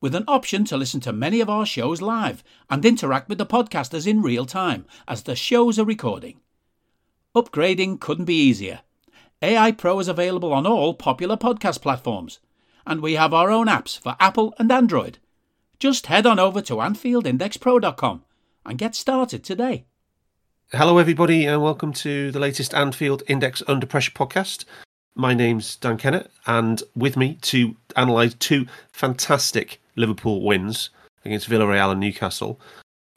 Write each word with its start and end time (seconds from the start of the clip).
with 0.00 0.14
an 0.14 0.24
option 0.28 0.64
to 0.64 0.76
listen 0.76 1.00
to 1.00 1.12
many 1.12 1.40
of 1.40 1.50
our 1.50 1.66
shows 1.66 2.00
live 2.00 2.44
and 2.70 2.84
interact 2.84 3.28
with 3.28 3.38
the 3.38 3.46
podcasters 3.46 4.06
in 4.06 4.22
real 4.22 4.46
time 4.46 4.84
as 5.08 5.22
the 5.22 5.34
shows 5.34 5.78
are 5.78 5.84
recording. 5.84 6.40
Upgrading 7.34 8.00
couldn't 8.00 8.24
be 8.24 8.40
easier. 8.40 8.80
AI 9.42 9.72
Pro 9.72 9.98
is 9.98 10.08
available 10.08 10.52
on 10.52 10.66
all 10.66 10.94
popular 10.94 11.36
podcast 11.36 11.82
platforms, 11.82 12.38
and 12.86 13.00
we 13.00 13.14
have 13.14 13.34
our 13.34 13.50
own 13.50 13.66
apps 13.66 13.98
for 13.98 14.16
Apple 14.20 14.54
and 14.58 14.70
Android. 14.70 15.18
Just 15.78 16.06
head 16.06 16.26
on 16.26 16.38
over 16.38 16.60
to 16.62 16.74
AnfieldIndexPro.com 16.74 18.24
and 18.66 18.78
get 18.78 18.94
started 18.94 19.44
today. 19.44 19.84
Hello, 20.72 20.98
everybody, 20.98 21.46
and 21.46 21.62
welcome 21.62 21.92
to 21.94 22.30
the 22.30 22.38
latest 22.40 22.74
Anfield 22.74 23.22
Index 23.26 23.62
Under 23.66 23.86
Pressure 23.86 24.10
podcast. 24.10 24.64
My 25.14 25.34
name's 25.34 25.76
Dan 25.76 25.98
Kennett, 25.98 26.30
and 26.46 26.82
with 26.94 27.16
me 27.16 27.38
to 27.42 27.74
analyse 27.96 28.34
two 28.34 28.66
fantastic 28.92 29.80
Liverpool 29.98 30.42
wins 30.42 30.90
against 31.24 31.48
Villarreal 31.48 31.92
and 31.92 32.00
Newcastle, 32.00 32.60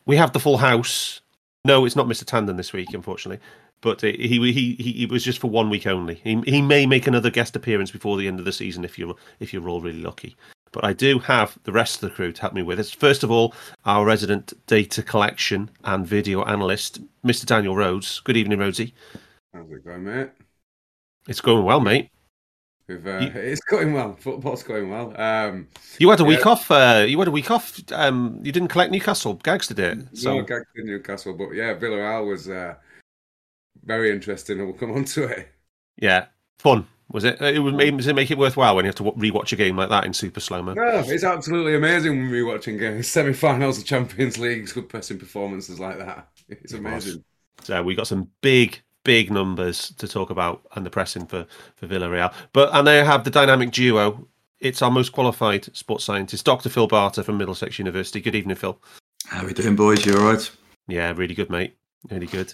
we 0.05 0.17
have 0.17 0.33
the 0.33 0.39
full 0.39 0.57
house. 0.57 1.21
No, 1.63 1.85
it's 1.85 1.95
not 1.95 2.07
Mr. 2.07 2.23
Tandon 2.23 2.57
this 2.57 2.73
week, 2.73 2.93
unfortunately, 2.93 3.43
but 3.81 4.01
he 4.01 4.17
he 4.17 4.75
he, 4.75 5.03
it 5.03 5.11
was 5.11 5.23
just 5.23 5.39
for 5.39 5.49
one 5.49 5.69
week 5.69 5.88
only. 5.88 6.15
He 6.15 6.41
he 6.45 6.61
may 6.61 6.85
make 6.85 7.07
another 7.07 7.29
guest 7.29 7.55
appearance 7.55 7.91
before 7.91 8.17
the 8.17 8.27
end 8.27 8.39
of 8.39 8.45
the 8.45 8.51
season 8.51 8.83
if 8.83 8.97
you're 8.97 9.15
if 9.39 9.53
you're 9.53 9.69
all 9.69 9.81
really 9.81 10.01
lucky. 10.01 10.35
But 10.71 10.85
I 10.85 10.93
do 10.93 11.19
have 11.19 11.57
the 11.63 11.71
rest 11.71 11.95
of 11.95 12.09
the 12.09 12.15
crew 12.15 12.31
to 12.31 12.41
help 12.41 12.53
me 12.53 12.63
with 12.63 12.79
it. 12.79 12.88
First 12.88 13.23
of 13.23 13.31
all, 13.31 13.53
our 13.85 14.05
resident 14.05 14.53
data 14.67 15.03
collection 15.03 15.69
and 15.83 16.07
video 16.07 16.43
analyst, 16.45 17.01
Mr. 17.25 17.45
Daniel 17.45 17.75
Rhodes. 17.75 18.21
Good 18.21 18.38
evening, 18.38 18.59
Rhodesy. 18.59 18.93
How's 19.53 19.69
it 19.69 19.83
going, 19.83 20.05
mate? 20.05 20.29
It's 21.27 21.41
going 21.41 21.66
well, 21.66 21.81
mate. 21.81 22.09
We've, 22.87 23.05
uh, 23.07 23.19
You- 23.19 23.31
It's 23.41 23.61
going 23.61 23.93
well. 23.93 24.15
Football's 24.15 24.63
going 24.63 24.89
well. 24.89 25.13
Um, 25.19 25.67
You 25.99 26.09
had 26.09 26.19
a 26.19 26.25
week 26.25 26.41
Yeah. 26.43 26.51
off. 26.51 26.69
Uh, 26.71 27.05
you 27.07 27.17
had 27.19 27.27
a 27.27 27.31
week 27.31 27.49
off. 27.51 27.79
Um, 27.91 28.39
you 28.43 28.51
didn't 28.51 28.69
collect 28.69 28.91
Newcastle. 28.91 29.35
Gags 29.35 29.67
did 29.67 29.79
it. 29.79 29.99
so 30.13 30.38
no 30.38 30.43
gag 30.43 30.63
to 30.75 30.83
Newcastle, 30.83 31.33
but 31.33 31.51
yeah, 31.53 31.73
Villarreal 31.75 32.27
was 32.27 32.49
uh, 32.49 32.75
very 33.85 34.11
interesting, 34.11 34.59
and 34.59 34.67
we'll 34.67 34.77
come 34.77 34.91
on 34.91 35.05
to 35.05 35.23
it. 35.25 35.47
yeah, 35.97 36.25
fun 36.59 36.85
was 37.09 37.23
it? 37.23 37.41
It 37.41 37.59
was. 37.59 37.73
Does 37.75 38.07
it 38.07 38.16
make 38.16 38.31
it 38.31 38.38
worthwhile 38.38 38.75
when 38.75 38.85
you 38.85 38.89
have 38.89 38.95
to 38.95 39.03
rewatch 39.03 39.51
a 39.51 39.56
game 39.57 39.75
like 39.77 39.89
that 39.89 40.06
in 40.06 40.13
super 40.13 40.39
slow 40.39 40.61
mo? 40.61 40.73
No, 40.73 41.03
it's 41.06 41.23
absolutely 41.23 41.75
amazing 41.75 42.17
when 42.17 42.31
we're 42.31 42.45
watching 42.45 42.77
games, 42.77 43.07
semi-finals 43.07 43.77
of 43.79 43.85
Champions 43.85 44.38
Leagues, 44.38 44.72
good 44.73 44.88
pressing 44.89 45.19
performances 45.19 45.79
like 45.79 45.97
that. 45.97 46.29
It's 46.50 46.73
It 46.73 46.79
amazing. 46.79 47.23
So 47.63 47.83
we 47.83 47.95
got 47.95 48.07
some 48.07 48.29
big, 48.41 48.81
big 49.03 49.31
numbers 49.31 49.94
to 49.97 50.07
talk 50.07 50.29
about 50.29 50.62
and 50.75 50.85
the 50.85 50.89
pressing 50.89 51.25
for 51.25 51.45
for 51.75 51.88
Villarreal. 51.88 52.34
But 52.53 52.69
and 52.73 52.88
they 52.88 53.03
have 53.03 53.23
the 53.23 53.31
dynamic 53.31 53.72
duo. 53.72 54.28
It's 54.59 54.81
our 54.81 54.91
most 54.91 55.12
qualified 55.12 55.75
sports 55.75 56.03
scientist, 56.03 56.45
Dr. 56.45 56.69
Phil 56.69 56.88
Barter 56.88 57.23
from 57.23 57.38
Middlesex 57.38 57.79
University. 57.79 58.22
Good 58.22 58.35
evening, 58.35 58.57
Phil. 58.57 58.79
How 59.25 59.45
we 59.45 59.53
doing, 59.53 59.75
boys? 59.75 60.06
You 60.06 60.17
all 60.17 60.34
right? 60.34 60.51
Yeah, 60.88 61.13
really 61.16 61.34
good, 61.34 61.50
mate. 61.50 61.75
Really 62.09 62.28
good. 62.28 62.53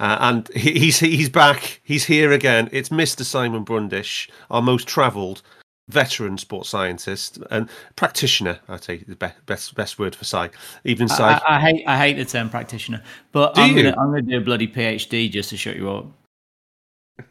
Uh, 0.00 0.16
and 0.20 0.48
he, 0.54 0.72
he's 0.78 0.98
he's 0.98 1.28
back. 1.28 1.80
He's 1.84 2.04
here 2.04 2.32
again. 2.32 2.68
It's 2.72 2.88
Mr. 2.88 3.22
Simon 3.22 3.62
Brundish, 3.62 4.28
our 4.50 4.62
most 4.62 4.88
travelled 4.88 5.42
veteran 5.88 6.38
sports 6.38 6.68
scientist 6.70 7.38
and 7.50 7.68
practitioner. 7.96 8.60
I'd 8.68 8.82
say 8.84 8.98
the 8.98 9.16
be- 9.16 9.26
best 9.46 9.74
best 9.74 9.98
word 9.98 10.14
for 10.16 10.24
sci. 10.24 10.48
Even 10.84 11.08
sci. 11.08 11.22
I, 11.22 11.40
I 11.56 11.60
hate 11.60 11.84
I 11.86 11.98
hate 11.98 12.14
the 12.16 12.24
term 12.24 12.48
practitioner, 12.48 13.02
but 13.32 13.54
Do 13.54 13.62
I'm 13.62 13.76
you? 13.76 13.82
gonna 13.84 13.96
I'm 14.00 14.10
gonna 14.10 14.22
do 14.22 14.38
a 14.38 14.40
bloody 14.40 14.66
PhD 14.68 15.30
just 15.30 15.50
to 15.50 15.56
shut 15.56 15.76
you 15.76 15.90
up. 15.90 16.06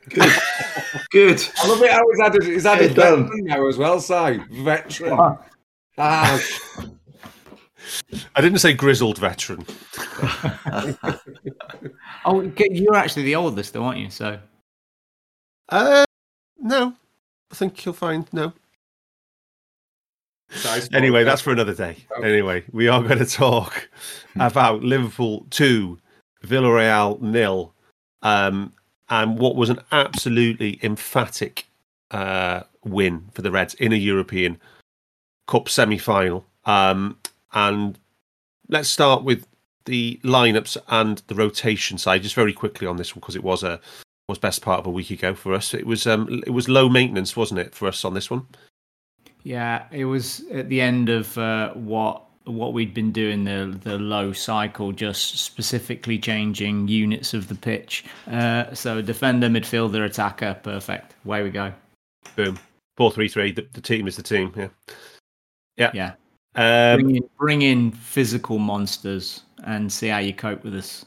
Good. 0.10 0.32
Good. 1.12 1.46
I 1.58 1.68
love 1.68 1.82
it 1.82 1.92
how 1.92 2.02
he's 2.12 2.20
added, 2.22 2.44
he's 2.44 2.66
added 2.66 2.96
done. 2.96 3.24
veteran 3.24 3.44
now 3.46 3.68
as 3.68 3.78
well, 3.78 4.00
Si. 4.00 4.40
Veteran. 4.64 5.38
Ah, 5.98 6.42
I 8.36 8.42
didn't 8.42 8.60
say 8.60 8.74
grizzled 8.74 9.18
veteran. 9.18 9.66
Oh, 12.26 12.42
you're 12.72 12.96
actually 12.96 13.24
the 13.24 13.36
oldest, 13.36 13.74
though, 13.74 13.84
aren't 13.84 14.00
you? 14.00 14.10
So 14.10 14.40
Uh, 15.68 16.06
no, 16.58 16.96
I 17.54 17.56
think 17.56 17.86
you'll 17.86 17.94
find 17.94 18.28
no. 18.34 18.52
Anyway, 20.92 21.24
that's 21.24 21.44
for 21.44 21.52
another 21.52 21.76
day. 21.76 21.98
Anyway, 22.24 22.64
we 22.72 22.88
are 22.88 23.04
going 23.04 23.20
to 23.20 23.28
talk 23.28 23.90
about 24.40 24.82
Liverpool 24.82 25.46
two, 25.52 26.00
Villarreal 26.44 27.22
nil, 27.22 27.72
um, 28.24 28.74
and 29.08 29.38
what 29.38 29.56
was 29.56 29.70
an 29.70 29.82
absolutely 29.92 30.80
emphatic 30.82 31.68
uh, 32.10 32.62
win 32.84 33.26
for 33.34 33.44
the 33.44 33.52
Reds 33.52 33.76
in 33.76 33.94
a 33.94 33.98
European 33.98 34.60
Cup 35.48 35.70
semi-final. 35.70 36.44
Um, 36.66 37.20
and 37.54 38.00
let's 38.68 38.90
start 38.90 39.24
with 39.24 39.46
the 39.86 40.20
lineups 40.24 40.76
and 40.88 41.22
the 41.28 41.36
rotation 41.36 42.00
side, 42.00 42.24
just 42.24 42.34
very 42.34 42.54
quickly 42.54 42.88
on 42.88 42.98
this 42.98 43.16
one 43.16 43.20
because 43.20 43.36
it 43.36 43.44
was 43.44 43.62
a 43.62 43.80
was 44.30 44.38
best 44.38 44.62
part 44.62 44.80
of 44.80 44.86
a 44.86 44.90
week 44.90 45.12
ago 45.12 45.34
for 45.34 45.54
us. 45.54 45.74
It 45.74 45.86
was 45.86 46.08
um, 46.08 46.42
it 46.46 46.52
was 46.52 46.70
low 46.70 46.90
maintenance, 46.90 47.36
wasn't 47.36 47.60
it, 47.60 47.76
for 47.76 47.88
us 47.88 48.04
on 48.06 48.14
this 48.14 48.30
one? 48.30 48.48
yeah, 49.44 49.86
it 49.92 50.06
was 50.06 50.46
at 50.52 50.70
the 50.70 50.80
end 50.80 51.10
of 51.10 51.38
uh, 51.38 51.74
what 51.74 52.24
what 52.46 52.74
we'd 52.74 52.94
been 52.94 53.12
doing 53.12 53.44
the 53.44 53.78
the 53.84 53.98
low 53.98 54.32
cycle, 54.32 54.92
just 54.92 55.38
specifically 55.40 56.18
changing 56.18 56.88
units 56.88 57.34
of 57.34 57.48
the 57.50 57.56
pitch. 57.56 58.06
Uh, 58.28 58.74
so 58.74 59.02
defender, 59.02 59.48
midfielder, 59.50 60.06
attacker, 60.06 60.58
perfect. 60.64 61.16
Away 61.26 61.44
we 61.44 61.50
go. 61.50 61.74
Boom, 62.36 62.58
four 62.96 63.12
three 63.12 63.28
three. 63.28 63.52
The, 63.52 63.68
the 63.74 63.82
team 63.82 64.08
is 64.08 64.16
the 64.16 64.24
team. 64.24 64.54
Yeah, 64.56 64.70
yeah. 65.78 65.92
Yeah, 66.56 66.94
Um, 66.94 67.02
bring 67.02 67.16
in 67.18 67.30
bring 67.38 67.62
in 67.64 67.92
physical 67.92 68.58
monsters 68.60 69.42
and 69.66 69.92
see 69.92 70.08
how 70.08 70.20
you 70.20 70.34
cope 70.34 70.64
with 70.64 70.76
us. 70.76 71.04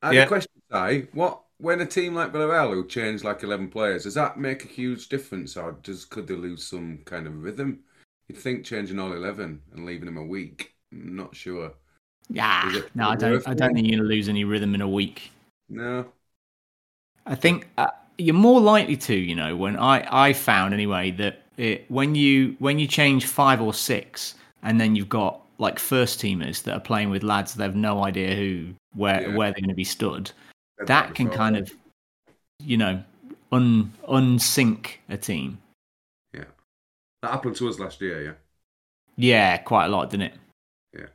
And 0.00 0.14
Yeah. 0.14 0.20
the 0.24 0.28
question, 0.28 0.52
Si, 0.72 1.06
what 1.12 1.42
when 1.58 1.80
a 1.80 1.86
team 1.86 2.14
like 2.14 2.32
Villarreal 2.32 2.72
who 2.74 2.86
change 2.86 3.24
like 3.24 3.42
eleven 3.42 3.68
players, 3.68 4.04
does 4.04 4.14
that 4.14 4.38
make 4.38 4.64
a 4.64 4.68
huge 4.68 5.08
difference, 5.08 5.56
or 5.56 5.72
does 5.82 6.04
could 6.04 6.26
they 6.26 6.34
lose 6.34 6.64
some 6.64 6.98
kind 7.04 7.26
of 7.26 7.42
rhythm? 7.42 7.80
You'd 8.28 8.38
think 8.38 8.64
changing 8.64 8.98
all 8.98 9.12
eleven 9.12 9.60
and 9.72 9.86
leaving 9.86 10.06
them 10.06 10.18
a 10.18 10.22
week. 10.24 10.74
I'm 10.92 11.16
not 11.16 11.34
sure. 11.34 11.72
Yeah, 12.30 12.76
it 12.76 12.90
no, 12.94 13.08
I 13.08 13.16
don't. 13.16 13.46
I 13.48 13.54
don't 13.54 13.74
think 13.74 13.86
you're 13.88 13.98
gonna 13.98 14.08
lose 14.08 14.28
any 14.28 14.44
rhythm 14.44 14.74
in 14.74 14.82
a 14.82 14.88
week. 14.88 15.30
No. 15.68 16.06
I 17.26 17.34
think 17.34 17.68
uh, 17.76 17.88
you're 18.16 18.34
more 18.34 18.60
likely 18.60 18.96
to, 18.96 19.14
you 19.14 19.34
know, 19.34 19.56
when 19.56 19.76
I 19.76 20.06
I 20.10 20.32
found 20.32 20.74
anyway 20.74 21.10
that 21.12 21.42
it, 21.56 21.90
when 21.90 22.14
you 22.14 22.56
when 22.58 22.78
you 22.78 22.86
change 22.86 23.26
five 23.26 23.60
or 23.60 23.72
six, 23.72 24.34
and 24.62 24.80
then 24.80 24.94
you've 24.96 25.08
got 25.08 25.40
like 25.58 25.78
first 25.78 26.20
teamers 26.20 26.62
that 26.62 26.74
are 26.74 26.80
playing 26.80 27.10
with 27.10 27.22
lads 27.22 27.54
that 27.54 27.64
have 27.64 27.74
no 27.76 28.04
idea 28.04 28.34
who 28.34 28.74
where 28.94 29.22
Yeah. 29.22 29.36
where 29.36 29.50
they're 29.50 29.60
going 29.60 29.68
to 29.68 29.74
be 29.74 29.84
stood. 29.84 30.30
Said 30.78 30.86
That 30.86 31.14
can 31.14 31.28
kind 31.30 31.56
of, 31.56 31.72
you 32.62 32.76
know, 32.76 33.02
un 33.52 33.92
unsync 34.08 34.86
a 35.08 35.16
team. 35.16 35.58
yeah. 36.32 36.44
That 37.22 37.32
happened 37.32 37.56
to 37.56 37.68
us 37.68 37.78
last 37.78 38.00
year, 38.00 38.22
yeah. 38.22 38.32
Yeah, 39.16 39.56
quite 39.58 39.86
a 39.86 39.88
lot, 39.88 40.10
didn't 40.10 40.26
it? 40.26 40.34
Yeah. 40.96 41.06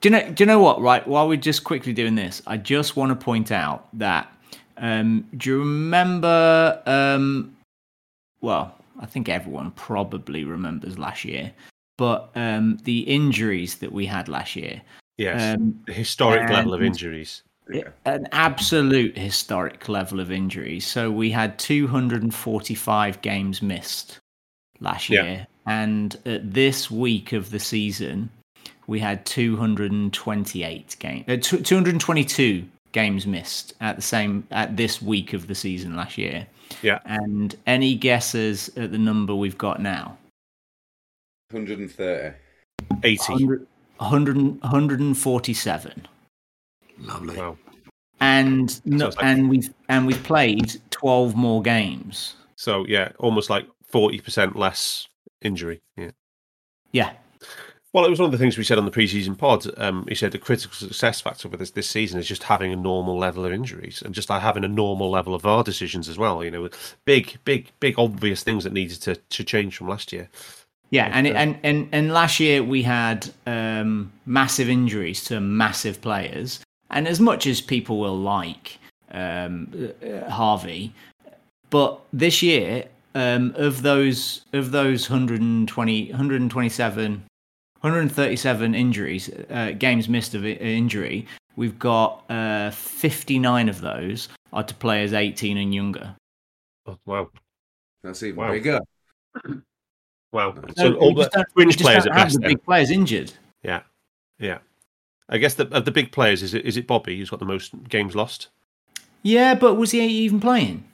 Do 0.00 0.08
you 0.08 0.10
know? 0.10 0.30
Do 0.30 0.42
you 0.42 0.46
know 0.46 0.60
what? 0.60 0.80
Right, 0.80 1.06
while 1.06 1.26
we're 1.26 1.36
just 1.36 1.64
quickly 1.64 1.92
doing 1.92 2.14
this, 2.14 2.40
I 2.46 2.56
just 2.56 2.96
want 2.96 3.10
to 3.10 3.16
point 3.24 3.50
out 3.50 3.88
that. 3.98 4.32
Um, 4.76 5.26
do 5.36 5.50
you 5.50 5.58
remember? 5.58 6.80
Um, 6.86 7.56
well, 8.40 8.76
I 9.00 9.06
think 9.06 9.28
everyone 9.28 9.72
probably 9.72 10.44
remembers 10.44 10.98
last 10.98 11.24
year, 11.24 11.52
but 11.98 12.30
um, 12.36 12.78
the 12.84 13.00
injuries 13.00 13.76
that 13.78 13.92
we 13.92 14.06
had 14.06 14.28
last 14.28 14.54
year, 14.54 14.80
Yes, 15.18 15.56
um, 15.56 15.82
the 15.86 15.92
historic 15.92 16.48
level 16.48 16.72
of 16.72 16.82
injuries. 16.82 17.42
An 18.04 18.28
absolute 18.32 19.16
historic 19.16 19.88
level 19.88 20.20
of 20.20 20.30
injuries. 20.30 20.86
So 20.86 21.10
we 21.10 21.30
had 21.30 21.58
245 21.58 23.20
games 23.22 23.62
missed 23.62 24.18
last 24.80 25.08
Yeah. 25.10 25.22
year, 25.24 25.46
and 25.66 26.16
at 26.26 26.52
this 26.54 26.90
week 26.90 27.32
of 27.32 27.50
the 27.50 27.60
season, 27.60 28.30
we 28.86 28.98
had 29.00 29.24
228 29.26 30.96
games, 30.98 31.24
uh, 31.28 31.36
tw- 31.36 31.64
222 31.64 32.64
games 32.92 33.26
missed 33.26 33.74
at 33.80 33.96
the 33.96 34.02
same 34.02 34.44
at 34.50 34.76
this 34.76 35.00
week 35.00 35.32
of 35.32 35.46
the 35.46 35.54
season 35.54 35.94
last 35.96 36.18
year. 36.18 36.46
Yeah. 36.82 36.98
And 37.04 37.54
any 37.66 37.94
guesses 37.94 38.68
at 38.76 38.90
the 38.90 38.98
number 38.98 39.34
we've 39.34 39.58
got 39.58 39.80
now? 39.80 40.18
130. 41.50 42.34
80. 43.02 43.32
100, 43.32 43.66
100, 43.98 44.36
147. 44.62 46.06
Lovely. 47.00 47.36
Wow. 47.36 47.56
And 48.20 48.80
no, 48.86 49.06
like- 49.06 49.22
and 49.22 49.48
we've 49.48 49.72
and 49.88 50.06
we've 50.06 50.22
played 50.22 50.80
12 50.90 51.34
more 51.34 51.62
games. 51.62 52.34
So 52.56 52.84
yeah, 52.86 53.12
almost 53.18 53.48
like 53.48 53.66
forty 53.84 54.20
percent 54.20 54.56
less 54.56 55.08
injury. 55.40 55.80
Yeah. 55.96 56.10
Yeah. 56.92 57.12
Well, 57.92 58.04
it 58.04 58.10
was 58.10 58.20
one 58.20 58.26
of 58.26 58.32
the 58.32 58.38
things 58.38 58.56
we 58.56 58.62
said 58.62 58.78
on 58.78 58.84
the 58.84 58.90
preseason 58.92 59.36
pod. 59.36 59.66
Um, 59.76 60.04
he 60.08 60.14
said 60.14 60.30
the 60.30 60.38
critical 60.38 60.74
success 60.74 61.20
factor 61.20 61.48
for 61.48 61.56
this 61.56 61.70
this 61.72 61.88
season 61.88 62.20
is 62.20 62.28
just 62.28 62.44
having 62.44 62.72
a 62.72 62.76
normal 62.76 63.18
level 63.18 63.44
of 63.44 63.52
injuries 63.52 64.00
and 64.02 64.14
just 64.14 64.30
like 64.30 64.42
having 64.42 64.62
a 64.62 64.68
normal 64.68 65.10
level 65.10 65.34
of 65.34 65.42
VAR 65.42 65.64
decisions 65.64 66.08
as 66.08 66.16
well. 66.18 66.44
You 66.44 66.50
know, 66.52 66.68
big, 67.04 67.38
big, 67.44 67.72
big 67.80 67.98
obvious 67.98 68.44
things 68.44 68.62
that 68.64 68.72
needed 68.72 69.00
to, 69.02 69.16
to 69.16 69.42
change 69.44 69.76
from 69.76 69.88
last 69.88 70.12
year. 70.12 70.28
Yeah, 70.90 71.08
and, 71.12 71.26
it, 71.26 71.34
and 71.36 71.58
and 71.62 71.88
and 71.92 72.12
last 72.12 72.38
year 72.40 72.62
we 72.62 72.82
had 72.82 73.28
um, 73.46 74.12
massive 74.26 74.68
injuries 74.68 75.24
to 75.24 75.40
massive 75.40 76.00
players, 76.00 76.60
and 76.90 77.06
as 77.08 77.20
much 77.20 77.46
as 77.46 77.60
people 77.60 77.98
will 77.98 78.18
like 78.18 78.78
um, 79.12 79.92
uh, 80.04 80.28
Harvey, 80.30 80.92
but 81.70 82.00
this 82.12 82.42
year 82.42 82.84
um, 83.14 83.52
of 83.56 83.82
those 83.82 84.44
of 84.52 84.70
those 84.70 85.08
120, 85.10 86.10
127, 86.10 87.22
137 87.80 88.74
injuries, 88.74 89.30
uh, 89.50 89.72
games 89.78 90.08
missed 90.08 90.34
of 90.34 90.44
injury, 90.44 91.26
we've 91.56 91.78
got 91.78 92.24
uh, 92.30 92.70
59 92.70 93.68
of 93.68 93.80
those 93.80 94.28
are 94.52 94.62
to 94.62 94.74
players 94.74 95.12
18 95.12 95.56
and 95.56 95.74
younger. 95.74 96.14
Oh, 96.86 96.98
wow, 97.06 97.30
That's 98.02 98.22
even 98.22 98.36
Wow. 98.36 98.52
bigger. 98.52 98.80
wow. 100.32 100.54
So 100.54 100.72
So 100.76 100.94
all 100.94 101.14
we 101.14 101.22
the 101.22 101.30
just 101.30 101.52
fringe 101.54 101.78
players 101.78 102.06
at 102.06 102.12
best. 102.14 102.40
the 102.40 102.48
big 102.48 102.62
players 102.64 102.90
injured. 102.90 103.32
Yeah, 103.62 103.82
yeah. 104.38 104.58
I 105.30 105.38
guess 105.38 105.54
the, 105.54 105.68
of 105.74 105.84
the 105.84 105.92
big 105.92 106.12
players 106.12 106.42
is 106.42 106.54
it 106.54 106.66
is 106.66 106.76
it 106.76 106.86
Bobby 106.86 107.16
who's 107.16 107.30
got 107.30 107.38
the 107.38 107.46
most 107.46 107.72
games 107.88 108.16
lost? 108.16 108.48
Yeah, 109.22 109.54
but 109.54 109.74
was 109.74 109.92
he 109.92 110.04
even 110.04 110.40
playing? 110.40 110.84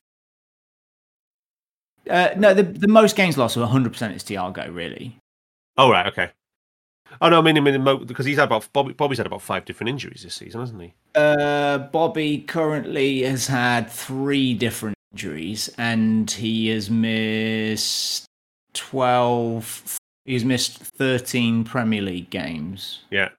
Uh, 2.08 2.30
no, 2.36 2.54
the 2.54 2.62
the 2.62 2.88
most 2.88 3.16
games 3.16 3.38
lost 3.38 3.56
of 3.56 3.68
100% 3.68 4.14
is 4.14 4.22
Thiago, 4.22 4.72
really. 4.72 5.16
Oh 5.76 5.90
right, 5.90 6.06
okay. 6.06 6.30
Oh 7.20 7.28
no, 7.28 7.38
I 7.38 7.42
mean, 7.42 7.56
I 7.56 7.60
mean, 7.60 8.04
because 8.04 8.26
he's 8.26 8.36
had 8.36 8.44
about 8.44 8.68
Bobby, 8.72 8.92
Bobby's 8.92 9.18
had 9.18 9.26
about 9.26 9.42
five 9.42 9.64
different 9.64 9.88
injuries 9.88 10.22
this 10.22 10.34
season, 10.34 10.60
hasn't 10.60 10.82
he? 10.82 10.94
Uh, 11.14 11.78
Bobby 11.78 12.40
currently 12.40 13.22
has 13.22 13.46
had 13.46 13.90
three 13.90 14.54
different 14.54 14.96
injuries, 15.12 15.70
and 15.78 16.30
he 16.30 16.68
has 16.68 16.90
missed 16.90 18.26
12. 18.74 19.98
He's 20.24 20.44
missed 20.44 20.78
13 20.78 21.64
Premier 21.64 22.02
League 22.02 22.30
games. 22.30 23.04
Yeah. 23.10 23.30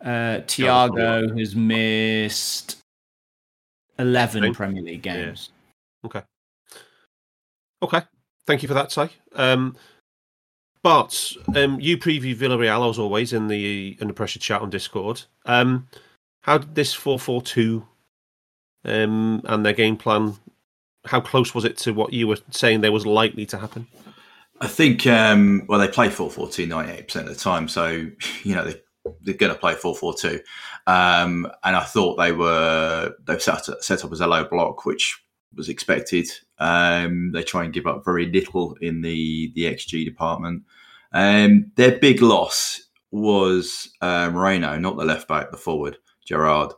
Uh, 0.00 0.38
that's 0.38 0.58
a 0.58 0.66
lot. 0.66 0.90
Thiago 0.92 1.38
has 1.38 1.54
missed 1.54 2.78
11 3.98 4.44
Okay. 4.44 4.52
Premier 4.54 4.82
League 4.82 5.04
Yeah. 5.04 5.26
games. 5.26 5.50
Okay. 6.04 6.22
Okay. 7.82 8.02
Thank 8.46 8.62
you 8.62 8.68
for 8.68 8.74
that, 8.74 8.90
Si. 8.92 9.08
Um, 9.34 9.76
but 10.82 11.32
um, 11.54 11.78
you 11.80 11.98
preview 11.98 12.34
Villarreal 12.34 12.88
as 12.88 12.98
always 12.98 13.32
in 13.32 13.48
the 13.48 13.98
under 14.00 14.14
pressure 14.14 14.38
chat 14.38 14.62
on 14.62 14.70
Discord. 14.70 15.22
Um, 15.44 15.88
how 16.42 16.56
did 16.58 16.74
this 16.74 16.94
four 16.94 17.18
four 17.18 17.42
two 17.42 17.86
um, 18.84 19.42
and 19.44 19.64
their 19.64 19.74
game 19.74 19.96
plan? 19.98 20.36
How 21.04 21.20
close 21.20 21.54
was 21.54 21.64
it 21.66 21.76
to 21.78 21.92
what 21.92 22.12
you 22.14 22.26
were 22.28 22.38
saying 22.50 22.80
there 22.80 22.92
was 22.92 23.06
likely 23.06 23.44
to 23.46 23.58
happen? 23.58 23.86
I 24.62 24.66
think, 24.66 25.06
um, 25.06 25.64
well, 25.68 25.78
they 25.80 25.88
play 25.88 26.10
4 26.10 26.30
4 26.30 26.48
2 26.50 26.66
98% 26.66 27.16
of 27.16 27.26
the 27.28 27.34
time. 27.34 27.66
So, 27.66 27.88
you 28.42 28.54
know, 28.54 28.64
they, 28.66 28.80
they're 29.22 29.34
going 29.34 29.52
to 29.52 29.58
play 29.58 29.74
4 29.74 29.94
4 29.94 30.14
2. 30.14 30.40
Um, 30.86 31.50
and 31.64 31.76
I 31.76 31.84
thought 31.84 32.16
they 32.16 32.32
were, 32.32 33.14
they've 33.26 33.42
set, 33.42 33.66
set 33.82 34.04
up 34.04 34.12
as 34.12 34.20
a 34.20 34.26
low 34.26 34.44
block, 34.44 34.84
which 34.84 35.22
was 35.54 35.68
expected. 35.68 36.28
Um, 36.58 37.32
they 37.32 37.42
try 37.42 37.64
and 37.64 37.72
give 37.72 37.86
up 37.86 38.04
very 38.04 38.26
little 38.30 38.76
in 38.80 39.00
the, 39.00 39.52
the 39.54 39.64
XG 39.64 40.04
department. 40.04 40.64
Um, 41.12 41.72
their 41.76 41.98
big 41.98 42.22
loss 42.22 42.82
was 43.10 43.90
uh, 44.00 44.30
Moreno, 44.30 44.78
not 44.78 44.96
the 44.96 45.04
left 45.04 45.26
back, 45.26 45.50
the 45.50 45.56
forward, 45.56 45.98
Gerard. 46.24 46.72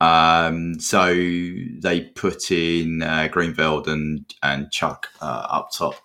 Um, 0.00 0.78
so 0.80 1.12
they 1.12 2.10
put 2.14 2.50
in 2.50 3.02
uh, 3.02 3.28
Greenfield 3.30 3.88
and, 3.88 4.24
and 4.42 4.70
Chuck 4.70 5.08
uh, 5.20 5.46
up 5.50 5.70
top 5.72 5.96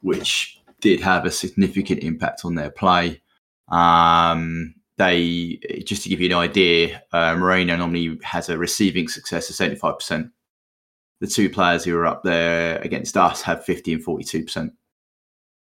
which 0.00 0.60
did 0.80 1.00
have 1.00 1.24
a 1.24 1.30
significant 1.30 2.00
impact 2.00 2.44
on 2.44 2.54
their 2.54 2.70
play. 2.70 3.22
Um, 3.68 4.75
they 4.98 5.58
just 5.84 6.02
to 6.04 6.08
give 6.08 6.20
you 6.20 6.26
an 6.26 6.32
idea, 6.34 7.02
uh, 7.12 7.34
Moreno 7.36 7.76
normally 7.76 8.18
has 8.22 8.48
a 8.48 8.56
receiving 8.58 9.08
success 9.08 9.50
of 9.50 9.56
seventy 9.56 9.76
five 9.76 9.98
percent. 9.98 10.30
The 11.20 11.26
two 11.26 11.48
players 11.50 11.84
who 11.84 11.96
are 11.96 12.06
up 12.06 12.22
there 12.24 12.78
against 12.78 13.16
us 13.16 13.42
have 13.42 13.64
fifty 13.64 13.92
and 13.92 14.02
forty 14.02 14.24
two 14.24 14.44
percent. 14.44 14.72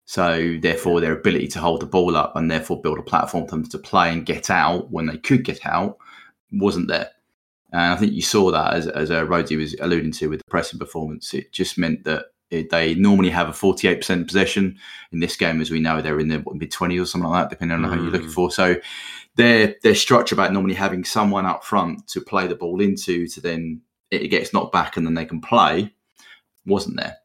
So 0.07 0.59
therefore, 0.61 1.01
their 1.01 1.13
ability 1.19 1.49
to 1.49 1.61
hold 1.61 1.81
the 1.81 1.87
ball 1.87 2.17
up 2.17 2.37
and 2.37 2.51
therefore 2.51 2.81
build 2.83 2.99
a 2.99 3.03
platform 3.03 3.47
for 3.47 3.57
them 3.57 3.69
to 3.69 3.79
play 3.79 4.13
and 4.13 4.27
get 4.27 4.51
out 4.51 4.91
when 4.91 5.07
they 5.07 5.17
could 5.17 5.45
get 5.45 5.65
out 5.65 5.97
wasn't 6.53 6.89
there. 6.89 7.11
And 7.73 7.81
I 7.81 7.97
think 7.97 8.13
you 8.13 8.23
saw 8.23 8.53
that 8.53 8.75
as, 8.75 8.87
as 8.87 9.11
uh, 9.11 9.27
was 9.29 9.75
alluding 9.81 10.13
to 10.13 10.29
with 10.29 10.39
the 10.41 10.51
pressing 10.51 10.79
performance. 10.79 11.35
It 11.35 11.53
just 11.53 11.77
meant 11.79 12.05
that 12.05 12.27
it, 12.51 12.71
they 12.71 12.95
normally 12.95 13.31
have 13.31 13.49
a 13.49 13.53
48% 13.53 14.27
possession. 14.27 14.79
In 15.11 15.21
this 15.21 15.37
game, 15.37 15.61
as 15.61 15.71
we 15.71 15.81
know, 15.81 16.01
they're 16.01 16.21
in 16.21 16.29
the 16.29 16.45
mid 16.53 16.71
20s 16.71 17.03
or 17.03 17.07
something 17.07 17.29
like 17.29 17.45
that, 17.45 17.51
depending 17.51 17.83
on 17.83 17.91
who 17.91 18.05
you're 18.05 18.13
looking 18.13 18.29
Mm. 18.29 18.33
for. 18.35 18.51
So 18.51 18.77
their 19.37 19.77
their 19.83 19.95
structure 19.95 20.35
about 20.35 20.53
normally 20.53 20.75
having 20.75 21.05
someone 21.05 21.47
up 21.47 21.65
front 21.65 22.07
to 22.09 22.21
play 22.21 22.47
the 22.47 22.55
ball 22.55 22.81
into, 22.81 23.27
to 23.29 23.41
then 23.41 23.81
it 24.11 24.29
gets 24.29 24.53
knocked 24.53 24.73
back 24.73 24.97
and 24.97 25.07
then 25.07 25.15
they 25.15 25.25
can 25.25 25.41
play, 25.41 25.93
wasn't 26.67 26.97
there. 26.97 27.17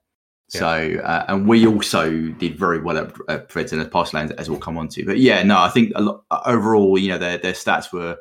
So, 0.49 0.99
uh, 1.03 1.25
and 1.27 1.47
we 1.47 1.67
also 1.67 2.09
did 2.11 2.57
very 2.57 2.81
well 2.81 2.97
at, 2.97 3.13
at 3.27 3.49
preventing 3.49 3.77
the 3.77 3.85
pass 3.85 4.15
lanes, 4.15 4.31
as 4.31 4.49
we'll 4.49 4.59
come 4.59 4.79
on 4.79 4.87
to. 4.89 5.05
But 5.05 5.19
yeah, 5.19 5.43
no, 5.43 5.59
I 5.59 5.69
think 5.69 5.91
a 5.95 6.01
lot, 6.01 6.23
overall, 6.31 6.97
you 6.97 7.09
know, 7.09 7.19
their 7.19 7.37
their 7.37 7.53
stats 7.53 7.93
were, 7.93 8.17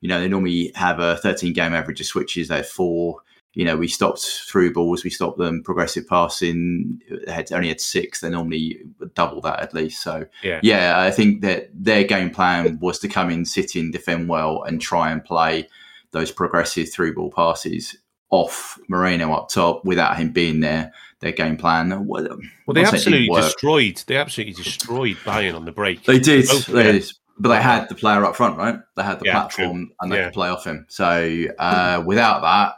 you 0.00 0.08
know, 0.08 0.20
they 0.20 0.28
normally 0.28 0.70
have 0.76 1.00
a 1.00 1.16
13 1.16 1.52
game 1.52 1.74
average 1.74 2.00
of 2.00 2.06
switches. 2.06 2.48
They 2.48 2.58
have 2.58 2.68
four. 2.68 3.22
You 3.54 3.64
know, 3.64 3.76
we 3.76 3.86
stopped 3.88 4.20
through 4.20 4.72
balls, 4.72 5.04
we 5.04 5.10
stopped 5.10 5.38
them 5.38 5.62
progressive 5.62 6.06
passing. 6.08 7.00
They 7.26 7.32
had 7.32 7.52
only 7.52 7.68
had 7.68 7.80
six. 7.80 8.20
They 8.20 8.28
normally 8.30 8.80
double 9.14 9.40
that 9.42 9.60
at 9.60 9.72
least. 9.74 10.02
So 10.02 10.26
Yeah. 10.42 10.60
yeah, 10.62 10.98
I 11.00 11.10
think 11.10 11.40
that 11.42 11.70
their 11.72 12.04
game 12.04 12.30
plan 12.30 12.78
was 12.80 12.98
to 13.00 13.08
come 13.08 13.30
in, 13.30 13.44
sit 13.44 13.76
in, 13.76 13.90
defend 13.92 14.28
well, 14.28 14.64
and 14.64 14.80
try 14.80 15.10
and 15.12 15.24
play 15.24 15.68
those 16.10 16.30
progressive 16.32 16.92
through 16.92 17.14
ball 17.14 17.30
passes 17.30 17.96
off 18.30 18.78
Moreno 18.88 19.32
up 19.32 19.48
top 19.48 19.84
without 19.84 20.16
him 20.16 20.30
being 20.32 20.60
there. 20.60 20.92
Their 21.20 21.32
game 21.32 21.56
plan. 21.56 22.06
Well, 22.06 22.26
Well, 22.66 22.74
they 22.74 22.82
not 22.82 22.90
saying 22.90 23.02
it 23.02 23.18
didn't 23.18 23.36
absolutely 23.36 23.40
destroyed. 23.40 24.02
They 24.06 24.16
absolutely 24.16 24.52
destroyed 24.54 25.16
Bayern 25.24 25.54
on 25.54 25.64
the 25.64 25.72
break. 25.72 26.04
They 26.04 26.18
did. 26.18 26.46
Both, 26.48 26.66
they 26.66 26.84
yeah. 26.86 26.92
did. 26.92 27.12
But 27.38 27.48
they 27.48 27.62
had 27.62 27.88
the 27.88 27.94
player 27.94 28.24
up 28.24 28.36
front, 28.36 28.58
right? 28.58 28.78
They 28.96 29.02
had 29.02 29.20
the 29.20 29.26
Yeah, 29.26 29.32
platform 29.40 29.90
and 30.00 30.12
they 30.12 30.16
Yeah. 30.16 30.24
could 30.24 30.34
play 30.34 30.48
off 30.50 30.64
him. 30.64 30.86
So 30.88 31.44
uh, 31.58 32.02
without 32.04 32.42
that, 32.42 32.74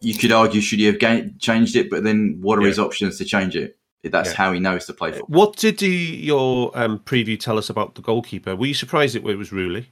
you 0.00 0.14
could 0.14 0.32
argue 0.32 0.60
should 0.60 0.78
he 0.78 0.86
have 0.86 0.98
ga- 0.98 1.30
changed 1.38 1.76
it? 1.76 1.90
But 1.90 2.04
then 2.04 2.38
what 2.40 2.58
are 2.58 2.62
Yeah. 2.62 2.68
his 2.68 2.78
options 2.78 3.18
to 3.18 3.24
change 3.24 3.56
it? 3.56 3.76
That's 4.02 4.30
Yeah. 4.30 4.36
how 4.36 4.52
he 4.52 4.60
knows 4.60 4.86
to 4.86 4.94
play 4.94 5.12
football. 5.12 5.28
What 5.28 5.56
did 5.56 5.78
the, 5.78 5.88
your 5.88 6.70
um, 6.78 7.00
preview 7.00 7.38
tell 7.38 7.58
us 7.58 7.68
about 7.68 7.96
the 7.96 8.00
goalkeeper? 8.02 8.56
Were 8.56 8.66
you 8.66 8.74
surprised 8.74 9.14
it 9.14 9.22
was 9.22 9.50
Rulli? 9.50 9.86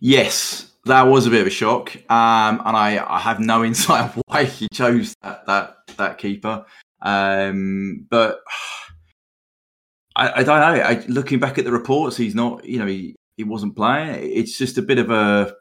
Yes, 0.00 0.70
that 0.86 1.02
was 1.02 1.26
a 1.26 1.30
bit 1.30 1.40
of 1.42 1.46
a 1.46 1.50
shock, 1.50 1.94
um, 2.10 2.62
and 2.64 2.76
I, 2.76 3.04
I 3.06 3.18
have 3.18 3.40
no 3.40 3.62
insight 3.70 4.04
of 4.16 4.22
why 4.26 4.44
he 4.44 4.68
chose 4.72 5.14
that 5.22 5.46
that, 5.46 5.76
that 5.98 6.18
keeper. 6.18 6.64
Um, 7.02 8.06
but 8.08 8.40
I, 10.16 10.40
I 10.40 10.42
don't 10.42 10.60
know. 10.60 10.82
I, 10.82 11.04
looking 11.08 11.38
back 11.38 11.58
at 11.58 11.64
the 11.64 11.72
reports, 11.72 12.16
he's 12.16 12.34
not. 12.34 12.64
You 12.64 12.78
know, 12.78 12.86
he, 12.86 13.16
he 13.36 13.44
wasn't 13.44 13.76
playing. 13.76 14.30
It's 14.32 14.56
just 14.56 14.78
a 14.78 14.82
bit 14.82 14.98
of 14.98 15.10
a 15.10 15.54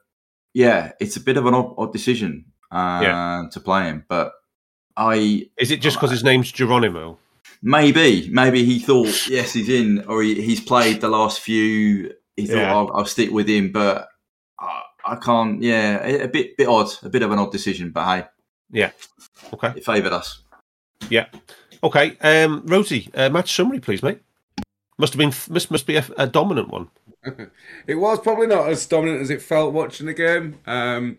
yeah. 0.53 0.93
It's 0.99 1.17
a 1.17 1.21
bit 1.21 1.37
of 1.37 1.45
an 1.45 1.53
odd, 1.53 1.75
odd 1.77 1.93
decision 1.93 2.45
uh, 2.75 2.99
Yeah. 3.01 3.43
to 3.51 3.59
play 3.59 3.83
him. 3.85 4.05
But 4.07 4.33
I 4.97 5.47
Is 5.57 5.71
it 5.71 5.81
just 5.81 5.97
because 5.97 6.11
his 6.11 6.23
name's 6.23 6.51
Geronimo? 6.51 7.17
Maybe, 7.61 8.29
maybe 8.31 8.63
he 8.63 8.79
thought, 8.79 9.27
yes, 9.27 9.53
he's 9.53 9.69
in, 9.69 10.03
or 10.07 10.21
he, 10.21 10.41
he's 10.41 10.59
played 10.61 11.01
the 11.01 11.09
last 11.09 11.39
few. 11.39 12.13
He 12.35 12.45
thought, 12.47 12.57
Yeah. 12.57 12.75
I'll, 12.75 12.91
I'll 12.93 13.05
stick 13.05 13.31
with 13.31 13.47
him, 13.47 13.71
but 13.71 14.07
I, 14.59 14.81
I 15.05 15.15
can't. 15.15 15.61
Yeah, 15.63 16.05
a, 16.05 16.23
a 16.23 16.27
bit, 16.27 16.57
bit 16.57 16.67
odd, 16.67 16.89
a 17.03 17.09
bit 17.09 17.23
of 17.23 17.31
an 17.31 17.39
odd 17.39 17.51
decision, 17.51 17.89
but 17.91 18.05
hey, 18.05 18.27
Yeah. 18.71 18.91
Okay. 19.53 19.73
it 19.77 19.85
favoured 19.85 20.13
us. 20.13 20.43
Yeah. 21.09 21.25
Okay. 21.83 22.17
Um, 22.21 22.61
Rhodesy, 22.67 23.09
uh, 23.15 23.29
match 23.29 23.55
summary, 23.55 23.79
please, 23.79 24.03
mate. 24.03 24.19
Must 24.97 25.13
have 25.13 25.17
been 25.17 25.33
must 25.53 25.71
must 25.71 25.85
be 25.87 25.97
a, 25.97 26.05
a 26.17 26.25
dominant 26.27 26.69
one. 26.69 26.89
It 27.87 27.95
was 27.95 28.19
probably 28.19 28.47
not 28.47 28.69
as 28.69 28.85
dominant 28.85 29.21
as 29.21 29.29
it 29.29 29.41
felt 29.41 29.73
watching 29.73 30.05
the 30.05 30.13
game. 30.13 30.59
Um, 30.65 31.17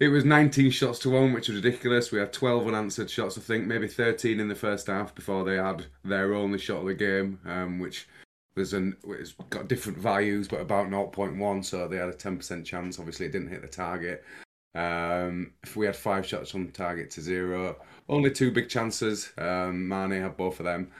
it 0.00 0.08
was 0.08 0.24
19 0.24 0.70
shots 0.70 0.98
to 1.00 1.10
one, 1.10 1.32
which 1.32 1.48
was 1.48 1.62
ridiculous. 1.62 2.12
We 2.12 2.20
had 2.20 2.32
12 2.32 2.68
unanswered 2.68 3.10
shots, 3.10 3.36
I 3.36 3.40
think, 3.40 3.66
maybe 3.66 3.88
13 3.88 4.38
in 4.38 4.48
the 4.48 4.54
first 4.54 4.86
half 4.86 5.14
before 5.14 5.44
they 5.44 5.56
had 5.56 5.86
their 6.04 6.34
only 6.34 6.58
shot 6.58 6.80
of 6.80 6.86
the 6.86 6.94
game, 6.94 7.40
um, 7.44 7.78
which 7.78 8.08
was 8.54 8.72
an 8.74 8.96
it's 9.08 9.34
got 9.50 9.68
different 9.68 9.98
values, 9.98 10.46
but 10.48 10.60
about 10.60 10.88
0.1. 10.88 11.64
So 11.64 11.88
they 11.88 11.96
had 11.96 12.08
a 12.08 12.12
10% 12.12 12.64
chance. 12.64 12.98
Obviously, 12.98 13.26
it 13.26 13.32
didn't 13.32 13.48
hit 13.48 13.62
the 13.62 13.68
target. 13.68 14.24
Um, 14.74 15.52
if 15.64 15.76
we 15.76 15.86
had 15.86 15.96
five 15.96 16.24
shots 16.24 16.54
on 16.54 16.70
target 16.70 17.10
to 17.12 17.20
zero, 17.20 17.76
only 18.08 18.30
two 18.30 18.52
big 18.52 18.68
chances. 18.68 19.32
Um, 19.36 19.88
Mane 19.88 20.22
had 20.22 20.36
both 20.36 20.60
of 20.60 20.66
them. 20.66 20.92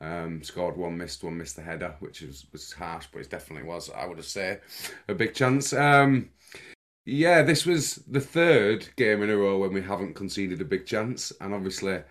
Um, 0.00 0.42
scored 0.42 0.76
one, 0.76 0.98
missed 0.98 1.24
one, 1.24 1.38
missed 1.38 1.56
the 1.56 1.62
header, 1.62 1.94
which 2.00 2.20
was, 2.20 2.46
was 2.52 2.72
harsh, 2.72 3.06
but 3.10 3.20
it 3.20 3.30
definitely 3.30 3.66
was, 3.66 3.90
I 3.90 4.06
would 4.06 4.18
have 4.18 4.60
a 5.08 5.14
big 5.14 5.34
chance. 5.34 5.72
Um, 5.72 6.30
yeah, 7.04 7.42
this 7.42 7.66
was 7.66 7.96
the 8.08 8.20
third 8.20 8.88
game 8.96 9.22
in 9.22 9.30
a 9.30 9.36
row 9.36 9.58
when 9.58 9.72
we 9.72 9.82
haven't 9.82 10.14
conceded 10.14 10.60
a 10.60 10.64
big 10.64 10.86
chance, 10.86 11.32
and 11.40 11.52
obviously 11.52 12.02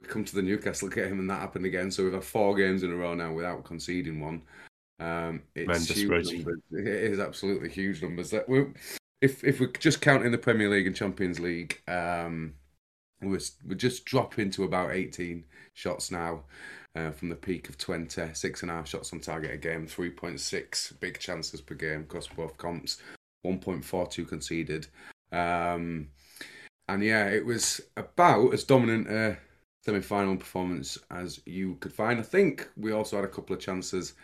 we 0.00 0.08
come 0.08 0.24
to 0.24 0.34
the 0.34 0.42
Newcastle 0.42 0.88
game 0.88 1.20
and 1.20 1.30
that 1.30 1.40
happened 1.40 1.64
again. 1.64 1.90
So 1.90 2.04
we've 2.04 2.12
had 2.12 2.24
four 2.24 2.54
games 2.54 2.82
in 2.82 2.92
a 2.92 2.96
row 2.96 3.14
now 3.14 3.32
without 3.32 3.64
conceding 3.64 4.20
one. 4.20 4.42
Um, 5.00 5.42
it's 5.54 5.88
huge 5.88 6.32
numbers. 6.32 6.60
It 6.70 6.86
is 6.86 7.18
absolutely 7.18 7.70
huge 7.70 8.02
numbers. 8.02 8.30
That 8.30 8.48
we, 8.48 8.66
if 9.20 9.42
if 9.42 9.58
we're 9.58 9.72
just 9.78 10.00
counting 10.00 10.32
the 10.32 10.38
Premier 10.38 10.68
League 10.68 10.86
and 10.86 10.94
Champions 10.96 11.40
League, 11.40 11.80
um, 11.88 12.54
we're 13.22 13.40
we're 13.66 13.74
just 13.74 14.04
dropping 14.04 14.50
to 14.52 14.64
about 14.64 14.92
18 14.92 15.44
shots 15.74 16.10
now. 16.10 16.44
Uh, 16.94 17.10
from 17.10 17.30
the 17.30 17.34
peak 17.34 17.70
of 17.70 17.78
20, 17.78 18.34
six 18.34 18.60
and 18.60 18.70
a 18.70 18.74
half 18.74 18.86
shots 18.86 19.14
on 19.14 19.18
target 19.18 19.50
a 19.50 19.56
game, 19.56 19.86
3.6 19.86 21.00
big 21.00 21.18
chances 21.18 21.62
per 21.62 21.74
game 21.74 22.02
across 22.02 22.26
both 22.26 22.54
comps, 22.58 22.98
1.42 23.44 24.28
conceded. 24.28 24.86
Um, 25.30 26.08
and 26.88 27.02
yeah, 27.02 27.26
it 27.26 27.44
was 27.44 27.80
about 27.96 28.52
as 28.52 28.64
dominant 28.64 29.08
a 29.08 29.38
semi 29.82 30.00
final 30.00 30.36
performance 30.36 30.98
as 31.10 31.40
you 31.46 31.76
could 31.76 31.92
find. 31.92 32.20
I 32.20 32.22
think 32.22 32.68
we 32.76 32.92
also 32.92 33.16
had 33.16 33.24
a 33.24 33.28
couple 33.28 33.54
of 33.54 33.60
chances, 33.60 34.14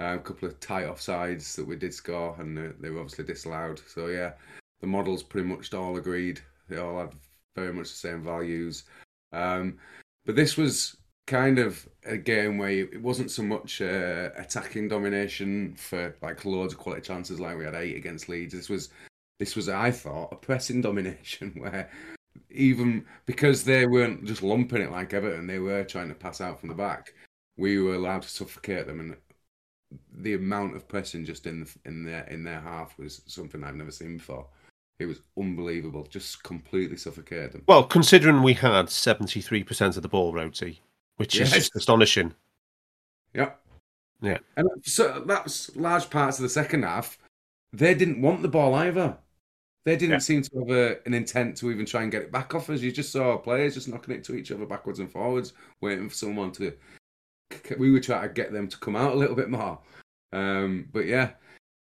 uh, 0.00 0.16
a 0.16 0.18
couple 0.18 0.48
of 0.48 0.60
tight 0.60 0.86
offsides 0.86 1.56
that 1.56 1.66
we 1.66 1.76
did 1.76 1.94
score, 1.94 2.36
and 2.38 2.58
uh, 2.58 2.72
they 2.80 2.90
were 2.90 3.00
obviously 3.00 3.24
disallowed. 3.24 3.80
So 3.86 4.08
yeah, 4.08 4.32
the 4.80 4.86
models 4.86 5.22
pretty 5.22 5.48
much 5.48 5.72
all 5.74 5.96
agreed. 5.96 6.40
They 6.68 6.76
all 6.76 7.00
had 7.00 7.12
very 7.56 7.72
much 7.72 7.88
the 7.88 7.96
same 7.96 8.22
values. 8.22 8.84
Um, 9.32 9.78
but 10.24 10.36
this 10.36 10.56
was 10.56 10.97
kind 11.28 11.58
of 11.58 11.86
a 12.06 12.16
game 12.16 12.56
where 12.56 12.70
it 12.70 13.02
wasn't 13.02 13.30
so 13.30 13.42
much 13.42 13.82
uh, 13.82 14.30
attacking 14.36 14.88
domination 14.88 15.74
for 15.76 16.16
like 16.22 16.44
loads 16.46 16.72
of 16.72 16.78
quality 16.78 17.02
chances 17.02 17.38
like 17.38 17.56
we 17.56 17.66
had 17.66 17.74
eight 17.74 17.96
against 17.96 18.30
Leeds. 18.30 18.54
This 18.54 18.70
was 18.70 18.88
this 19.38 19.54
was 19.54 19.68
I 19.68 19.90
thought 19.90 20.32
a 20.32 20.36
pressing 20.36 20.80
domination 20.88 21.52
where 21.58 21.90
even 22.50 23.04
because 23.26 23.62
they 23.62 23.86
weren't 23.86 24.24
just 24.24 24.42
lumping 24.42 24.80
it 24.80 24.90
like 24.90 25.12
Everton, 25.12 25.46
they 25.46 25.58
were 25.58 25.84
trying 25.84 26.08
to 26.08 26.14
pass 26.14 26.40
out 26.40 26.58
from 26.58 26.70
the 26.70 26.74
back. 26.74 27.12
We 27.58 27.78
were 27.78 27.94
allowed 27.94 28.22
to 28.22 28.28
suffocate 28.28 28.86
them, 28.86 29.00
and 29.00 29.16
the 30.12 30.34
amount 30.34 30.76
of 30.76 30.88
pressing 30.88 31.26
just 31.26 31.46
in 31.46 31.60
the, 31.60 31.74
in 31.84 32.04
their 32.04 32.24
in 32.24 32.42
their 32.42 32.60
half 32.60 32.96
was 32.98 33.20
something 33.26 33.62
I've 33.62 33.74
never 33.76 33.90
seen 33.90 34.16
before. 34.16 34.46
It 34.98 35.06
was 35.06 35.20
unbelievable, 35.38 36.06
just 36.08 36.42
completely 36.42 36.96
suffocated 36.96 37.52
them. 37.52 37.64
Well, 37.68 37.84
considering 37.84 38.42
we 38.42 38.54
had 38.54 38.88
seventy 38.88 39.42
three 39.42 39.62
percent 39.62 39.96
of 39.96 40.02
the 40.02 40.08
ball, 40.08 40.32
Rhodesy, 40.32 40.78
which 41.18 41.34
is 41.34 41.50
Yes. 41.50 41.54
just 41.54 41.76
astonishing. 41.76 42.34
Yeah. 43.34 43.52
Yeah. 44.20 44.38
And 44.56 44.68
so 44.82 45.22
that's 45.26 45.74
large 45.76 46.10
parts 46.10 46.38
of 46.38 46.42
the 46.42 46.48
second 46.48 46.82
half. 46.82 47.18
They 47.72 47.94
didn't 47.94 48.20
want 48.22 48.42
the 48.42 48.48
ball 48.48 48.74
either. 48.74 49.16
They 49.84 49.96
didn't 49.96 50.12
Yeah. 50.14 50.18
seem 50.18 50.42
to 50.42 50.58
have 50.58 50.70
a, 50.70 51.06
an 51.06 51.14
intent 51.14 51.56
to 51.58 51.70
even 51.70 51.86
try 51.86 52.02
and 52.02 52.10
get 52.10 52.22
it 52.22 52.32
back 52.32 52.54
off 52.54 52.68
us. 52.70 52.80
You 52.80 52.90
just 52.90 53.12
saw 53.12 53.36
players 53.38 53.74
just 53.74 53.88
knocking 53.88 54.14
it 54.14 54.24
to 54.24 54.34
each 54.34 54.50
other 54.50 54.66
backwards 54.66 54.98
and 54.98 55.10
forwards, 55.10 55.52
waiting 55.80 56.08
for 56.08 56.14
someone 56.14 56.50
to. 56.52 56.72
We 57.78 57.90
were 57.90 58.00
trying 58.00 58.28
to 58.28 58.34
get 58.34 58.52
them 58.52 58.68
to 58.68 58.78
come 58.78 58.96
out 58.96 59.12
a 59.12 59.16
little 59.16 59.36
bit 59.36 59.50
more. 59.50 59.80
Um, 60.32 60.88
but 60.92 61.06
yeah, 61.06 61.30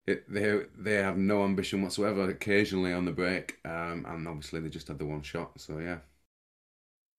it, 0.06 0.30
they 0.30 0.62
they 0.76 0.94
have 0.94 1.16
no 1.16 1.44
ambition 1.44 1.82
whatsoever. 1.82 2.28
Occasionally 2.28 2.92
on 2.92 3.04
the 3.04 3.12
break, 3.12 3.58
um, 3.64 4.04
and 4.08 4.28
obviously 4.28 4.60
they 4.60 4.68
just 4.68 4.88
had 4.88 4.98
the 4.98 5.06
one 5.06 5.22
shot. 5.22 5.52
So 5.58 5.78
yeah, 5.78 5.98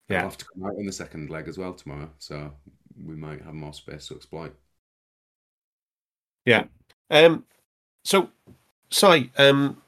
Yeah. 0.10 0.18
They'll 0.18 0.30
have 0.30 0.38
to 0.38 0.46
come 0.46 0.66
out 0.66 0.76
in 0.78 0.86
the 0.86 0.92
second 0.92 1.30
leg 1.30 1.48
as 1.48 1.58
well 1.58 1.74
tomorrow. 1.74 2.10
So 2.18 2.52
we 3.06 3.16
might 3.16 3.42
have 3.44 3.54
more 3.54 3.74
space 3.74 4.08
to 4.08 4.16
exploit. 4.16 4.54
Yeah. 6.46 6.66
Um, 7.12 7.46
so, 8.04 8.30
Si, 8.90 9.32
um, 9.38 9.82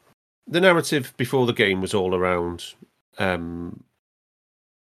the 0.47 0.61
narrative 0.61 1.13
before 1.17 1.45
the 1.45 1.53
game 1.53 1.81
was 1.81 1.93
all 1.93 2.13
around 2.13 2.73
um, 3.17 3.83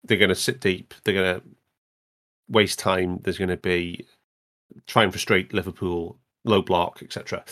they're 0.04 0.18
going 0.18 0.28
to 0.28 0.34
sit 0.34 0.60
deep, 0.60 0.94
they're 1.02 1.14
going 1.14 1.40
to 1.40 1.46
waste 2.48 2.78
time, 2.78 3.20
there's 3.22 3.38
going 3.38 3.48
to 3.48 3.56
be 3.56 4.06
try 4.86 5.02
and 5.02 5.12
frustrate 5.12 5.54
Liverpool, 5.54 6.18
low 6.44 6.62
block, 6.62 7.02
etc. 7.02 7.44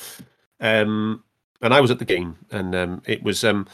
Um, 0.60 1.24
and 1.60 1.72
I 1.72 1.80
was 1.80 1.90
at 1.90 1.98
the 1.98 2.04
game, 2.04 2.36
and 2.50 2.74
um, 2.74 3.02
it 3.06 3.22
was 3.22 3.44
um, 3.44 3.66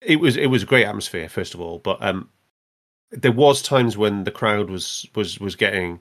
it 0.00 0.18
was 0.18 0.36
it 0.36 0.46
was 0.46 0.62
a 0.62 0.66
great 0.66 0.86
atmosphere, 0.86 1.28
first 1.28 1.54
of 1.54 1.60
all, 1.60 1.78
but 1.78 2.02
um, 2.02 2.28
there 3.12 3.32
was 3.32 3.62
times 3.62 3.96
when 3.96 4.24
the 4.24 4.30
crowd 4.30 4.70
was 4.70 5.06
was 5.14 5.38
was 5.38 5.54
getting 5.54 6.00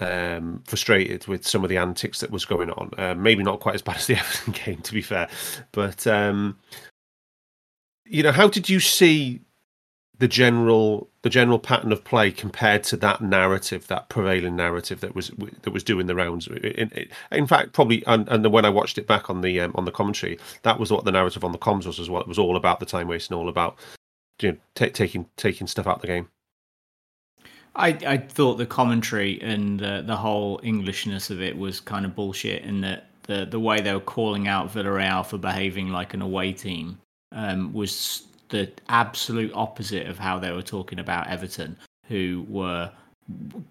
um, 0.00 0.62
frustrated 0.66 1.26
with 1.26 1.46
some 1.46 1.62
of 1.62 1.70
the 1.70 1.76
antics 1.76 2.20
that 2.20 2.30
was 2.30 2.44
going 2.44 2.70
on. 2.70 2.90
Uh, 2.98 3.14
maybe 3.14 3.42
not 3.42 3.60
quite 3.60 3.74
as 3.74 3.82
bad 3.82 3.96
as 3.98 4.06
the 4.06 4.16
Everton 4.16 4.52
game, 4.52 4.82
to 4.82 4.92
be 4.92 5.02
fair. 5.02 5.28
But 5.72 6.06
um, 6.06 6.58
you 8.04 8.22
know, 8.22 8.32
how 8.32 8.48
did 8.48 8.68
you 8.68 8.80
see 8.80 9.40
the 10.18 10.28
general 10.28 11.08
the 11.22 11.30
general 11.30 11.58
pattern 11.58 11.92
of 11.92 12.04
play 12.04 12.30
compared 12.30 12.84
to 12.84 12.96
that 12.96 13.20
narrative, 13.20 13.86
that 13.88 14.08
prevailing 14.08 14.56
narrative 14.56 15.00
that 15.00 15.14
was 15.14 15.30
that 15.62 15.70
was 15.72 15.84
doing 15.84 16.06
the 16.06 16.14
rounds? 16.14 16.48
In, 16.48 17.08
in, 17.30 17.46
fact, 17.46 17.72
probably, 17.72 18.04
and, 18.06 18.28
and 18.28 18.44
when 18.52 18.64
I 18.64 18.70
watched 18.70 18.98
it 18.98 19.06
back 19.06 19.30
on 19.30 19.42
the 19.42 19.60
um, 19.60 19.72
on 19.76 19.84
the 19.84 19.92
commentary, 19.92 20.38
that 20.62 20.78
was 20.78 20.90
what 20.90 21.04
the 21.04 21.12
narrative 21.12 21.44
on 21.44 21.52
the 21.52 21.58
comms 21.58 21.86
was 21.86 22.00
as 22.00 22.10
well. 22.10 22.22
It 22.22 22.28
was 22.28 22.38
all 22.38 22.56
about 22.56 22.80
the 22.80 22.86
time 22.86 23.08
wasting, 23.08 23.36
all 23.36 23.48
about 23.48 23.76
you 24.42 24.52
know, 24.52 24.58
ta 24.74 24.86
taking 24.92 25.26
taking 25.36 25.66
stuff 25.66 25.86
out 25.86 25.96
of 25.96 26.00
the 26.02 26.08
game. 26.08 26.28
I, 27.74 27.88
I 28.06 28.18
thought 28.18 28.56
the 28.56 28.66
commentary 28.66 29.40
and 29.40 29.82
uh, 29.82 30.02
the 30.02 30.16
whole 30.16 30.60
Englishness 30.62 31.30
of 31.30 31.40
it 31.40 31.56
was 31.56 31.80
kind 31.80 32.04
of 32.04 32.14
bullshit, 32.14 32.64
and 32.64 32.84
that 32.84 33.06
the 33.22 33.46
the 33.46 33.60
way 33.60 33.80
they 33.80 33.92
were 33.94 34.00
calling 34.00 34.48
out 34.48 34.72
Villarreal 34.72 35.24
for 35.24 35.38
behaving 35.38 35.90
like 35.90 36.14
an 36.14 36.22
away 36.22 36.52
team 36.52 36.98
um, 37.32 37.72
was 37.72 38.24
the 38.50 38.70
absolute 38.88 39.50
opposite 39.54 40.06
of 40.06 40.18
how 40.18 40.38
they 40.38 40.52
were 40.52 40.62
talking 40.62 40.98
about 40.98 41.28
Everton, 41.28 41.76
who 42.06 42.44
were 42.48 42.90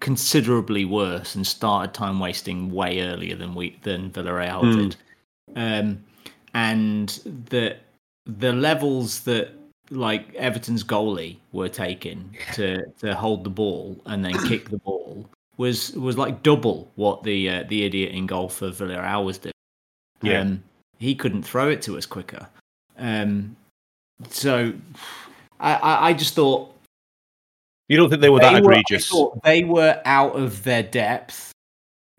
considerably 0.00 0.84
worse 0.84 1.36
and 1.36 1.46
started 1.46 1.94
time 1.94 2.18
wasting 2.18 2.72
way 2.72 3.02
earlier 3.02 3.36
than 3.36 3.54
we 3.54 3.78
than 3.82 4.10
Villarreal 4.10 4.62
Mm. 4.62 4.76
did, 4.76 4.96
um, 5.54 6.04
and 6.54 7.08
the 7.50 7.76
the 8.26 8.52
levels 8.52 9.20
that 9.20 9.50
like 9.90 10.34
Everton's 10.34 10.84
goalie 10.84 11.36
were 11.52 11.68
taking 11.68 12.36
to 12.54 12.84
to 13.00 13.14
hold 13.14 13.44
the 13.44 13.50
ball 13.50 14.00
and 14.06 14.24
then 14.24 14.32
kick 14.48 14.68
the 14.70 14.78
ball 14.78 15.28
was 15.58 15.92
was 15.92 16.16
like 16.16 16.42
double 16.42 16.90
what 16.96 17.22
the 17.22 17.48
uh, 17.48 17.64
the 17.68 17.84
idiot 17.84 18.12
in 18.12 18.26
goal 18.26 18.48
for 18.48 18.70
Villarreal 18.70 19.24
was 19.24 19.38
doing. 19.38 19.52
Yeah. 20.22 20.40
Um, 20.40 20.62
he 20.98 21.14
couldn't 21.14 21.42
throw 21.42 21.68
it 21.68 21.82
to 21.82 21.98
us 21.98 22.06
quicker. 22.06 22.46
Um, 22.96 23.56
so 24.30 24.72
I, 25.58 25.74
I, 25.74 26.08
I 26.08 26.12
just 26.12 26.34
thought 26.34 26.72
You 27.88 27.96
don't 27.96 28.08
think 28.08 28.22
they 28.22 28.28
were 28.30 28.38
that 28.38 28.54
they 28.54 28.60
were- 28.60 28.72
I 28.72 28.76
egregious? 28.78 29.08
thought 29.08 29.42
they 29.42 29.64
were 29.64 30.00
out 30.04 30.36
of 30.36 30.62
their 30.62 30.82
depth 30.84 31.50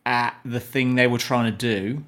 at 0.05 0.35
the 0.43 0.59
thing 0.59 0.95
they 0.95 1.07
were 1.07 1.17
trying 1.17 1.49
to 1.49 1.57
do, 1.57 2.03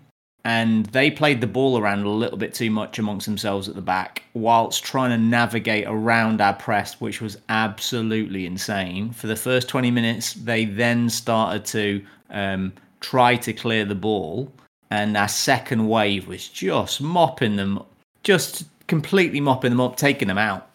and 0.46 0.86
they 0.88 1.10
played 1.10 1.42
the 1.42 1.48
ball 1.48 1.80
around 1.80 2.04
a 2.04 2.10
little 2.10 2.38
bit 2.38 2.54
too 2.54 2.70
much 2.70 3.00
amongst 3.00 3.26
themselves 3.26 3.68
at 3.68 3.74
the 3.74 3.82
back, 3.82 4.22
whilst 4.36 4.84
trying 4.84 5.10
to 5.10 5.18
navigate 5.18 5.86
around 5.88 6.40
our 6.40 6.54
press, 6.54 7.02
which 7.02 7.20
was 7.20 7.40
absolutely 7.50 8.46
insane. 8.46 9.12
For 9.12 9.26
the 9.26 9.36
first 9.36 9.68
20 9.68 9.90
minutes, 9.90 10.34
they 10.34 10.66
then 10.66 11.10
started 11.10 11.66
to 11.66 12.06
um, 12.30 12.74
try 13.00 13.36
to 13.38 13.54
clear 13.54 13.86
the 13.86 13.96
ball, 13.96 14.52
and 14.92 15.18
our 15.18 15.28
second 15.28 15.90
wave 15.90 16.28
was 16.28 16.48
just 16.48 17.02
mopping 17.02 17.56
them, 17.56 17.82
just 18.24 18.66
completely 18.86 19.42
mopping 19.42 19.72
them 19.72 19.82
up, 19.82 19.98
taking 19.98 20.28
them 20.28 20.38
out. 20.38 20.70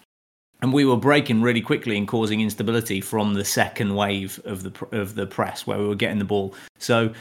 and 0.63 0.73
we 0.73 0.85
were 0.85 0.97
breaking 0.97 1.41
really 1.41 1.63
quickly 1.63 1.97
and 1.97 2.07
causing 2.07 2.41
instability 2.41 3.01
from 3.01 3.35
the 3.35 3.45
second 3.45 3.95
wave 3.95 4.39
of 4.45 4.63
the 4.63 4.73
of 4.93 5.15
the 5.15 5.27
press 5.27 5.67
where 5.67 5.79
we 5.79 5.87
were 5.87 5.95
getting 5.95 6.19
the 6.19 6.25
ball. 6.25 6.55
So 6.79 7.15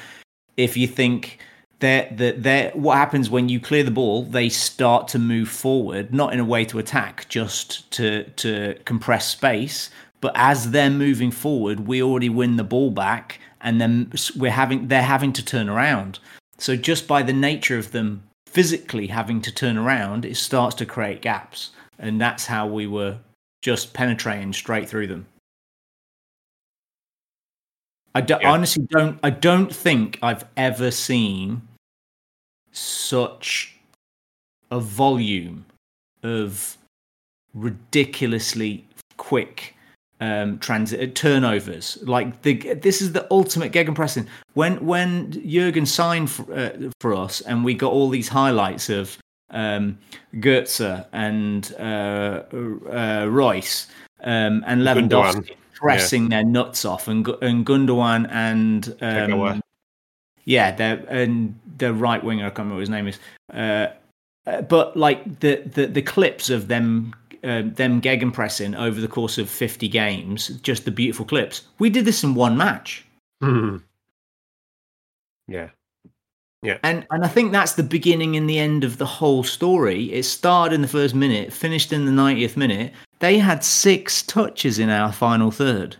if 0.58 0.76
you 0.76 0.88
think 0.88 1.40
that 1.80 2.18
that 2.18 2.76
what 2.76 2.98
happens 2.98 3.30
when 3.30 3.48
you 3.48 3.60
clear 3.60 3.84
the 3.84 3.92
ball, 3.92 4.24
they 4.24 4.50
start 4.50 5.08
to 5.10 5.20
move 5.20 5.50
forward, 5.50 6.14
not 6.14 6.34
in 6.34 6.40
a 6.40 6.46
way 6.46 6.66
to 6.66 6.80
attack, 6.80 7.28
just 7.30 7.90
to 7.92 8.24
to 8.38 8.78
compress 8.86 9.28
space. 9.28 9.90
But 10.22 10.34
as 10.36 10.72
they're 10.72 10.90
moving 10.90 11.32
forward, 11.32 11.88
we 11.88 12.04
already 12.04 12.30
win 12.30 12.58
the 12.58 12.64
ball 12.66 12.92
back, 12.92 13.40
and 13.62 13.80
then 13.80 14.12
we're 14.36 14.52
having 14.52 14.90
they're 14.90 15.02
having 15.02 15.32
to 15.34 15.46
turn 15.46 15.70
around. 15.70 16.20
So 16.58 16.76
just 16.76 17.08
by 17.08 17.24
the 17.24 17.34
nature 17.34 17.78
of 17.78 17.92
them 17.92 18.24
physically 18.46 19.08
having 19.08 19.42
to 19.42 19.52
turn 19.52 19.78
around, 19.78 20.26
it 20.26 20.36
starts 20.36 20.76
to 20.78 20.86
create 20.86 21.22
gaps, 21.22 21.72
and 21.98 22.20
that's 22.20 22.46
how 22.46 22.68
we 22.68 22.88
were 22.88 23.20
just 23.62 23.94
penetrating 23.94 24.52
straight 24.52 24.90
through 24.90 25.08
them. 25.08 25.26
I 28.16 28.22
do, 28.22 28.36
yeah. 28.42 28.52
honestly 28.52 28.86
don't. 28.90 29.18
I 29.24 29.30
don't 29.30 29.74
think 29.74 30.20
I've 30.22 30.44
ever 30.58 30.92
seen 30.92 31.62
such 32.72 33.76
a 34.72 34.80
volume 34.80 35.66
of 36.24 36.78
ridiculously 37.54 38.88
quick 39.18 39.76
um, 40.22 40.60
transit 40.60 41.00
uh, 41.00 41.12
turnovers. 41.14 41.98
Like 42.04 42.42
the 42.42 42.74
this 42.76 43.02
is 43.02 43.14
the 43.14 43.28
ultimate 43.32 43.72
gegenpressing. 43.72 44.28
When 44.54 44.86
when 44.86 45.32
Jurgen 45.32 45.86
signed 45.86 46.30
for, 46.30 46.52
uh, 46.54 46.72
for 47.00 47.14
us, 47.14 47.42
and 47.42 47.64
we 47.64 47.74
got 47.74 47.92
all 47.92 48.10
these 48.10 48.28
highlights 48.28 48.90
of 48.90 49.18
um, 49.52 49.98
Goetze 50.36 51.06
and 51.14 51.74
uh, 51.80 52.44
uh, 52.92 53.28
Reus 53.30 53.88
um, 54.24 54.64
and 54.68 54.82
Lewandowski 54.82 55.10
Gundogan. 55.10 55.56
pressing 55.74 56.24
yeah. 56.24 56.30
their 56.30 56.44
nuts 56.44 56.86
off, 56.86 57.08
and 57.08 57.28
and 57.42 57.66
Gundogan 57.66 58.30
and 58.30 58.96
um, 59.02 59.62
yeah, 60.46 60.72
they're 60.72 61.04
and 61.10 61.58
the 61.78 61.94
right 61.94 62.24
winger. 62.24 62.46
I 62.46 62.50
can't 62.50 62.60
remember 62.60 62.76
what 62.76 62.82
his 62.82 62.90
name 62.90 63.08
is. 63.08 63.20
Uh, 63.54 63.88
uh, 64.48 64.62
but 64.64 64.96
like 64.98 65.40
the, 65.40 65.62
the 65.66 65.88
the 65.88 66.02
clips 66.02 66.50
of 66.50 66.68
them 66.68 67.14
uh, 67.44 67.64
them 67.66 68.02
gegenpressing 68.02 68.78
over 68.78 69.00
the 69.00 69.08
course 69.08 69.38
of 69.38 69.50
50 69.50 69.88
games, 69.88 70.50
just 70.62 70.86
the 70.86 70.92
beautiful 70.92 71.26
clips. 71.26 71.64
We 71.78 71.90
did 71.90 72.06
this 72.06 72.24
in 72.24 72.36
one 72.36 72.58
match. 72.58 73.06
Mm-hmm. 73.42 73.78
Yeah. 75.48 75.70
Yeah. 76.62 76.78
And 76.84 77.08
and 77.12 77.24
I 77.24 77.28
think 77.30 77.52
that's 77.52 77.74
the 77.74 77.84
beginning 77.84 78.36
and 78.36 78.50
the 78.50 78.60
end 78.60 78.84
of 78.84 78.98
the 78.98 79.06
whole 79.06 79.44
story. 79.44 80.12
It 80.12 80.24
started 80.24 80.76
in 80.76 80.82
the 80.82 80.88
first 80.88 81.16
minute, 81.16 81.54
finished 81.54 81.94
in 81.94 82.06
the 82.06 82.12
90th 82.12 82.58
minute. 82.58 82.92
They 83.20 83.38
had 83.38 83.64
six 83.64 84.22
touches 84.24 84.80
in 84.80 84.90
our 84.90 85.14
final 85.14 85.52
third. 85.52 85.96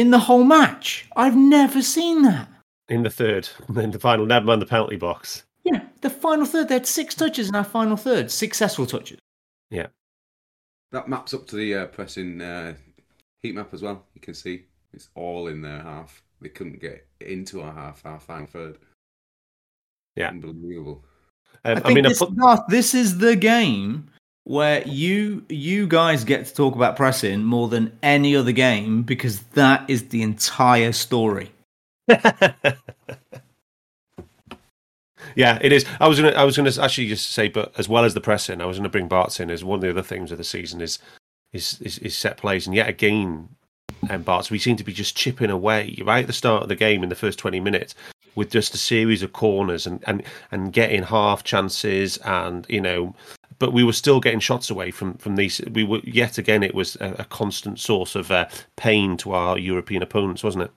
Yeah. 0.00 0.06
In 0.06 0.10
the 0.10 0.18
whole 0.18 0.44
match. 0.44 1.06
I've 1.16 1.36
never 1.36 1.82
seen 1.82 2.22
that. 2.22 2.48
In 2.88 3.02
the 3.02 3.10
third, 3.10 3.48
in 3.76 3.90
the 3.90 3.98
final, 3.98 4.26
never 4.26 4.46
mind 4.46 4.62
the 4.62 4.66
penalty 4.66 4.96
box. 4.96 5.44
Yeah, 5.64 5.82
the 6.00 6.10
final 6.10 6.46
third. 6.46 6.68
They 6.68 6.74
had 6.74 6.86
six 6.86 7.14
touches 7.14 7.48
in 7.48 7.54
our 7.54 7.64
final 7.64 7.96
third, 7.96 8.30
successful 8.30 8.86
touches. 8.86 9.18
Yeah. 9.70 9.88
That 10.92 11.08
maps 11.08 11.34
up 11.34 11.46
to 11.48 11.56
the 11.56 11.74
uh, 11.74 11.86
pressing 11.86 12.40
uh, 12.40 12.74
heat 13.42 13.54
map 13.54 13.72
as 13.72 13.82
well. 13.82 14.06
You 14.14 14.20
can 14.20 14.34
see 14.34 14.64
it's 14.92 15.08
all 15.14 15.48
in 15.48 15.62
their 15.62 15.82
half. 15.82 16.22
They 16.40 16.48
couldn't 16.48 16.80
get 16.80 17.06
into 17.20 17.60
our 17.60 17.72
half, 17.72 18.04
our 18.06 18.18
final 18.18 18.46
third. 18.46 18.78
Yeah. 20.16 20.28
Unbelievable. 20.30 21.04
Um, 21.64 21.82
I, 21.84 21.90
I, 21.90 21.94
mean, 21.94 22.04
this, 22.04 22.18
put... 22.18 22.32
this 22.68 22.94
is 22.94 23.18
the 23.18 23.36
game 23.36 24.10
where 24.44 24.86
you 24.86 25.44
you 25.48 25.86
guys 25.86 26.24
get 26.24 26.46
to 26.46 26.54
talk 26.54 26.74
about 26.74 26.96
pressing 26.96 27.44
more 27.44 27.68
than 27.68 27.96
any 28.02 28.34
other 28.34 28.52
game 28.52 29.02
because 29.02 29.40
that 29.54 29.88
is 29.88 30.08
the 30.08 30.22
entire 30.22 30.92
story. 30.92 31.52
yeah, 35.36 35.58
it 35.60 35.72
is. 35.72 35.84
I 36.00 36.08
was 36.08 36.20
gonna, 36.20 36.32
I 36.32 36.44
was 36.44 36.56
gonna 36.56 36.72
actually 36.80 37.08
just 37.08 37.30
say, 37.30 37.48
but 37.48 37.72
as 37.78 37.88
well 37.88 38.04
as 38.04 38.14
the 38.14 38.20
pressing, 38.20 38.60
I 38.60 38.66
was 38.66 38.78
gonna 38.78 38.88
bring 38.88 39.08
Barts 39.08 39.40
in 39.40 39.50
as 39.50 39.64
one 39.64 39.76
of 39.76 39.82
the 39.82 39.90
other 39.90 40.02
themes 40.02 40.32
of 40.32 40.38
the 40.38 40.44
season 40.44 40.80
is 40.80 40.98
is 41.52 41.80
is, 41.80 41.98
is 41.98 42.16
set 42.16 42.36
plays, 42.36 42.66
and 42.66 42.74
yet 42.74 42.88
again, 42.88 43.50
and 44.02 44.10
um, 44.10 44.22
Barts 44.22 44.50
we 44.50 44.58
seem 44.58 44.76
to 44.76 44.84
be 44.84 44.92
just 44.92 45.16
chipping 45.16 45.50
away 45.50 45.96
right 46.04 46.22
at 46.22 46.26
the 46.26 46.32
start 46.32 46.62
of 46.62 46.68
the 46.68 46.76
game 46.76 47.02
in 47.02 47.08
the 47.08 47.14
first 47.14 47.38
twenty 47.38 47.60
minutes 47.60 47.94
with 48.34 48.50
just 48.50 48.74
a 48.74 48.78
series 48.78 49.22
of 49.22 49.32
corners 49.32 49.86
and 49.86 50.02
and 50.06 50.22
and 50.50 50.72
getting 50.72 51.02
half 51.02 51.44
chances, 51.44 52.16
and 52.18 52.66
you 52.68 52.80
know, 52.80 53.14
but 53.60 53.72
we 53.72 53.84
were 53.84 53.92
still 53.92 54.18
getting 54.18 54.40
shots 54.40 54.70
away 54.70 54.90
from 54.90 55.14
from 55.18 55.36
these. 55.36 55.60
We 55.70 55.84
were 55.84 56.00
yet 56.02 56.38
again, 56.38 56.64
it 56.64 56.74
was 56.74 56.96
a, 56.96 57.14
a 57.20 57.24
constant 57.24 57.78
source 57.78 58.16
of 58.16 58.32
uh, 58.32 58.48
pain 58.74 59.16
to 59.18 59.32
our 59.32 59.56
European 59.56 60.02
opponents, 60.02 60.42
wasn't 60.42 60.64
it? 60.64 60.70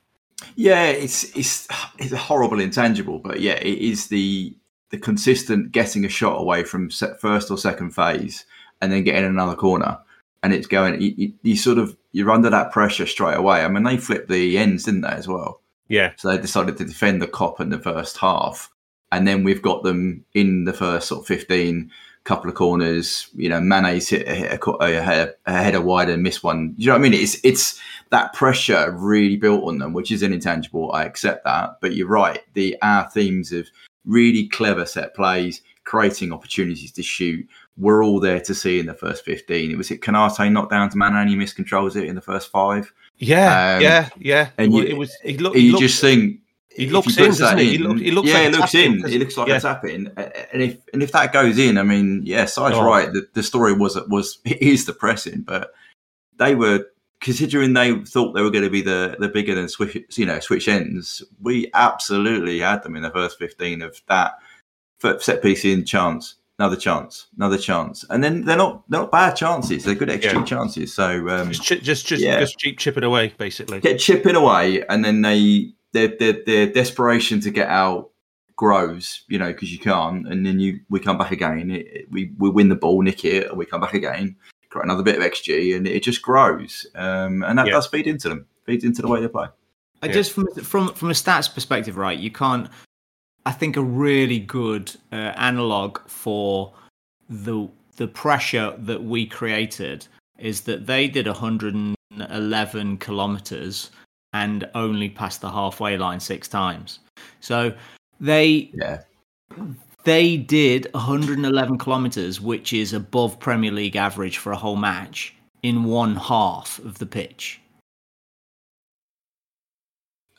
Yeah, 0.56 0.86
it's 0.86 1.24
it's 1.36 1.68
it's 1.98 2.12
a 2.12 2.18
horrible 2.18 2.60
intangible, 2.60 3.18
but 3.18 3.40
yeah, 3.40 3.54
it 3.54 3.80
is 3.80 4.10
the 4.10 4.56
the 4.92 5.00
consistent 5.00 5.72
getting 5.72 6.06
a 6.06 6.10
shot 6.10 6.40
away 6.40 6.64
from 6.64 6.90
first 6.90 7.50
or 7.50 7.58
second 7.58 7.92
phase 7.92 8.46
and 8.80 8.92
then 8.92 9.04
getting 9.04 9.26
another 9.26 9.56
corner, 9.56 9.98
and 10.44 10.54
it's 10.54 10.68
going. 10.68 11.02
You, 11.02 11.34
you, 11.42 11.56
sort 11.56 11.78
of 11.78 11.98
you're 12.12 12.32
under 12.32 12.50
that 12.50 12.72
pressure 12.72 13.08
straight 13.08 13.38
away. 13.38 13.64
I 13.64 13.70
mean, 13.70 13.84
they 13.84 13.98
flipped 13.98 14.30
the 14.30 14.58
ends, 14.58 14.84
didn't 14.84 15.02
they, 15.02 15.08
as 15.08 15.28
well? 15.28 15.62
Yeah. 15.88 16.12
So 16.18 16.30
they 16.30 16.38
decided 16.38 16.78
to 16.78 16.86
defend 16.86 17.22
the 17.22 17.28
Kop 17.28 17.62
in 17.62 17.70
the 17.70 17.80
first 17.80 18.18
half, 18.18 18.70
and 19.12 19.26
then 19.26 19.46
we've 19.46 19.62
got 19.62 19.84
them 19.84 20.26
in 20.34 20.66
the 20.66 20.74
first 20.74 21.08
sort 21.08 21.22
of 21.22 21.28
fifteen 21.28 21.90
couple 22.24 22.50
of 22.50 22.56
corners. 22.56 23.28
You 23.36 23.50
know, 23.50 23.60
Mane's 23.60 24.10
hit 24.10 24.28
a, 24.28 24.36
hit 24.36 24.52
a, 24.52 24.76
a, 24.82 25.34
a 25.46 25.54
header 25.54 25.82
wide 25.82 26.10
and 26.10 26.24
missed 26.24 26.44
one. 26.44 26.74
You 26.78 26.88
know 26.88 26.94
what 26.94 27.00
I 27.00 27.02
mean? 27.02 27.14
It's 27.14 27.38
it's 27.44 27.80
that 28.10 28.34
pressure 28.34 28.92
really 28.92 29.38
built 29.38 29.64
on 29.64 29.80
them, 29.80 29.94
which 29.94 30.12
is 30.12 30.24
an 30.24 30.34
intangible. 30.34 30.92
I 30.94 31.04
accept 31.04 31.44
that, 31.46 31.78
but 31.82 31.96
you're 31.96 32.08
right. 32.08 32.42
The 32.54 32.78
our 32.82 33.10
themes 33.10 33.52
of 33.52 33.68
really 34.06 34.48
clever 34.48 34.86
set 34.86 35.16
plays, 35.16 35.62
creating 35.84 36.34
opportunities 36.34 36.92
to 36.92 37.04
shoot, 37.04 37.48
we're 37.78 38.04
all 38.04 38.20
there 38.20 38.40
to 38.40 38.54
see 38.54 38.80
in 38.80 38.86
the 38.86 38.94
first 38.94 39.26
15. 39.26 39.72
It 39.72 39.78
was 39.78 39.92
it 39.92 40.02
Konate 40.02 40.52
knocked 40.52 40.72
down 40.72 40.90
to 40.90 40.98
Mane 40.98 41.16
and 41.16 41.30
he 41.30 41.36
miscontrols 41.36 41.96
it 41.96 42.06
in 42.06 42.16
the 42.16 42.22
first 42.22 42.52
five. 42.52 42.94
Yeah, 43.18 43.76
um, 43.76 43.82
yeah, 43.82 44.10
yeah. 44.20 44.50
And 44.58 44.74
you, 44.74 44.84
it 44.84 44.98
was. 44.98 45.16
He 45.24 45.38
looked, 45.38 45.56
you 45.56 45.78
just 45.78 46.02
think 46.02 46.40
he 46.76 46.90
looks 46.90 47.18
in, 47.18 47.26
doesn't 47.26 47.58
he? 47.58 47.72
He, 47.72 47.78
look, 47.78 48.00
he 48.00 48.12
looks 48.12 48.30
yeah, 48.30 48.36
like 48.36 48.46
it 48.46 48.58
looks 48.58 48.76
in. 48.76 49.06
It 49.06 49.20
looks 49.20 49.38
like 49.38 49.48
yeah. 49.48 49.58
a 49.58 49.62
tap 49.62 49.86
in, 49.86 50.08
and 50.18 50.62
if 50.62 50.78
and 50.94 51.04
if 51.04 51.12
that 51.12 51.32
goes 51.32 51.58
in, 51.58 51.78
I 51.78 51.84
mean, 51.84 52.22
yeah, 52.26 52.46
Si's 52.46 52.74
oh. 52.74 52.86
right. 52.86 53.12
The, 53.12 53.28
the 53.34 53.44
story 53.44 53.74
was 53.74 53.96
was 54.08 54.40
it 54.46 54.62
is 54.62 54.86
depressing, 54.86 55.42
but 55.42 55.74
they 56.38 56.56
were 56.56 56.86
considering 57.20 57.74
they 57.74 57.96
thought 58.06 58.34
they 58.34 58.42
were 58.42 58.52
going 58.52 58.64
to 58.64 58.70
be 58.70 58.82
the 58.82 59.16
the 59.20 59.30
bigger 59.30 59.56
than 59.56 59.70
switch, 59.70 60.18
you 60.18 60.26
know, 60.26 60.40
switch 60.40 60.68
ends. 60.68 61.24
We 61.42 61.70
absolutely 61.74 62.60
had 62.60 62.84
them 62.84 62.96
in 62.96 63.04
the 63.04 63.12
first 63.12 63.38
fifteen 63.38 63.82
of 63.82 64.02
that 64.08 64.34
set 65.20 65.42
piece 65.42 65.66
in 65.66 65.86
chance, 65.86 66.36
another 66.58 66.76
chance, 66.76 67.28
another 67.36 67.58
chance, 67.58 68.04
and 68.10 68.24
then 68.24 68.46
they're 68.46 68.58
not 68.58 68.84
they're 68.90 69.02
not 69.02 69.12
bad 69.12 69.36
chances. 69.36 69.84
They're 69.84 69.96
good 69.96 70.10
extra 70.10 70.40
yeah. 70.40 70.46
chances. 70.46 70.94
So 70.94 71.30
um, 71.30 71.52
just 71.52 71.84
just 71.84 72.08
just, 72.08 72.24
yeah. 72.24 72.40
just 72.40 72.58
keep 72.58 72.80
chipping 72.80 73.04
away, 73.04 73.34
basically. 73.38 73.80
Get 73.80 74.00
chipping 74.00 74.36
away, 74.36 74.84
and 74.88 75.06
then 75.06 75.22
they 75.22 75.74
their, 75.94 76.10
their, 76.20 76.44
their 76.46 76.68
desperation 76.68 77.40
to 77.42 77.52
get 77.52 77.70
out 77.70 78.10
grows, 78.56 79.24
you 79.28 79.40
know, 79.40 79.52
because 79.52 79.72
you 79.72 79.80
can't, 79.80 80.28
and 80.28 80.46
then 80.46 80.60
you 80.60 80.80
we 80.90 81.00
come 81.00 81.18
back 81.18 81.32
again. 81.32 81.72
It, 81.72 81.88
it, 81.88 82.12
we 82.12 82.32
we 82.38 82.50
win 82.50 82.70
the 82.70 82.76
ball, 82.76 83.02
nick 83.02 83.26
it, 83.26 83.48
and 83.50 83.58
we 83.58 83.66
come 83.66 83.82
back 83.82 83.94
again, 83.94 84.36
create 84.70 84.86
another 84.86 85.04
bit 85.04 85.18
of 85.18 85.24
xG, 85.24 85.76
and 85.76 85.88
it 85.88 86.04
just 86.04 86.22
grows, 86.22 86.86
um, 86.96 87.44
and 87.44 87.58
that 87.58 87.68
yeah. 87.68 87.74
does 87.74 87.88
feed 87.88 88.08
into 88.08 88.30
them, 88.30 88.46
feeds 88.66 88.84
into 88.84 89.02
the 89.02 89.08
way 89.08 89.22
they 89.22 89.28
play. 89.28 89.48
I 90.02 90.08
yeah. 90.08 90.14
just 90.14 90.32
from 90.32 90.48
from 90.56 90.94
from 90.94 91.10
a 91.10 91.14
stats 91.14 91.54
perspective, 91.54 91.98
right? 91.98 92.18
You 92.18 92.32
can't. 92.32 92.70
I 93.46 93.52
think 93.52 93.76
a 93.76 93.84
really 93.84 94.40
good 94.40 94.96
uh, 95.12 95.34
analog 95.36 96.00
for 96.08 96.74
the 97.30 97.68
the 97.98 98.08
pressure 98.08 98.74
that 98.78 99.04
we 99.04 99.26
created 99.26 100.08
is 100.40 100.62
that 100.62 100.88
they 100.88 101.08
did 101.08 101.28
111 101.28 102.98
kilometers 102.98 103.92
and 104.34 104.70
only 104.76 105.10
passed 105.10 105.42
the 105.42 105.50
halfway 105.50 105.98
line 105.98 106.20
six 106.20 106.48
times. 106.48 107.00
So 107.40 107.74
they 108.20 108.72
yeah. 108.74 109.02
they 110.04 110.38
did 110.38 110.88
111 110.94 111.78
kilometers, 111.78 112.42
which 112.42 112.74
is 112.74 112.94
above 112.94 113.40
Premier 113.40 113.72
League 113.72 113.96
average 113.96 114.38
for 114.38 114.52
a 114.52 114.58
whole 114.58 114.76
match 114.76 115.36
in 115.62 115.86
one 115.86 116.16
half 116.16 116.80
of 116.80 116.98
the 117.00 117.06
pitch. 117.06 117.62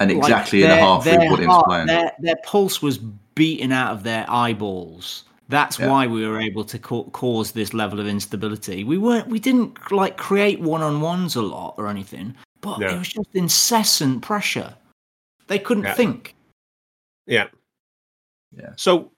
And 0.00 0.10
exactly 0.10 0.62
like 0.62 0.70
in 0.70 0.78
a 0.78 0.80
half 0.80 1.06
we 1.06 1.28
put 1.28 1.40
into 1.40 1.62
playing. 1.64 1.86
Their, 1.86 2.12
their 2.18 2.36
pulse 2.44 2.82
was 2.82 2.98
beaten 2.98 3.72
out 3.72 3.92
of 3.92 4.02
their 4.02 4.26
eyeballs. 4.28 5.24
That's 5.48 5.78
yeah. 5.78 5.88
why 5.88 6.06
we 6.06 6.26
were 6.26 6.40
able 6.40 6.64
to 6.64 6.78
ca- 6.78 7.04
cause 7.04 7.52
this 7.52 7.74
level 7.74 8.00
of 8.00 8.06
instability. 8.06 8.82
We 8.82 8.98
weren't, 8.98 9.28
we 9.28 9.38
didn't 9.38 9.92
like 9.92 10.16
create 10.16 10.60
one 10.60 10.82
on 10.82 11.00
ones 11.00 11.36
a 11.36 11.42
lot 11.42 11.74
or 11.76 11.88
anything, 11.88 12.34
but 12.64 12.80
yeah. 12.80 12.94
it 12.94 12.98
was 12.98 13.08
just 13.08 13.28
incessant 13.34 14.22
pressure. 14.22 14.74
They 15.46 15.58
couldn't 15.58 15.84
yeah. 15.84 15.94
think. 15.94 16.34
Yeah. 17.26 17.48
Yeah. 18.56 18.70
So 18.76 19.10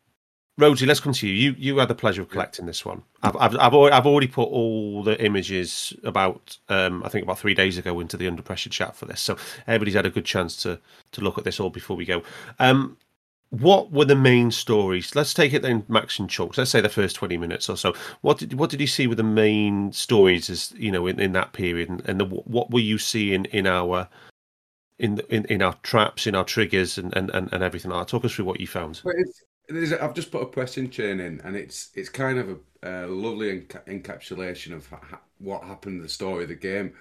Rhodesy, 0.59 0.87
let's 0.87 1.01
come 1.01 1.13
to 1.13 1.29
you. 1.29 1.35
You 1.35 1.55
you 1.59 1.79
had 1.79 1.89
the 1.89 1.95
pleasure 1.95 2.23
of 2.23 2.31
collecting 2.31 2.65
this 2.65 2.85
one. 2.85 3.03
I've 3.23 3.37
I've 3.37 3.57
I've 3.57 3.75
already, 3.75 3.95
I've 3.95 4.07
already 4.07 4.27
put 4.27 4.49
all 4.49 5.03
the 5.03 5.23
images 5.23 5.93
about 6.03 6.57
um 6.69 7.03
I 7.05 7.09
think 7.09 7.25
about 7.25 7.39
three 7.39 7.55
days 7.55 7.77
ago 7.77 8.01
into 8.01 8.17
the 8.17 8.27
under 8.27 8.43
pressure 8.43 8.71
chat 8.71 8.97
for 8.97 9.05
this, 9.05 9.21
so 9.21 9.37
everybody's 9.67 9.95
had 9.95 10.07
a 10.07 10.11
good 10.11 10.25
chance 10.25 10.57
to 10.63 10.81
to 11.13 11.21
look 11.21 11.37
at 11.37 11.45
this 11.45 11.61
all 11.61 11.71
before 11.71 11.97
we 11.97 12.07
go. 12.07 12.23
Um, 12.59 12.97
what 13.51 13.93
were 13.93 14.05
the 14.05 14.17
main 14.17 14.51
stories? 14.51 15.15
Let's 15.15 15.33
take 15.33 15.53
it 15.53 15.63
then, 15.63 15.85
Max 15.89 16.19
and 16.19 16.29
Chalks. 16.29 16.59
Let's 16.59 16.71
say 16.71 16.81
the 16.81 16.89
first 16.89 17.17
twenty 17.17 17.37
minutes 17.37 17.69
or 17.69 17.77
so. 17.77 17.95
What 18.21 18.39
did 18.39 18.55
what 18.55 18.71
did 18.71 18.81
you 18.81 18.87
see 18.87 19.07
were 19.07 19.15
the 19.15 19.23
main 19.23 19.93
stories 19.93 20.51
as 20.51 20.73
you 20.77 20.91
know 20.91 21.07
in, 21.07 21.21
in 21.21 21.33
that 21.33 21.53
period, 21.53 21.89
and, 21.89 22.09
and 22.09 22.21
the, 22.21 22.25
what 22.25 22.71
were 22.71 22.81
you 22.81 22.99
seeing 22.99 23.45
in 23.47 23.67
our 23.67 24.09
in 24.99 25.21
in, 25.29 25.45
in 25.47 25.63
our 25.63 25.75
traps, 25.83 26.27
in 26.27 26.35
our 26.35 26.45
triggers, 26.45 26.99
and 26.99 27.17
and, 27.17 27.31
and, 27.31 27.53
and 27.53 27.63
everything 27.63 27.91
that? 27.91 28.09
Talk 28.09 28.25
us 28.25 28.35
through 28.35 28.47
what 28.47 28.61
you 28.61 28.67
found. 28.67 29.03
I've 29.69 30.15
just 30.15 30.31
put 30.31 30.43
a 30.43 30.47
pressing 30.47 30.91
chain 30.91 31.21
in, 31.21 31.41
and 31.43 31.57
it's 31.57 31.91
it's 31.95 32.09
kind 32.09 32.39
of 32.39 32.51
a, 32.83 33.07
a 33.07 33.07
lovely 33.07 33.61
enca- 33.61 33.85
encapsulation 33.87 34.73
of 34.73 34.87
ha- 34.89 35.21
what 35.39 35.65
happened 35.65 36.03
the 36.03 36.09
story 36.09 36.45
of 36.45 36.49
the 36.49 36.55
game. 36.55 36.93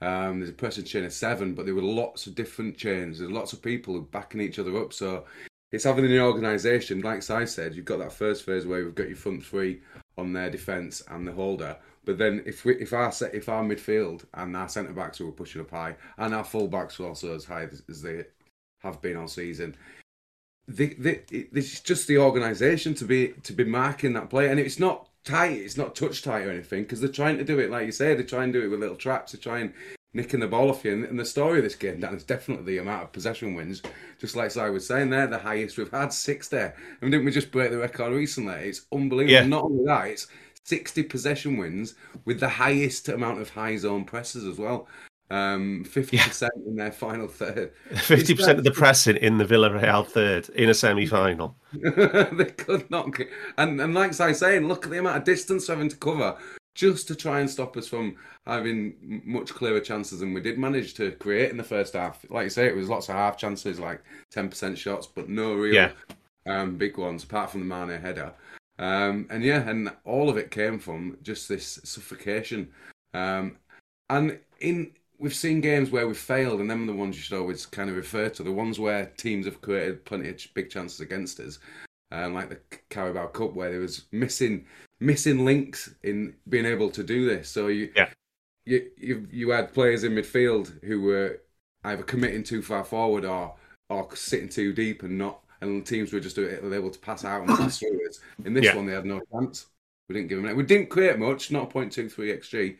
Um, 0.00 0.38
there's 0.38 0.50
a 0.50 0.54
pressing 0.54 0.84
chain 0.84 1.04
of 1.04 1.12
seven, 1.12 1.54
but 1.54 1.66
there 1.66 1.74
were 1.74 1.82
lots 1.82 2.26
of 2.26 2.34
different 2.34 2.76
chains. 2.76 3.18
There's 3.18 3.30
lots 3.30 3.52
of 3.52 3.60
people 3.60 4.00
backing 4.00 4.40
each 4.40 4.58
other 4.58 4.76
up. 4.78 4.92
So 4.92 5.24
it's 5.72 5.84
having 5.84 6.04
an 6.04 6.18
organisation, 6.20 7.00
like 7.00 7.22
Si 7.22 7.46
said, 7.46 7.74
you've 7.74 7.86
got 7.86 7.98
that 7.98 8.12
first 8.12 8.44
phase 8.44 8.66
where 8.66 8.84
we've 8.84 8.94
got 8.94 9.08
your 9.08 9.16
front 9.16 9.44
three 9.44 9.80
on 10.18 10.32
their 10.32 10.50
defence 10.50 11.02
and 11.08 11.26
the 11.26 11.32
holder. 11.32 11.76
But 12.04 12.18
then 12.18 12.42
if 12.44 12.64
we 12.64 12.74
if 12.76 12.92
our 12.92 13.10
set 13.10 13.34
if 13.34 13.48
our 13.48 13.64
midfield 13.64 14.24
and 14.34 14.56
our 14.56 14.68
centre 14.68 14.92
backs 14.92 15.20
were 15.20 15.32
pushing 15.32 15.60
up 15.60 15.70
high 15.70 15.96
and 16.18 16.34
our 16.34 16.44
full 16.44 16.68
backs 16.68 16.98
were 16.98 17.06
also 17.06 17.34
as 17.34 17.44
high 17.44 17.62
as, 17.62 18.02
they 18.02 18.24
have 18.80 19.00
been 19.00 19.16
all 19.16 19.28
season, 19.28 19.76
the, 20.66 20.94
the, 20.98 21.48
this 21.52 21.72
is 21.72 21.80
just 21.80 22.06
the 22.06 22.18
organisation 22.18 22.94
to 22.94 23.04
be 23.04 23.28
to 23.44 23.52
be 23.52 23.64
marking 23.64 24.12
that 24.14 24.30
play, 24.30 24.48
and 24.48 24.60
it's 24.60 24.80
not 24.80 25.08
tight, 25.24 25.52
it's 25.52 25.76
not 25.76 25.94
touch 25.94 26.22
tight 26.22 26.44
or 26.44 26.50
anything 26.50 26.82
because 26.82 27.00
they're 27.00 27.08
trying 27.08 27.38
to 27.38 27.44
do 27.44 27.60
it 27.60 27.70
like 27.70 27.86
you 27.86 27.92
say, 27.92 28.14
they 28.14 28.24
try 28.24 28.44
and 28.44 28.52
do 28.52 28.62
it 28.62 28.68
with 28.68 28.80
little 28.80 28.96
traps, 28.96 29.32
they 29.32 29.38
try 29.38 29.60
and 29.60 29.72
nicking 30.14 30.40
the 30.40 30.46
ball 30.46 30.70
off 30.70 30.84
you. 30.84 30.92
And, 30.92 31.04
and 31.04 31.18
the 31.18 31.24
story 31.24 31.58
of 31.58 31.64
this 31.64 31.74
game, 31.74 32.00
Dan, 32.00 32.14
is 32.14 32.24
definitely 32.24 32.64
the 32.64 32.78
amount 32.78 33.04
of 33.04 33.12
possession 33.12 33.54
wins. 33.54 33.82
Just 34.18 34.36
like 34.36 34.56
I 34.56 34.70
was 34.70 34.86
saying, 34.86 35.10
they're 35.10 35.26
the 35.26 35.38
highest 35.38 35.78
we've 35.78 35.90
had, 35.90 36.12
six 36.12 36.48
there. 36.48 36.74
I 36.76 37.04
mean, 37.04 37.12
didn't 37.12 37.26
we 37.26 37.32
just 37.32 37.50
break 37.50 37.70
the 37.70 37.78
record 37.78 38.12
recently? 38.12 38.54
It's 38.54 38.86
unbelievable. 38.92 39.32
Yeah. 39.32 39.46
Not 39.46 39.64
only 39.64 39.84
that, 39.86 40.08
it's 40.08 40.26
60 40.64 41.04
possession 41.04 41.56
wins 41.56 41.94
with 42.24 42.40
the 42.40 42.48
highest 42.48 43.08
amount 43.08 43.40
of 43.40 43.50
high 43.50 43.76
zone 43.76 44.04
presses 44.04 44.44
as 44.44 44.58
well. 44.58 44.88
Um, 45.30 45.86
50% 45.88 46.48
in 46.66 46.76
their 46.76 46.92
final 46.92 47.26
third. 47.26 47.72
Fifty 47.94 48.34
percent 48.34 48.58
of 48.58 48.64
the 48.64 48.70
pressing 48.70 49.16
in 49.16 49.38
the 49.38 49.46
Villarreal 49.46 50.06
third 50.06 50.50
in 50.50 50.68
a 50.68 50.74
semi-final. 50.74 51.56
they 51.72 52.44
could 52.44 52.90
not. 52.90 53.18
And 53.56 53.80
and 53.80 53.94
like 53.94 54.20
I 54.20 54.28
was 54.28 54.38
saying, 54.40 54.68
look 54.68 54.84
at 54.84 54.90
the 54.90 54.98
amount 54.98 55.16
of 55.16 55.24
distance 55.24 55.68
they're 55.68 55.76
having 55.76 55.88
to 55.88 55.96
cover 55.96 56.36
just 56.74 57.06
to 57.08 57.14
try 57.14 57.40
and 57.40 57.50
stop 57.50 57.76
us 57.76 57.86
from 57.88 58.16
having 58.46 59.22
much 59.24 59.52
clearer 59.52 59.80
chances 59.80 60.20
than 60.20 60.32
we 60.32 60.40
did 60.40 60.58
manage 60.58 60.94
to 60.94 61.12
create 61.12 61.50
in 61.50 61.56
the 61.56 61.64
first 61.64 61.94
half. 61.94 62.24
Like 62.30 62.44
you 62.44 62.50
say, 62.50 62.66
it 62.66 62.76
was 62.76 62.88
lots 62.88 63.08
of 63.08 63.14
half 63.14 63.36
chances, 63.36 63.78
like 63.78 64.02
ten 64.30 64.48
percent 64.48 64.78
shots, 64.78 65.06
but 65.06 65.28
no 65.28 65.54
real 65.54 65.74
Yeah. 65.74 65.90
um, 66.46 66.76
big 66.76 66.96
ones 66.96 67.24
apart 67.24 67.50
from 67.50 67.60
the 67.60 67.66
Mane 67.66 68.00
header. 68.00 68.32
Um, 68.78 69.26
and 69.30 69.44
yeah, 69.44 69.68
and 69.68 69.90
all 70.04 70.28
of 70.30 70.36
it 70.38 70.50
came 70.50 70.78
from 70.78 71.18
just 71.22 71.48
this 71.48 71.78
suffocation. 71.84 72.70
Um, 73.14 73.58
and 74.08 74.38
in 74.60 74.92
we've 75.18 75.34
seen 75.34 75.60
games 75.60 75.90
where 75.90 76.06
we've 76.08 76.18
failed, 76.18 76.60
and 76.60 76.68
them 76.68 76.82
are 76.82 76.92
the 76.92 76.98
ones 76.98 77.14
you 77.16 77.22
should 77.22 77.38
always 77.38 77.64
kind 77.64 77.88
of 77.90 77.96
refer 77.96 78.28
to. 78.30 78.42
The 78.42 78.50
ones 78.50 78.80
where 78.80 79.06
teams 79.16 79.46
have 79.46 79.60
created 79.60 80.04
plenty 80.04 80.30
of 80.30 80.40
big 80.54 80.68
chances 80.68 81.00
against 81.00 81.38
us, 81.38 81.60
um, 82.12 82.34
like 82.34 82.50
the 82.50 82.58
Carabao 82.90 83.28
Cup, 83.28 83.54
where 83.54 83.70
there 83.70 83.80
was 83.80 84.04
missing 84.12 84.66
missing 85.00 85.44
links 85.44 85.92
in 86.04 86.34
being 86.48 86.66
able 86.66 86.90
to 86.90 87.02
do 87.02 87.26
this. 87.26 87.48
So 87.48 87.66
you 87.68 87.90
Yeah. 87.96 88.10
you 88.64 88.90
you, 88.96 89.28
you 89.30 89.50
had 89.50 89.72
players 89.74 90.04
in 90.04 90.12
midfield 90.12 90.82
who 90.84 91.00
were 91.02 91.40
either 91.84 92.02
committing 92.04 92.44
too 92.44 92.62
far 92.62 92.84
forward 92.84 93.24
or 93.24 93.56
or 93.88 94.14
sitting 94.14 94.48
too 94.48 94.72
deep 94.72 95.02
and 95.02 95.18
not. 95.18 95.40
And 95.60 95.86
teams 95.86 96.12
were 96.12 96.20
just 96.20 96.38
able 96.38 96.90
to 96.90 96.98
pass 96.98 97.24
out 97.24 97.46
and 97.46 97.48
pass 97.58 97.78
through 97.78 98.08
us. 98.08 98.20
In 98.44 98.52
this 98.52 98.64
Yeah. 98.64 98.76
one, 98.76 98.86
they 98.86 98.92
had 98.92 99.06
no 99.06 99.20
chance. 99.32 99.66
We 100.08 100.14
didn't 100.16 100.28
give 100.28 100.42
them. 100.42 100.56
We 100.56 100.64
didn't 100.64 100.90
create 100.90 101.18
much, 101.18 101.50
not 101.50 101.70
point 101.70 101.92
two 101.92 102.08
three 102.08 102.36
xg, 102.36 102.76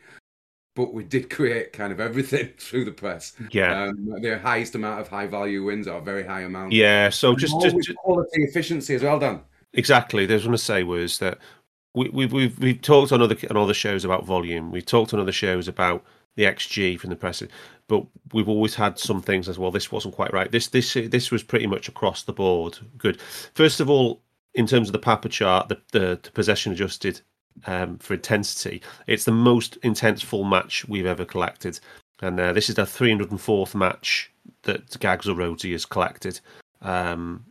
but 0.75 0.93
we 0.93 1.03
did 1.03 1.29
create 1.29 1.71
kind 1.73 1.91
of 1.93 1.99
everything 1.99 2.49
through 2.57 2.85
the 2.85 2.91
press. 2.91 3.33
Yeah, 3.51 3.83
Um, 3.89 4.21
the 4.21 4.39
highest 4.39 4.75
amount 4.75 5.01
of 5.01 5.07
high 5.07 5.27
value 5.27 5.63
wins 5.63 5.87
are 5.87 6.01
very 6.01 6.25
high 6.25 6.41
amount. 6.41 6.71
yeah. 6.73 7.09
So 7.09 7.29
And 7.31 7.39
just, 7.39 7.59
just, 7.61 7.75
just 7.77 7.95
quality 7.97 8.43
efficiency 8.43 8.95
as 8.95 9.03
well, 9.03 9.19
done. 9.19 9.41
exactly. 9.73 10.25
There's 10.25 10.45
one 10.45 10.53
to 10.53 10.57
say 10.57 10.83
was 10.83 11.19
that 11.19 11.37
we, 11.95 12.09
we, 12.09 12.25
we've 12.25 12.57
we've 12.59 12.81
talked 12.81 13.11
on 13.11 13.21
other 13.21 13.37
on 13.51 13.57
other 13.57 13.73
shows 13.73 14.03
about 14.03 14.25
volume. 14.25 14.71
We've 14.71 14.85
talked 14.85 15.13
on 15.13 15.19
other 15.19 15.31
shows 15.31 15.67
about 15.67 16.03
the 16.35 16.43
XG 16.45 16.99
from 16.99 17.11
the 17.11 17.15
press, 17.15 17.43
but 17.87 18.03
we've 18.33 18.49
always 18.49 18.73
had 18.73 18.97
some 18.97 19.21
things 19.21 19.47
as 19.47 19.59
well. 19.59 19.69
This 19.69 19.91
wasn't 19.91 20.15
quite 20.15 20.33
right. 20.33 20.51
This 20.51 20.67
this 20.69 20.93
this 20.95 21.29
was 21.29 21.43
pretty 21.43 21.67
much 21.67 21.87
across 21.87 22.23
the 22.23 22.33
board 22.33 22.79
good. 22.97 23.21
First 23.53 23.79
of 23.79 23.91
all, 23.91 24.23
in 24.55 24.65
terms 24.65 24.89
of 24.89 24.93
the 24.93 24.97
Papa 24.99 25.29
chart, 25.29 25.69
the 25.69 25.79
the, 25.91 26.19
the 26.23 26.31
possession 26.31 26.71
adjusted 26.71 27.21
um, 27.65 27.97
for 27.97 28.13
intensity, 28.13 28.81
it's 29.07 29.25
the 29.25 29.31
most 29.31 29.77
intense 29.83 30.21
full 30.21 30.43
match 30.43 30.87
we've 30.87 31.05
ever 31.05 31.25
collected, 31.25 31.79
and 32.21 32.39
uh, 32.39 32.53
this 32.53 32.69
is 32.69 32.75
the 32.75 32.83
304th 32.83 33.75
match 33.75 34.31
that 34.63 34.99
Gags 34.99 35.27
or 35.27 35.35
Rhodesy 35.35 35.71
has 35.71 35.85
collected. 35.85 36.39
Um, 36.81 37.45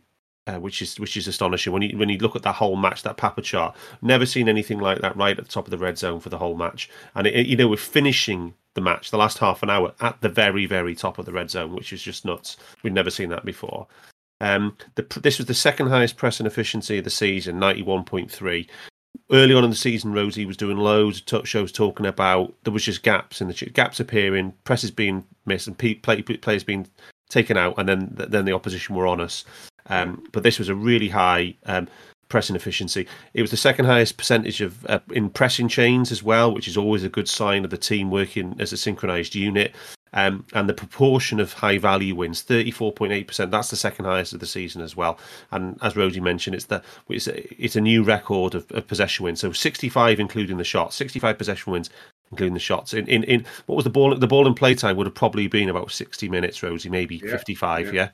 uh, 0.45 0.55
which 0.55 0.81
is 0.81 0.99
which 0.99 1.15
is 1.15 1.27
astonishing 1.27 1.71
when 1.71 1.81
you 1.81 1.97
when 1.97 2.09
you 2.09 2.17
look 2.17 2.35
at 2.35 2.43
that 2.43 2.55
whole 2.55 2.75
match, 2.75 3.03
that 3.03 3.17
Papa 3.17 3.41
chart. 3.41 3.75
Never 4.01 4.25
seen 4.25 4.49
anything 4.49 4.79
like 4.79 4.99
that 4.99 5.15
right 5.15 5.37
at 5.37 5.45
the 5.45 5.51
top 5.51 5.67
of 5.67 5.71
the 5.71 5.77
red 5.77 5.97
zone 5.97 6.19
for 6.19 6.29
the 6.29 6.37
whole 6.37 6.55
match, 6.55 6.89
and 7.15 7.27
it, 7.27 7.47
you 7.47 7.55
know 7.55 7.67
we're 7.67 7.77
finishing 7.77 8.53
the 8.73 8.81
match, 8.81 9.11
the 9.11 9.17
last 9.17 9.37
half 9.37 9.63
an 9.63 9.69
hour 9.69 9.93
at 10.01 10.19
the 10.21 10.29
very 10.29 10.65
very 10.65 10.95
top 10.95 11.17
of 11.17 11.25
the 11.25 11.31
red 11.31 11.49
zone, 11.49 11.73
which 11.73 11.93
is 11.93 12.01
just 12.01 12.25
nuts. 12.25 12.57
We've 12.83 12.91
never 12.91 13.09
seen 13.09 13.29
that 13.29 13.45
before. 13.45 13.87
Um, 14.41 14.75
the, 14.95 15.03
this 15.21 15.37
was 15.37 15.47
the 15.47 15.53
second 15.53 15.87
highest 15.87 16.17
pressing 16.17 16.45
efficiency 16.45 16.97
of 16.97 17.05
the 17.05 17.09
season, 17.09 17.59
ninety 17.59 17.81
one 17.81 18.03
point 18.03 18.29
three. 18.29 18.67
Early 19.33 19.55
on 19.55 19.63
in 19.63 19.71
the 19.71 19.75
season, 19.75 20.13
Rhodesy 20.13 20.45
was 20.45 20.57
doing 20.57 20.77
loads 20.77 21.17
of 21.17 21.25
talk 21.25 21.47
shows 21.47 21.71
talking 21.71 22.05
about 22.05 22.53
there 22.65 22.71
was 22.71 22.85
just 22.85 23.01
gaps 23.01 23.41
in 23.41 23.47
the 23.47 23.53
gaps 23.73 23.99
appearing, 23.99 24.53
presses 24.63 24.91
being 24.91 25.25
missed, 25.47 25.65
and 25.65 25.75
play, 25.75 26.21
players 26.21 26.63
being 26.63 26.87
taken 27.29 27.57
out, 27.57 27.73
and 27.79 27.89
then 27.89 28.13
then 28.13 28.45
the 28.45 28.53
opposition 28.53 28.95
were 28.95 29.07
on 29.07 29.19
us. 29.19 29.43
Um, 29.87 30.23
but 30.31 30.43
this 30.43 30.59
was 30.59 30.69
a 30.69 30.75
really 30.75 31.09
high 31.09 31.55
um, 31.65 31.87
pressing 32.29 32.55
efficiency. 32.55 33.07
It 33.33 33.41
was 33.41 33.49
the 33.49 33.57
second 33.57 33.85
highest 33.85 34.17
percentage 34.17 34.61
of 34.61 34.85
uh, 34.85 34.99
in 35.11 35.31
pressing 35.31 35.67
chains 35.67 36.11
as 36.11 36.21
well, 36.21 36.53
which 36.53 36.67
is 36.67 36.77
always 36.77 37.03
a 37.03 37.09
good 37.09 37.27
sign 37.27 37.63
of 37.63 37.71
the 37.71 37.77
team 37.77 38.11
working 38.11 38.55
as 38.59 38.71
a 38.71 38.77
synchronized 38.77 39.33
unit. 39.33 39.73
Um, 40.13 40.45
and 40.53 40.69
the 40.69 40.73
proportion 40.73 41.39
of 41.39 41.53
high 41.53 41.77
value 41.77 42.15
wins, 42.15 42.41
thirty 42.41 42.71
four 42.71 42.91
point 42.91 43.11
eight 43.13 43.27
percent. 43.27 43.51
That's 43.51 43.69
the 43.69 43.75
second 43.75 44.05
highest 44.05 44.33
of 44.33 44.39
the 44.39 44.45
season 44.45 44.81
as 44.81 44.95
well. 44.95 45.17
And 45.51 45.77
as 45.81 45.95
Rhodesy 45.95 46.21
mentioned, 46.21 46.55
it's 46.55 46.65
the 46.65 46.83
it's 47.09 47.27
a, 47.27 47.63
it's 47.63 47.75
a 47.75 47.81
new 47.81 48.03
record 48.03 48.55
of, 48.55 48.71
of 48.71 48.87
possession 48.87 49.23
wins. 49.25 49.39
So 49.39 49.51
sixty 49.51 49.89
five, 49.89 50.19
including 50.19 50.57
the 50.57 50.63
shots, 50.63 50.95
sixty 50.95 51.19
five 51.19 51.37
possession 51.37 51.71
wins 51.73 51.89
including 52.31 52.53
the 52.55 52.59
shots. 52.59 52.93
In, 52.95 53.07
in 53.07 53.23
in 53.25 53.45
what 53.67 53.75
was 53.75 53.83
the 53.83 53.91
ball? 53.91 54.15
The 54.15 54.27
ball 54.27 54.47
in 54.47 54.53
playtime 54.55 54.97
would 54.97 55.07
have 55.07 55.15
probably 55.15 55.47
been 55.47 55.69
about 55.69 55.91
sixty 55.91 56.27
minutes, 56.29 56.61
Rhodesy, 56.61 56.89
maybe 56.89 57.17
Yeah, 57.23 57.31
fifty 57.31 57.55
five. 57.55 57.93
yeah. 57.93 58.09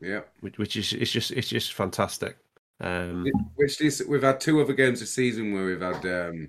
Yeah, 0.00 0.08
Yeah. 0.08 0.20
which, 0.40 0.58
which 0.58 0.76
is 0.76 0.92
it's 0.92 1.10
just 1.10 1.30
it's 1.32 1.48
just 1.48 1.74
fantastic. 1.74 2.36
Um, 2.80 3.26
Which 3.56 3.80
is, 3.80 4.04
we've 4.08 4.22
had 4.22 4.40
two 4.40 4.60
other 4.60 4.72
games 4.72 5.00
this 5.00 5.12
season 5.12 5.52
where 5.52 5.66
we've 5.66 5.80
had 5.80 6.06
um, 6.06 6.48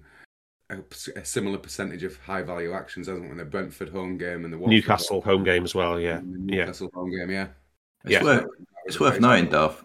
a, 0.70 0.78
a 1.16 1.26
similar 1.26 1.58
percentage 1.58 2.04
of 2.04 2.18
high 2.18 2.42
value 2.44 2.74
actions, 2.74 3.08
hasn't 3.08 3.30
we? 3.30 3.36
The 3.36 3.46
Brentford 3.46 3.90
home 3.90 4.18
game 4.18 4.44
and 4.46 4.54
the 4.54 4.58
Watford 4.58 4.72
Newcastle 4.72 5.22
home 5.22 5.44
game 5.44 5.64
as 5.64 5.74
well. 5.76 6.00
Yeah, 6.00 6.18
and 6.18 6.50
the 6.50 6.54
yeah, 6.56 6.62
Newcastle 6.66 6.90
home 6.94 7.10
game. 7.12 7.30
Yeah. 7.32 7.48
It's 8.06 8.14
Yeah. 8.14 8.24
worth 8.24 8.46
it's 8.86 9.00
worth 9.00 9.20
knowing, 9.20 9.50
Duff. 9.50 9.84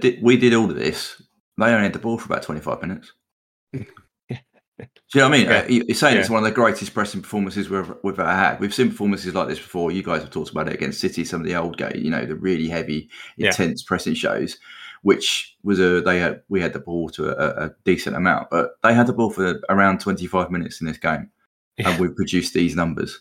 Did, 0.00 0.22
we 0.22 0.36
did 0.36 0.54
all 0.54 0.70
of 0.70 0.76
this. 0.76 1.20
They 1.56 1.64
only 1.66 1.82
had 1.84 1.92
the 1.92 1.98
ball 1.98 2.18
for 2.18 2.26
about 2.26 2.42
twenty 2.42 2.60
five 2.60 2.80
minutes. 2.82 3.12
Do 5.12 5.18
you 5.18 5.22
know 5.22 5.28
what 5.30 5.34
I 5.34 5.38
mean? 5.38 5.46
Yeah. 5.48 5.58
Uh, 5.58 5.66
you- 5.68 5.84
You're 5.88 5.94
saying 5.96 6.18
it's 6.18 6.30
one 6.30 6.38
of 6.38 6.44
the 6.48 6.54
greatest 6.54 6.94
pressing 6.94 7.20
performances 7.20 7.68
we've, 7.68 7.92
we've 8.04 8.18
ever 8.20 8.30
had. 8.30 8.60
We've 8.60 8.72
seen 8.74 8.90
performances 8.90 9.34
like 9.34 9.48
this 9.48 9.58
before. 9.58 9.90
You 9.90 10.04
guys 10.04 10.20
have 10.22 10.30
talked 10.30 10.50
about 10.52 10.68
it 10.68 10.74
against 10.74 11.00
City, 11.00 11.24
some 11.24 11.40
of 11.40 11.46
the 11.48 11.56
old 11.56 11.76
game, 11.78 11.92
you 11.96 12.10
know, 12.10 12.24
the 12.24 12.36
really 12.36 12.68
heavy, 12.68 13.08
Yeah. 13.36 13.48
intense 13.48 13.82
pressing 13.82 14.14
shows, 14.14 14.56
which 15.02 15.56
was 15.62 15.78
a 15.80 16.00
they 16.00 16.18
had 16.18 16.42
we 16.48 16.60
had 16.60 16.72
the 16.72 16.80
ball 16.80 17.08
to 17.10 17.28
a, 17.30 17.66
a 17.66 17.70
decent 17.84 18.16
amount, 18.16 18.50
but 18.50 18.72
they 18.82 18.94
had 18.94 19.06
the 19.06 19.12
ball 19.12 19.30
for 19.30 19.60
around 19.68 20.00
25 20.00 20.50
minutes 20.50 20.80
in 20.80 20.86
this 20.86 20.98
game, 20.98 21.30
Yeah. 21.76 21.90
and 21.90 22.00
we 22.00 22.08
produced 22.08 22.54
these 22.54 22.74
numbers. 22.76 23.20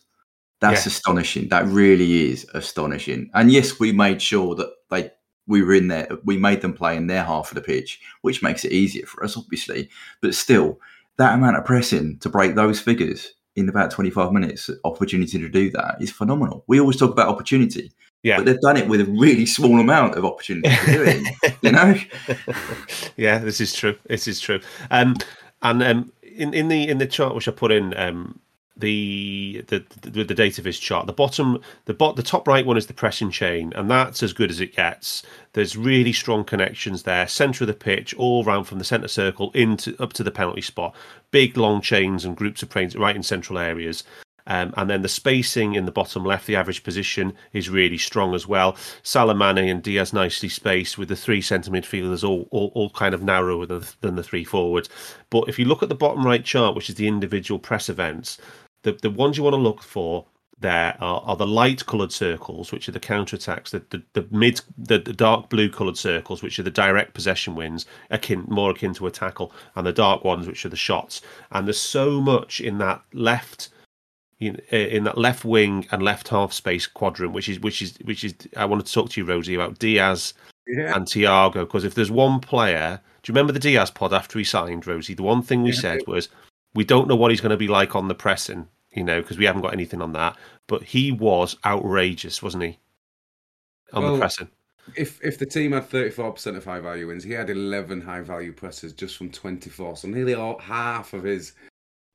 That's 0.60 0.86
Yeah. 0.86 0.90
astonishing. 0.92 1.50
That 1.50 1.68
really 1.68 2.32
is 2.32 2.46
astonishing. 2.54 3.30
And 3.34 3.52
yes, 3.52 3.80
we 3.80 3.92
made 3.92 4.22
sure 4.22 4.56
that 4.56 4.70
they 4.90 5.12
we 5.46 5.62
were 5.63 5.74
in 5.76 5.88
there. 5.88 6.10
We 6.26 6.38
made 6.38 6.62
them 6.62 6.74
play 6.74 6.98
in 6.98 7.08
their 7.08 7.24
half 7.24 7.52
of 7.52 7.56
the 7.56 7.62
pitch, 7.62 8.00
which 8.22 8.44
makes 8.44 8.66
it 8.66 8.74
easier 8.74 9.06
for 9.06 9.24
us, 9.24 9.38
obviously. 9.38 9.90
But 10.22 10.36
still, 10.36 10.80
that 11.18 11.34
amount 11.36 11.58
of 11.58 11.66
pressing 11.66 12.18
to 12.20 12.30
break 12.30 12.56
those 12.56 12.80
figures 12.82 13.34
in 13.56 13.70
about 13.70 13.90
25 13.90 14.32
minutes, 14.34 14.70
opportunity 14.84 15.40
to 15.40 15.50
do 15.50 15.72
that 15.72 15.96
is 16.02 16.12
phenomenal. 16.12 16.63
We 16.68 16.80
always 16.80 16.98
talk 16.98 17.12
about 17.12 17.30
opportunity. 17.30 17.92
Yeah. 18.28 18.38
but 18.38 18.46
they've 18.46 18.62
done 18.62 18.78
it 18.78 18.88
with 18.88 19.02
a 19.02 19.06
really 19.06 19.46
small 19.46 19.80
amount 19.80 20.16
of 20.16 20.26
opportunity 20.26 20.70
to 20.70 20.86
do 20.86 21.04
it. 21.06 21.56
you 21.62 21.72
know, 21.72 21.96
yeah, 23.16 23.38
this 23.38 23.62
is 23.62 23.74
true. 23.74 23.96
This 24.06 24.28
is 24.28 24.40
true. 24.40 24.60
Um, 24.92 25.16
and 25.62 25.82
um, 25.82 26.12
in 26.22 26.54
in 26.54 26.68
the 26.68 26.88
in 26.88 26.98
the 26.98 27.08
chart 27.08 27.36
which 27.36 27.48
I 27.48 27.52
put 27.52 27.72
in, 27.72 27.96
um, 27.98 28.40
the 28.76 29.63
the 29.68 29.84
the, 30.02 30.24
the 30.24 30.34
data 30.34 30.62
viz 30.62 30.78
chart, 30.78 31.08
the 31.08 31.13
bottom, 31.13 31.62
the 31.86 31.94
bot, 31.94 32.16
the 32.16 32.24
top 32.24 32.48
right 32.48 32.66
one 32.66 32.78
is 32.78 32.88
the 32.88 32.94
pressing 32.94 33.32
chain, 33.32 33.72
and 33.76 33.90
that's 33.90 34.22
as 34.22 34.34
good 34.34 34.52
as 34.52 34.60
it 34.60 34.76
gets. 34.76 35.24
There's 35.54 35.78
really 35.78 36.13
strong 36.13 36.44
connections 36.44 37.04
there, 37.04 37.28
centre 37.28 37.63
of 37.63 37.68
the 37.68 37.74
pitch, 37.74 38.13
all 38.16 38.44
round 38.44 38.68
from 38.68 38.80
the 38.80 38.86
centre 38.86 39.08
circle 39.08 39.52
into 39.54 39.96
up 40.02 40.13
to 40.13 40.24
the 40.24 40.32
penalty 40.32 40.62
spot. 40.62 40.94
Big 41.32 41.58
long 41.58 41.82
chains 41.82 42.26
and 42.26 42.36
groups 42.36 42.62
of 42.62 42.70
planes 42.70 42.96
right 42.96 43.16
in 43.16 43.24
central 43.24 43.58
areas. 43.58 44.04
Um, 44.48 44.74
and 44.78 44.90
then 44.90 45.02
the 45.02 45.10
spacing 45.10 45.76
in 45.76 45.86
the 45.86 45.92
bottom 45.92 46.24
left, 46.24 46.48
the 46.48 46.56
average 46.56 46.84
position 46.84 47.34
is 47.54 47.70
really 47.70 47.98
strong 47.98 48.34
as 48.34 48.48
well. 48.48 48.76
Salah, 49.04 49.36
Mane 49.36 49.70
and 49.70 49.84
Diaz 49.84 50.14
nicely 50.14 50.50
spaced 50.50 50.98
with 50.98 51.10
the 51.10 51.16
three 51.16 51.42
centre 51.42 51.70
midfielders 51.70 52.28
all, 52.28 52.48
all, 52.52 52.72
all 52.74 52.90
kind 52.92 53.14
of 53.14 53.22
narrower 53.22 53.66
than, 53.66 53.84
than 54.02 54.16
the 54.16 54.24
three 54.24 54.44
forwards. 54.44 54.90
But 55.30 55.50
if 55.50 55.60
you 55.60 55.66
look 55.66 55.84
at 55.84 55.90
the 55.90 55.96
bottom 55.96 56.26
right 56.26 56.44
chart, 56.44 56.76
which 56.76 56.90
is 56.90 56.96
the 56.96 57.08
individual 57.08 57.60
press 57.60 57.90
events, 57.90 58.38
the, 58.84 58.94
the 58.94 59.10
ones 59.10 59.38
you 59.38 59.44
want 59.44 59.54
to 59.54 59.58
look 59.58 59.84
for 59.84 60.26
there 60.60 60.98
are, 61.00 61.22
are 61.22 61.36
the 61.36 61.46
light 61.46 61.86
coloured 61.86 62.12
circles, 62.12 62.72
which 62.72 62.90
are 62.90 62.92
the 62.94 63.00
counter 63.00 63.36
attacks. 63.36 63.72
The, 63.72 63.84
the, 63.92 64.02
the 64.14 64.28
mid, 64.32 64.62
the, 64.78 64.98
the 64.98 65.14
dark 65.14 65.50
blue 65.50 65.70
coloured 65.70 65.98
circles, 65.98 66.42
which 66.42 66.58
are 66.58 66.64
the 66.64 66.72
direct 66.72 67.14
possession 67.14 67.54
wins, 67.56 67.86
akin 68.10 68.46
more 68.48 68.72
akin 68.72 68.94
to 68.96 69.08
a 69.08 69.12
tackle, 69.12 69.52
and 69.76 69.86
the 69.86 69.94
dark 69.94 70.24
ones, 70.24 70.48
which 70.48 70.66
are 70.66 70.70
the 70.70 70.76
shots. 70.76 71.22
And 71.52 71.68
there's 71.68 71.80
so 71.80 72.20
much 72.20 72.60
in 72.60 72.80
that 72.80 73.02
left 73.14 73.70
in, 74.39 74.62
eh, 74.71 74.86
in 74.88 75.04
that 75.06 75.17
left 75.17 75.45
wing 75.45 75.88
and 75.91 76.04
left 76.04 76.28
half 76.30 76.54
space 76.54 76.86
quadrant, 76.86 77.34
which 77.34 77.50
is 77.50 77.60
which 77.60 77.82
is 77.82 77.97
which 78.04 78.23
is 78.23 78.36
I 78.56 78.65
wanted 78.65 78.86
to 78.86 78.93
talk 78.93 79.10
to 79.12 79.21
you, 79.21 79.26
Rhodesy, 79.26 79.56
about 79.56 79.80
Diaz 79.80 80.34
Yeah. 80.67 80.95
and 80.95 81.06
Thiago 81.06 81.62
because 81.62 81.84
if 81.84 81.95
there's 81.95 82.12
one 82.12 82.39
player, 82.39 83.02
do 83.23 83.30
you 83.30 83.34
remember 83.34 83.54
the 83.54 83.60
Diaz 83.60 83.91
pod 83.91 84.13
after 84.13 84.38
he 84.38 84.45
signed, 84.45 84.86
Rhodesy? 84.86 85.15
The 85.15 85.23
one 85.23 85.41
thing 85.41 85.63
we 85.63 85.71
Yeah. 85.71 85.80
said 85.80 86.02
was 86.08 86.30
we 86.76 86.84
don't 86.84 87.08
know 87.08 87.15
what 87.15 87.32
he's 87.32 87.41
going 87.41 87.52
to 87.52 87.58
be 87.58 87.67
like 87.67 87.95
on 87.95 88.08
the 88.08 88.15
pressing, 88.15 88.67
you 88.91 89.04
know, 89.04 89.21
because 89.21 89.38
we 89.38 89.45
haven't 89.45 89.63
got 89.63 89.73
anything 89.73 90.02
on 90.02 90.13
that. 90.13 90.38
But 90.67 90.84
he 90.84 91.12
was 91.12 91.56
outrageous, 91.65 92.43
wasn't 92.43 92.63
he? 92.63 92.80
On 93.93 94.04
Well, 94.04 94.13
the 94.13 94.19
pressing. 94.19 94.50
If 94.95 95.19
if 95.23 95.38
the 95.38 95.45
team 95.45 95.73
had 95.73 95.89
34% 95.89 96.56
of 96.56 96.63
high 96.63 96.80
value 96.80 97.08
wins, 97.08 97.23
he 97.23 97.32
had 97.32 97.50
11 97.50 98.02
high 98.02 98.21
value 98.21 98.54
presses 98.54 98.93
just 98.93 99.17
from 99.17 99.32
24. 99.32 99.97
So 99.97 100.08
nearly 100.08 100.34
all, 100.34 100.60
half 100.60 101.13
of 101.13 101.23
his 101.23 101.54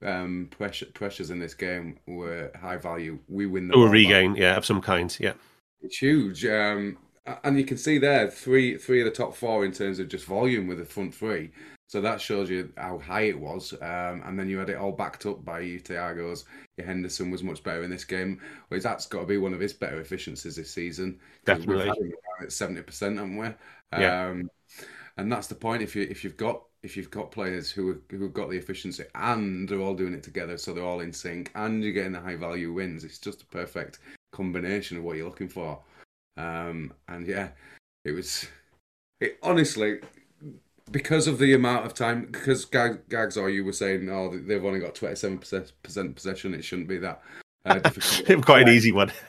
um, 0.04 0.48
pressure, 0.50 0.86
pressures 0.86 1.30
in 1.30 1.38
this 1.38 1.54
game 1.54 1.98
were 2.06 2.50
high 2.60 2.76
value. 2.76 3.18
We 3.28 3.46
win 3.46 3.68
the 3.68 3.74
Or 3.74 3.86
a 3.86 3.90
ball 3.90 3.98
back. 3.98 4.16
regain, 4.20 4.34
yeah, 4.36 4.56
of 4.56 4.64
some 4.64 4.80
kind, 4.80 5.14
yeah. 5.20 5.34
It's 5.80 5.98
huge. 5.98 6.44
Um, 6.46 6.98
and 7.44 7.58
you 7.58 7.64
can 7.64 7.76
see 7.76 7.98
there 7.98 8.30
three 8.30 8.76
three 8.78 9.00
of 9.00 9.04
the 9.04 9.10
top 9.10 9.34
four 9.34 9.64
in 9.64 9.72
terms 9.72 9.98
of 9.98 10.08
just 10.08 10.24
volume 10.26 10.66
with 10.66 10.78
the 10.78 10.84
front 10.84 11.14
three. 11.14 11.50
So 11.88 12.00
that 12.00 12.20
shows 12.20 12.48
you 12.48 12.72
how 12.76 12.98
high 12.98 13.22
it 13.22 13.38
was. 13.38 13.72
Um, 13.74 14.22
and 14.24 14.38
then 14.38 14.48
you 14.48 14.58
had 14.58 14.70
it 14.70 14.76
all 14.76 14.92
backed 14.92 15.26
up 15.26 15.44
by 15.44 15.60
your 15.60 15.80
Thiago's. 15.80 16.44
Henderson 16.82 17.30
was 17.30 17.42
much 17.42 17.62
better 17.62 17.82
in 17.82 17.90
this 17.90 18.04
game. 18.04 18.40
Whereas 18.68 18.84
that's 18.84 19.06
got 19.06 19.20
to 19.20 19.26
be 19.26 19.36
one 19.38 19.52
of 19.54 19.60
his 19.60 19.74
better 19.74 20.00
efficiencies 20.00 20.56
this 20.56 20.70
season. 20.70 21.20
Definitely. 21.44 21.76
We've 21.76 21.86
had 21.86 21.96
him 21.98 22.12
at 22.42 22.52
seventy 22.52 22.82
percent, 22.82 23.18
haven't 23.18 23.36
we? 23.36 23.48
Yeah. 23.96 24.28
Um, 24.28 24.50
and 25.16 25.30
that's 25.30 25.48
the 25.48 25.54
point. 25.54 25.82
If 25.82 25.94
you 25.96 26.06
if 26.10 26.24
you've 26.24 26.36
got 26.36 26.62
if 26.82 26.96
you've 26.96 27.10
got 27.10 27.30
players 27.30 27.70
who 27.70 27.90
are, 27.90 28.00
who 28.10 28.22
have 28.22 28.34
got 28.34 28.50
the 28.50 28.56
efficiency 28.56 29.04
and 29.14 29.68
they're 29.68 29.80
all 29.80 29.94
doing 29.94 30.14
it 30.14 30.22
together, 30.22 30.58
so 30.58 30.72
they're 30.72 30.84
all 30.84 31.00
in 31.00 31.12
sync, 31.12 31.50
and 31.54 31.82
you're 31.82 31.92
getting 31.92 32.12
the 32.12 32.20
high 32.20 32.36
value 32.36 32.72
wins, 32.72 33.04
it's 33.04 33.18
just 33.18 33.42
a 33.42 33.46
perfect 33.46 34.00
combination 34.32 34.96
of 34.96 35.04
what 35.04 35.16
you're 35.16 35.28
looking 35.28 35.48
for. 35.48 35.78
Um, 36.36 36.92
and 37.08 37.26
yeah, 37.26 37.48
it 38.04 38.12
was 38.12 38.46
it, 39.20 39.38
honestly 39.42 40.00
because 40.92 41.26
of 41.26 41.38
the 41.38 41.54
amount 41.54 41.86
of 41.86 41.94
time. 41.94 42.28
Because 42.30 42.64
Gag, 42.64 43.08
Gags 43.08 43.36
or 43.36 43.50
you 43.50 43.64
were 43.64 43.72
saying, 43.72 44.08
oh, 44.10 44.28
they've 44.36 44.64
only 44.64 44.80
got 44.80 44.94
twenty 44.94 45.16
seven 45.16 45.38
percent 45.38 46.14
possession. 46.14 46.54
It 46.54 46.64
shouldn't 46.64 46.88
be 46.88 46.98
that. 46.98 47.22
Uh, 47.64 47.78
difficult. 47.78 48.22
It 48.30 48.36
was 48.36 48.44
quite 48.44 48.62
an 48.62 48.74
easy 48.74 48.92
one. 48.92 49.10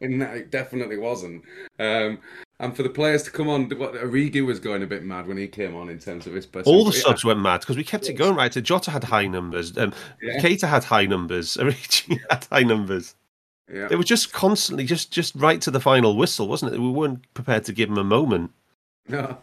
And 0.00 0.22
that 0.22 0.36
it 0.36 0.50
definitely 0.52 0.98
wasn't. 0.98 1.42
Um, 1.80 2.20
and 2.60 2.76
for 2.76 2.82
the 2.82 2.90
players 2.90 3.22
to 3.24 3.30
come 3.30 3.48
on, 3.48 3.68
what 3.70 3.94
Origi 3.94 4.44
was 4.44 4.58
going 4.58 4.82
a 4.82 4.86
bit 4.86 5.04
mad 5.04 5.26
when 5.26 5.36
he 5.36 5.46
came 5.46 5.74
on 5.76 5.88
in 5.88 5.98
terms 5.98 6.26
of 6.26 6.32
his 6.34 6.46
pressing. 6.46 6.72
All 6.72 6.84
the 6.84 6.92
subs 6.92 7.24
went 7.24 7.40
mad 7.40 7.60
because 7.60 7.76
we 7.76 7.84
kept 7.84 8.08
it 8.08 8.14
going 8.14 8.34
right. 8.34 8.52
So 8.52 8.60
Jota 8.60 8.90
had 8.90 9.04
high 9.04 9.26
numbers, 9.26 9.76
um, 9.78 9.92
Yeah. 10.20 10.40
Keita 10.40 10.68
had 10.68 10.84
high 10.84 11.06
numbers, 11.06 11.56
Origi 11.60 12.20
had 12.30 12.46
high 12.50 12.62
numbers. 12.64 13.14
Yeah. 13.72 13.88
It 13.90 13.96
was 13.96 14.06
just 14.06 14.32
constantly, 14.32 14.84
just 14.84 15.12
just 15.12 15.34
right 15.34 15.60
to 15.60 15.70
the 15.70 15.80
final 15.80 16.16
whistle, 16.16 16.48
wasn't 16.48 16.74
it? 16.74 16.80
We 16.80 16.90
weren't 16.90 17.32
prepared 17.34 17.64
to 17.66 17.72
give 17.72 17.88
him 17.90 17.98
a 17.98 18.04
moment. 18.04 18.50
No. 19.10 19.38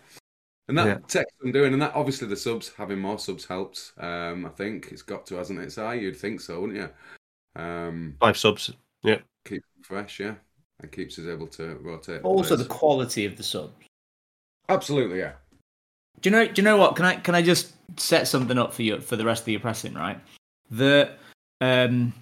And 0.67 0.78
that 0.78 0.86
Yeah. 0.88 0.97
text 1.08 1.36
I'm 1.43 1.51
doing, 1.51 1.73
and 1.73 1.82
that 1.82 1.93
obviously 1.95 2.28
the 2.28 2.36
subs 2.36 2.71
having 2.75 2.99
more 2.99 3.17
subs 3.19 3.45
helps. 3.45 3.93
Um, 3.97 4.45
I 4.45 4.49
think 4.49 4.89
it's 4.91 5.04
got 5.04 5.25
to, 5.28 5.36
hasn't 5.36 5.60
it? 5.60 5.71
So 5.71 5.89
you'd 5.91 6.17
think 6.17 6.41
so, 6.41 6.60
wouldn't 6.62 6.78
you? 6.80 7.62
Um, 7.62 8.15
Five 8.19 8.38
subs. 8.38 8.71
Yeah. 9.04 9.19
keep 9.45 9.63
fresh, 9.84 10.19
yeah, 10.19 10.36
and 10.82 10.92
keeps 10.92 11.18
us 11.20 11.26
able 11.26 11.48
to 11.48 11.76
rotate. 11.82 12.22
Also, 12.24 12.56
the 12.56 12.66
quality 12.66 13.26
of 13.26 13.38
the 13.38 13.44
subs. 13.44 13.74
absolutely, 14.70 15.20
yeah. 15.20 15.34
Do 16.22 16.30
you 16.30 16.36
know? 16.36 16.46
Do 16.46 16.54
you 16.62 16.64
know 16.64 16.78
what? 16.78 16.96
Can 16.96 17.06
I 17.06 17.16
can 17.16 17.36
I 17.36 17.42
just 17.42 17.74
set 18.00 18.28
something 18.28 18.58
up 18.58 18.74
for 18.74 18.84
you 18.84 19.00
for 19.00 19.16
the 19.16 19.26
rest 19.26 19.44
of 19.44 19.50
your 19.50 19.60
pressing? 19.60 19.94
Right. 19.94 20.20
The 20.72 21.12
um, 21.62 22.14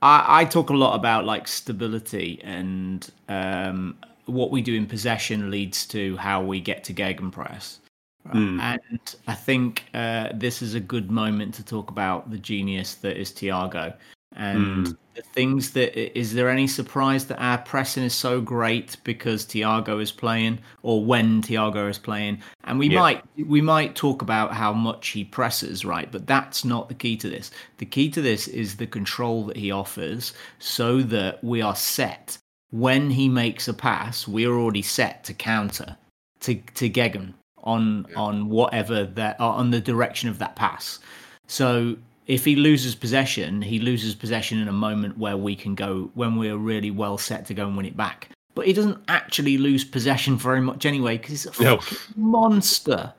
I 0.00 0.42
I 0.42 0.44
talk 0.44 0.70
a 0.70 0.74
lot 0.74 0.94
about 0.94 1.24
like 1.24 1.48
stability 1.48 2.40
and 2.44 3.10
um 3.28 3.96
what 4.26 4.50
we 4.50 4.60
do 4.62 4.74
in 4.74 4.86
possession 4.86 5.50
leads 5.50 5.86
to 5.86 6.16
how 6.18 6.42
we 6.42 6.60
get 6.60 6.84
to 6.84 6.94
gegenpress. 6.94 7.78
Right? 8.24 8.34
Mm. 8.34 8.60
And 8.60 9.14
I 9.26 9.34
think 9.34 9.84
uh, 9.94 10.28
this 10.34 10.60
is 10.60 10.74
a 10.74 10.80
good 10.80 11.10
moment 11.10 11.54
to 11.54 11.64
talk 11.64 11.90
about 11.90 12.30
the 12.30 12.36
genius 12.38 12.96
that 12.96 13.16
is 13.16 13.32
Thiago. 13.32 13.94
And 14.36 14.88
Mm. 14.88 14.96
The 15.18 15.24
things 15.24 15.72
that 15.72 15.98
is 16.16 16.32
there 16.32 16.48
any 16.48 16.68
surprise 16.68 17.24
that 17.26 17.42
our 17.42 17.58
pressing 17.58 18.04
is 18.04 18.14
so 18.14 18.40
great 18.40 18.96
because 19.02 19.44
Thiago 19.44 20.00
is 20.00 20.12
playing 20.12 20.60
or 20.84 21.04
when 21.04 21.42
Thiago 21.42 21.90
is 21.90 21.98
playing? 21.98 22.38
And 22.62 22.78
we 22.78 22.88
Yeah. 22.88 23.00
might 23.00 23.24
we 23.36 23.60
might 23.60 23.96
talk 23.96 24.22
about 24.22 24.54
how 24.54 24.72
much 24.72 25.08
he 25.08 25.24
presses, 25.24 25.84
right? 25.84 26.08
But 26.12 26.28
that's 26.28 26.64
not 26.64 26.88
the 26.88 26.94
key 26.94 27.16
to 27.16 27.28
this. 27.28 27.50
The 27.78 27.84
key 27.84 28.10
to 28.10 28.22
this 28.22 28.46
is 28.46 28.76
the 28.76 28.86
control 28.86 29.44
that 29.46 29.56
he 29.56 29.72
offers 29.72 30.34
so 30.60 31.02
that 31.02 31.42
we 31.42 31.60
are 31.60 31.74
set 31.74 32.38
when 32.70 33.10
he 33.10 33.28
makes 33.28 33.66
a 33.66 33.74
pass, 33.74 34.28
we 34.28 34.46
are 34.46 34.54
already 34.56 34.82
set 34.82 35.24
to 35.24 35.34
counter 35.34 35.96
to 36.42 36.54
to 36.74 36.88
Gegen 36.88 37.34
on 37.64 38.06
on 38.14 38.50
whatever 38.50 39.04
that 39.04 39.40
on 39.40 39.72
the 39.72 39.80
direction 39.80 40.28
of 40.28 40.38
that 40.38 40.54
pass. 40.54 41.00
So 41.48 41.96
if 42.28 42.44
he 42.44 42.54
loses 42.54 42.94
possession, 42.94 43.60
he 43.62 43.78
loses 43.80 44.14
possession 44.14 44.58
in 44.60 44.68
a 44.68 44.72
moment 44.72 45.18
where 45.18 45.36
we 45.36 45.56
can 45.56 45.74
go 45.74 46.10
when 46.14 46.36
we're 46.36 46.56
really 46.58 46.90
well 46.90 47.18
set 47.18 47.44
to 47.46 47.54
go 47.54 47.66
and 47.66 47.76
win 47.76 47.86
it 47.86 47.96
back. 47.96 48.28
But 48.54 48.66
he 48.66 48.72
doesn't 48.72 48.98
actually 49.08 49.56
lose 49.58 49.84
possession 49.84 50.36
very 50.36 50.60
much 50.60 50.84
anyway 50.86 51.16
because 51.16 51.30
he's 51.30 51.46
a 51.58 51.62
No. 51.62 51.78
fucking 51.78 51.98
monster. 52.16 53.12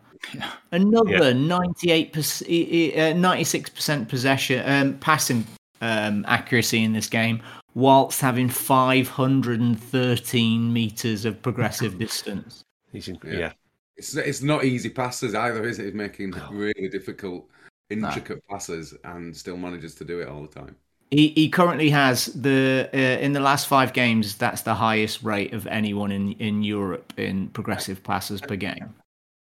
Another 0.72 1.34
ninety-eight 1.34 2.14
percent, 2.14 2.50
uh, 2.98 3.14
ninety-six 3.14 3.70
percent 3.70 4.10
possession, 4.10 4.62
um, 4.70 4.98
passing 5.00 5.48
um, 5.82 6.26
accuracy 6.28 6.84
in 6.84 6.92
this 6.94 7.08
game, 7.08 7.42
whilst 7.74 8.20
having 8.22 8.50
five 8.50 9.08
hundred 9.08 9.60
and 9.62 9.82
thirteen 9.82 10.72
meters 10.74 11.26
of 11.26 11.42
progressive 11.42 11.98
distance. 12.06 12.64
He's 12.92 13.08
in, 13.08 13.18
Yeah. 13.26 13.38
yeah. 13.38 13.52
It's 13.96 14.16
it's 14.16 14.42
not 14.42 14.66
easy 14.66 14.90
passes 14.90 15.34
either, 15.36 15.64
is 15.66 15.80
it? 15.80 15.86
He's 15.86 15.94
making 15.94 16.34
really 16.52 16.90
difficult, 16.90 17.48
intricate 17.90 18.46
passes 18.48 18.94
and 19.04 19.36
still 19.36 19.58
manages 19.58 19.96
to 19.96 20.06
do 20.06 20.20
it 20.20 20.28
all 20.28 20.42
the 20.42 20.48
time. 20.48 20.76
He 21.12 21.30
he 21.30 21.50
currently 21.50 21.90
has 21.90 22.28
the 22.28 22.90
uh, 22.94 22.98
in 22.98 23.34
the 23.34 23.40
last 23.40 23.68
five 23.68 23.94
games. 23.94 24.36
That's 24.36 24.62
the 24.62 24.76
highest 24.76 25.24
rate 25.24 25.54
of 25.54 25.66
anyone 25.68 26.12
in 26.12 26.34
in 26.34 26.64
Europe 26.64 27.14
in 27.18 27.50
progressive 27.50 28.04
passes 28.04 28.42
per 28.42 28.56
game. 28.56 28.94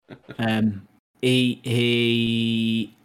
Um, 0.39 0.87
he 1.21 1.59
he. 1.63 2.95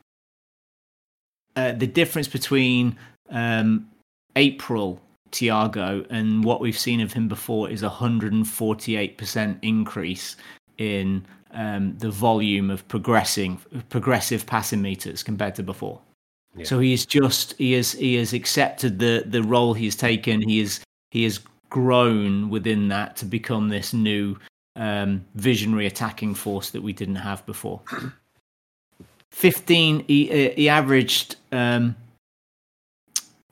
Uh, 1.54 1.72
the 1.72 1.86
difference 1.86 2.28
between 2.28 2.96
um, 3.28 3.90
April 4.36 5.02
Thiago 5.32 6.06
and 6.08 6.42
what 6.42 6.62
we've 6.62 6.78
seen 6.78 7.00
of 7.00 7.12
him 7.12 7.28
before 7.28 7.68
is 7.68 7.82
a 7.82 7.90
hundred 7.90 8.32
and 8.32 8.48
forty-eight 8.48 9.18
percent 9.18 9.58
increase 9.60 10.36
in 10.78 11.26
um, 11.54 11.96
the 11.98 12.10
volume 12.10 12.70
of 12.70 12.86
progressing 12.88 13.60
progressive 13.88 14.46
passing 14.46 14.82
meters 14.82 15.22
compared 15.22 15.54
to 15.56 15.62
before. 15.62 16.00
So 16.62 16.78
he's 16.78 17.04
just 17.04 17.54
he 17.58 17.72
has 17.72 17.92
he 17.92 18.14
has 18.14 18.32
accepted 18.32 18.98
the 19.00 19.24
the 19.26 19.42
role 19.42 19.74
he's 19.74 19.96
taken. 19.96 20.40
He 20.40 20.60
is 20.60 20.80
he 21.10 21.24
has 21.24 21.40
grown 21.68 22.48
within 22.48 22.88
that 22.88 23.16
to 23.16 23.24
become 23.24 23.68
this 23.68 23.92
new 23.92 24.36
um, 24.76 25.24
visionary 25.34 25.86
attacking 25.86 26.34
force 26.34 26.70
that 26.70 26.82
we 26.82 26.92
didn't 26.92 27.16
have 27.16 27.44
before. 27.44 27.80
Fifteen. 29.32 30.04
He 30.06 30.30
uh, 30.30 30.50
he 30.54 30.68
averaged 30.68 31.36
um, 31.50 31.96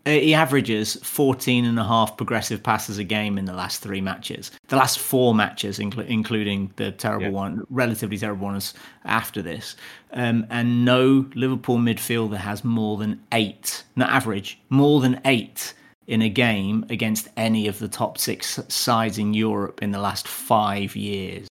he 0.05 0.35
averages 0.35 0.97
14 0.97 1.65
and 1.65 1.79
a 1.79 1.85
half 1.85 2.17
progressive 2.17 2.63
passes 2.63 2.99
a 2.99 3.05
game 3.05 3.39
in 3.39 3.45
the 3.45 3.53
last 3.53 3.81
three 3.81 4.01
matches. 4.01 4.51
The 4.69 4.77
last 4.77 4.99
four 4.99 5.35
matches, 5.35 5.79
inclu- 5.79 6.07
including 6.07 6.73
the 6.77 6.93
terrible 6.93 7.27
yeah. 7.27 7.31
one, 7.31 7.67
relatively 7.71 8.19
terrible 8.19 8.47
ones 8.47 8.75
after 9.05 9.43
this. 9.43 9.77
Um, 10.13 10.47
and 10.51 10.85
no 10.85 11.27
Liverpool 11.35 11.79
midfielder 11.79 12.39
has 12.39 12.65
more 12.65 12.97
than 12.97 13.23
eight, 13.33 13.85
not 13.95 14.11
average, 14.11 14.61
more 14.71 15.01
than 15.01 15.21
eight 15.25 15.75
in 16.07 16.23
a 16.23 16.29
game 16.29 16.85
against 16.91 17.29
any 17.37 17.69
of 17.69 17.79
the 17.79 17.89
top 17.89 18.19
six 18.19 18.59
sides 18.69 19.19
in 19.19 19.35
Europe 19.35 19.83
in 19.83 19.93
the 19.93 20.01
last 20.01 20.27
five 20.27 20.97
years. 20.97 21.47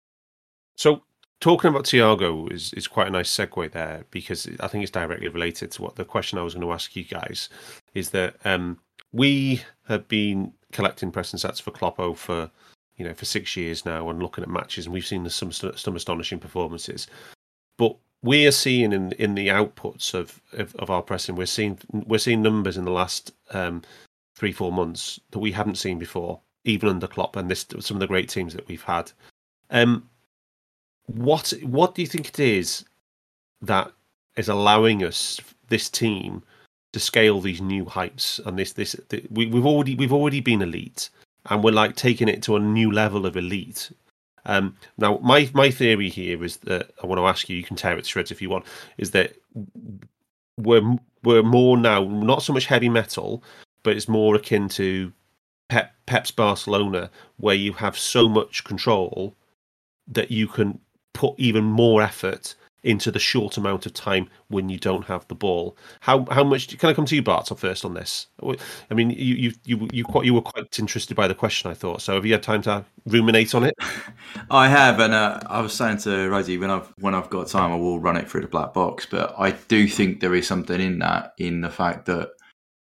So 0.77 1.03
talking 1.41 1.71
about 1.71 1.85
Thiago 1.85 2.51
is, 2.53 2.73
is 2.73 2.89
quite 2.89 3.07
a 3.07 3.11
nice 3.11 3.35
segue 3.35 3.71
there 3.73 4.05
because 4.11 4.49
I 4.61 4.69
think 4.69 4.83
it's 4.83 4.91
directly 4.91 5.29
related 5.29 5.71
to 5.73 5.83
what 5.83 5.97
the 5.97 6.05
question 6.05 6.39
I 6.39 6.43
was 6.43 6.55
going 6.55 6.67
to 6.67 6.73
ask 6.73 6.97
you 6.97 7.05
guys 7.05 7.49
is 7.95 8.11
that 8.11 8.37
um, 8.45 8.79
we 9.13 9.63
have 9.87 10.09
been 10.09 10.53
collecting 10.73 11.11
press 11.11 11.33
and 11.33 11.41
stats 11.41 11.63
for 11.63 11.71
Kloppo 11.71 12.17
for 12.17 12.51
you 12.97 13.05
know 13.05 13.15
for 13.15 13.25
six 13.25 13.57
years 13.57 13.85
now 13.85 14.09
and 14.11 14.21
looking 14.23 14.43
at 14.43 14.51
matches 14.51 14.87
and 14.87 14.93
we've 14.93 15.07
seen 15.07 15.29
some 15.31 15.53
some 15.53 15.97
astonishing 15.97 16.39
performances, 16.39 17.07
but 17.77 17.97
we 18.23 18.47
are 18.47 18.53
seeing 18.53 18.93
in 18.93 19.13
in 19.13 19.35
the 19.35 19.49
outputs 19.49 20.15
of 20.15 20.43
of, 20.55 20.75
of 20.77 20.91
our 20.91 21.03
pressing 21.03 21.37
we're 21.37 21.47
seeing 21.47 21.79
we're 21.93 22.19
seeing 22.19 22.43
numbers 22.43 22.77
in 22.77 22.85
the 22.85 22.91
last 22.91 23.33
um, 23.53 23.83
three 24.37 24.53
four 24.53 24.73
months 24.73 25.21
that 25.31 25.39
we 25.39 25.53
haven't 25.53 25.79
seen 25.79 25.99
before 25.99 26.41
even 26.65 26.89
under 26.89 27.07
Klopp 27.07 27.37
and 27.37 27.51
this 27.51 27.65
some 27.79 27.97
of 27.97 28.01
the 28.01 28.07
great 28.07 28.29
teams 28.29 28.53
that 28.53 28.67
we've 28.69 28.83
had. 28.83 29.11
Um, 29.71 30.09
what 31.09 31.53
what 31.63 31.95
do 31.95 32.03
you 32.03 32.09
think 32.09 32.29
it 32.29 32.39
is 32.39 32.85
that 33.63 33.91
is 34.37 34.49
allowing 34.49 35.03
us 35.03 35.41
this 35.69 35.89
team 35.89 36.43
to 36.93 37.01
scale 37.01 37.41
these 37.41 37.61
new 37.61 37.85
heights 37.85 38.41
and 38.47 38.59
this 38.59 38.73
this 38.75 38.95
the, 39.09 39.25
we, 39.31 39.47
we've 39.47 39.67
already 39.67 39.95
we've 39.95 40.13
already 40.13 40.41
been 40.41 40.63
elite 40.63 41.11
and 41.47 41.65
we're 41.65 41.73
like 41.73 41.97
taking 41.97 42.29
it 42.29 42.43
to 42.43 42.57
a 42.57 42.61
new 42.61 42.93
level 42.93 43.25
of 43.25 43.37
elite. 43.37 43.91
Um, 44.45 44.77
now 44.97 45.19
my 45.23 45.51
my 45.55 45.71
theory 45.71 46.09
here 46.09 46.43
is 46.43 46.59
that 46.59 46.91
i 47.03 47.07
want 47.07 47.19
to 47.19 47.27
ask 47.27 47.49
you 47.49 47.57
you 47.57 47.65
can 47.65 47.77
tear 47.77 47.99
it 47.99 48.05
to 48.05 48.09
shreds 48.09 48.31
if 48.31 48.41
you 48.41 48.49
want 48.49 48.65
is 48.97 49.11
that 49.11 49.35
we're 50.57 50.97
we're 51.23 51.43
more 51.43 51.77
now 51.77 52.05
not 52.05 52.43
so 52.43 52.55
much 52.55 52.65
heavy 52.65 52.89
metal 52.89 53.43
but 53.83 53.95
it's 53.95 54.09
more 54.09 54.37
akin 54.37 54.69
to 54.69 55.13
pep 55.69 55.93
pep's 56.07 56.31
barcelona 56.31 57.11
where 57.37 57.57
you 57.57 57.75
have 57.75 57.99
so 57.99 58.27
much 58.27 58.65
control 58.65 59.35
that 60.07 60.31
you 60.31 60.49
can 60.49 60.81
put 61.19 61.35
even 61.37 61.65
more 61.65 62.01
effort 62.01 62.55
into 62.85 63.11
the 63.11 63.19
short 63.19 63.57
amount 63.57 63.87
of 63.87 63.93
time 63.93 64.29
when 64.47 64.69
you 64.69 64.79
don't 64.79 65.05
have 65.07 65.27
the 65.27 65.35
ball. 65.35 65.77
How 66.01 66.25
how 66.31 66.45
much 66.45 66.79
can 66.79 66.89
I 66.89 66.95
come 66.95 67.07
to 67.07 67.17
you, 67.17 67.23
Bart, 67.23 67.51
first 67.59 67.85
on 67.85 67.95
this? 67.95 68.29
I 68.91 68.95
mean, 68.95 69.11
you 69.11 69.35
you 69.35 69.53
you 69.65 69.89
you 69.93 70.05
quite 70.05 70.25
you 70.25 70.33
were 70.33 70.43
quite 70.43 70.79
interested 70.79 71.17
by 71.17 71.27
the 71.27 71.35
question, 71.35 71.71
I 71.71 71.75
thought. 71.75 72.03
So 72.03 72.15
have 72.15 72.25
you 72.25 72.33
had 72.33 72.43
time 72.43 72.63
to 72.63 72.85
ruminate 73.07 73.55
on 73.55 73.65
it? 73.65 73.75
I 74.51 74.69
have, 74.69 75.01
and 75.01 75.13
uh, 75.13 75.41
I 75.47 75.61
was 75.61 75.75
saying 75.75 75.99
to 75.99 76.31
Rhodesy 76.31 76.57
when 76.57 76.71
I've 76.71 76.93
when 76.99 77.17
I've 77.17 77.31
got 77.31 77.49
time, 77.49 77.73
I 77.73 77.77
will 77.77 77.99
run 77.99 78.17
it 78.17 78.31
through 78.31 78.43
the 78.43 78.49
black 78.49 78.73
box. 78.75 79.07
But 79.11 79.35
I 79.37 79.51
do 79.51 79.89
think 79.89 80.21
there 80.21 80.37
is 80.37 80.47
something 80.47 80.81
in 80.81 81.01
that, 81.01 81.33
in 81.39 81.61
the 81.61 81.71
fact 81.71 82.07
that, 82.07 82.31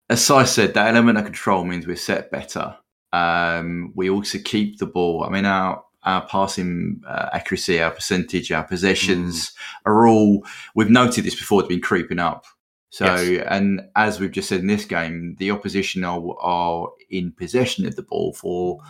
as 0.09 0.31
I 0.31 0.45
said, 0.45 0.75
that 0.75 0.95
element 0.95 1.19
of 1.19 1.25
control 1.25 1.65
means 1.65 1.89
we're 1.89 1.97
set 1.97 2.31
better. 2.31 2.77
Um, 3.13 3.93
we 3.97 4.09
also 4.09 4.39
keep 4.39 4.79
the 4.79 4.87
ball. 4.87 5.25
I 5.25 5.29
mean, 5.29 5.45
our 5.45 5.83
our 6.05 6.27
passing 6.27 7.03
uh, 7.07 7.31
accuracy, 7.33 7.81
our 7.81 7.91
percentage, 7.91 8.51
our 8.51 8.65
possessions 8.65 9.51
mm. 9.51 9.53
are 9.87 10.07
all. 10.07 10.45
We've 10.75 10.91
noted 10.91 11.25
this 11.25 11.35
before; 11.35 11.61
it's 11.61 11.69
been 11.69 11.81
creeping 11.81 12.19
up. 12.19 12.47
So, 12.91 13.17
yes. 13.17 13.47
and 13.49 13.89
as 13.97 14.21
we've 14.21 14.31
just 14.31 14.51
said 14.51 14.61
in 14.61 14.67
this 14.67 14.85
game, 14.85 15.35
the 15.39 15.51
opposition 15.51 16.05
are, 16.05 16.23
are 16.41 16.89
in 17.09 17.33
possession 17.33 17.87
of 17.87 17.97
the 17.97 18.03
ball 18.03 18.35
for 18.35 18.81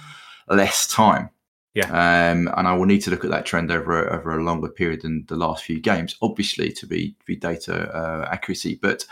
less 0.48 0.88
time. 0.88 1.30
Yeah. 1.74 1.86
Um, 1.86 2.50
and 2.56 2.66
I 2.66 2.74
will 2.74 2.84
need 2.86 3.02
to 3.02 3.10
look 3.10 3.24
at 3.24 3.30
that 3.30 3.46
trend 3.46 3.70
over 3.70 4.04
a, 4.04 4.18
over 4.18 4.36
a 4.36 4.42
longer 4.42 4.68
period 4.68 5.02
than 5.02 5.24
the 5.28 5.36
last 5.36 5.64
few 5.64 5.80
games, 5.80 6.16
obviously, 6.20 6.72
to 6.72 6.86
be 6.86 7.12
to 7.12 7.24
be 7.26 7.36
data 7.36 7.88
uh, 7.94 8.28
accuracy. 8.30 8.78
But 8.82 9.06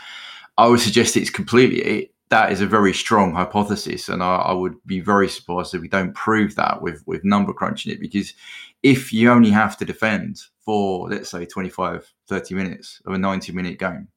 I 0.57 0.67
would 0.67 0.81
suggest 0.81 1.17
it's 1.17 1.29
completely 1.29 2.10
that 2.31 2.49
is 2.49 2.61
a 2.61 2.65
very 2.65 2.93
strong 2.93 3.33
hypothesis, 3.33 4.07
and 4.07 4.23
I, 4.23 4.37
I, 4.37 4.53
would 4.53 4.75
be 4.85 5.01
very 5.01 5.27
surprised 5.27 5.75
if 5.75 5.81
we 5.81 5.89
don't 5.89 6.15
prove 6.15 6.55
that 6.55 6.81
with 6.81 7.03
with 7.05 7.25
number 7.25 7.51
crunching 7.51 7.91
it. 7.91 7.99
Because 7.99 8.33
if 8.81 9.11
you 9.11 9.29
only 9.29 9.49
have 9.49 9.77
to 9.77 9.85
defend 9.85 10.39
for 10.61 11.09
let's 11.09 11.29
say 11.29 11.45
25, 11.45 12.11
30 12.29 12.55
minutes 12.55 13.01
of 13.05 13.13
a 13.13 13.17
90 13.17 13.51
minute 13.51 13.77
game, 13.77 14.07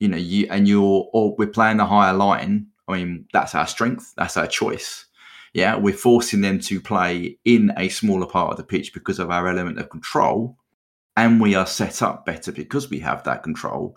you 0.00 0.08
know, 0.08 0.16
you 0.16 0.46
and 0.50 0.66
you're 0.66 1.08
or 1.12 1.36
we're 1.36 1.46
playing 1.46 1.76
the 1.76 1.86
higher 1.86 2.14
line. 2.14 2.68
I 2.88 2.96
mean, 2.96 3.26
that's 3.32 3.54
our 3.54 3.66
strength, 3.66 4.14
that's 4.16 4.38
our 4.38 4.46
choice. 4.46 5.04
Yeah, 5.52 5.76
we're 5.76 5.92
forcing 5.92 6.40
them 6.40 6.58
to 6.60 6.80
play 6.80 7.38
in 7.44 7.72
a 7.76 7.90
smaller 7.90 8.26
part 8.26 8.52
of 8.52 8.56
the 8.56 8.64
pitch 8.64 8.94
because 8.94 9.18
of 9.18 9.30
our 9.30 9.46
element 9.46 9.78
of 9.78 9.90
control, 9.90 10.56
and 11.18 11.38
we 11.38 11.54
are 11.54 11.66
set 11.66 12.00
up 12.00 12.24
better 12.24 12.50
because 12.50 12.88
we 12.88 13.00
have 13.00 13.24
that 13.24 13.42
control 13.42 13.96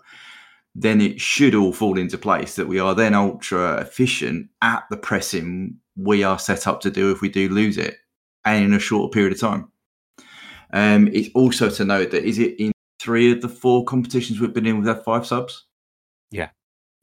then 0.74 1.00
it 1.00 1.20
should 1.20 1.54
all 1.54 1.72
fall 1.72 1.98
into 1.98 2.18
place 2.18 2.56
that 2.56 2.66
we 2.66 2.78
are 2.78 2.94
then 2.94 3.14
ultra 3.14 3.76
efficient 3.80 4.48
at 4.62 4.84
the 4.90 4.96
pressing 4.96 5.76
we 5.96 6.24
are 6.24 6.38
set 6.38 6.66
up 6.66 6.80
to 6.80 6.90
do 6.90 7.12
if 7.12 7.20
we 7.20 7.28
do 7.28 7.48
lose 7.48 7.78
it 7.78 7.98
and 8.44 8.64
in 8.64 8.74
a 8.74 8.80
short 8.80 9.12
period 9.12 9.32
of 9.32 9.40
time. 9.40 9.70
Um, 10.72 11.08
it's 11.12 11.28
also 11.34 11.70
to 11.70 11.84
note 11.84 12.10
that 12.10 12.24
is 12.24 12.38
it 12.38 12.58
in 12.58 12.72
three 13.00 13.30
of 13.30 13.40
the 13.40 13.48
four 13.48 13.84
competitions 13.84 14.40
we've 14.40 14.52
been 14.52 14.66
in 14.66 14.78
with 14.78 14.88
F 14.88 15.04
five 15.04 15.26
subs? 15.26 15.66
Yeah. 16.30 16.50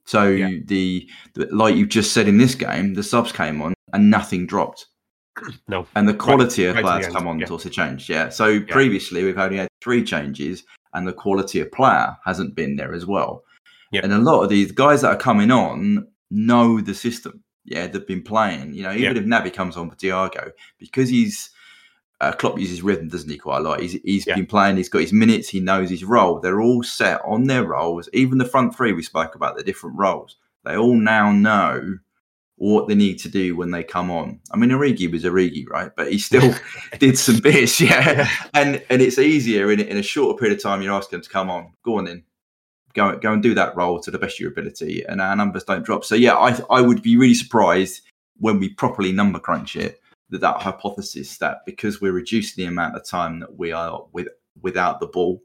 So 0.04 0.28
yeah. 0.28 0.58
The, 0.64 1.08
the, 1.34 1.46
like 1.46 1.74
you 1.74 1.86
just 1.86 2.12
said 2.12 2.28
in 2.28 2.36
this 2.36 2.54
game, 2.54 2.94
the 2.94 3.02
subs 3.02 3.32
came 3.32 3.62
on 3.62 3.72
and 3.92 4.10
nothing 4.10 4.46
dropped. 4.46 4.86
No. 5.68 5.86
And 5.96 6.06
the 6.06 6.14
quality 6.14 6.66
right, 6.66 6.70
of 6.70 6.76
right 6.76 7.00
players 7.00 7.14
come 7.14 7.26
on 7.26 7.38
yeah. 7.38 7.46
also 7.46 7.70
changed. 7.70 8.10
Yeah. 8.10 8.28
So 8.28 8.48
yeah. 8.48 8.64
previously 8.68 9.24
we've 9.24 9.38
only 9.38 9.56
had 9.56 9.68
three 9.80 10.04
changes 10.04 10.64
and 10.92 11.08
the 11.08 11.12
quality 11.14 11.60
of 11.60 11.72
player 11.72 12.14
hasn't 12.26 12.54
been 12.54 12.76
there 12.76 12.92
as 12.92 13.06
well. 13.06 13.42
Yep. 13.92 14.04
And 14.04 14.12
a 14.12 14.18
lot 14.18 14.42
of 14.42 14.48
these 14.48 14.72
guys 14.72 15.02
that 15.02 15.12
are 15.12 15.16
coming 15.16 15.50
on 15.50 16.08
know 16.30 16.80
the 16.80 16.94
system. 16.94 17.44
Yeah, 17.64 17.86
they've 17.86 18.06
been 18.06 18.22
playing. 18.22 18.74
You 18.74 18.84
know, 18.84 18.92
even 18.92 19.02
yep. 19.02 19.16
if 19.16 19.24
Naby 19.24 19.54
comes 19.54 19.76
on 19.76 19.88
for 19.88 19.96
Thiago, 19.96 20.50
because 20.78 21.08
he's 21.08 21.50
uh, 22.20 22.32
Klopp 22.32 22.58
uses 22.58 22.82
rhythm, 22.82 23.08
doesn't 23.08 23.30
he? 23.30 23.36
Quite 23.36 23.58
a 23.58 23.60
lot. 23.60 23.80
He's 23.80 23.92
he's 24.04 24.26
yep. 24.26 24.36
been 24.36 24.46
playing. 24.46 24.76
He's 24.76 24.88
got 24.88 25.00
his 25.00 25.12
minutes. 25.12 25.48
He 25.48 25.60
knows 25.60 25.90
his 25.90 26.04
role. 26.04 26.40
They're 26.40 26.60
all 26.60 26.82
set 26.82 27.20
on 27.24 27.44
their 27.44 27.64
roles. 27.64 28.08
Even 28.12 28.38
the 28.38 28.44
front 28.44 28.74
three 28.74 28.92
we 28.92 29.02
spoke 29.02 29.34
about 29.34 29.56
the 29.56 29.62
different 29.62 29.98
roles. 29.98 30.36
They 30.64 30.76
all 30.76 30.96
now 30.96 31.32
know 31.32 31.98
what 32.56 32.86
they 32.86 32.94
need 32.94 33.18
to 33.18 33.28
do 33.28 33.56
when 33.56 33.72
they 33.72 33.82
come 33.82 34.08
on. 34.10 34.38
I 34.52 34.56
mean, 34.56 34.70
Origi 34.70 35.10
was 35.10 35.24
Origi, 35.24 35.68
right? 35.68 35.90
But 35.96 36.12
he 36.12 36.18
still 36.18 36.54
did 36.98 37.18
some 37.18 37.40
bits, 37.40 37.80
yeah. 37.80 38.28
And 38.54 38.82
and 38.88 39.02
it's 39.02 39.18
easier 39.18 39.70
in 39.70 39.80
in 39.80 39.96
a 39.96 40.02
shorter 40.02 40.38
period 40.38 40.56
of 40.56 40.62
time. 40.62 40.80
You're 40.80 40.94
asking 40.94 41.18
them 41.18 41.24
to 41.24 41.30
come 41.30 41.50
on. 41.50 41.74
Go 41.84 41.98
on 41.98 42.06
in 42.08 42.24
go 42.94 43.16
go 43.18 43.32
and 43.32 43.42
do 43.42 43.54
that 43.54 43.76
role 43.76 44.00
to 44.00 44.10
the 44.10 44.18
best 44.18 44.36
of 44.36 44.40
your 44.40 44.50
ability, 44.50 45.04
and 45.08 45.20
our 45.20 45.36
numbers 45.36 45.64
don't 45.64 45.84
drop. 45.84 46.04
So 46.04 46.14
yeah, 46.14 46.34
I 46.34 46.58
I 46.70 46.80
would 46.80 47.02
be 47.02 47.16
really 47.16 47.34
surprised 47.34 48.02
when 48.38 48.58
we 48.58 48.68
properly 48.68 49.12
number 49.12 49.38
crunch 49.38 49.76
it 49.76 50.00
that 50.30 50.40
that 50.40 50.62
hypothesis 50.62 51.38
that 51.38 51.58
because 51.66 52.00
we're 52.00 52.12
reducing 52.12 52.64
the 52.64 52.68
amount 52.68 52.96
of 52.96 53.04
time 53.04 53.40
that 53.40 53.56
we 53.56 53.70
are 53.70 54.04
with 54.12 54.28
without 54.60 55.00
the 55.00 55.06
ball, 55.06 55.42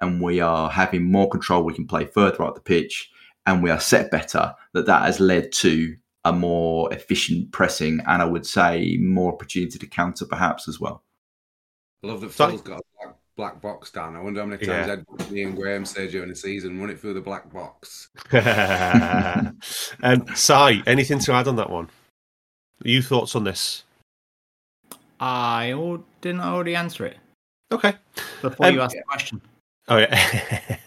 and 0.00 0.20
we 0.20 0.40
are 0.40 0.68
having 0.70 1.04
more 1.04 1.28
control, 1.28 1.62
we 1.62 1.74
can 1.74 1.86
play 1.86 2.04
further 2.04 2.42
up 2.42 2.54
the 2.54 2.60
pitch, 2.60 3.10
and 3.46 3.62
we 3.62 3.70
are 3.70 3.80
set 3.80 4.10
better. 4.10 4.54
That 4.74 4.86
that 4.86 5.02
has 5.02 5.20
led 5.20 5.52
to 5.52 5.96
a 6.24 6.32
more 6.32 6.92
efficient 6.92 7.52
pressing, 7.52 8.00
and 8.06 8.20
I 8.20 8.24
would 8.24 8.46
say 8.46 8.98
more 9.00 9.32
opportunity 9.32 9.78
to 9.78 9.86
counter 9.86 10.26
perhaps 10.26 10.68
as 10.68 10.80
well. 10.80 11.04
I 12.02 12.08
love 12.08 12.20
that 12.20 12.32
Phil's 12.32 12.60
got 12.60 12.80
a 12.80 13.14
black 13.36 13.60
box 13.60 13.90
down. 13.90 14.16
I 14.16 14.20
wonder 14.20 14.40
how 14.40 14.46
many 14.46 14.64
times 14.64 14.88
yeah. 14.88 14.94
Ed, 14.94 15.30
me 15.30 15.42
and 15.42 15.56
Graham 15.56 15.84
say 15.84 16.10
during 16.10 16.28
the 16.28 16.36
season, 16.36 16.80
run 16.80 16.90
it 16.90 16.98
through 16.98 17.14
the 17.14 17.20
black 17.20 17.52
box. 17.52 18.08
um, 20.02 20.26
Si, 20.34 20.82
anything 20.86 21.18
to 21.20 21.32
add 21.32 21.48
on 21.48 21.56
that 21.56 21.70
one? 21.70 21.88
You 22.82 23.02
thoughts 23.02 23.36
on 23.36 23.44
this? 23.44 23.84
I 25.20 25.70
didn't 26.20 26.40
already 26.40 26.76
answer 26.76 27.06
it. 27.06 27.18
Okay. 27.72 27.94
Before 28.42 28.66
um, 28.66 28.74
you 28.74 28.80
asked 28.80 28.94
yeah. 28.94 29.00
the 29.00 29.06
question. 29.06 29.40
Oh 29.88 29.98
yeah, 29.98 30.08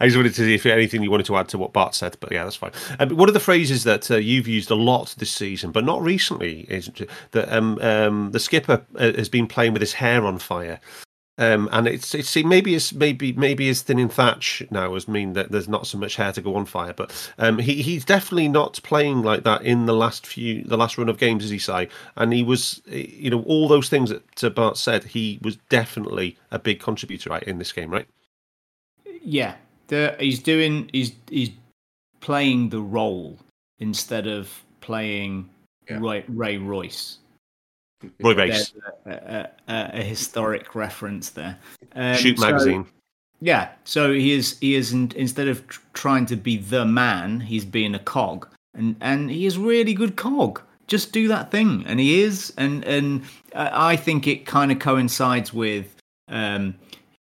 I 0.00 0.06
just 0.06 0.16
wanted 0.16 0.34
to 0.34 0.44
see 0.44 0.54
if 0.54 0.64
anything 0.64 1.02
you 1.02 1.10
wanted 1.10 1.26
to 1.26 1.36
add 1.36 1.48
to 1.50 1.58
what 1.58 1.74
Bart 1.74 1.94
said, 1.94 2.16
but 2.18 2.32
yeah, 2.32 2.44
that's 2.44 2.56
fine. 2.56 2.72
Um, 2.98 3.10
one 3.10 3.28
of 3.28 3.34
the 3.34 3.40
phrases 3.40 3.84
that 3.84 4.10
uh, 4.10 4.16
you've 4.16 4.48
used 4.48 4.70
a 4.70 4.74
lot 4.74 5.14
this 5.18 5.30
season, 5.30 5.70
but 5.70 5.84
not 5.84 6.00
recently, 6.00 6.60
is 6.62 6.90
that 7.32 7.54
um, 7.54 7.78
um, 7.82 8.30
the 8.30 8.40
skipper 8.40 8.86
uh, 8.96 9.12
has 9.12 9.28
been 9.28 9.46
playing 9.46 9.74
with 9.74 9.82
his 9.82 9.92
hair 9.92 10.24
on 10.24 10.38
fire. 10.38 10.80
Um, 11.38 11.70
and 11.72 11.88
it's 11.88 12.14
it's 12.14 12.36
maybe 12.36 12.74
it's 12.74 12.92
maybe 12.92 13.32
maybe 13.32 13.66
his 13.66 13.80
thinning 13.80 14.10
thatch 14.10 14.62
now 14.70 14.92
has 14.92 15.08
mean 15.08 15.32
that 15.32 15.50
there's 15.50 15.68
not 15.68 15.86
so 15.86 15.96
much 15.96 16.16
hair 16.16 16.30
to 16.32 16.42
go 16.42 16.56
on 16.56 16.66
fire, 16.66 16.92
but 16.92 17.30
um, 17.38 17.58
he 17.58 17.80
he's 17.80 18.04
definitely 18.04 18.48
not 18.48 18.78
playing 18.82 19.22
like 19.22 19.42
that 19.44 19.62
in 19.62 19.86
the 19.86 19.94
last 19.94 20.26
few 20.26 20.62
the 20.64 20.76
last 20.76 20.98
run 20.98 21.08
of 21.08 21.18
games, 21.18 21.42
as 21.42 21.50
he 21.50 21.58
say. 21.58 21.88
And 22.16 22.34
he 22.34 22.42
was, 22.42 22.82
you 22.86 23.30
know, 23.30 23.42
all 23.44 23.66
those 23.66 23.88
things 23.88 24.10
that 24.10 24.54
Bart 24.54 24.76
said, 24.76 25.04
he 25.04 25.38
was 25.40 25.56
definitely 25.70 26.36
a 26.50 26.58
big 26.58 26.80
contributor 26.80 27.30
right 27.30 27.42
in 27.44 27.58
this 27.58 27.72
game, 27.72 27.90
right? 27.90 28.06
Yeah, 29.22 29.54
the, 29.86 30.14
he's 30.20 30.38
doing 30.38 30.90
he's 30.92 31.12
he's 31.30 31.50
playing 32.20 32.68
the 32.68 32.80
role 32.80 33.38
instead 33.78 34.26
of 34.26 34.62
playing 34.82 35.48
Yeah. 35.88 35.98
Ray, 35.98 36.24
Ray 36.28 36.58
Royce. 36.58 37.18
Roy 38.20 38.34
a, 38.36 39.10
a, 39.10 39.48
a, 39.68 39.90
a 39.94 40.02
historic 40.02 40.74
reference 40.74 41.30
there. 41.30 41.58
Um, 41.94 42.16
Shoot 42.16 42.38
so- 42.38 42.46
magazine. 42.46 42.86
yeah, 43.40 43.70
so 43.84 44.12
he 44.12 44.32
is 44.32 44.58
he 44.60 44.74
is 44.74 44.92
in, 44.92 45.12
instead 45.16 45.48
of 45.48 45.66
tr- 45.68 45.80
trying 45.94 46.26
to 46.26 46.36
be 46.36 46.56
the 46.56 46.84
man, 46.84 47.40
he's 47.40 47.64
being 47.64 47.94
a 47.94 47.98
cog, 47.98 48.48
and 48.74 48.96
and 49.00 49.30
he 49.30 49.46
is 49.46 49.58
really 49.58 49.94
good 49.94 50.16
cog. 50.16 50.60
Just 50.88 51.12
do 51.12 51.28
that 51.28 51.50
thing, 51.50 51.84
and 51.86 52.00
he 52.00 52.22
is, 52.22 52.52
and 52.58 52.84
and 52.84 53.22
uh, 53.54 53.70
I 53.72 53.96
think 53.96 54.26
it 54.26 54.46
kind 54.46 54.70
of 54.72 54.78
coincides 54.78 55.52
with 55.54 55.94
um, 56.28 56.74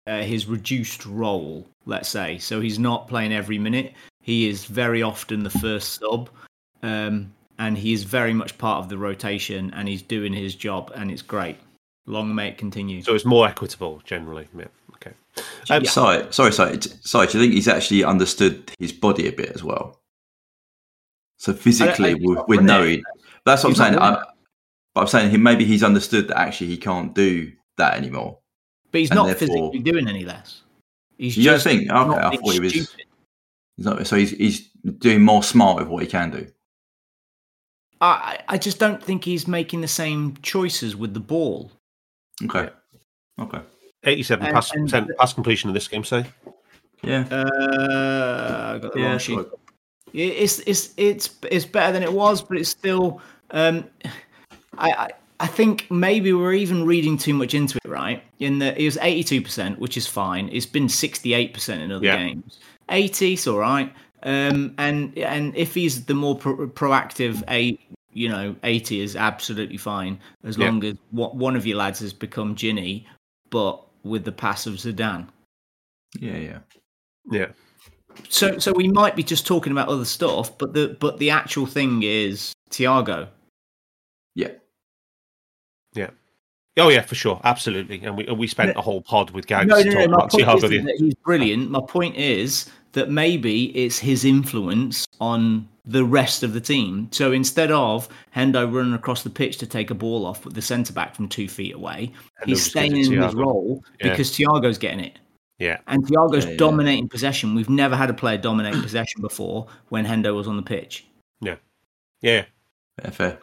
uh, 0.07 0.21
his 0.23 0.45
reduced 0.47 1.05
role. 1.05 1.65
Let's 1.85 2.09
say, 2.09 2.39
so 2.39 2.59
he's 2.59 2.79
not 2.79 3.07
playing 3.07 3.31
every 3.31 3.59
minute. 3.59 3.93
He 4.21 4.49
is 4.49 4.65
very 4.65 5.03
often 5.03 5.43
the 5.43 5.51
first 5.51 5.99
sub, 6.01 6.29
um, 6.81 7.31
and 7.59 7.77
he 7.77 7.93
is 7.93 8.03
very 8.03 8.33
much 8.33 8.57
part 8.57 8.79
of 8.83 8.89
the 8.89 8.97
rotation, 8.97 9.71
and 9.73 9.87
he's 9.87 10.01
doing 10.01 10.33
his 10.33 10.55
job, 10.55 10.91
and 10.95 11.09
it's 11.11 11.21
great. 11.21 11.57
Long 12.07 12.33
may 12.35 12.49
it 12.49 12.57
continue. 12.57 13.01
So 13.01 13.15
it's 13.15 13.25
more 13.25 13.47
equitable 13.47 14.01
generally. 14.05 14.47
Yeah. 14.57 14.65
Okay. 14.95 15.13
Um, 15.69 15.85
Sorry, 15.85 16.27
sorry, 16.31 16.51
sorry, 16.53 16.79
sorry. 16.81 17.27
Do 17.27 17.37
you 17.37 17.43
think 17.43 17.53
he's 17.53 17.67
actually 17.67 18.03
understood 18.03 18.71
his 18.79 18.91
body 18.93 19.27
a 19.27 19.31
bit 19.31 19.49
as 19.49 19.63
well? 19.63 19.99
So 21.37 21.53
physically, 21.53 22.11
I- 22.11 22.17
we're, 22.19 22.35
not 22.35 22.47
we 22.49 22.57
winning 22.57 22.67
know 22.67 22.83
it. 22.83 22.89
he. 22.89 23.03
That's 23.45 23.63
what 23.63 23.69
He's 23.71 23.79
I'm 23.79 23.93
saying. 23.93 24.01
I, 24.01 24.23
but 24.93 25.01
I'm 25.01 25.07
saying 25.07 25.31
he 25.31 25.37
maybe 25.37 25.65
he's 25.65 25.83
understood 25.83 26.27
that 26.29 26.37
actually 26.39 26.67
he 26.67 26.77
can't 26.77 27.13
do 27.13 27.51
that 27.77 27.95
anymore. 27.95 28.39
But 28.91 29.01
he's 29.01 29.09
And 29.11 29.17
not 29.17 29.25
therefore- 29.25 29.47
physically 29.71 29.79
doing 29.79 30.07
any 30.07 30.23
less. 30.25 30.61
He's 31.17 31.35
You 31.37 31.43
don't 31.45 31.55
just 31.55 31.63
think? 31.65 31.81
Okay, 31.83 31.87
not 31.89 32.23
I 32.33 32.35
thought 32.37 32.53
he 32.53 32.59
was- 32.59 32.73
He's 32.73 33.85
not, 33.85 34.07
so 34.07 34.15
he's 34.15 34.31
he's 34.31 34.69
doing 34.99 35.21
more 35.21 35.43
smart 35.43 35.77
with 35.79 35.87
what 35.89 36.01
he 36.01 36.07
can 36.07 36.31
do. 36.31 36.47
I, 38.01 38.39
I 38.49 38.57
just 38.57 38.77
don't 38.79 39.01
think 39.01 39.23
he's 39.23 39.47
making 39.47 39.81
the 39.81 39.87
same 39.87 40.35
choices 40.41 40.95
with 40.95 41.13
the 41.13 41.19
ball. 41.19 41.71
Okay. 42.43 42.69
Okay. 43.39 43.61
87 44.03 44.45
And- 44.45 44.53
pass, 44.53 44.71
and- 44.71 44.85
percent 44.85 45.11
pass 45.17 45.33
completion 45.33 45.69
in 45.69 45.73
this 45.73 45.87
game, 45.87 46.03
say. 46.03 46.25
Yeah. 47.03 47.25
Uh, 47.31 48.73
I 48.75 48.79
got 48.79 48.93
the 48.93 48.99
Yeah, 48.99 49.09
wrong 49.09 49.17
sheet. 49.19 49.35
look. 49.37 49.59
It's 50.13 50.59
it's 50.59 50.93
it's 50.95 51.29
it's 51.51 51.65
better 51.65 51.91
than 51.91 52.01
it 52.03 52.13
was, 52.13 52.41
but 52.41 52.57
it's 52.57 52.69
still. 52.69 53.21
Um, 53.51 53.83
I, 54.77 54.91
I 54.91 55.09
I 55.41 55.47
think 55.47 55.91
maybe 55.91 56.31
we're 56.31 56.53
even 56.53 56.85
reading 56.85 57.17
too 57.17 57.33
much 57.33 57.53
into 57.53 57.77
it, 57.83 57.89
right? 57.89 58.23
In 58.39 58.59
that 58.59 58.77
it 58.77 58.85
was 58.85 58.97
eighty 59.01 59.23
two 59.25 59.41
percent, 59.41 59.77
which 59.77 59.97
is 59.97 60.07
fine. 60.07 60.47
It's 60.53 60.65
been 60.65 60.87
sixty 60.87 61.33
eight 61.33 61.53
percent 61.53 61.81
in 61.81 61.91
other 61.91 62.05
Yeah. 62.05 62.15
games. 62.17 62.59
Eighty's 62.89 63.45
all 63.45 63.57
right. 63.57 63.91
Um, 64.25 64.73
and 64.79 65.17
and 65.17 65.55
if 65.55 65.73
he's 65.75 66.05
the 66.05 66.15
more 66.15 66.35
pro- 66.35 66.67
proactive 66.67 67.43
eight, 67.47 67.79
you 68.11 68.27
know, 68.27 68.55
eighty 68.63 68.99
is 68.99 69.15
absolutely 69.15 69.77
fine 69.77 70.19
as 70.43 70.57
Yeah. 70.57 70.65
long 70.65 70.83
as 70.83 70.95
what 71.11 71.35
one 71.35 71.55
of 71.55 71.65
your 71.65 71.77
lads 71.77 71.99
has 71.99 72.11
become 72.11 72.55
Gini, 72.55 73.05
but 73.51 73.81
with 74.03 74.25
the 74.25 74.31
pass 74.31 74.65
of 74.65 74.73
Zidane. 74.75 75.27
Yeah. 76.19 76.37
Yeah. 76.37 76.59
Yeah. 77.31 77.47
So 78.29 78.57
so 78.59 78.71
we 78.73 78.87
might 78.87 79.15
be 79.15 79.23
just 79.23 79.45
talking 79.45 79.71
about 79.71 79.89
other 79.89 80.05
stuff, 80.05 80.57
but 80.57 80.73
the 80.73 80.97
but 80.99 81.19
the 81.19 81.29
actual 81.29 81.65
thing 81.67 82.01
is 82.03 82.51
Thiago. 82.71 83.27
Yeah. 84.33 84.51
Yeah. 85.93 86.09
Oh, 86.77 86.89
yeah, 86.89 87.03
for 87.03 87.15
sure. 87.15 87.39
Absolutely. 87.45 88.01
And 88.03 88.17
we, 88.17 88.27
and 88.27 88.37
we 88.37 88.47
spent 88.47 88.75
a 88.75 88.81
whole 88.81 89.01
pod 89.01 89.31
with 89.31 89.47
Gags 89.47 89.69
No, 89.69 89.77
no, 89.77 89.83
talking 89.83 89.99
no. 89.99 90.07
My 90.07 90.15
about 90.15 90.31
point 90.31 90.43
Thiago. 90.45 90.63
isn't 90.65 90.85
that 90.85 90.95
he's 90.99 91.13
brilliant. 91.15 91.71
My 91.71 91.79
point 91.87 92.17
is 92.17 92.69
that 92.95 93.09
maybe 93.09 93.65
it's 93.77 93.99
his 93.99 94.25
influence 94.25 95.05
on 95.21 95.67
the 95.85 96.03
rest 96.03 96.41
of 96.43 96.53
the 96.53 96.59
team. 96.61 97.07
So 97.11 97.31
instead 97.31 97.69
of 97.71 98.09
Hendo 98.35 98.73
running 98.73 98.93
across 98.93 99.21
the 99.23 99.29
pitch 99.29 99.57
to 99.59 99.67
take 99.67 99.91
a 99.91 99.93
ball 99.93 100.25
off 100.25 100.43
with 100.43 100.55
the 100.55 100.61
centre 100.61 100.91
back 100.93 101.13
from 101.13 101.27
two 101.29 101.47
feet 101.47 101.75
away, 101.75 102.11
Hendo 102.41 102.45
he's 102.47 102.63
staying 102.65 102.93
it 102.97 103.07
in 103.07 103.21
his 103.21 103.33
Thiago. 103.33 103.35
role 103.35 103.83
Yeah. 104.01 104.09
because 104.09 104.31
Thiago's 104.31 104.77
getting 104.79 105.01
it. 105.01 105.19
Yeah. 105.59 105.77
And 105.87 106.03
Thiago's 106.05 106.45
Yeah, 106.45 106.51
yeah. 106.51 106.57
dominating 106.57 107.07
possession. 107.07 107.53
We've 107.53 107.69
never 107.69 107.95
had 107.95 108.09
a 108.09 108.13
player 108.13 108.37
dominate 108.37 108.73
possession 108.81 109.21
before 109.21 109.67
when 109.89 110.05
Hendo 110.05 110.35
was 110.35 110.47
on 110.47 110.55
the 110.57 110.63
pitch. 110.63 111.05
Yeah. 111.41 111.55
Yeah. 112.21 112.45
Fair. 113.01 113.11
fair. 113.11 113.39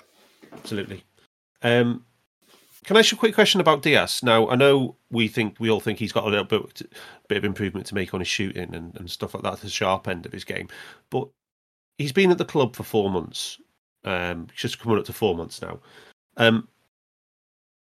Absolutely. 0.53 1.05
Um, 1.63 2.05
can 2.85 2.97
I 2.97 3.01
ask 3.01 3.13
you 3.13 3.17
a 3.17 3.19
quick 3.19 3.35
question 3.35 3.61
about 3.61 3.83
Diaz? 3.83 4.23
Now, 4.23 4.49
I 4.49 4.57
know 4.57 4.97
we 5.11 5.29
think 5.29 5.57
we 5.61 5.71
all 5.71 5.81
think 5.81 5.99
he's 5.99 6.13
got 6.13 6.25
a 6.25 6.29
little 6.29 6.45
bit, 6.45 6.83
bit 7.29 7.39
of 7.39 7.45
improvement 7.45 7.87
to 7.87 7.95
make 7.95 8.13
on 8.13 8.21
his 8.21 8.29
shooting 8.29 8.75
and, 8.75 8.97
and 8.97 9.11
stuff 9.11 9.35
like 9.35 9.43
that, 9.45 9.61
the 9.61 9.69
sharp 9.69 10.09
end 10.09 10.27
of 10.27 10.33
his 10.33 10.45
game. 10.45 10.69
But 11.11 11.29
he's 11.99 12.13
been 12.13 12.31
at 12.31 12.39
the 12.39 12.45
club 12.45 12.75
for 12.75 12.83
four 12.83 13.11
months, 13.11 13.61
um, 14.05 14.49
just 14.55 14.81
coming 14.81 14.99
up 14.99 15.05
to 15.05 15.13
four 15.13 15.37
months 15.37 15.63
now. 15.63 15.79
Um, 16.37 16.69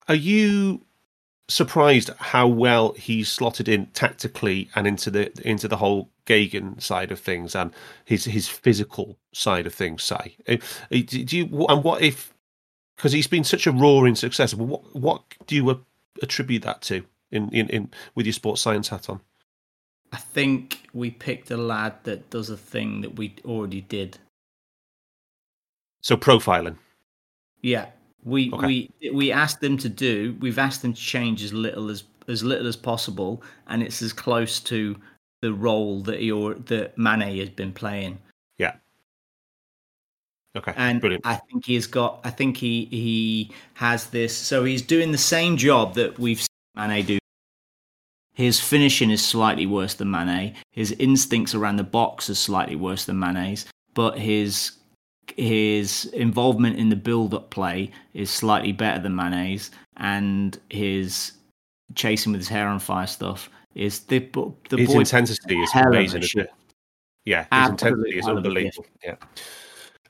are 0.07 0.15
you 0.15 0.81
surprised 1.47 2.09
how 2.17 2.47
well 2.47 2.93
he's 2.93 3.29
slotted 3.29 3.67
in 3.67 3.87
tactically 3.87 4.69
and 4.75 4.87
into 4.87 5.11
the 5.11 5.31
into 5.47 5.67
the 5.67 5.77
whole 5.77 6.09
gegen 6.25 6.79
side 6.79 7.11
of 7.11 7.19
things 7.19 7.55
and 7.55 7.71
his 8.05 8.25
his 8.25 8.47
physical 8.47 9.19
side 9.33 9.67
of 9.67 9.73
things? 9.73 10.03
Say, 10.03 10.35
Uh, 10.47 10.57
do 10.89 11.37
you 11.37 11.65
and 11.67 11.83
what 11.83 12.01
if 12.01 12.33
because 12.99 13.13
he's 13.13 13.27
been 13.27 13.45
such 13.45 13.65
a 13.65 13.71
roaring 13.71 14.15
success? 14.15 14.53
What 14.53 14.93
what 14.93 15.23
do 15.47 15.55
you 15.55 15.85
attribute 16.21 16.63
that 16.63 16.81
to 16.83 17.05
in, 17.31 17.49
in, 17.53 17.69
in 17.69 17.89
with 18.13 18.25
your 18.25 18.33
sports 18.33 18.61
science 18.61 18.89
hat 18.89 19.09
on? 19.09 19.21
I 20.11 20.17
think 20.17 20.89
we 20.93 21.09
picked 21.09 21.49
a 21.49 21.55
lad 21.55 21.93
that 22.03 22.29
does 22.29 22.49
a 22.49 22.57
thing 22.57 22.99
that 23.01 23.15
we 23.15 23.35
already 23.45 23.81
did. 23.81 24.17
So 26.01 26.17
profiling. 26.17 26.75
Yeah, 27.61 27.85
we 28.23 28.51
Okay. 28.51 28.67
we 28.67 29.11
we 29.13 29.31
asked 29.31 29.61
them 29.61 29.77
to 29.77 29.87
do. 29.87 30.35
We've 30.41 30.59
asked 30.59 30.81
them 30.81 30.93
to 30.93 31.01
change 31.01 31.41
as 31.41 31.53
little 31.53 31.89
as 31.89 32.03
as 32.27 32.43
little 32.43 32.67
as 32.67 32.75
possible, 32.75 33.41
and 33.67 33.81
it's 33.81 34.01
as 34.01 34.11
close 34.11 34.59
to 34.61 34.97
the 35.41 35.53
role 35.53 36.01
that 36.01 36.19
he 36.19 36.33
or 36.33 36.55
that 36.55 36.97
Mane 36.97 37.37
has 37.39 37.49
been 37.49 37.71
playing. 37.71 38.19
Okay. 40.55 40.73
And 40.75 40.99
Brilliant. 40.99 41.25
I 41.25 41.35
think 41.35 41.65
he's 41.65 41.85
got. 41.87 42.21
I 42.23 42.31
think 42.31 42.57
he 42.57 42.85
he 42.85 43.51
has 43.75 44.07
this. 44.07 44.35
So 44.35 44.63
he's 44.63 44.81
doing 44.81 45.11
the 45.11 45.17
same 45.17 45.57
job 45.57 45.93
that 45.95 46.17
we've 46.17 46.39
seen 46.39 46.47
Mane 46.75 47.05
do. 47.05 47.17
His 48.33 48.59
finishing 48.59 49.11
is 49.11 49.23
slightly 49.23 49.65
worse 49.65 49.93
than 49.93 50.09
Mane. 50.09 50.55
His 50.71 50.93
instincts 50.93 51.53
around 51.53 51.75
the 51.75 51.83
box 51.83 52.29
are 52.29 52.35
slightly 52.35 52.75
worse 52.75 53.05
than 53.05 53.19
Mane's, 53.19 53.65
but 53.93 54.17
his 54.17 54.71
his 55.35 56.05
involvement 56.05 56.77
in 56.77 56.89
the 56.89 56.95
build-up 56.95 57.51
play 57.51 57.91
is 58.13 58.31
slightly 58.31 58.71
better 58.71 58.99
than 59.01 59.15
Mane's, 59.15 59.69
and 59.97 60.59
his 60.69 61.33
chasing 61.95 62.31
with 62.31 62.41
his 62.41 62.47
hair 62.47 62.67
on 62.67 62.79
fire 62.79 63.07
stuff 63.07 63.49
is 63.75 64.01
the 64.01 64.19
the 64.69 64.77
his 64.77 64.93
intensity 64.93 65.59
is 65.59 65.71
hell 65.71 65.87
of 65.87 65.93
a 65.93 65.97
amazing? 65.97 66.23
Yeah, 67.25 67.41
his 67.41 67.47
Absolute 67.51 67.71
intensity 67.71 68.17
is 68.17 68.25
hell 68.25 68.37
of 68.37 68.43
a 68.43 68.47
unbelievable. 68.47 68.85
Yeah. 69.03 69.15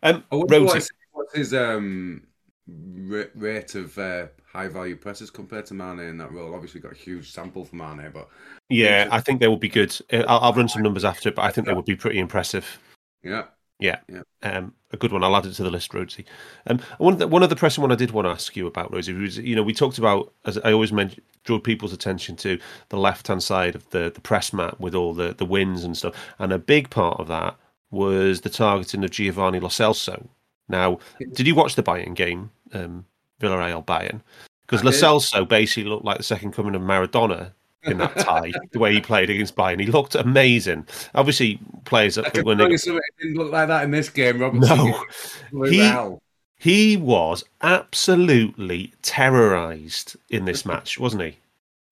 Um, 0.04 0.24
I 0.32 0.36
wonder 0.36 0.56
Rhodesy, 0.56 0.66
what's, 0.66 0.90
what's 1.12 1.36
his 1.36 1.54
um, 1.54 2.24
rate 2.68 3.76
of 3.76 3.98
uh, 3.98 4.28
high 4.52 4.68
value 4.68 4.96
presses 4.96 5.30
compared 5.30 5.66
to 5.68 5.74
Mane 5.74 6.00
in 6.00 6.18
that 6.18 6.32
role. 6.32 6.54
Obviously, 6.54 6.82
got 6.82 6.92
a 6.92 6.96
huge 6.96 7.32
sample 7.32 7.66
for 7.66 7.76
Mane, 7.76 8.12
but 8.14 8.30
yeah, 8.70 9.08
I 9.12 9.20
think 9.20 9.40
they 9.40 9.48
will 9.48 9.58
be 9.58 9.70
good. 9.70 9.96
Uh, 10.12 10.24
I'll, 10.28 10.40
I'll 10.40 10.54
run 10.54 10.70
some 10.70 10.84
numbers 10.84 11.06
after 11.06 11.30
it, 11.30 11.36
but 11.36 11.44
I 11.44 11.52
think 11.52 11.68
they 11.68 11.74
would 11.74 11.86
be 11.86 11.96
pretty 11.96 12.20
impressive. 12.20 12.80
yeah, 13.24 13.46
Yeah, 13.80 14.00
Yeah. 14.08 14.22
Um, 14.44 14.74
a 14.92 14.98
good 14.98 15.12
one. 15.12 15.24
I'll 15.24 15.36
add 15.36 15.46
it 15.46 15.54
to 15.54 15.64
the 15.64 15.70
list, 15.70 15.92
Rhodesy. 15.92 16.26
Um, 16.66 16.80
one 16.98 17.22
of 17.22 17.32
one 17.32 17.44
of 17.44 17.50
the 17.50 17.56
pressing 17.56 17.82
one 17.82 17.92
I 17.92 17.96
did 17.96 18.12
want 18.12 18.26
to 18.26 18.32
ask 18.32 18.56
you 18.56 18.66
about, 18.66 18.92
Rhodesy, 18.92 19.20
was 19.20 19.38
you 19.38 19.56
know 19.56 19.64
we 19.64 19.74
talked 19.74 19.98
about 19.98 20.34
as 20.46 20.58
I 20.60 20.72
always 20.72 20.92
mentioned, 20.92 21.22
drew 21.44 21.60
people's 21.60 21.94
attention 21.94 22.36
to 22.38 22.60
the 22.90 22.98
left 22.98 23.28
hand 23.28 23.44
side 23.44 23.76
of 23.76 23.90
the 23.92 24.12
the 24.14 24.22
press 24.22 24.52
map 24.54 24.80
with 24.80 24.96
all 24.96 25.14
the 25.14 25.34
the 25.34 25.46
wins 25.46 25.84
and 25.84 25.96
stuff, 25.96 26.16
and 26.40 26.52
a 26.52 26.60
big 26.60 26.90
part 26.90 27.20
of 27.20 27.28
that 27.28 27.56
was 27.92 28.42
the 28.42 28.50
targeting 28.50 29.04
of 29.04 29.12
Giovanni 29.12 29.60
Lo 29.60 29.70
Celso. 29.70 30.28
Now, 30.68 31.00
did 31.34 31.48
you 31.48 31.56
watch 31.56 31.76
the 31.76 31.84
Bayern 31.84 32.14
game, 32.16 32.52
um, 32.74 33.06
Villarreal 33.42 33.84
Bayern? 33.86 34.22
Because 34.62 34.84
Lo. 34.84 34.92
Celso 34.92 35.48
basically 35.48 35.90
looked 35.90 36.06
like 36.06 36.18
the 36.18 36.24
second 36.24 36.52
coming 36.52 36.76
of 36.76 36.82
Maradona 36.84 37.52
in 37.84 37.98
that 37.98 38.16
tie, 38.20 38.52
the 38.72 38.78
way 38.80 38.94
he 38.94 39.02
played 39.02 39.30
against 39.32 39.56
Bayern. 39.56 39.80
He 39.80 39.88
looked 39.88 40.14
amazing. 40.14 40.86
Obviously, 41.16 41.60
players 41.86 42.16
that 42.16 42.44
when 42.44 42.60
they. 42.60 42.66
It 42.66 42.82
didn't 43.20 43.36
look 43.38 43.52
like 43.52 43.68
that 43.70 43.84
in 43.84 43.92
this 43.92 44.10
game, 44.10 44.40
Robert. 44.40 44.60
No. 44.60 45.04
He- 45.70 46.18
He 46.62 46.98
was 46.98 47.44
absolutely 47.62 48.94
terrorized 49.02 50.16
in 50.30 50.46
this 50.46 50.66
match, 50.66 51.00
wasn't 51.00 51.24
he? 51.24 51.38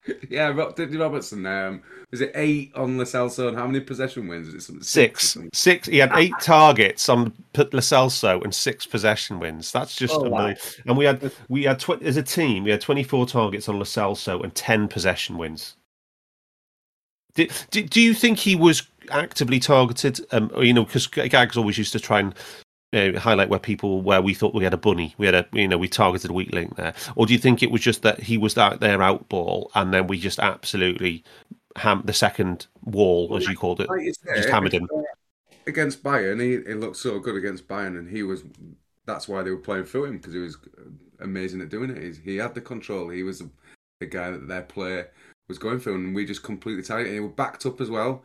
Yeah, 0.29 0.49
Rob, 0.49 0.75
Dicky 0.75 0.95
Robertson. 0.97 1.45
Um, 1.45 1.81
was 2.11 2.21
it 2.21 2.31
eight 2.35 2.71
on 2.73 2.97
the 2.97 3.03
Celso 3.03 3.49
and 3.49 3.57
how 3.57 3.67
many 3.67 3.81
possession 3.81 4.27
wins? 4.27 4.47
Is 4.47 4.53
it 4.53 4.61
something 4.61 4.81
or 4.81 4.85
Six, 4.85 5.37
six. 5.53 5.87
He 5.87 5.97
had 5.97 6.11
eight 6.15 6.33
targets 6.41 7.09
on 7.09 7.31
P- 7.53 7.67
Lo 7.73 8.41
and 8.41 8.55
six 8.55 8.85
possession 8.85 9.39
wins. 9.39 9.71
That's 9.71 9.95
just 9.95 10.13
Oh, 10.13 10.29
wow. 10.29 10.53
And 10.85 10.97
we 10.97 11.05
had 11.05 11.31
we 11.49 11.63
had 11.63 11.79
tw- 11.79 12.01
as 12.01 12.15
a 12.15 12.23
team 12.23 12.63
we 12.63 12.71
had 12.71 12.79
twenty 12.79 13.03
four 13.03 13.25
targets 13.25 13.67
on 13.67 13.77
Lo 13.77 13.83
Celso 13.83 14.41
and 14.41 14.55
ten 14.55 14.87
possession 14.87 15.37
wins. 15.37 15.75
Do, 17.35 17.47
do, 17.71 17.83
do 17.83 18.01
you 18.01 18.13
think 18.13 18.39
he 18.39 18.55
was 18.55 18.83
actively 19.11 19.59
targeted? 19.59 20.19
Um, 20.31 20.49
or, 20.55 20.63
you 20.63 20.73
know, 20.73 20.85
because 20.85 21.07
Gags 21.07 21.57
always 21.57 21.77
used 21.77 21.91
to 21.91 21.99
try 21.99 22.21
and 22.21 22.33
uh, 22.93 23.19
highlight 23.19 23.49
where 23.49 23.59
people 23.59 24.01
where 24.01 24.21
we 24.21 24.33
thought 24.33 24.55
we 24.55 24.63
had 24.63 24.73
a 24.73 24.77
bunny, 24.77 25.13
we 25.17 25.25
had 25.25 25.35
a 25.35 25.45
you 25.51 25.67
know 25.67 25.77
we 25.77 25.89
targeted 25.89 26.31
a 26.31 26.33
weak 26.33 26.53
link 26.53 26.77
there, 26.77 26.93
or 27.15 27.25
do 27.25 27.33
you 27.33 27.39
think 27.39 27.61
it 27.61 27.69
was 27.69 27.81
just 27.81 28.01
that 28.03 28.21
he 28.21 28.37
was 28.37 28.57
out 28.57 28.79
there 28.79 29.03
out 29.03 29.27
ball 29.27 29.69
and 29.75 29.93
then 29.93 30.07
we 30.07 30.17
just 30.17 30.39
absolutely 30.39 31.23
ham 31.78 32.01
the 32.05 32.13
second 32.13 32.67
wall 32.84 33.36
as 33.38 33.47
you 33.47 33.55
called 33.55 33.82
it, 33.82 33.89
Like 33.89 34.05
just 34.05 34.49
hammered 34.49 34.73
him? 34.73 34.89
against 35.67 36.03
Bayern. 36.03 36.41
He, 36.41 36.67
he 36.67 36.73
looked 36.73 36.97
so 36.97 37.19
good 37.19 37.36
against 37.36 37.67
Bayern, 37.67 37.97
and 37.99 38.09
he 38.09 38.23
was. 38.23 38.43
That's 39.05 39.28
why 39.28 39.41
they 39.43 39.51
were 39.51 39.57
playing 39.57 39.86
through 39.86 40.05
him 40.05 40.17
because 40.17 40.34
he 40.34 40.39
was 40.39 40.57
amazing 41.21 41.61
at 41.61 41.69
doing 41.69 41.89
it. 41.89 42.01
He's, 42.01 42.17
he 42.17 42.36
had 42.38 42.53
the 42.53 42.61
control. 42.61 43.07
He 43.09 43.23
was 43.23 43.39
the, 43.39 43.49
the 44.01 44.05
guy 44.05 44.32
that 44.32 44.47
their 44.47 44.63
player 44.63 45.11
was 45.47 45.57
going 45.57 45.80
through, 45.80 45.95
and 45.95 46.15
we 46.15 46.25
just 46.25 46.43
completely 46.43 46.84
tied 46.84 47.01
it. 47.01 47.05
And 47.07 47.13
he 47.13 47.19
was 47.21 47.32
backed 47.32 47.65
up 47.65 47.80
as 47.80 47.89
well. 47.89 48.23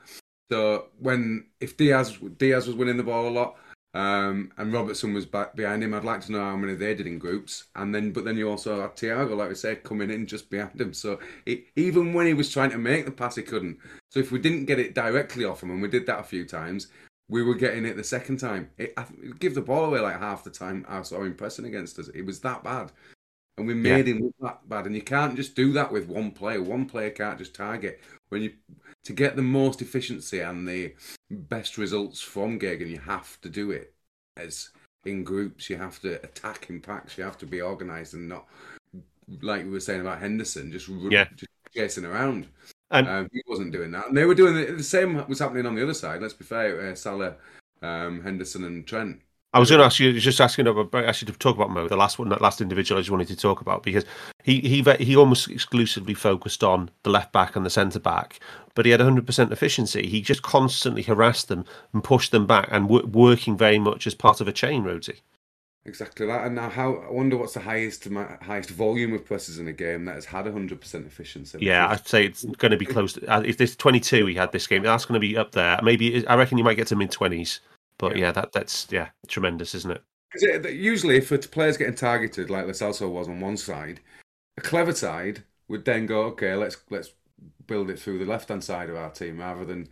So 0.50 0.86
when 0.98 1.46
if 1.61 1.76
Diaz 1.76 2.18
Diaz 2.36 2.66
was 2.66 2.76
winning 2.76 2.96
the 2.96 3.05
ball 3.05 3.28
a 3.28 3.30
lot, 3.30 3.57
um, 3.95 4.53
and 4.57 4.72
Robertson 4.72 5.12
was 5.12 5.26
back 5.26 5.55
behind 5.55 5.84
him, 5.84 5.93
I'd 5.93 6.05
like 6.05 6.22
to 6.22 6.32
know 6.32 6.40
how 6.40 6.57
many 6.57 6.74
they 6.74 6.95
did 6.95 7.07
in 7.07 7.18
groups. 7.18 7.64
And 7.76 7.95
then, 7.95 8.12
but 8.12 8.24
then 8.24 8.38
you 8.38 8.49
also 8.49 8.80
had 8.80 8.97
Thiago, 8.97 9.36
like 9.36 9.51
I 9.51 9.55
said, 9.55 9.84
coming 9.84 10.11
in 10.11 10.26
just 10.26 10.49
behind 10.49 10.80
him. 10.80 10.95
So 10.95 11.18
it, 11.45 11.66
even 11.76 12.14
when 12.14 12.26
he 12.26 12.34
was 12.34 12.51
trying 12.51 12.70
to 12.70 12.78
make 12.78 13.05
the 13.05 13.11
pass, 13.11 13.36
he 13.36 13.43
couldn't. 13.43 13.78
So 14.11 14.20
if 14.20 14.32
we 14.32 14.38
didn't 14.38 14.64
get 14.64 14.78
it 14.78 14.95
directly 14.95 15.45
off 15.45 15.62
him, 15.62 15.70
and 15.70 15.82
we 15.82 15.88
did 15.88 16.07
that 16.07 16.20
a 16.20 16.24
few 16.24 16.47
times, 16.47 16.88
we 17.28 17.43
were 17.43 17.55
getting 17.55 17.84
it 17.84 17.97
the 17.97 18.05
second 18.05 18.38
time. 18.38 18.70
It, 18.78 18.95
it 19.22 19.38
give 19.38 19.55
the 19.55 19.61
ball 19.61 19.84
away 19.84 20.01
like 20.01 20.18
half 20.18 20.45
the 20.45 20.51
time. 20.51 20.86
I 20.88 21.03
saw 21.03 21.22
him 21.22 21.34
pressing 21.34 21.66
against 21.66 21.99
us. 21.99 22.09
It 22.09 22.24
was 22.24 22.40
that 22.40 22.64
bad, 22.64 22.93
and 23.59 23.66
we 23.66 23.74
made 23.74 24.09
him 24.09 24.22
look 24.22 24.34
that 24.40 24.68
bad. 24.68 24.86
And 24.86 24.95
you 24.95 25.03
can't 25.03 25.36
just 25.36 25.55
do 25.55 25.72
that 25.72 25.93
with 25.93 26.09
one 26.09 26.30
player. 26.30 26.62
One 26.62 26.86
player 26.86 27.11
can't 27.11 27.38
just 27.38 27.55
target. 27.55 28.01
When 28.30 28.43
you 28.43 28.53
to 29.05 29.12
get 29.12 29.36
the 29.36 29.43
most 29.43 29.82
efficiency 29.82 30.40
and 30.40 30.66
the 30.66 30.95
best 31.32 31.78
results 31.78 32.20
from 32.20 32.58
gegen, 32.58 32.88
you 32.88 32.98
have 32.98 33.40
to 33.40 33.48
do 33.48 33.70
it 33.70 33.94
as 34.36 34.70
in 35.04 35.24
groups. 35.24 35.68
You 35.70 35.76
have 35.76 36.00
to 36.00 36.22
attack 36.22 36.70
in 36.70 36.80
packs. 36.80 37.18
You 37.18 37.24
have 37.24 37.38
to 37.38 37.46
be 37.46 37.62
organised 37.62 38.14
and 38.14 38.28
not 38.28 38.46
like 39.40 39.64
we 39.64 39.70
were 39.70 39.80
saying 39.80 40.00
about 40.00 40.20
Henderson, 40.20 40.72
just 40.72 40.88
Yeah. 40.88 41.28
just 41.34 41.50
chasing 41.74 42.04
around. 42.04 42.48
And- 42.90 43.08
um, 43.08 43.28
he 43.32 43.42
wasn't 43.46 43.72
doing 43.72 43.90
that, 43.92 44.08
and 44.08 44.16
they 44.16 44.26
were 44.26 44.34
doing 44.34 44.54
the, 44.54 44.72
the 44.72 44.82
same. 44.82 45.26
Was 45.26 45.38
happening 45.38 45.64
on 45.64 45.74
the 45.74 45.82
other 45.82 45.94
side. 45.94 46.20
Let's 46.20 46.34
be 46.34 46.44
fair, 46.44 46.90
uh, 46.90 46.94
Salah, 46.94 47.36
um, 47.80 48.22
Henderson, 48.22 48.64
and 48.64 48.86
Trent. 48.86 49.22
I 49.55 49.59
was 49.59 49.68
going 49.68 49.80
to 49.80 49.84
ask 49.84 50.00
you, 50.00 50.18
just 50.18 50.40
asking 50.40 50.66
about 50.66 50.94
actually 50.94 51.30
to 51.30 51.38
talk 51.38 51.57
about 51.57 51.70
Mo, 51.70 51.86
the 51.86 51.96
last 51.96 52.18
one, 52.18 52.30
that 52.30 52.40
last 52.40 52.62
individual 52.62 52.98
I 52.98 53.03
just 53.03 53.11
wanted 53.11 53.28
to 53.28 53.36
talk 53.36 53.61
about 53.61 53.82
because 53.82 54.05
he 54.42 54.61
he 54.61 54.82
he 54.98 55.14
almost 55.14 55.50
exclusively 55.50 56.14
focused 56.14 56.64
on 56.64 56.90
the 57.03 57.11
left 57.11 57.32
back 57.32 57.55
and 57.55 57.66
the 57.66 57.70
centre 57.70 58.00
back, 58.00 58.40
but 58.74 58.86
he 58.86 58.92
had 58.92 59.00
100% 59.00 59.53
efficiency. 59.53 60.07
He 60.07 60.22
just 60.22 60.42
constantly 60.42 61.03
harassed 61.03 61.48
them 61.48 61.66
and 61.92 62.03
pushed 62.03 62.30
them 62.30 62.46
back 62.46 62.68
and 62.70 62.88
w- 62.88 63.07
working 63.07 63.57
very 63.57 63.78
much 63.78 64.07
as 64.07 64.14
part 64.14 64.40
of 64.40 64.48
a 64.48 64.53
chain, 64.53 64.84
Rhodesy. 64.84 65.20
Exactly 65.84 66.26
that. 66.26 66.46
And 66.46 66.55
now, 66.55 66.70
how 66.70 66.94
I 66.94 67.11
wonder 67.11 67.36
what's 67.36 67.55
the 67.55 67.61
highest 67.61 68.07
highest 68.42 68.70
volume 68.70 69.12
of 69.14 69.24
presses 69.24 69.59
in 69.59 69.66
a 69.66 69.72
game 69.72 70.05
that 70.05 70.14
has 70.14 70.26
had 70.26 70.46
hundred 70.46 70.80
percent 70.80 71.07
efficiency. 71.07 71.59
Yeah, 71.61 71.88
I'd 71.88 72.07
say 72.07 72.24
it's 72.24 72.44
going 72.44 72.70
to 72.70 72.76
be 72.76 72.86
close. 72.86 73.14
To, 73.14 73.26
uh, 73.26 73.40
if 73.40 73.57
there's 73.57 73.74
22 73.74 74.26
he 74.26 74.34
had 74.34 74.53
this 74.53 74.68
game, 74.68 74.84
that's 74.84 75.05
going 75.05 75.20
to 75.20 75.26
be 75.26 75.36
up 75.36 75.53
there. 75.53 75.80
Maybe 75.82 76.24
I 76.28 76.36
reckon 76.36 76.57
you 76.57 76.62
might 76.62 76.76
get 76.76 76.86
to 76.88 76.96
mid 76.96 77.11
20s, 77.11 77.59
but 78.09 78.16
yeah. 78.16 78.32
that 78.32 78.53
that's 78.53 78.86
yeah 78.90 79.09
tremendous, 79.28 79.74
isn't 79.74 79.90
it? 79.92 80.03
'Cause 80.32 80.42
it- 80.42 80.74
usually, 80.74 81.16
if 81.16 81.30
a 81.32 81.38
player's 81.38 81.76
getting 81.76 81.94
targeted, 81.94 82.50
like 82.50 82.66
Lo 82.66 82.72
Celso 82.72 83.11
was 83.11 83.28
on 83.28 83.40
one 83.40 83.57
side, 83.57 84.00
a 84.57 84.61
clever 84.61 84.92
side 84.92 85.44
would 85.68 85.84
then 85.84 86.07
go, 86.07 86.22
okay, 86.24 86.55
let's 86.55 86.76
let's 86.90 87.12
build 87.66 87.90
it 87.90 87.98
through 87.98 88.18
the 88.18 88.24
left 88.24 88.48
hand 88.48 88.64
side 88.64 88.90
of 88.90 88.96
our 88.96 89.11
team 89.11 89.38
rather 89.40 89.64
than 89.64 89.88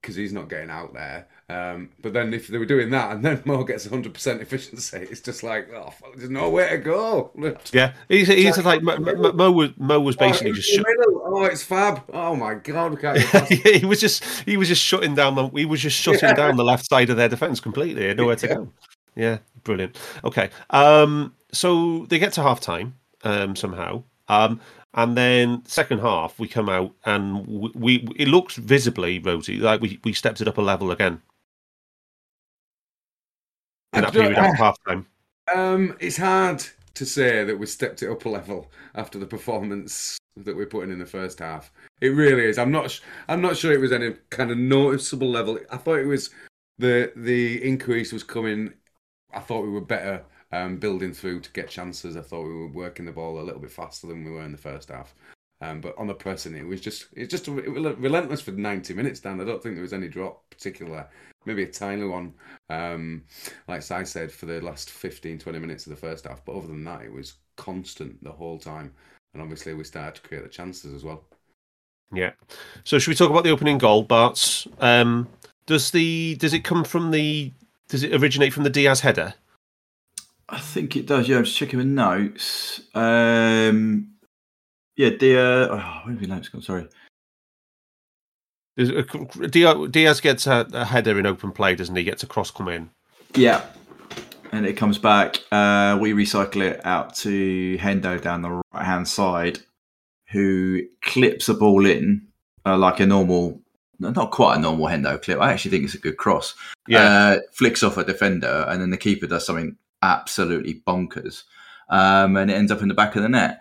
because 0.00 0.16
he's 0.16 0.32
not 0.32 0.48
getting 0.48 0.70
out 0.70 0.94
there. 0.94 1.26
Um, 1.50 1.90
but 2.02 2.12
then 2.12 2.34
if 2.34 2.48
they 2.48 2.58
were 2.58 2.66
doing 2.66 2.90
that 2.90 3.10
and 3.12 3.24
then 3.24 3.40
Mo 3.46 3.64
gets 3.64 3.86
100% 3.86 4.40
efficiency, 4.40 4.98
it's 5.10 5.20
just 5.20 5.42
like, 5.42 5.68
oh, 5.74 5.90
fuck, 5.90 6.14
there's 6.16 6.28
nowhere 6.28 6.70
to 6.70 6.78
go. 6.78 7.30
Yeah, 7.72 7.94
he's, 8.08 8.28
he's 8.28 8.62
like 8.64 8.82
Mo, 8.82 8.98
Mo, 8.98 9.32
Mo 9.32 9.50
was 9.50 9.70
Mo 9.78 9.98
was 10.00 10.16
basically 10.16 10.50
oh, 10.50 10.54
just. 10.54 10.68
Shut, 10.68 10.84
oh, 11.24 11.44
it's 11.44 11.62
fab. 11.62 12.04
Oh 12.12 12.36
my 12.36 12.54
god, 12.54 12.92
we 12.92 12.96
can't 12.98 13.18
get 13.18 13.26
past 13.28 13.52
he 13.52 13.86
was 13.86 14.00
just 14.00 14.24
he 14.44 14.56
was 14.56 14.68
just 14.68 14.82
shutting 14.82 15.14
down 15.14 15.34
the 15.34 15.48
he 15.48 15.64
was 15.64 15.80
just 15.80 15.96
shutting 15.98 16.28
Yeah. 16.28 16.34
down 16.34 16.56
the 16.56 16.64
left 16.64 16.86
side 16.88 17.08
of 17.10 17.16
their 17.16 17.28
defense 17.28 17.60
completely. 17.60 18.02
They 18.02 18.08
had 18.08 18.16
nowhere 18.18 18.36
to 18.36 18.46
Yeah. 18.46 18.54
go. 18.54 18.72
Yeah, 19.16 19.38
brilliant. 19.64 19.98
Okay, 20.24 20.50
um, 20.70 21.34
so 21.52 22.06
they 22.06 22.18
get 22.18 22.34
to 22.34 22.42
half 22.42 22.60
time 22.60 22.94
um, 23.24 23.56
somehow, 23.56 24.04
um, 24.28 24.60
and 24.94 25.16
then 25.16 25.62
second 25.66 26.00
half 26.00 26.38
we 26.38 26.48
come 26.48 26.68
out 26.68 26.92
and 27.04 27.46
we, 27.46 27.70
we 27.74 28.08
it 28.16 28.28
looks 28.28 28.56
visibly 28.56 29.18
Rhodesy 29.18 29.58
like 29.58 29.80
we, 29.80 30.00
we 30.04 30.12
stepped 30.12 30.40
it 30.40 30.48
up 30.48 30.58
a 30.58 30.62
level 30.62 30.90
again 30.90 31.20
in 33.94 34.02
that 34.02 34.12
period 34.12 34.38
after 34.38 34.56
half 34.56 34.76
time. 34.84 35.06
Um, 35.54 35.96
it's 36.00 36.16
hard 36.16 36.64
to 36.94 37.06
say 37.06 37.44
that 37.44 37.58
we 37.58 37.66
stepped 37.66 38.02
it 38.02 38.10
up 38.10 38.24
a 38.24 38.28
level 38.28 38.70
after 38.94 39.18
the 39.18 39.26
performance 39.26 40.18
that 40.36 40.56
we're 40.56 40.66
putting 40.66 40.90
in 40.90 40.98
the 40.98 41.06
first 41.06 41.38
half. 41.38 41.72
It 42.00 42.08
really 42.08 42.44
is. 42.44 42.58
I'm 42.58 42.70
not. 42.70 43.00
I'm 43.28 43.40
not 43.40 43.56
sure 43.56 43.72
it 43.72 43.80
was 43.80 43.92
any 43.92 44.14
kind 44.30 44.50
of 44.50 44.58
noticeable 44.58 45.30
level. 45.30 45.58
I 45.70 45.76
thought 45.76 45.98
it 45.98 46.06
was 46.06 46.30
the 46.78 47.12
the 47.16 47.62
increase 47.64 48.12
was 48.12 48.24
coming. 48.24 48.72
I 49.32 49.40
thought 49.40 49.62
we 49.62 49.70
were 49.70 49.80
better 49.80 50.24
um, 50.52 50.76
building 50.76 51.12
through 51.12 51.40
to 51.40 51.52
get 51.52 51.68
chances. 51.68 52.16
I 52.16 52.22
thought 52.22 52.46
we 52.46 52.54
were 52.54 52.68
working 52.68 53.06
the 53.06 53.12
ball 53.12 53.40
a 53.40 53.42
little 53.42 53.60
bit 53.60 53.70
faster 53.70 54.06
than 54.06 54.24
we 54.24 54.30
were 54.30 54.42
in 54.42 54.52
the 54.52 54.58
first 54.58 54.88
half. 54.88 55.14
Um, 55.60 55.80
but 55.80 55.98
on 55.98 56.06
the 56.06 56.14
pressing, 56.14 56.54
it 56.54 56.66
was 56.66 56.80
just 56.80 57.06
it's 57.12 57.30
just 57.30 57.48
it 57.48 57.68
was 57.68 57.96
relentless 57.96 58.40
for 58.40 58.52
90 58.52 58.94
minutes. 58.94 59.20
Dan, 59.20 59.40
I 59.40 59.44
don't 59.44 59.62
think 59.62 59.74
there 59.74 59.82
was 59.82 59.92
any 59.92 60.08
drop 60.08 60.48
particular. 60.50 61.08
Maybe 61.46 61.64
a 61.64 61.66
tiny 61.66 62.04
one, 62.04 62.34
um, 62.68 63.24
like 63.68 63.90
I 63.90 64.02
said, 64.02 64.30
for 64.30 64.46
the 64.46 64.60
last 64.60 64.90
15, 64.90 65.38
20 65.38 65.58
minutes 65.58 65.86
of 65.86 65.90
the 65.90 65.96
first 65.96 66.26
half. 66.26 66.44
But 66.44 66.56
other 66.56 66.66
than 66.66 66.84
that, 66.84 67.02
it 67.02 67.12
was 67.12 67.34
constant 67.56 68.22
the 68.22 68.30
whole 68.30 68.58
time. 68.58 68.92
And 69.32 69.42
obviously, 69.42 69.74
we 69.74 69.84
started 69.84 70.16
to 70.16 70.28
create 70.28 70.42
the 70.42 70.48
chances 70.48 70.94
as 70.94 71.04
well. 71.04 71.24
Yeah. 72.12 72.32
So 72.84 72.98
should 72.98 73.10
we 73.10 73.16
talk 73.16 73.30
about 73.30 73.44
the 73.44 73.50
opening 73.50 73.78
goal, 73.78 74.02
Barts? 74.02 74.66
Um, 74.78 75.28
does 75.66 75.90
the 75.90 76.36
does 76.36 76.54
it 76.54 76.64
come 76.64 76.84
from 76.84 77.10
the 77.10 77.52
does 77.88 78.02
it 78.02 78.14
originate 78.14 78.52
from 78.52 78.62
the 78.62 78.70
Diaz 78.70 79.00
header? 79.00 79.34
I 80.48 80.58
think 80.58 80.96
it 80.96 81.06
does. 81.06 81.28
Yeah, 81.28 81.38
I'm 81.38 81.44
just 81.44 81.56
checking 81.56 81.78
the 81.78 81.84
notes. 81.84 82.80
Um, 82.94 84.14
yeah, 84.96 85.10
dear. 85.10 85.68
Oh, 85.70 86.00
where 86.04 86.14
have 86.14 86.20
your 86.20 86.28
notes 86.28 86.48
gone? 86.48 86.62
Sorry. 86.62 86.88
A- 88.78 89.48
Diaz 89.48 89.88
Diaz 89.90 90.20
gets 90.20 90.46
a, 90.46 90.66
a 90.72 90.84
header 90.84 91.18
in 91.18 91.26
open 91.26 91.52
play, 91.52 91.74
doesn't 91.74 91.96
he? 91.96 92.04
Gets 92.04 92.22
a 92.22 92.26
cross 92.26 92.50
come 92.50 92.68
in. 92.68 92.90
Yeah. 93.34 93.64
And 94.52 94.64
it 94.64 94.74
comes 94.74 94.96
back. 94.96 95.40
Uh, 95.52 95.98
we 96.00 96.12
recycle 96.12 96.62
it 96.62 96.80
out 96.86 97.14
to 97.16 97.76
Hendo 97.78 98.20
down 98.22 98.40
the 98.40 98.50
right 98.50 98.84
hand 98.84 99.06
side, 99.06 99.58
who 100.30 100.82
clips 101.02 101.50
a 101.50 101.54
ball 101.54 101.84
in 101.84 102.28
uh, 102.64 102.78
like 102.78 103.00
a 103.00 103.06
normal, 103.06 103.60
not 103.98 104.30
quite 104.30 104.56
a 104.56 104.60
normal 104.60 104.86
Hendo 104.86 105.20
clip. 105.20 105.38
I 105.40 105.52
actually 105.52 105.72
think 105.72 105.84
it's 105.84 105.94
a 105.94 105.98
good 105.98 106.16
cross. 106.16 106.54
Yeah. 106.86 107.02
Uh, 107.02 107.38
flicks 107.52 107.82
off 107.82 107.98
a 107.98 108.04
defender, 108.04 108.64
and 108.68 108.80
then 108.80 108.88
the 108.88 108.96
keeper 108.96 109.26
does 109.26 109.44
something 109.44 109.76
absolutely 110.02 110.82
bonkers. 110.86 111.44
Um, 111.90 112.36
and 112.36 112.50
it 112.50 112.54
ends 112.54 112.70
up 112.70 112.82
in 112.82 112.88
the 112.88 112.94
back 112.94 113.16
of 113.16 113.22
the 113.22 113.28
net. 113.28 113.60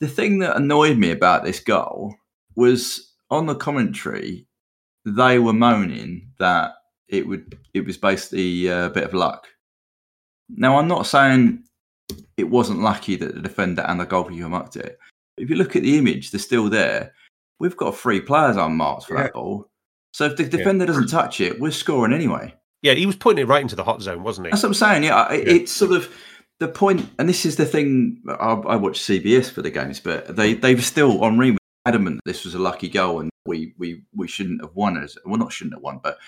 The 0.00 0.08
thing 0.08 0.38
that 0.40 0.56
annoyed 0.56 0.98
me 0.98 1.10
about 1.10 1.44
this 1.44 1.60
goal 1.60 2.14
was 2.54 3.12
on 3.30 3.46
the 3.46 3.54
commentary, 3.54 4.46
they 5.04 5.38
were 5.38 5.52
moaning 5.52 6.28
that 6.38 6.72
it 7.08 7.26
would 7.26 7.58
it 7.74 7.84
was 7.86 7.96
basically 7.96 8.66
a 8.68 8.90
bit 8.90 9.04
of 9.04 9.14
luck. 9.14 9.46
Now 10.48 10.78
I'm 10.78 10.88
not 10.88 11.06
saying 11.06 11.64
it 12.36 12.44
wasn't 12.44 12.80
lucky 12.80 13.16
that 13.16 13.34
the 13.34 13.40
defender 13.40 13.82
and 13.82 14.00
the 14.00 14.04
goalkeeper 14.04 14.48
mucked 14.48 14.76
it. 14.76 14.98
If 15.38 15.48
you 15.48 15.56
look 15.56 15.76
at 15.76 15.82
the 15.82 15.96
image, 15.96 16.30
they're 16.30 16.38
still 16.38 16.68
there. 16.68 17.14
We've 17.58 17.76
got 17.76 17.96
three 17.96 18.20
players 18.20 18.56
unmarked 18.56 19.06
for 19.06 19.16
Yeah. 19.16 19.24
that 19.24 19.34
ball. 19.34 19.70
So 20.12 20.26
if 20.26 20.36
the 20.36 20.44
defender 20.44 20.84
doesn't 20.84 21.08
touch 21.08 21.40
it, 21.40 21.58
we're 21.58 21.70
scoring 21.70 22.12
anyway. 22.12 22.54
Yeah, 22.82 22.94
he 22.94 23.06
was 23.06 23.16
putting 23.16 23.42
it 23.42 23.48
right 23.48 23.62
into 23.62 23.76
the 23.76 23.84
hot 23.84 24.02
zone, 24.02 24.22
wasn't 24.22 24.48
he? 24.48 24.50
That's 24.50 24.62
what 24.62 24.70
I'm 24.70 24.74
saying. 24.74 25.04
Yeah, 25.04 25.32
Yeah. 25.32 25.38
it's 25.38 25.72
sort 25.72 25.92
of 25.92 26.12
the 26.58 26.68
point, 26.68 27.08
and 27.18 27.28
this 27.28 27.46
is 27.46 27.56
the 27.56 27.64
thing. 27.64 28.20
I, 28.28 28.52
I 28.52 28.76
watch 28.76 29.00
CBS 29.00 29.50
for 29.50 29.62
the 29.62 29.70
games, 29.70 30.00
but 30.00 30.34
they 30.36 30.54
they 30.54 30.74
were 30.74 30.82
still 30.82 31.22
on 31.24 31.38
Ream 31.38 31.56
adamant 31.86 32.20
that 32.24 32.30
this 32.30 32.44
was 32.44 32.54
a 32.54 32.58
lucky 32.60 32.88
goal 32.88 33.20
and 33.20 33.30
we 33.46 33.74
we 33.78 34.02
we 34.14 34.28
shouldn't 34.28 34.60
have 34.62 34.74
won 34.74 34.96
as 34.96 35.16
well, 35.24 35.36
not 35.38 35.52
shouldn't 35.52 35.74
have 35.74 35.82
won, 35.82 36.00
but 36.02 36.18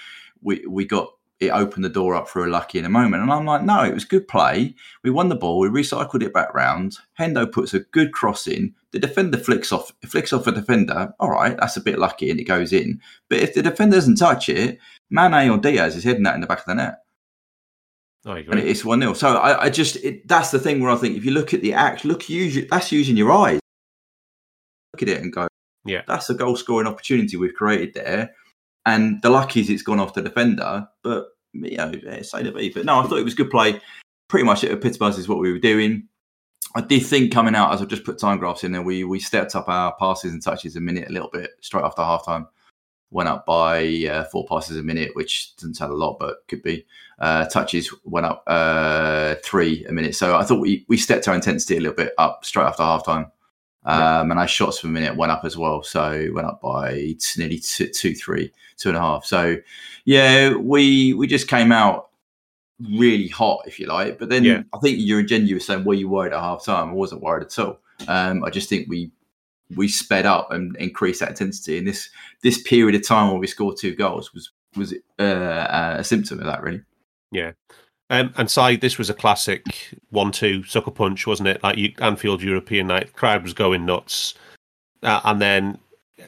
we 0.42 0.64
we 0.68 0.84
got 0.84 1.12
it 1.46 1.50
opened 1.52 1.84
the 1.84 1.90
door 1.90 2.14
up 2.14 2.28
for 2.28 2.44
a 2.44 2.50
lucky 2.50 2.78
in 2.78 2.84
a 2.84 2.90
moment. 2.90 3.22
And 3.22 3.32
I'm 3.32 3.44
like, 3.44 3.62
no, 3.62 3.84
it 3.84 3.94
was 3.94 4.04
good 4.04 4.28
play. 4.28 4.74
We 5.02 5.10
won 5.10 5.28
the 5.28 5.36
ball. 5.36 5.60
We 5.60 5.68
recycled 5.68 6.22
it 6.22 6.32
back 6.32 6.52
round. 6.54 6.98
Hendo 7.18 7.50
puts 7.50 7.74
a 7.74 7.80
good 7.80 8.12
cross 8.12 8.46
in. 8.46 8.74
The 8.92 8.98
defender 8.98 9.38
flicks 9.38 9.72
off 9.72 9.92
flicks 10.06 10.32
off 10.32 10.46
a 10.46 10.52
defender. 10.52 11.12
All 11.18 11.30
right, 11.30 11.56
that's 11.58 11.76
a 11.76 11.82
bit 11.82 11.98
lucky 11.98 12.30
and 12.30 12.38
it 12.38 12.44
goes 12.44 12.72
in. 12.72 13.00
But 13.28 13.40
if 13.40 13.54
the 13.54 13.62
defender 13.62 13.96
doesn't 13.96 14.16
touch 14.16 14.48
it, 14.48 14.78
Mane 15.10 15.50
or 15.50 15.58
Diaz 15.58 15.96
is 15.96 16.04
heading 16.04 16.22
that 16.24 16.34
in 16.34 16.40
the 16.40 16.46
back 16.46 16.60
of 16.60 16.66
the 16.66 16.74
net 16.74 16.98
oh, 18.26 18.32
I 18.32 18.38
and 18.38 18.58
it's 18.58 18.84
one 18.84 19.00
0 19.00 19.14
So 19.14 19.36
I, 19.36 19.64
I 19.64 19.70
just 19.70 19.96
it, 19.96 20.26
that's 20.28 20.50
the 20.50 20.58
thing 20.58 20.80
where 20.80 20.90
I 20.90 20.96
think 20.96 21.16
if 21.16 21.24
you 21.24 21.30
look 21.32 21.54
at 21.54 21.62
the 21.62 21.74
act, 21.74 22.04
look 22.04 22.28
use 22.28 22.66
that's 22.70 22.92
using 22.92 23.16
your 23.16 23.32
eyes. 23.32 23.60
Look 24.92 25.02
at 25.02 25.08
it 25.08 25.22
and 25.22 25.32
go, 25.32 25.48
Yeah. 25.84 26.02
that's 26.06 26.30
a 26.30 26.34
goal 26.34 26.56
scoring 26.56 26.86
opportunity 26.86 27.36
we've 27.36 27.54
created 27.54 27.94
there. 27.94 28.30
And 28.86 29.22
the 29.22 29.30
luck 29.30 29.56
is 29.56 29.70
it's 29.70 29.82
gone 29.82 29.98
off 29.98 30.14
the 30.14 30.22
defender, 30.22 30.86
but 31.02 31.28
you 31.54 31.76
know, 31.76 31.92
say 32.22 32.42
to 32.42 32.52
be. 32.52 32.70
But 32.70 32.84
no, 32.84 32.98
I 32.98 33.06
thought 33.06 33.18
it 33.18 33.24
was 33.24 33.34
good 33.34 33.50
play. 33.50 33.80
Pretty 34.28 34.44
much 34.44 34.64
it 34.64 34.72
epitomises 34.72 35.28
what 35.28 35.38
we 35.38 35.52
were 35.52 35.58
doing. 35.58 36.08
I 36.76 36.80
did 36.80 37.06
think 37.06 37.32
coming 37.32 37.54
out 37.54 37.72
as 37.72 37.80
I 37.80 37.84
just 37.84 38.04
put 38.04 38.18
time 38.18 38.38
graphs 38.38 38.64
in 38.64 38.72
there, 38.72 38.82
we 38.82 39.04
we 39.04 39.20
stepped 39.20 39.54
up 39.54 39.68
our 39.68 39.94
passes 39.96 40.32
and 40.32 40.42
touches 40.42 40.76
a 40.76 40.80
minute 40.80 41.08
a 41.08 41.12
little 41.12 41.30
bit 41.30 41.52
straight 41.60 41.84
after 41.84 42.02
half 42.02 42.24
time. 42.24 42.48
Went 43.10 43.28
up 43.28 43.46
by 43.46 43.86
uh, 44.10 44.24
four 44.24 44.44
passes 44.46 44.76
a 44.76 44.82
minute, 44.82 45.14
which 45.14 45.54
doesn't 45.56 45.74
sound 45.74 45.92
a 45.92 45.96
lot, 45.96 46.18
but 46.18 46.38
could 46.48 46.62
be. 46.62 46.84
Uh, 47.20 47.44
touches 47.46 47.94
went 48.02 48.26
up 48.26 48.42
uh, 48.48 49.36
three 49.44 49.84
a 49.84 49.92
minute. 49.92 50.16
So 50.16 50.36
I 50.36 50.42
thought 50.42 50.58
we, 50.58 50.84
we 50.88 50.96
stepped 50.96 51.28
our 51.28 51.34
intensity 51.34 51.76
a 51.76 51.80
little 51.80 51.94
bit 51.94 52.12
up 52.18 52.44
straight 52.44 52.64
after 52.64 52.82
half 52.82 53.06
time. 53.06 53.30
Um. 53.84 54.30
And 54.30 54.40
our 54.40 54.48
shots 54.48 54.80
per 54.80 54.88
minute 54.88 55.16
went 55.16 55.32
up 55.32 55.44
as 55.44 55.56
well. 55.56 55.82
So 55.82 56.30
went 56.32 56.46
up 56.46 56.60
by 56.60 57.14
nearly 57.36 57.58
two, 57.58 57.88
two, 57.88 58.14
three, 58.14 58.52
two 58.76 58.88
and 58.88 58.98
a 58.98 59.00
half. 59.00 59.24
So 59.24 59.56
yeah, 60.04 60.54
we 60.54 61.12
we 61.14 61.26
just 61.26 61.48
came 61.48 61.72
out 61.72 62.08
really 62.80 63.28
hot, 63.28 63.62
if 63.66 63.78
you 63.78 63.86
like. 63.86 64.18
But 64.18 64.28
then 64.28 64.44
yeah. 64.44 64.62
I 64.72 64.78
think 64.78 64.98
you're 65.00 65.20
you 65.20 65.56
were 65.56 65.60
saying, 65.60 65.84
were 65.84 65.94
you 65.94 66.08
worried 66.08 66.32
at 66.32 66.40
half 66.40 66.64
time? 66.64 66.90
I 66.90 66.92
wasn't 66.92 67.22
worried 67.22 67.44
at 67.44 67.58
all. 67.58 67.78
Um, 68.08 68.44
I 68.44 68.50
just 68.50 68.68
think 68.68 68.88
we 68.88 69.10
we 69.76 69.88
sped 69.88 70.26
up 70.26 70.50
and 70.50 70.76
increased 70.76 71.20
that 71.20 71.30
intensity. 71.30 71.78
And 71.78 71.86
this 71.86 72.10
this 72.42 72.60
period 72.62 72.94
of 72.94 73.06
time 73.06 73.30
where 73.30 73.38
we 73.38 73.46
scored 73.46 73.76
two 73.78 73.94
goals 73.94 74.32
was 74.34 74.50
was 74.76 74.92
uh, 75.18 75.94
a 75.98 76.04
symptom 76.04 76.40
of 76.40 76.46
that, 76.46 76.62
really. 76.62 76.82
Yeah. 77.30 77.52
Um, 78.14 78.32
and 78.36 78.50
side, 78.50 78.80
this 78.80 78.98
was 78.98 79.10
a 79.10 79.14
classic 79.14 79.94
one-two 80.10 80.64
sucker 80.64 80.90
punch, 80.90 81.26
wasn't 81.26 81.48
it? 81.48 81.62
Like 81.62 81.76
you, 81.76 81.92
Anfield 81.98 82.42
European 82.42 82.86
night, 82.86 83.08
the 83.08 83.12
crowd 83.12 83.42
was 83.42 83.52
going 83.52 83.84
nuts, 83.84 84.34
uh, 85.02 85.20
and 85.24 85.40
then 85.40 85.78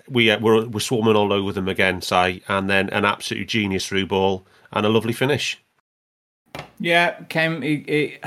we 0.09 0.31
uh, 0.31 0.41
were 0.41 0.67
we're 0.67 0.81
swarming 0.81 1.17
all 1.17 1.33
over 1.33 1.53
them 1.53 1.69
again, 1.69 2.03
Si, 2.03 2.43
and 2.49 2.69
then 2.69 2.91
an 2.91 3.05
absolute 3.05 3.47
genius 3.47 3.87
through 3.87 4.07
ball 4.07 4.45
and 4.73 4.85
a 4.85 4.89
lovely 4.89 5.13
finish. 5.13 5.63
Yeah, 6.81 7.21
came. 7.29 7.63
It, 7.63 7.89
it, 7.89 8.25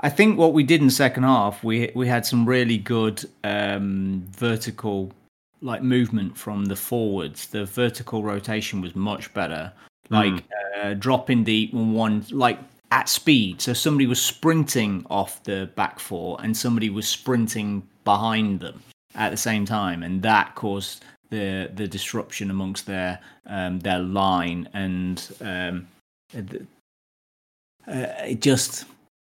I 0.00 0.08
think 0.08 0.38
what 0.38 0.52
we 0.52 0.64
did 0.64 0.80
in 0.80 0.86
the 0.86 0.92
second 0.92 1.22
half, 1.22 1.62
we 1.62 1.90
we 1.94 2.08
had 2.08 2.26
some 2.26 2.44
really 2.44 2.78
good 2.78 3.24
um, 3.44 4.24
vertical 4.30 5.12
like 5.62 5.82
movement 5.82 6.36
from 6.36 6.66
the 6.66 6.76
forwards. 6.76 7.46
The 7.46 7.64
vertical 7.64 8.22
rotation 8.22 8.80
was 8.80 8.94
much 8.94 9.32
better. 9.32 9.72
Like 10.10 10.32
mm. 10.32 10.42
uh, 10.78 10.94
dropping 10.94 11.44
deep 11.44 11.72
and 11.72 11.94
one 11.94 12.24
like 12.30 12.58
at 12.90 13.08
speed. 13.08 13.60
So 13.60 13.72
somebody 13.72 14.06
was 14.06 14.20
sprinting 14.20 15.06
off 15.10 15.42
the 15.44 15.70
back 15.74 15.98
four 15.98 16.38
and 16.42 16.56
somebody 16.56 16.90
was 16.90 17.08
sprinting 17.08 17.86
behind 18.04 18.60
them 18.60 18.82
at 19.14 19.30
the 19.30 19.36
same 19.36 19.64
time, 19.64 20.02
and 20.02 20.22
that 20.22 20.54
caused 20.54 21.04
the 21.30 21.70
the 21.74 21.88
disruption 21.88 22.50
amongst 22.50 22.86
their 22.86 23.18
um, 23.46 23.80
their 23.80 23.98
line 23.98 24.68
and 24.72 25.34
um, 25.40 25.86
uh, 27.86 28.06
it 28.24 28.40
just 28.40 28.84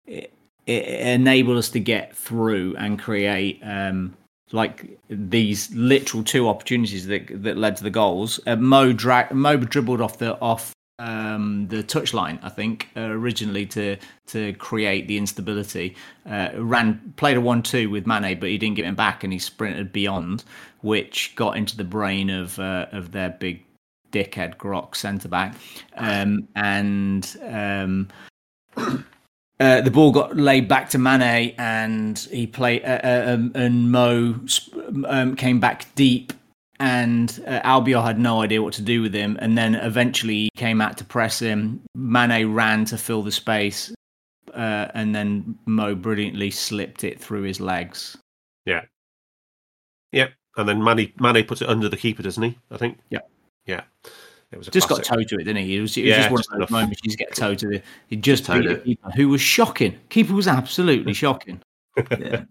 it, 0.06 0.32
it, 0.66 0.84
enabled 0.86 1.58
us 1.58 1.70
to 1.70 1.80
get 1.80 2.16
through 2.16 2.76
and 2.78 3.00
create 3.00 3.60
um, 3.64 4.14
like 4.52 4.98
these 5.10 5.74
literal 5.74 6.24
two 6.24 6.48
opportunities 6.48 7.08
that 7.08 7.44
that 7.44 7.58
led 7.58 7.78
to 7.78 7.84
the 7.84 7.90
goals. 7.90 8.40
Uh, 8.46 8.56
Mo 8.56 8.94
drag 8.94 9.32
Mo 9.32 9.58
dribbled 9.58 10.02
off 10.02 10.18
the 10.18 10.40
off 10.40 10.75
um, 11.00 11.68
the 11.68 11.84
touchline, 11.84 12.40
I 12.42 12.50
think, 12.50 12.90
uh, 12.96 13.02
originally 13.02 13.66
to 13.68 13.98
to 14.28 14.54
create 14.54 15.08
the 15.08 15.18
instability. 15.18 15.96
Uh, 16.30 16.50
ran 16.56 17.14
played 17.18 17.38
a 17.38 17.42
one-two 17.42 17.90
with 17.90 18.08
Mane, 18.08 18.40
but 18.40 18.50
he 18.50 18.58
didn't 18.58 18.76
get 18.76 18.86
him 18.86 18.96
back, 18.96 19.24
and 19.24 19.34
he 19.34 19.40
sprinted 19.40 19.92
beyond, 19.92 20.44
which 20.82 21.36
got 21.36 21.58
into 21.58 21.76
the 21.76 21.84
brain 21.84 22.30
of 22.30 22.58
uh, 22.60 22.88
of 22.92 23.12
their 23.12 23.30
big 23.30 23.64
dickhead 24.12 24.58
Grock 24.58 24.96
centre 24.96 25.28
back, 25.28 25.56
um, 25.96 26.48
and 26.56 27.38
um, 27.44 28.08
uh, 29.60 29.82
the 29.82 29.92
ball 29.92 30.12
got 30.12 30.38
laid 30.38 30.68
back 30.68 30.90
to 30.92 30.98
Mane, 30.98 31.54
and 31.58 32.18
he 32.32 32.48
played, 32.48 32.84
uh, 32.86 33.02
uh, 33.04 33.24
um, 33.28 33.52
and 33.54 33.92
Mo 33.92 34.40
um, 35.08 35.36
came 35.36 35.60
back 35.60 35.94
deep, 35.96 36.32
and 36.80 37.44
uh, 37.48 37.62
Albiol 37.62 38.04
had 38.04 38.20
no 38.20 38.42
idea 38.42 38.62
what 38.62 38.74
to 38.74 38.82
do 38.82 39.02
with 39.02 39.14
him, 39.14 39.38
and 39.42 39.58
then 39.58 39.76
eventually 39.76 40.36
he 40.36 40.50
came 40.56 40.82
out 40.82 40.98
to 40.98 41.04
press 41.04 41.40
him. 41.40 41.82
Mane 41.96 42.54
ran 42.54 42.86
to 42.86 42.98
fill 42.98 43.22
the 43.22 43.32
space, 43.32 43.94
uh, 44.54 44.88
and 44.94 45.16
then 45.16 45.58
Mo 45.66 45.96
brilliantly 45.96 46.52
slipped 46.52 47.04
it 47.04 47.20
through 47.20 47.44
his 47.44 47.60
legs. 47.60 48.18
Yeah, 48.66 48.82
yep, 50.12 50.34
and 50.58 50.68
then 50.68 50.84
Mane 50.84 51.14
Mane 51.20 51.46
puts 51.46 51.62
it 51.62 51.70
under 51.70 51.90
the 51.90 51.98
keeper, 51.98 52.24
doesn't 52.24 52.44
he? 52.44 52.58
I 52.72 52.78
think. 52.78 52.98
Yeah, 53.10 53.20
yeah. 53.66 53.82
It 54.52 54.58
was 54.58 54.68
just 54.68 54.88
classic. 54.88 55.06
got 55.06 55.16
towed 55.16 55.28
to 55.30 55.36
it, 55.36 55.44
didn't 55.44 55.66
he? 55.66 55.76
It 55.76 55.82
was, 55.82 55.98
it 55.98 56.02
was 56.04 56.10
yeah, 56.10 56.30
just 56.30 56.32
one 56.32 56.40
of 56.40 56.60
those 56.60 56.70
moments 56.70 57.02
you 57.04 57.10
just 57.10 57.18
get 57.18 57.36
towed 57.36 57.58
to 57.60 57.68
the. 57.68 57.82
He 58.08 58.16
just 58.16 58.48
beat 58.48 58.68
the 58.68 58.78
keeper, 58.78 59.12
who 59.12 59.30
was 59.30 59.42
shocking. 59.42 59.98
Keeper 60.10 60.34
was 60.34 60.48
absolutely 60.48 61.14
shocking. 61.14 61.62
Yeah. 62.20 62.44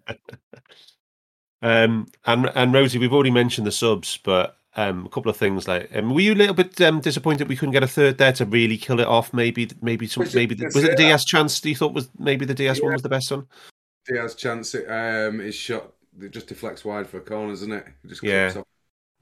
Um, 1.65 2.07
and 2.27 2.51
and 2.55 2.73
Rhodesy, 2.73 3.01
we've 3.01 3.13
already 3.13 3.31
mentioned 3.31 3.67
the 3.67 3.73
subs, 3.73 4.19
but 4.23 4.59
um, 4.77 5.07
a 5.07 5.09
couple 5.09 5.31
of 5.31 5.37
things 5.37 5.67
like 5.67 5.91
um, 5.97 6.15
were 6.15 6.21
you 6.21 6.35
a 6.35 6.37
little 6.37 6.55
bit 6.55 6.81
um, 6.81 7.01
disappointed 7.01 7.49
we 7.49 7.57
couldn't 7.57 7.73
get 7.73 7.83
a 7.83 7.89
third 7.89 8.19
there 8.19 8.33
to 8.35 8.45
really 8.45 8.77
kill 8.77 9.01
it 9.01 9.07
off? 9.07 9.33
Maybe 9.33 9.71
maybe 9.81 10.07
some 10.07 10.23
was 10.23 10.35
maybe 10.35 10.55
it, 10.55 10.75
was 10.75 10.85
it 10.85 10.93
the 10.93 10.97
Diaz 10.97 11.25
chance? 11.25 11.61
Do 11.61 11.71
you 11.71 11.77
thought 11.77 11.95
was 11.95 12.09
maybe 12.19 12.45
the 12.45 12.55
Diaz 12.55 12.79
yeah. 12.79 12.85
one 12.85 12.93
was 12.93 13.03
the 13.03 13.09
best 13.09 13.31
one? 13.31 13.47
Diaz 14.07 14.35
chance, 14.35 14.75
it, 14.75 14.87
um, 14.87 15.39
his 15.39 15.55
shot 15.55 15.93
it 16.21 16.31
just 16.31 16.47
deflects 16.47 16.85
wide 16.85 17.09
for 17.09 17.17
a 17.17 17.23
corner, 17.23 17.53
isn't 17.53 17.73
it? 17.73 17.87
it 18.05 18.09
just 18.09 18.23
yeah. 18.23 18.53
Off. 18.57 18.65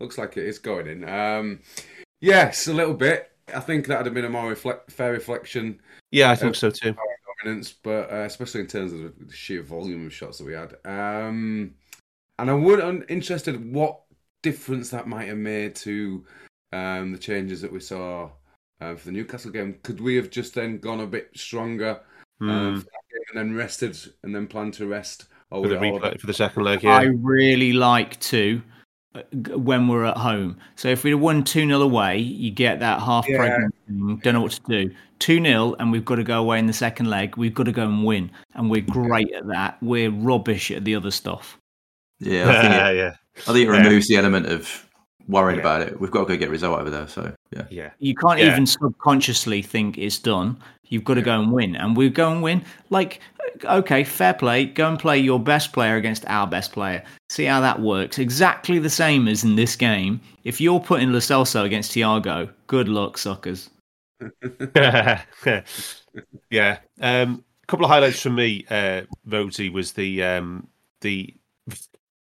Looks 0.01 0.19
like 0.19 0.37
it 0.37 0.45
is 0.45 0.59
going 0.59 0.89
in. 0.89 1.09
Um, 1.09 1.61
Yes, 2.23 2.69
a 2.69 2.73
little 2.73 2.95
bit. 2.95 3.33
I 3.53 3.59
think 3.59 3.89
that 3.89 3.99
would 3.99 4.07
have 4.07 4.15
been 4.15 4.25
a 4.25 4.31
more 4.31 4.49
reflect, 4.49 4.93
fair 4.93 5.11
reflection. 5.11 5.81
Yeah, 6.13 6.31
I 6.31 6.37
think 6.37 6.55
so 6.55 6.71
too. 6.71 6.95
Dominance, 7.43 7.73
but 7.73 8.13
uh, 8.13 8.25
especially 8.25 8.61
in 8.61 8.69
terms 8.69 8.93
of 8.93 9.13
the 9.19 9.35
sheer 9.35 9.63
volume 9.63 10.07
of 10.07 10.15
shots 10.15 10.39
that 10.39 10.47
we 10.47 10.53
had. 10.53 10.77
Um, 10.85 11.75
and 12.39 12.51
I 12.51 12.55
would 12.55 12.81
I'm 12.81 13.05
interested 13.09 13.73
what 13.73 14.01
difference 14.43 14.91
that 14.91 15.07
might 15.07 15.29
have 15.29 15.39
made 15.39 15.75
to 15.77 16.25
um, 16.73 17.13
the 17.13 17.19
changes 17.19 17.61
that 17.63 17.73
we 17.73 17.81
saw 17.81 18.31
uh, 18.81 18.95
for 18.97 19.07
the 19.07 19.13
Newcastle 19.13 19.51
game. 19.51 19.79
Could 19.83 20.01
we 20.01 20.17
have 20.17 20.31
just 20.31 20.55
then 20.55 20.79
gone 20.79 21.01
a 21.01 21.07
bit 21.07 21.31
stronger 21.35 22.01
mm. 22.41 22.51
uh, 22.51 22.81
and 22.81 23.35
then 23.35 23.55
rested 23.55 23.97
and 24.23 24.35
then 24.35 24.47
planned 24.47 24.75
to 24.75 24.87
rest? 24.87 25.27
For 25.51 25.69
the 25.69 25.77
replay 25.77 26.19
for 26.19 26.27
the 26.27 26.33
second 26.33 26.65
leg, 26.65 26.83
yeah. 26.83 26.97
I 26.97 27.03
really 27.03 27.75
like 27.75 28.19
to 28.21 28.63
when 29.57 29.89
we're 29.89 30.07
at 30.07 30.17
home. 30.17 30.57
So 30.77 30.89
if 30.89 31.05
we'd 31.05 31.15
won 31.15 31.45
2 31.45 31.67
0 31.67 31.81
away, 31.81 32.19
you 32.19 32.51
get 32.51 32.81
that 32.81 33.01
half 33.01 33.29
yeah. 33.29 33.37
pregnant 33.37 33.75
thing, 33.87 34.21
don't 34.23 34.35
know 34.35 34.41
what 34.41 34.53
to 34.53 34.63
do. 34.63 34.95
2 35.19 35.45
0, 35.45 35.77
and 35.79 35.93
we've 35.93 36.05
got 36.05 36.17
to 36.17 36.25
go 36.25 36.41
away 36.41 36.59
in 36.59 36.67
the 36.67 36.73
second 36.73 37.11
leg. 37.11 37.37
We've 37.37 37.55
got 37.55 37.65
to 37.65 37.73
go 37.73 37.85
and 37.85 38.05
win. 38.05 38.31
And 38.55 38.71
we're 38.71 38.81
great 38.83 39.33
at 39.33 39.47
that. 39.49 39.77
We're 39.83 40.11
rubbish 40.11 40.71
at 40.71 40.85
the 40.85 40.95
other 40.95 41.11
stuff. 41.11 41.59
Yeah, 42.23 42.49
I 42.49 42.63
think 42.63 42.75
it, 42.75 42.97
yeah. 42.97 43.15
I 43.37 43.53
think 43.53 43.69
it 43.69 43.71
removes 43.71 44.09
the 44.09 44.17
element 44.17 44.47
of 44.47 44.89
worrying 45.29 45.59
yeah. 45.59 45.63
about 45.63 45.83
it. 45.83 46.01
We've 46.01 46.11
got 46.11 46.21
to 46.21 46.27
go 46.27 46.37
get 46.37 46.49
a 46.49 46.53
result 46.53 46.81
over 46.81 46.91
there. 46.91 47.09
So, 47.09 47.35
yeah. 47.51 47.67
yeah. 47.71 47.91
You 47.99 48.15
can't 48.15 48.41
even 48.41 48.67
subconsciously 48.67 49.63
think 49.63 49.99
it's 49.99 50.19
done. 50.19 50.57
You've 50.85 51.05
got 51.05 51.15
to 51.15 51.23
go 51.23 51.41
and 51.41 51.53
win. 51.53 51.75
And 51.77 51.97
we 51.97 52.11
go 52.11 52.31
and 52.31 52.43
win. 52.43 52.65
Like, 52.91 53.21
okay, 53.65 54.05
fair 54.05 54.35
play. 54.35 54.67
Go 54.67 54.89
and 54.89 54.99
play 54.99 55.19
your 55.19 55.41
best 55.41 55.73
player 55.73 55.97
against 55.97 56.25
our 56.27 56.47
best 56.47 56.73
player. 56.73 57.03
See 57.29 57.45
how 57.45 57.61
that 57.61 57.81
works. 57.81 58.19
Exactly 58.19 58.79
the 58.79 58.91
same 58.91 59.27
as 59.27 59.43
in 59.43 59.57
this 59.57 59.75
game. 59.75 60.21
If 60.45 60.61
you're 60.61 60.81
putting 60.81 61.13
Lo 61.13 61.19
Celso 61.19 61.65
against 61.65 61.93
Thiago, 61.93 62.51
good 62.67 62.89
luck, 62.89 63.19
suckers. 63.19 63.71
yeah. 66.51 66.79
Um, 67.01 67.45
a 67.63 67.67
couple 67.67 67.85
of 67.87 67.91
highlights 67.91 68.21
from 68.21 68.35
me, 68.35 68.67
uh, 68.71 69.03
Rhodesy, 69.27 69.73
was 69.73 69.93
the 69.93 70.23
um, 70.23 70.69
the 71.01 71.35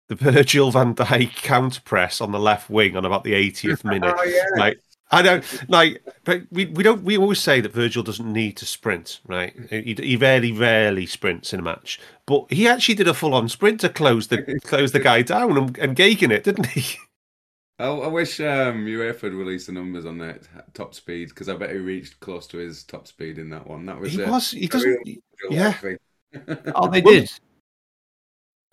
the 0.08 0.14
Virgil 0.32 0.70
van 0.70 0.94
Dijk 0.94 1.36
counter 1.36 1.80
press 1.84 2.20
on 2.20 2.32
the 2.32 2.40
left 2.40 2.70
wing 2.70 2.96
on 2.96 3.04
about 3.04 3.24
the 3.24 3.32
80th 3.32 3.84
minute. 3.84 4.14
oh, 4.16 4.24
yeah. 4.24 4.60
Like 4.60 4.78
I 5.12 5.20
don't 5.20 5.44
like, 5.68 6.02
but 6.24 6.42
we, 6.50 6.64
we 6.64 6.82
don't. 6.82 7.02
We 7.02 7.18
always 7.18 7.38
say 7.38 7.60
that 7.60 7.72
Virgil 7.72 8.02
doesn't 8.02 8.32
need 8.32 8.56
to 8.56 8.66
sprint, 8.66 9.20
right? 9.26 9.54
He, 9.68 9.94
he 9.98 10.16
rarely, 10.16 10.52
rarely 10.52 11.04
sprints 11.04 11.52
in 11.52 11.60
a 11.60 11.62
match, 11.62 12.00
but 12.24 12.50
he 12.50 12.66
actually 12.66 12.94
did 12.94 13.06
a 13.06 13.12
full 13.12 13.34
on 13.34 13.50
sprint 13.50 13.80
to 13.80 13.90
close 13.90 14.28
the 14.28 14.58
close 14.64 14.92
the 14.92 15.00
guy 15.00 15.20
down 15.20 15.58
and, 15.58 15.78
and 15.78 15.96
gagging 15.96 16.30
it, 16.30 16.44
didn't 16.44 16.68
he? 16.68 16.96
I, 17.78 17.88
I 17.88 18.06
wish 18.06 18.40
um, 18.40 18.86
UEFA 18.86 19.20
had 19.20 19.34
released 19.34 19.66
the 19.66 19.72
numbers 19.72 20.06
on 20.06 20.16
that 20.18 20.48
top 20.72 20.94
speed 20.94 21.28
because 21.28 21.50
I 21.50 21.56
bet 21.56 21.70
he 21.70 21.76
reached 21.76 22.18
close 22.20 22.46
to 22.46 22.56
his 22.56 22.82
top 22.82 23.06
speed 23.06 23.38
in 23.38 23.50
that 23.50 23.66
one. 23.66 23.84
That 23.84 24.00
was 24.00 24.12
he 24.12 24.22
was. 24.22 24.52
He 24.52 24.66
doesn't. 24.66 24.98
Yeah. 25.50 25.74
oh, 26.74 26.88
they 26.88 27.02
did. 27.02 27.30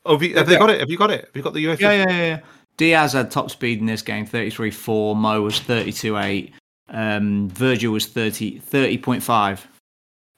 Oh, 0.05 0.13
have, 0.13 0.23
you, 0.23 0.35
have 0.35 0.47
they 0.47 0.57
got 0.57 0.69
it? 0.69 0.79
Have 0.79 0.89
you 0.89 0.97
got 0.97 1.11
it? 1.11 1.25
Have 1.25 1.35
you 1.35 1.41
got 1.41 1.53
the 1.53 1.65
UEFA? 1.65 1.79
Yeah, 1.79 1.91
yeah, 1.93 2.09
yeah. 2.09 2.39
Diaz 2.77 3.13
had 3.13 3.29
top 3.29 3.51
speed 3.51 3.79
in 3.79 3.85
this 3.85 4.01
game, 4.01 4.25
33.4. 4.25 5.15
Mo 5.15 5.41
was 5.41 5.59
32.8. 5.59 6.51
Um, 6.87 7.49
Virgil 7.49 7.91
was 7.91 8.07
30, 8.07 8.61
30.5. 8.61 9.59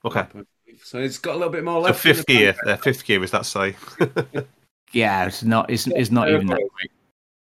Okay. 0.04 0.26
So 0.84 0.98
it's 0.98 1.20
got 1.20 1.34
a 1.34 1.38
little 1.38 1.52
bit 1.52 1.64
more 1.64 1.80
left. 1.80 2.02
So 2.02 2.14
fifth 2.14 2.26
gear, 2.26 2.56
uh, 2.66 2.78
fifth 2.78 3.06
gear, 3.06 3.24
is 3.24 3.32
that 3.32 3.46
say? 3.46 3.76
yeah, 4.92 5.26
it's 5.26 5.44
not. 5.44 5.70
It's, 5.70 5.86
it's 5.88 6.10
not 6.10 6.30
even 6.30 6.48
that 6.48 6.60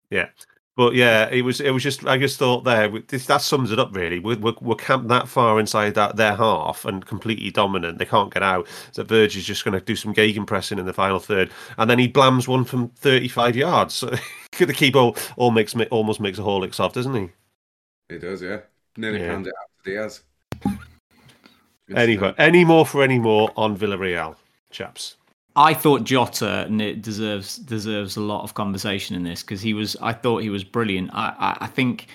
Yeah. 0.09 0.27
But 0.77 0.95
yeah, 0.95 1.27
it 1.29 1.41
was 1.41 1.59
it 1.59 1.71
was 1.71 1.83
just 1.83 2.05
I 2.05 2.17
just 2.17 2.39
thought 2.39 2.63
there 2.63 2.89
this, 3.07 3.25
that 3.25 3.41
sums 3.41 3.71
it 3.71 3.79
up 3.79 3.93
really. 3.93 4.19
We're, 4.19 4.37
we're, 4.37 4.53
we're 4.61 4.75
camped 4.75 5.09
that 5.09 5.27
far 5.27 5.59
inside 5.59 5.95
that 5.95 6.15
their 6.15 6.35
half 6.35 6.85
and 6.85 7.05
completely 7.05 7.51
dominant. 7.51 7.97
They 7.97 8.05
can't 8.05 8.33
get 8.33 8.41
out. 8.41 8.67
So 8.93 9.03
Verge 9.03 9.35
is 9.35 9.45
just 9.45 9.65
going 9.65 9.77
to 9.77 9.83
do 9.83 9.97
some 9.97 10.13
pressing 10.45 10.79
in 10.79 10.85
the 10.85 10.93
final 10.93 11.19
third, 11.19 11.51
and 11.77 11.89
then 11.89 11.99
he 11.99 12.07
blams 12.07 12.47
one 12.47 12.63
from 12.63 12.89
35 12.89 13.55
yards. 13.55 14.03
So 14.53 14.65
the 14.65 14.73
keeper 14.73 15.11
all 15.37 15.51
makes 15.51 15.73
almost 15.91 16.19
makes 16.19 16.37
a 16.37 16.41
Horlicks 16.41 16.79
off, 16.81 16.91
doesn't 16.91 17.15
he? 17.15 17.29
He 18.09 18.19
does, 18.19 18.41
yeah. 18.41 18.59
Nearly 18.97 19.21
yeah. 19.21 19.31
it 19.31 19.35
out 19.37 19.45
to 19.45 19.89
Diaz. 19.89 20.23
Anyway, 21.95 22.35
any 22.37 22.65
more 22.65 22.85
for 22.85 23.01
any 23.01 23.17
more 23.17 23.51
on 23.55 23.77
Villarreal, 23.77 24.35
chaps? 24.69 25.15
I 25.55 25.73
thought 25.73 26.05
Jota 26.05 26.67
deserves 27.01 27.57
deserves 27.57 28.15
a 28.15 28.21
lot 28.21 28.43
of 28.43 28.53
conversation 28.53 29.15
in 29.15 29.23
this 29.23 29.41
because 29.41 29.61
he 29.61 29.73
was. 29.73 29.97
I 30.01 30.13
thought 30.13 30.43
he 30.43 30.49
was 30.49 30.63
brilliant. 30.63 31.09
I, 31.13 31.35
I, 31.37 31.65
I 31.65 31.67
think 31.67 32.07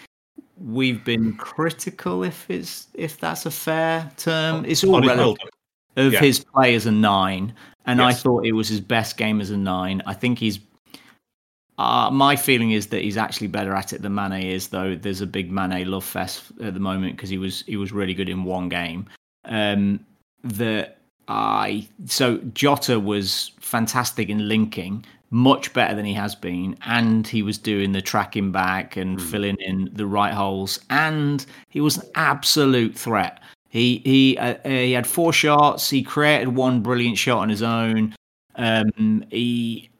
we've 0.58 1.04
been 1.04 1.36
critical, 1.36 2.22
if 2.22 2.48
it's 2.48 2.86
if 2.94 3.18
that's 3.20 3.44
a 3.44 3.50
fair 3.50 4.10
term. 4.16 4.64
It's 4.64 4.82
all 4.84 5.02
relative 5.02 5.50
of 5.96 6.12
yeah. 6.12 6.20
his 6.20 6.44
play 6.44 6.74
as 6.74 6.86
a 6.86 6.90
nine, 6.92 7.54
and 7.84 8.00
yes. 8.00 8.06
I 8.06 8.12
thought 8.14 8.46
it 8.46 8.52
was 8.52 8.68
his 8.68 8.80
best 8.80 9.16
game 9.18 9.40
as 9.40 9.50
a 9.50 9.56
nine. 9.56 10.02
I 10.06 10.14
think 10.14 10.38
he's. 10.38 10.58
Uh, 11.78 12.08
my 12.10 12.36
feeling 12.36 12.70
is 12.70 12.86
that 12.86 13.02
he's 13.02 13.18
actually 13.18 13.48
better 13.48 13.74
at 13.74 13.92
it 13.92 14.00
than 14.00 14.14
Mane 14.14 14.42
is, 14.42 14.68
though. 14.68 14.94
There's 14.94 15.20
a 15.20 15.26
big 15.26 15.52
Mane 15.52 15.86
love 15.90 16.04
fest 16.04 16.44
at 16.62 16.72
the 16.72 16.80
moment 16.80 17.16
because 17.16 17.28
he 17.28 17.36
was 17.36 17.64
he 17.66 17.76
was 17.76 17.92
really 17.92 18.14
good 18.14 18.30
in 18.30 18.44
one 18.44 18.70
game. 18.70 19.06
Um, 19.44 20.00
that 20.42 20.96
I 21.28 21.88
so 22.04 22.38
Jota 22.54 23.00
was 23.00 23.52
fantastic 23.60 24.28
in 24.28 24.48
linking, 24.48 25.04
much 25.30 25.72
better 25.72 25.94
than 25.94 26.04
he 26.04 26.14
has 26.14 26.34
been, 26.34 26.76
and 26.86 27.26
he 27.26 27.42
was 27.42 27.58
doing 27.58 27.92
the 27.92 28.02
tracking 28.02 28.52
back 28.52 28.96
and 28.96 29.18
mm. 29.18 29.30
filling 29.30 29.56
in 29.56 29.90
the 29.92 30.06
right 30.06 30.32
holes, 30.32 30.80
and 30.90 31.44
he 31.68 31.80
was 31.80 31.98
an 31.98 32.08
absolute 32.14 32.96
threat. 32.96 33.40
He 33.68 34.00
he 34.04 34.38
uh, 34.38 34.56
he 34.64 34.92
had 34.92 35.06
four 35.06 35.32
shots. 35.32 35.90
He 35.90 36.02
created 36.02 36.48
one 36.48 36.80
brilliant 36.80 37.18
shot 37.18 37.38
on 37.38 37.48
his 37.48 37.62
own. 37.62 38.14
Um, 38.54 39.24
he 39.30 39.90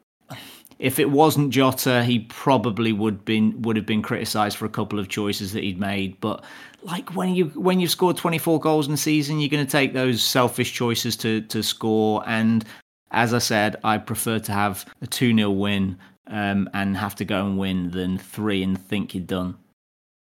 if 0.79 0.99
it 0.99 1.09
wasn't 1.09 1.49
Jota, 1.49 2.03
he 2.03 2.19
probably 2.19 2.93
would 2.93 3.25
been 3.25 3.61
would 3.63 3.75
have 3.75 3.85
been 3.85 4.01
criticised 4.01 4.57
for 4.57 4.65
a 4.65 4.69
couple 4.69 4.99
of 4.99 5.09
choices 5.09 5.53
that 5.53 5.63
he'd 5.63 5.79
made. 5.79 6.19
But 6.21 6.43
like 6.87 7.13
when 7.13 7.35
you 7.35 7.47
when 7.47 7.79
you've 7.79 7.91
scored 7.91 8.17
24 8.17 8.59
goals 8.59 8.87
in 8.87 8.91
the 8.91 8.97
season, 8.97 9.39
you're 9.39 9.49
going 9.49 9.65
to 9.65 9.71
take 9.71 9.93
those 9.93 10.23
selfish 10.23 10.73
choices 10.73 11.17
to 11.17 11.41
to 11.41 11.61
score. 11.61 12.23
And 12.25 12.65
as 13.11 13.33
I 13.33 13.39
said, 13.39 13.75
I 13.83 13.97
prefer 13.97 14.39
to 14.39 14.51
have 14.53 14.85
a 15.01 15.07
2 15.07 15.35
0 15.35 15.51
win 15.51 15.97
um, 16.27 16.69
and 16.73 16.97
have 16.97 17.15
to 17.15 17.25
go 17.25 17.45
and 17.45 17.57
win 17.57 17.91
than 17.91 18.17
three 18.17 18.63
and 18.63 18.79
think 18.79 19.13
you're 19.13 19.23
done. 19.23 19.57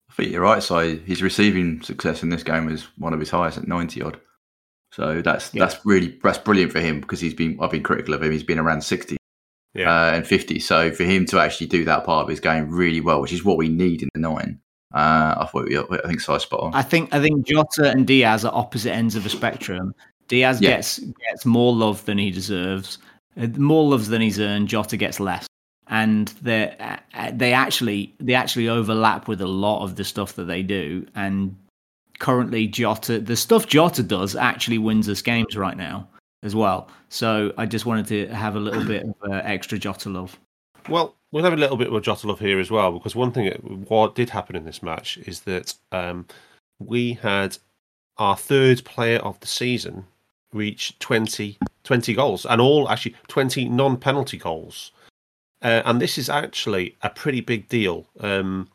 I 0.09 0.13
think 0.13 0.31
you're 0.31 0.41
right. 0.41 0.63
So 0.63 0.95
his 0.97 1.21
receiving 1.21 1.81
success 1.81 2.23
in 2.23 2.29
this 2.29 2.43
game 2.43 2.65
was 2.65 2.83
one 2.97 3.13
of 3.13 3.19
his 3.19 3.29
highest 3.29 3.57
at 3.57 3.67
90 3.67 4.01
odd. 4.01 4.19
So 4.91 5.21
that's 5.21 5.53
yeah. 5.53 5.65
that's 5.65 5.85
really 5.85 6.17
that's 6.23 6.37
brilliant 6.37 6.71
for 6.71 6.79
him 6.79 7.01
because 7.01 7.19
he's 7.19 7.33
been 7.33 7.57
I've 7.59 7.71
been 7.71 7.83
critical 7.83 8.13
of 8.13 8.23
him. 8.23 8.31
He's 8.31 8.43
been 8.43 8.59
around 8.59 8.83
60 8.83 9.17
yeah. 9.73 9.91
Uh, 9.91 10.11
and 10.11 10.27
50. 10.27 10.59
So 10.59 10.91
for 10.91 11.03
him 11.03 11.25
to 11.25 11.39
actually 11.39 11.67
do 11.67 11.83
that 11.85 12.05
part 12.05 12.23
of 12.23 12.29
his 12.29 12.39
game 12.39 12.69
really 12.69 13.01
well, 13.01 13.21
which 13.21 13.33
is 13.33 13.43
what 13.43 13.57
we 13.57 13.69
need 13.69 14.01
in 14.01 14.09
the 14.13 14.21
nine, 14.21 14.59
uh, 14.93 15.35
I 15.39 15.45
thought 15.45 15.69
I 16.03 16.07
think 16.07 16.21
so 16.21 16.37
spot 16.37 16.59
on. 16.59 16.73
I 16.75 16.83
think 16.83 17.13
I 17.13 17.21
think 17.21 17.47
Jota 17.47 17.89
and 17.89 18.05
Diaz 18.05 18.45
are 18.45 18.53
opposite 18.53 18.91
ends 18.91 19.15
of 19.15 19.23
the 19.23 19.29
spectrum. 19.29 19.95
Diaz 20.27 20.61
yeah. 20.61 20.71
gets 20.71 20.99
gets 20.99 21.45
more 21.45 21.73
love 21.73 22.05
than 22.05 22.17
he 22.17 22.29
deserves, 22.29 22.99
uh, 23.37 23.47
more 23.57 23.89
love 23.89 24.07
than 24.07 24.21
he's 24.21 24.39
earned. 24.39 24.67
Jota 24.67 24.95
gets 24.95 25.19
less, 25.19 25.47
and 25.87 26.27
they 26.41 26.75
uh, 26.79 27.31
they 27.33 27.53
actually 27.53 28.13
they 28.19 28.35
actually 28.35 28.69
overlap 28.69 29.27
with 29.27 29.41
a 29.41 29.47
lot 29.47 29.83
of 29.83 29.95
the 29.95 30.03
stuff 30.03 30.33
that 30.33 30.45
they 30.45 30.61
do. 30.61 31.07
And 31.15 31.55
currently, 32.19 32.67
Jota 32.67 33.19
the 33.19 33.35
stuff 33.35 33.65
Jota 33.65 34.03
does 34.03 34.35
actually 34.35 34.77
wins 34.77 35.09
us 35.09 35.23
games 35.23 35.57
right 35.57 35.77
now 35.77 36.07
as 36.43 36.55
well. 36.55 36.89
So 37.09 37.51
I 37.57 37.65
just 37.65 37.87
wanted 37.87 38.07
to 38.07 38.27
have 38.27 38.55
a 38.55 38.59
little 38.59 38.85
bit 38.85 39.03
of 39.03 39.15
uh, 39.31 39.41
extra 39.43 39.79
Jota 39.79 40.09
love. 40.09 40.37
Well, 40.89 41.15
we'll 41.31 41.43
have 41.43 41.53
a 41.53 41.57
little 41.57 41.77
bit 41.77 41.91
of 41.91 42.03
Jota 42.03 42.27
love 42.27 42.39
here 42.39 42.59
as 42.59 42.71
well, 42.71 42.91
because 42.91 43.15
one 43.15 43.31
thing 43.31 43.49
what 43.87 44.15
did 44.15 44.29
happen 44.29 44.55
in 44.55 44.65
this 44.65 44.83
match 44.83 45.17
is 45.17 45.41
that 45.41 45.73
um, 45.91 46.25
we 46.79 47.13
had 47.13 47.57
our 48.17 48.37
third 48.37 48.83
player 48.85 49.19
of 49.19 49.39
the 49.39 49.47
season 49.47 50.05
reach 50.53 50.97
20, 50.99 51.57
20 51.83 52.13
goals, 52.13 52.45
and 52.45 52.61
all 52.61 52.89
actually 52.89 53.15
20 53.27 53.69
non 53.69 53.97
penalty 53.97 54.37
goals. 54.37 54.91
Uh, 55.61 55.81
and 55.85 56.01
this 56.01 56.17
is 56.17 56.29
actually 56.29 56.95
a 57.01 57.09
pretty 57.09 57.41
big 57.41 57.67
deal, 57.69 58.05
um, 58.19 58.69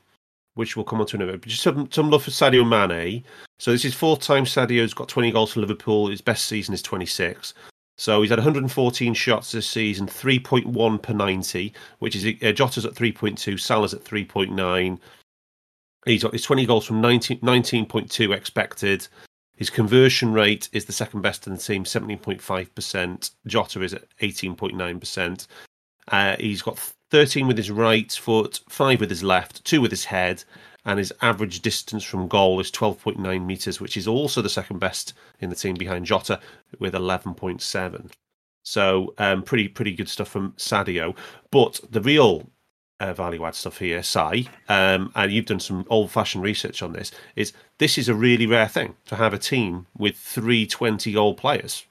which 0.55 0.75
we'll 0.75 0.85
come 0.85 1.01
on 1.01 1.07
to 1.07 1.17
in 1.17 1.23
a 1.23 1.27
minute. 1.27 1.43
But 1.43 1.51
just 1.51 1.63
some, 1.63 1.91
some 1.93 2.11
love 2.11 2.25
for 2.25 2.31
Sadio 2.31 2.67
Mane. 2.67 3.25
So 3.59 3.73
this 3.73 3.85
is 3.85 3.95
fourth 3.95 4.21
time 4.21 4.45
Sadio's 4.45 4.95
got 4.95 5.09
20 5.09 5.31
goals 5.31 5.53
for 5.53 5.61
Liverpool. 5.61 6.09
His 6.09 6.23
best 6.23 6.47
season 6.47 6.75
is 6.75 6.83
26. 6.83 7.55
So 7.99 8.23
he's 8.23 8.31
had 8.31 8.39
114 8.39 9.13
shots 9.15 9.51
this 9.51 9.69
season, 9.69 10.07
3.1 10.07 11.03
per 11.03 11.13
90, 11.13 11.75
which 11.99 12.15
is 12.15 12.25
uh, 12.25 12.53
Jota's 12.53 12.87
at 12.87 12.95
3.2, 12.95 13.59
Salah's 13.59 13.93
at 13.93 14.05
3.9. 14.05 14.99
He's 16.07 16.23
got 16.23 16.33
his 16.33 16.43
20 16.43 16.65
goals 16.65 16.87
from 16.87 17.01
19, 17.01 17.41
19.2 17.41 18.35
expected. 18.35 19.09
His 19.57 19.69
conversion 19.69 20.33
rate 20.33 20.69
is 20.73 20.85
the 20.85 20.93
second 20.93 21.23
best 21.23 21.49
in 21.49 21.55
the 21.55 21.59
team, 21.59 21.83
17.5%. 21.83 23.31
Jota 23.49 23.83
is 23.83 23.93
at 23.93 24.05
18.9%. 24.21 25.47
Uh, 26.07 26.37
he's 26.39 26.63
got 26.63 26.79
13 27.11 27.49
with 27.49 27.57
his 27.57 27.73
right 27.73 28.13
foot, 28.13 28.61
5 28.69 29.01
with 29.01 29.11
his 29.11 29.25
left, 29.25 29.65
2 29.65 29.81
with 29.81 29.91
his 29.91 30.05
head, 30.05 30.45
and 30.89 30.99
his 30.99 31.13
average 31.21 31.61
distance 31.61 32.03
from 32.03 32.29
goal 32.29 32.59
is 32.61 32.71
12.9 32.71 33.45
metres, 33.45 33.79
which 33.79 33.95
is 33.95 34.09
also 34.09 34.41
the 34.41 34.49
second 34.49 34.79
best 34.79 35.13
in 35.39 35.51
the 35.51 35.55
team 35.55 35.75
behind 35.75 36.07
Jota 36.07 36.41
with 36.79 36.95
11.7. 36.95 38.11
So 38.63 39.13
um, 39.19 39.43
pretty 39.43 39.69
pretty 39.69 39.93
good 39.93 40.09
stuff 40.09 40.29
from 40.29 40.53
Sadio. 40.53 41.15
But 41.51 41.79
the 41.91 42.01
real 42.01 42.49
uh, 43.01 43.13
value 43.13 43.45
add 43.45 43.55
stuff 43.55 43.79
here, 43.79 44.03
Si, 44.03 44.49
um, 44.71 45.13
and 45.15 45.31
you've 45.31 45.45
done 45.45 45.61
some 45.61 45.85
old 45.91 46.11
fashioned 46.11 46.43
research 46.43 46.83
on 46.83 46.95
this, 46.95 47.13
is 47.37 47.53
this 47.77 47.99
is 47.99 48.09
a 48.09 48.15
really 48.15 48.47
rare 48.47 48.67
thing 48.67 48.97
to 49.07 49.17
have 49.17 49.35
a 49.35 49.39
team 49.39 49.87
with 49.97 50.17
three 50.17 50.67
20 50.67 51.13
goal 51.13 51.35
players. 51.35 51.85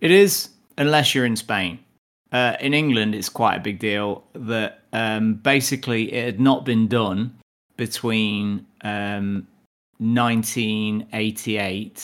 It 0.00 0.10
is, 0.10 0.48
unless 0.76 1.14
you're 1.14 1.26
in 1.26 1.36
Spain. 1.36 1.78
Uh, 2.34 2.56
in 2.58 2.74
England, 2.74 3.14
it's 3.14 3.28
quite 3.28 3.58
a 3.58 3.60
big 3.60 3.78
deal 3.78 4.24
that 4.32 4.80
um, 4.92 5.34
basically 5.34 6.12
it 6.12 6.24
had 6.24 6.40
not 6.40 6.64
been 6.64 6.88
done 6.88 7.32
between 7.76 8.66
um, 8.82 9.46
1988. 9.98 12.02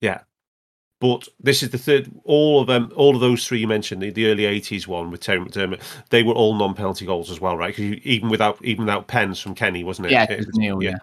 Yeah, 0.00 0.22
but 1.06 1.28
this 1.40 1.62
is 1.62 1.70
the 1.70 1.78
third. 1.78 2.10
All 2.24 2.60
of 2.60 2.66
them, 2.66 2.92
all 2.96 3.14
of 3.14 3.20
those 3.20 3.46
three 3.46 3.60
you 3.60 3.68
mentioned, 3.68 4.02
the, 4.02 4.10
the 4.10 4.26
early 4.26 4.44
'80s 4.44 4.86
one 4.86 5.10
with 5.10 5.20
Terry 5.20 5.40
McDermott, 5.40 5.80
they 6.10 6.22
were 6.22 6.32
all 6.32 6.54
non-penalty 6.54 7.06
goals 7.06 7.30
as 7.30 7.40
well, 7.40 7.56
right? 7.56 7.74
Because 7.74 8.00
even 8.04 8.28
without 8.28 8.62
even 8.64 8.84
without 8.84 9.06
pens 9.06 9.40
from 9.40 9.54
Kenny, 9.54 9.84
wasn't 9.84 10.06
it? 10.06 10.12
Yeah, 10.12 10.30
it 10.30 10.46
was 10.46 10.56
Neal. 10.56 10.82
Yeah. 10.82 10.90
yeah. 10.90 10.96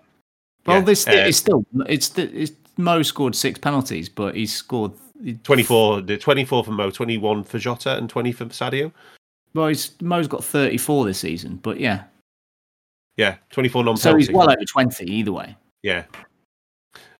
Well, 0.65 0.77
yeah. 0.77 0.83
this 0.83 1.07
uh, 1.07 1.11
it's 1.11 1.37
still 1.37 1.65
it's 1.87 2.17
it's 2.17 2.51
Mo 2.77 3.01
scored 3.03 3.35
six 3.35 3.59
penalties, 3.59 4.09
but 4.09 4.35
he 4.35 4.45
scored 4.45 4.93
24, 5.43 6.01
24 6.01 6.63
for 6.63 6.71
Mo, 6.71 6.89
21 6.89 7.43
for 7.43 7.59
Jota, 7.59 7.97
and 7.97 8.09
20 8.09 8.31
for 8.31 8.45
Sadio. 8.45 8.91
Well, 9.53 9.67
he's 9.67 9.91
Mo's 10.01 10.27
got 10.27 10.43
34 10.43 11.05
this 11.05 11.19
season, 11.19 11.59
but 11.61 11.79
yeah, 11.79 12.03
yeah, 13.17 13.37
24 13.51 13.83
non. 13.83 13.97
So 13.97 14.15
he's 14.15 14.31
well 14.31 14.49
over 14.49 14.65
20 14.65 15.05
either 15.05 15.31
way. 15.31 15.55
Yeah, 15.83 16.03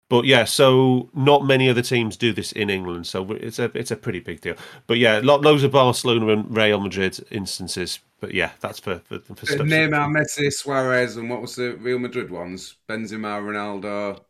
but 0.09 0.25
yeah, 0.25 0.43
so 0.45 1.09
not 1.13 1.45
many 1.45 1.69
other 1.69 1.81
teams 1.81 2.17
do 2.17 2.33
this 2.33 2.51
in 2.51 2.69
England, 2.69 3.07
so 3.07 3.31
it's 3.31 3.59
a 3.59 3.71
it's 3.73 3.91
a 3.91 3.95
pretty 3.95 4.19
big 4.19 4.41
deal. 4.41 4.55
But 4.87 4.97
yeah, 4.97 5.19
loads 5.23 5.63
of 5.63 5.71
Barcelona 5.71 6.27
and 6.27 6.55
Real 6.55 6.79
Madrid 6.79 7.19
instances 7.31 7.99
But 8.23 8.33
yeah, 8.33 8.51
that's 8.61 8.79
for 8.79 8.99
for, 8.99 9.19
for 9.19 9.33
Uh, 9.33 9.45
stuff. 9.45 9.67
Neymar, 9.67 10.07
Messi, 10.09 10.49
Suarez, 10.49 11.17
and 11.17 11.29
what 11.29 11.41
was 11.41 11.55
the 11.57 11.75
Real 11.75 11.99
Madrid 11.99 12.31
ones? 12.31 12.77
Benzema, 12.87 13.41
Ronaldo. 13.41 14.21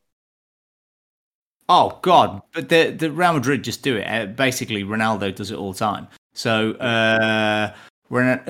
Oh 1.70 2.00
God! 2.02 2.42
But 2.54 2.70
the 2.70 2.90
the 2.90 3.12
Real 3.12 3.34
Madrid 3.34 3.64
just 3.64 3.84
do 3.84 3.96
it. 3.98 4.06
Uh, 4.06 4.26
basically, 4.26 4.84
Ronaldo 4.84 5.34
does 5.36 5.52
it 5.52 5.58
all 5.58 5.74
the 5.74 5.80
time. 5.80 6.08
So, 6.34 6.72
uh, 6.74 7.74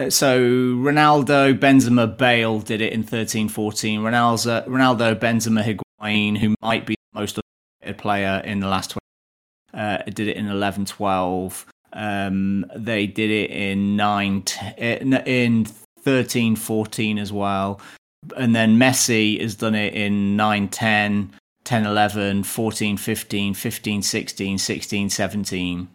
so 0.10 0.40
Ronaldo, 0.40 1.60
Benzema, 1.60 2.18
Bale 2.18 2.60
did 2.62 2.80
it 2.82 2.94
in 2.94 3.04
thirteen, 3.04 3.50
fourteen. 3.50 4.00
Ronaldo, 4.00 4.66
Ronaldo, 4.68 5.14
Benzema, 5.20 5.62
Higuain, 5.62 6.38
who 6.38 6.56
might 6.62 6.86
be 6.86 6.96
the 6.96 7.03
most 7.14 7.40
underrated 7.40 8.02
player 8.02 8.42
in 8.46 8.60
the 8.60 8.68
last 8.68 8.92
20, 8.92 9.00
uh, 9.74 10.04
did 10.06 10.28
it 10.28 10.38
in 10.38 10.48
11, 10.48 10.86
12. 10.86 11.66
Um, 11.94 12.66
they 12.76 13.06
did 13.06 13.30
it 13.30 13.52
in 13.52 13.96
nine, 13.96 14.42
t- 14.42 14.60
in 14.78 15.14
in 15.14 15.66
13, 16.02 16.56
14 16.56 17.18
as 17.20 17.32
well. 17.32 17.80
And 18.38 18.56
then 18.56 18.78
Messi 18.78 19.40
has 19.42 19.56
done 19.56 19.76
it 19.76 19.94
in 19.94 20.36
9, 20.36 20.70
10, 20.70 21.34
10, 21.64 21.86
11, 21.86 22.44
14, 22.44 22.98
15, 22.98 23.54
15, 23.54 24.02
16, 24.02 24.58
16, 24.58 25.10
17, 25.10 25.88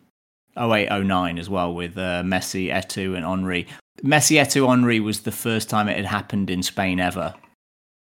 08, 0.56 1.04
09 1.04 1.38
as 1.38 1.50
well 1.50 1.74
with 1.74 1.96
uh, 1.96 2.22
Messi, 2.22 2.72
Eto'o, 2.72 3.16
and 3.16 3.24
Henry. 3.24 3.66
Messi, 4.02 4.40
Eto'o, 4.40 4.68
Henry 4.68 5.00
was 5.00 5.20
the 5.20 5.32
first 5.32 5.68
time 5.68 5.88
it 5.88 5.96
had 5.96 6.06
happened 6.06 6.50
in 6.50 6.62
Spain 6.62 7.00
ever. 7.00 7.34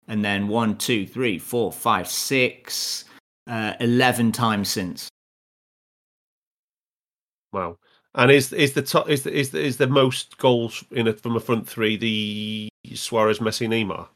And 0.10 0.26
then 0.26 0.48
one, 0.50 0.76
two, 0.76 1.06
three, 1.06 1.40
four, 1.40 1.72
five, 1.72 2.10
six, 2.10 3.06
uh, 3.48 3.76
11 3.80 4.32
times 4.34 4.68
since. 4.68 5.08
Wow. 7.54 7.78
And 8.16 8.32
is 8.32 8.52
is 8.52 8.74
the 8.74 8.82
top 8.82 9.08
is 9.08 9.24
the, 9.24 9.32
is 9.32 9.52
the, 9.52 9.62
is 9.62 9.78
the 9.78 9.88
most 9.88 10.38
goals 10.40 10.84
in 10.92 11.08
a, 11.08 11.14
from 11.14 11.36
a 11.36 11.40
front 11.40 11.68
three 11.68 11.96
the 11.96 12.70
Suarez, 12.96 13.40
Messi, 13.40 13.68
Neymar? 13.68 14.08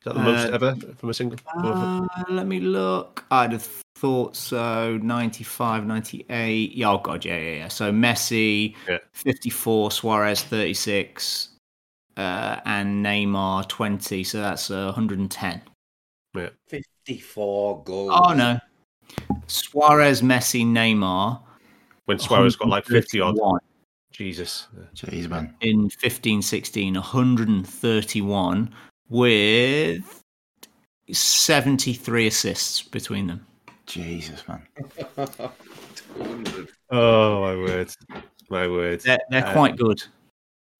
Is 0.00 0.04
that 0.04 0.14
the 0.14 0.20
most 0.20 0.48
Uh, 0.48 0.54
ever 0.54 0.76
from 0.96 1.10
a 1.10 1.14
single? 1.14 1.38
Uh, 1.56 2.06
let 2.28 2.46
me 2.46 2.60
look. 2.60 3.24
I'd 3.30 3.52
have 3.52 3.68
thought 3.96 4.36
so. 4.36 4.96
95, 4.98 5.86
98. 5.86 6.72
Yeah, 6.72 6.90
oh, 6.90 6.98
God, 6.98 7.24
yeah, 7.24 7.38
yeah, 7.38 7.56
yeah. 7.56 7.68
So 7.68 7.92
Messi, 7.92 8.74
Yeah. 8.88 8.98
54, 9.12 9.90
Suarez, 9.92 10.42
36, 10.42 11.50
uh, 12.18 12.60
and 12.66 13.04
Neymar, 13.04 13.66
20. 13.68 14.22
So 14.24 14.38
that's 14.40 14.70
uh, 14.70 14.84
110. 14.86 15.62
54 16.68 17.82
goals. 17.84 18.10
Oh, 18.12 18.34
no. 18.34 18.58
Suarez, 19.46 20.20
Messi, 20.20 20.64
Neymar. 20.66 21.40
when 22.04 22.18
Suarez 22.18 22.56
got 22.56 22.68
like 22.68 22.84
fifty 22.84 23.20
odd. 23.20 23.36
131 23.36 23.60
Jesus. 24.12 24.66
Jeez, 24.94 25.28
man. 25.28 25.54
In 25.60 25.88
15, 25.88 26.42
16, 26.42 26.94
131 26.94 28.74
with 29.08 30.22
73 31.10 32.26
assists 32.26 32.82
between 32.82 33.26
them. 33.28 33.46
Jesus, 33.86 34.42
man. 34.48 34.66
Oh 36.90 37.42
my 37.42 37.54
word. 37.54 37.90
My 38.48 38.66
word. 38.66 39.00
They're, 39.02 39.18
they're 39.30 39.46
Uh, 39.46 39.52
quite 39.52 39.76
good. 39.76 40.02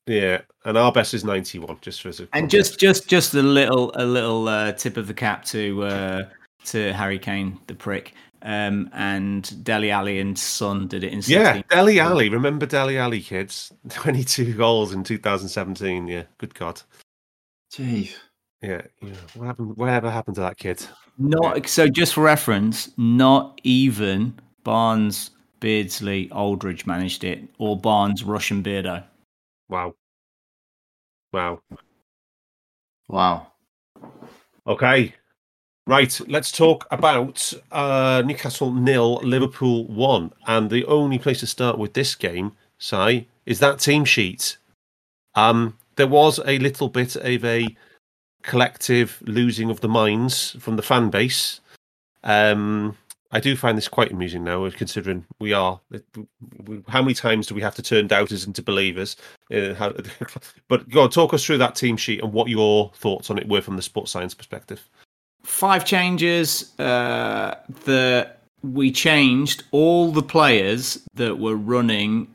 Yeah. 0.09 0.41
And 0.65 0.77
our 0.77 0.91
best 0.91 1.15
is 1.15 1.25
ninety 1.25 1.59
one, 1.59 1.79
just 1.81 2.03
for 2.03 2.09
as 2.09 2.21
a 2.21 2.29
And 2.33 2.51
just, 2.51 2.79
just, 2.81 3.09
just 3.09 3.35
a 3.35 3.43
little, 3.43 3.93
a 3.95 4.05
little 4.05 4.49
uh, 4.49 4.73
tip 4.73 4.97
of 4.97 5.07
the 5.07 5.15
cap 5.15 5.45
to 5.47 5.85
uh, 5.85 6.23
to 6.67 6.93
Harry 6.93 7.19
Kane, 7.19 7.59
the 7.67 7.75
prick, 7.75 8.15
um, 8.43 8.91
and 8.93 9.65
Dele 9.65 9.91
Alli 9.91 10.19
and 10.19 10.39
Son 10.39 10.87
did 10.89 11.05
it 11.05 11.13
in 11.13 11.23
16. 11.23 11.39
Yeah, 11.39 11.63
Dele 11.71 12.01
Alli. 12.01 12.29
Remember 12.29 12.67
Dele 12.67 12.99
Alli, 12.99 13.21
kids? 13.21 13.73
22 13.91 14.55
goals 14.55 14.93
in 14.93 15.05
2017. 15.05 16.07
Yeah, 16.07 16.25
good 16.39 16.55
God. 16.55 16.81
Jeez. 17.73 18.15
Yeah, 18.63 18.83
yeah. 19.03 19.15
What 19.35 19.47
happened? 19.47 19.77
Whatever 19.77 20.11
happened 20.11 20.35
to 20.37 20.41
that 20.43 20.57
kid? 20.57 20.85
Not 21.17 21.69
so. 21.69 21.89
Just 21.89 22.15
for 22.15 22.23
reference, 22.23 22.91
not 22.97 23.61
even 23.63 24.39
Barnes, 24.65 25.31
Beardsley, 25.61 26.31
Aldridge 26.33 26.87
managed 26.87 27.25
it, 27.25 27.43
or 27.59 27.79
Barnes, 27.79 28.25
Russian 28.25 28.63
Beardo. 28.63 29.05
Wow. 29.69 29.95
Wow. 31.33 31.61
Wow. 33.09 33.53
Okay. 34.67 35.15
Right, 35.87 36.21
let's 36.29 36.53
talk 36.53 36.87
about 36.91 37.51
uh, 37.73 38.23
Newcastle 38.25 38.73
nil, 38.73 39.21
Liverpool 39.23 39.87
one, 39.87 40.33
and 40.47 40.69
the 40.69 40.85
only 40.85 41.19
place 41.19 41.41
to 41.41 41.47
start 41.47 41.79
with 41.79 41.95
this 41.95 42.15
game, 42.15 42.53
Si, 42.79 43.27
is 43.47 43.61
that 43.61 43.79
team 43.79 44.05
sheet. 44.05 44.59
Um, 45.35 45.79
there 45.97 46.07
was 46.07 46.41
a 46.45 46.59
little 46.59 46.91
bit 46.91 47.17
of 47.17 47.45
a 47.45 47.75
collective 48.43 49.23
losing 49.27 49.71
of 49.71 49.81
the 49.81 49.89
minds 49.89 50.57
from 50.61 50.77
the 50.77 50.83
fan 50.83 51.09
base. 51.09 51.61
Um, 52.23 52.99
I 53.31 53.41
do 53.41 53.57
find 53.57 53.77
this 53.77 53.89
quite 53.89 54.11
amusing 54.11 54.43
now, 54.43 54.69
considering 54.71 55.27
we 55.39 55.53
are. 55.53 55.81
How 56.89 57.03
many 57.03 57.15
times 57.15 57.47
do 57.47 57.55
we 57.55 57.61
have 57.61 57.75
to 57.75 57.83
turn 57.83 58.07
doubters 58.07 58.47
into 58.47 58.63
believers? 58.63 59.17
Uh, 59.53 59.93
but 60.69 60.89
go 60.89 61.03
on, 61.03 61.11
talk 61.11 61.35
us 61.35 61.45
through 61.45 61.59
that 61.59 61.75
team 61.75 61.97
sheet 61.97 62.23
and 62.23 62.33
what 62.33 62.49
your 62.49 62.91
thoughts 62.95 63.31
on 63.31 63.39
it 63.39 63.47
were 63.47 63.61
from 63.61 63.77
the 63.77 63.83
sports 63.83 64.11
science 64.11 64.33
perspective. 64.33 64.89
Five 65.43 65.85
changes. 65.85 66.79
Uh, 66.79 67.57
the 67.85 68.31
we 68.63 68.91
changed 68.91 69.65
all 69.71 70.11
the 70.11 70.23
players 70.23 70.99
that 71.15 71.39
were 71.39 71.57
running 71.57 72.29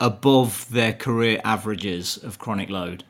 above 0.00 0.66
their 0.70 0.92
career 0.92 1.40
averages 1.44 2.16
of 2.18 2.38
chronic 2.38 2.70
load. 2.70 3.04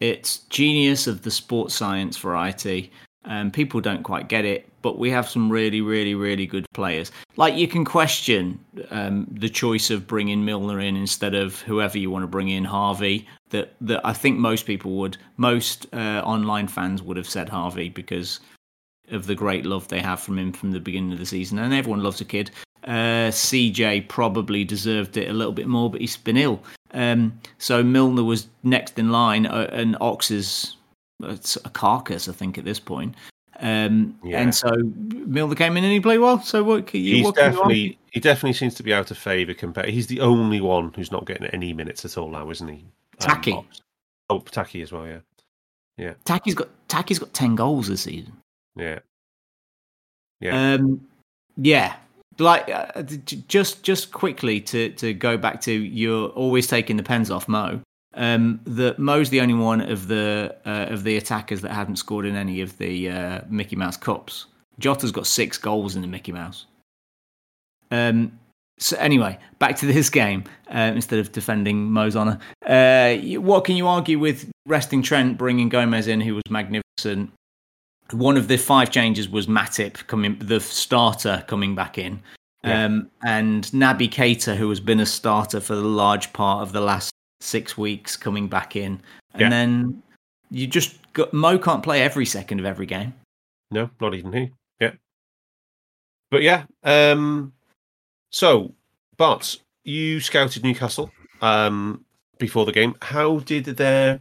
It's 0.00 0.38
genius 0.50 1.06
of 1.06 1.22
the 1.22 1.30
sports 1.30 1.74
science 1.74 2.16
variety. 2.16 2.92
Um, 3.26 3.50
people 3.50 3.80
don't 3.80 4.02
quite 4.02 4.28
get 4.28 4.44
it, 4.44 4.68
but 4.82 4.98
we 4.98 5.10
have 5.10 5.28
some 5.28 5.50
really, 5.50 5.80
really, 5.80 6.14
really 6.14 6.46
good 6.46 6.66
players. 6.74 7.10
Like 7.36 7.54
you 7.54 7.66
can 7.66 7.84
question 7.84 8.58
um, 8.90 9.26
the 9.30 9.48
choice 9.48 9.90
of 9.90 10.06
bringing 10.06 10.44
Milner 10.44 10.80
in 10.80 10.96
instead 10.96 11.34
of 11.34 11.60
whoever 11.62 11.96
you 11.98 12.10
want 12.10 12.22
to 12.22 12.28
bring 12.28 12.48
in, 12.48 12.64
Harvey. 12.64 13.26
That 13.50 13.74
that 13.80 14.00
I 14.04 14.12
think 14.12 14.38
most 14.38 14.66
people 14.66 14.92
would, 14.96 15.16
most 15.36 15.86
uh, 15.94 16.22
online 16.24 16.68
fans 16.68 17.02
would 17.02 17.16
have 17.16 17.28
said 17.28 17.48
Harvey 17.48 17.88
because 17.88 18.40
of 19.10 19.26
the 19.26 19.34
great 19.34 19.66
love 19.66 19.88
they 19.88 20.00
have 20.00 20.20
from 20.20 20.38
him 20.38 20.52
from 20.52 20.72
the 20.72 20.80
beginning 20.80 21.12
of 21.12 21.18
the 21.18 21.26
season, 21.26 21.58
and 21.58 21.72
everyone 21.72 22.02
loves 22.02 22.20
a 22.20 22.24
kid. 22.24 22.50
Uh, 22.84 23.30
CJ 23.30 24.08
probably 24.08 24.64
deserved 24.64 25.16
it 25.16 25.30
a 25.30 25.32
little 25.32 25.52
bit 25.52 25.66
more, 25.66 25.90
but 25.90 26.02
he's 26.02 26.18
been 26.18 26.36
ill. 26.36 26.62
Um, 26.92 27.40
so 27.58 27.82
Milner 27.82 28.24
was 28.24 28.48
next 28.62 28.98
in 28.98 29.10
line, 29.10 29.46
uh, 29.46 29.70
and 29.72 29.96
Ox 30.00 30.30
is 30.30 30.76
it's 31.22 31.56
a 31.56 31.70
carcass, 31.70 32.28
I 32.28 32.32
think, 32.32 32.58
at 32.58 32.64
this 32.64 32.80
point. 32.80 33.14
Um, 33.60 34.18
Yeah. 34.24 34.40
And 34.40 34.54
so 34.54 34.70
Milner 34.76 35.54
came 35.54 35.76
in 35.76 35.84
and 35.84 35.92
he 35.92 36.00
played 36.00 36.18
well. 36.18 36.40
So 36.40 36.64
what? 36.64 36.86
Can 36.86 37.00
you, 37.00 37.16
He's 37.16 37.24
what 37.24 37.36
can 37.36 37.44
you 37.44 37.50
definitely 37.50 37.98
he 38.10 38.20
definitely 38.20 38.52
seems 38.54 38.74
to 38.74 38.82
be 38.82 38.92
out 38.92 39.10
of 39.10 39.18
favour 39.18 39.54
compared. 39.54 39.88
He's 39.88 40.06
the 40.06 40.20
only 40.20 40.60
one 40.60 40.92
who's 40.94 41.12
not 41.12 41.26
getting 41.26 41.46
any 41.48 41.72
minutes 41.72 42.04
at 42.04 42.18
all 42.18 42.30
now, 42.30 42.50
isn't 42.50 42.68
he? 42.68 42.84
Um, 43.20 43.28
Taki. 43.28 43.52
Ox. 43.52 43.80
oh, 44.30 44.40
Taki 44.40 44.82
as 44.82 44.92
well. 44.92 45.06
Yeah, 45.06 45.18
yeah. 45.96 46.14
Taki's 46.24 46.54
got 46.54 46.68
Taki's 46.88 47.18
got 47.18 47.32
ten 47.32 47.54
goals 47.54 47.88
this 47.88 48.02
season. 48.02 48.32
yeah, 48.76 48.98
Yeah. 50.40 50.74
Um, 50.74 51.06
yeah. 51.56 51.96
Like 52.38 52.68
uh, 52.68 53.02
just 53.02 53.84
just 53.84 54.10
quickly 54.10 54.60
to 54.62 54.90
to 54.90 55.14
go 55.14 55.36
back 55.36 55.60
to 55.62 55.72
you're 55.72 56.30
always 56.30 56.66
taking 56.66 56.96
the 56.96 57.04
pens 57.04 57.30
off 57.30 57.46
Mo. 57.46 57.80
Um, 58.16 58.60
that 58.64 58.98
Mo's 58.98 59.30
the 59.30 59.40
only 59.40 59.54
one 59.54 59.80
of 59.80 60.06
the 60.06 60.54
uh, 60.64 60.86
of 60.92 61.02
the 61.02 61.16
attackers 61.16 61.60
that 61.62 61.72
haven't 61.72 61.96
scored 61.96 62.26
in 62.26 62.36
any 62.36 62.60
of 62.60 62.78
the 62.78 63.10
uh, 63.10 63.40
Mickey 63.48 63.74
Mouse 63.76 63.96
Cups. 63.96 64.46
Jota's 64.78 65.10
got 65.12 65.26
six 65.26 65.58
goals 65.58 65.96
in 65.96 66.02
the 66.02 66.08
Mickey 66.08 66.30
Mouse. 66.32 66.66
Um, 67.90 68.38
so 68.78 68.96
anyway, 68.98 69.38
back 69.58 69.76
to 69.78 69.86
this 69.86 70.10
game 70.20 70.44
uh, 70.68 70.92
instead 70.94 71.18
of 71.18 71.32
defending 71.32 71.90
Mo's 71.90 72.16
honour. 72.16 72.38
Uh, 72.66 73.16
what 73.40 73.64
can 73.64 73.76
you 73.76 73.86
argue 73.86 74.18
with 74.18 74.50
resting 74.66 75.02
Trent, 75.02 75.38
bringing 75.38 75.68
Gomez 75.68 76.08
in, 76.08 76.20
who 76.20 76.34
was 76.34 76.42
magnificent? 76.50 77.32
One 78.10 78.36
of 78.36 78.48
the 78.48 78.56
five 78.58 78.90
changes 78.90 79.28
was 79.28 79.46
Matip 79.46 80.06
coming, 80.06 80.36
the 80.38 80.60
starter 80.60 81.44
coming 81.46 81.74
back 81.74 81.98
in, 81.98 82.20
Yeah. 82.62 82.84
um, 82.84 83.10
and 83.24 83.64
Naby 83.66 84.10
Keita, 84.10 84.56
who 84.56 84.68
has 84.68 84.80
been 84.80 85.00
a 85.00 85.06
starter 85.06 85.60
for 85.60 85.74
the 85.74 85.82
large 85.82 86.32
part 86.32 86.62
of 86.62 86.72
the 86.72 86.80
last 86.80 87.10
six 87.44 87.76
weeks, 87.78 88.16
coming 88.16 88.48
back 88.48 88.74
in, 88.76 89.00
and 89.32 89.40
Yeah. 89.40 89.48
then 89.50 90.02
you 90.50 90.66
just 90.66 90.96
got 91.12 91.32
Mo 91.32 91.58
can't 91.58 91.82
play 91.82 92.02
every 92.02 92.26
second 92.26 92.58
of 92.60 92.66
every 92.66 92.86
game. 92.86 93.14
no, 93.70 93.90
not 94.00 94.14
even 94.14 94.32
he. 94.32 94.50
Yeah, 94.80 94.92
but 96.30 96.42
yeah. 96.42 96.64
Um, 96.82 97.52
so, 98.30 98.74
but 99.16 99.56
you 99.84 100.20
scouted 100.20 100.62
Newcastle 100.64 101.10
um 101.40 102.04
before 102.38 102.64
the 102.66 102.72
game. 102.72 102.94
How 103.02 103.38
did 103.40 103.64
their 103.64 104.20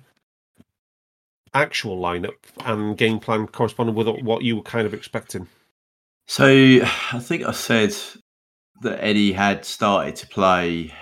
actual 1.54 2.00
lineup 2.02 2.36
and 2.66 2.98
game 2.98 3.20
plan 3.20 3.48
correspond 3.48 3.94
with 3.96 4.08
what 4.08 4.44
you 4.44 4.56
were 4.58 4.64
kind 4.64 4.86
of 4.88 4.94
expecting? 4.94 5.48
So 6.28 6.46
I 6.48 7.20
think 7.20 7.44
I 7.44 7.52
said 7.52 7.94
that 8.82 9.04
Eddie 9.04 9.34
had 9.34 9.66
started 9.66 10.16
to 10.18 10.28
play 10.28 10.94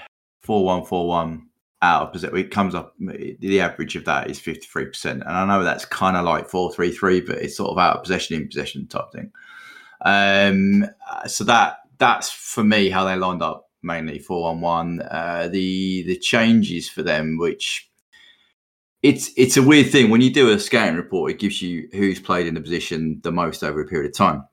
4 0.44 0.66
1 0.66 0.86
4 0.86 1.08
1 1.08 1.48
out 1.82 2.04
of 2.04 2.14
possession. 2.14 2.38
It 2.38 2.52
comes 2.52 2.76
up. 2.76 2.96
The 3.00 3.60
average 3.60 3.96
of 3.96 4.06
that 4.06 4.30
is 4.30 4.40
fifty 4.40 4.68
three 4.68 4.86
percent, 4.86 5.24
and 5.26 5.32
I 5.32 5.46
know 5.46 5.64
that's 5.64 5.86
kind 5.86 6.18
of 6.18 6.26
like 6.26 6.50
four 6.50 6.72
three 6.72 6.92
three, 6.92 7.22
but 7.22 7.38
it's 7.38 7.58
sort 7.58 7.72
of 7.72 7.78
out 7.78 7.98
of 7.98 8.04
possession 8.04 8.36
in 8.36 8.48
possession 8.48 8.88
type 8.88 9.12
thing. 9.12 9.32
Um, 10.04 10.86
so 11.28 11.44
that 11.46 11.78
that's 11.98 12.32
for 12.32 12.64
me 12.64 12.90
how 12.90 13.04
they 13.06 13.16
lined 13.16 13.44
up 13.44 13.70
mainly 13.84 14.20
four 14.20 14.50
on 14.50 14.62
one. 14.62 15.02
Uh, 15.02 15.48
the 15.52 16.04
the 16.04 16.18
changes 16.18 16.90
for 16.90 17.04
them, 17.04 17.38
which 17.38 17.90
it's 19.04 19.32
it's 19.36 19.58
a 19.58 19.64
weird 19.64 19.92
thing 19.92 20.10
when 20.10 20.22
you 20.22 20.32
do 20.32 20.50
a 20.50 20.60
scouting 20.60 20.96
report, 20.96 21.32
it 21.32 21.40
gives 21.40 21.62
you 21.62 21.88
who's 21.94 22.20
played 22.20 22.48
in 22.48 22.54
the 22.54 22.62
position 22.62 23.20
the 23.24 23.32
most 23.32 23.64
over 23.64 23.82
a 23.82 23.88
period 23.88 24.10
of 24.10 24.16
time. 24.16 24.44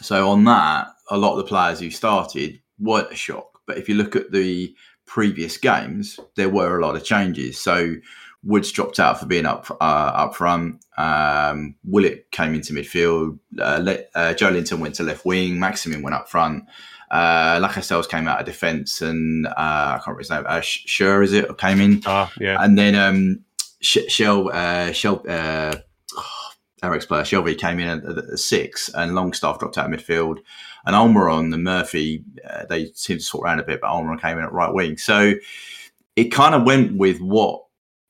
So 0.00 0.28
on 0.28 0.44
that, 0.44 0.88
a 1.10 1.16
lot 1.16 1.32
of 1.32 1.38
the 1.38 1.44
players 1.44 1.80
who 1.80 1.90
started 1.90 2.60
weren't 2.78 3.12
a 3.12 3.16
shock. 3.16 3.60
But 3.66 3.78
if 3.78 3.88
you 3.88 3.94
look 3.94 4.14
at 4.14 4.30
the 4.32 4.74
previous 5.06 5.56
games, 5.56 6.18
there 6.36 6.48
were 6.48 6.78
a 6.78 6.86
lot 6.86 6.96
of 6.96 7.04
changes. 7.04 7.58
So 7.58 7.94
Woods 8.42 8.70
dropped 8.72 9.00
out 9.00 9.18
for 9.18 9.26
being 9.26 9.46
up 9.46 9.70
uh, 9.70 10.12
up 10.14 10.34
front. 10.34 10.84
Um, 10.98 11.76
Willock 11.84 12.30
came 12.30 12.54
into 12.54 12.74
midfield. 12.74 13.38
Uh, 13.58 13.96
uh, 14.14 14.34
Joelinton 14.34 14.78
went 14.78 14.94
to 14.96 15.02
left 15.02 15.24
wing. 15.24 15.58
Maximin 15.58 16.02
went 16.02 16.14
up 16.14 16.28
front. 16.28 16.64
Uh, 17.10 17.58
Lascelles 17.62 18.06
came 18.06 18.26
out 18.28 18.40
of 18.40 18.46
defence, 18.46 19.00
and 19.00 19.46
uh, 19.46 19.52
I 19.56 20.00
can't 20.04 20.16
remember 20.16 20.20
his 20.20 20.30
name. 20.30 20.44
Uh, 20.46 20.60
Schär, 20.60 21.22
is 21.22 21.32
it? 21.32 21.56
Came 21.58 21.80
in. 21.80 22.02
Ah, 22.06 22.30
yeah. 22.40 22.56
And 22.60 22.76
then 22.76 22.94
um, 22.94 23.44
Sh- 23.80 24.08
Shell, 24.08 24.50
uh, 24.52 24.92
Shell, 24.92 25.22
uh, 25.28 25.76
oh, 26.16 26.50
Eric's 26.82 27.06
player 27.06 27.22
Shelvey 27.22 27.56
came 27.56 27.78
in 27.78 27.88
at, 27.88 28.04
at, 28.04 28.38
six, 28.38 28.90
and 28.94 29.14
Longstaff 29.14 29.58
dropped 29.58 29.78
out 29.78 29.92
of 29.92 29.98
midfield, 29.98 30.38
and 30.86 30.94
Almiron 30.94 31.52
and 31.52 31.64
Murphy 31.64 32.24
uh, 32.48 32.64
they 32.66 32.86
seemed 32.94 33.20
to 33.20 33.26
sort 33.26 33.44
around 33.44 33.60
a 33.60 33.64
bit, 33.64 33.80
but 33.80 33.88
Almiron 33.88 34.20
came 34.20 34.38
in 34.38 34.44
at 34.44 34.52
right 34.52 34.72
wing. 34.72 34.96
So 34.96 35.34
it 36.16 36.24
kind 36.24 36.54
of 36.54 36.64
went 36.64 36.96
with 36.96 37.20
what 37.20 37.64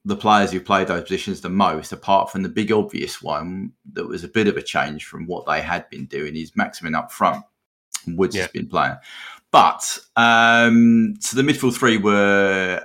the 0.05 0.17
players 0.17 0.53
who 0.53 0.61
played 0.61 0.89
those 0.89 1.03
positions 1.03 1.41
the 1.41 1.49
most, 1.49 1.93
apart 1.93 2.31
from 2.31 2.43
the 2.43 2.49
big 2.49 2.71
obvious 2.71 3.23
one 3.23 3.73
that 3.93 4.07
was 4.07 4.23
a 4.23 4.29
bit 4.29 4.49
of 4.49 4.57
a 4.57 4.63
change 4.63 5.07
from 5.07 5.27
what 5.27 5.47
they 5.47 5.63
had 5.63 5.89
been 5.89 6.07
doing, 6.07 6.37
is 6.37 6.57
Maximin 6.57 6.95
up 6.95 7.11
front. 7.11 7.45
Woods 8.07 8.37
yeah. 8.37 8.43
has 8.43 8.51
been 8.51 8.69
playing. 8.69 8.97
But 9.51 9.99
um, 10.17 11.15
so 11.21 11.41
the 11.41 11.43
midfield 11.43 11.75
three 11.75 11.97
were 11.97 12.85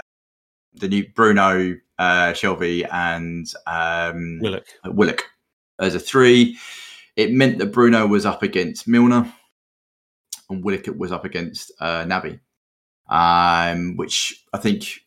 the 0.75 0.87
new 0.87 1.05
Bruno, 1.13 1.75
uh, 1.97 2.31
Shelvey, 2.31 2.87
and 2.91 3.51
um, 3.67 4.39
Willock. 4.39 4.67
Willock 4.85 5.25
as 5.79 5.95
a 5.95 5.99
three. 5.99 6.57
It 7.15 7.33
meant 7.33 7.57
that 7.57 7.73
Bruno 7.73 8.07
was 8.07 8.25
up 8.25 8.43
against 8.43 8.87
Milner 8.87 9.33
and 10.49 10.63
Willock 10.63 10.87
was 10.97 11.11
up 11.11 11.25
against 11.25 11.71
uh, 11.79 12.03
Naby, 12.05 12.39
um, 13.09 13.97
which 13.97 14.45
I 14.53 14.57
think 14.57 15.01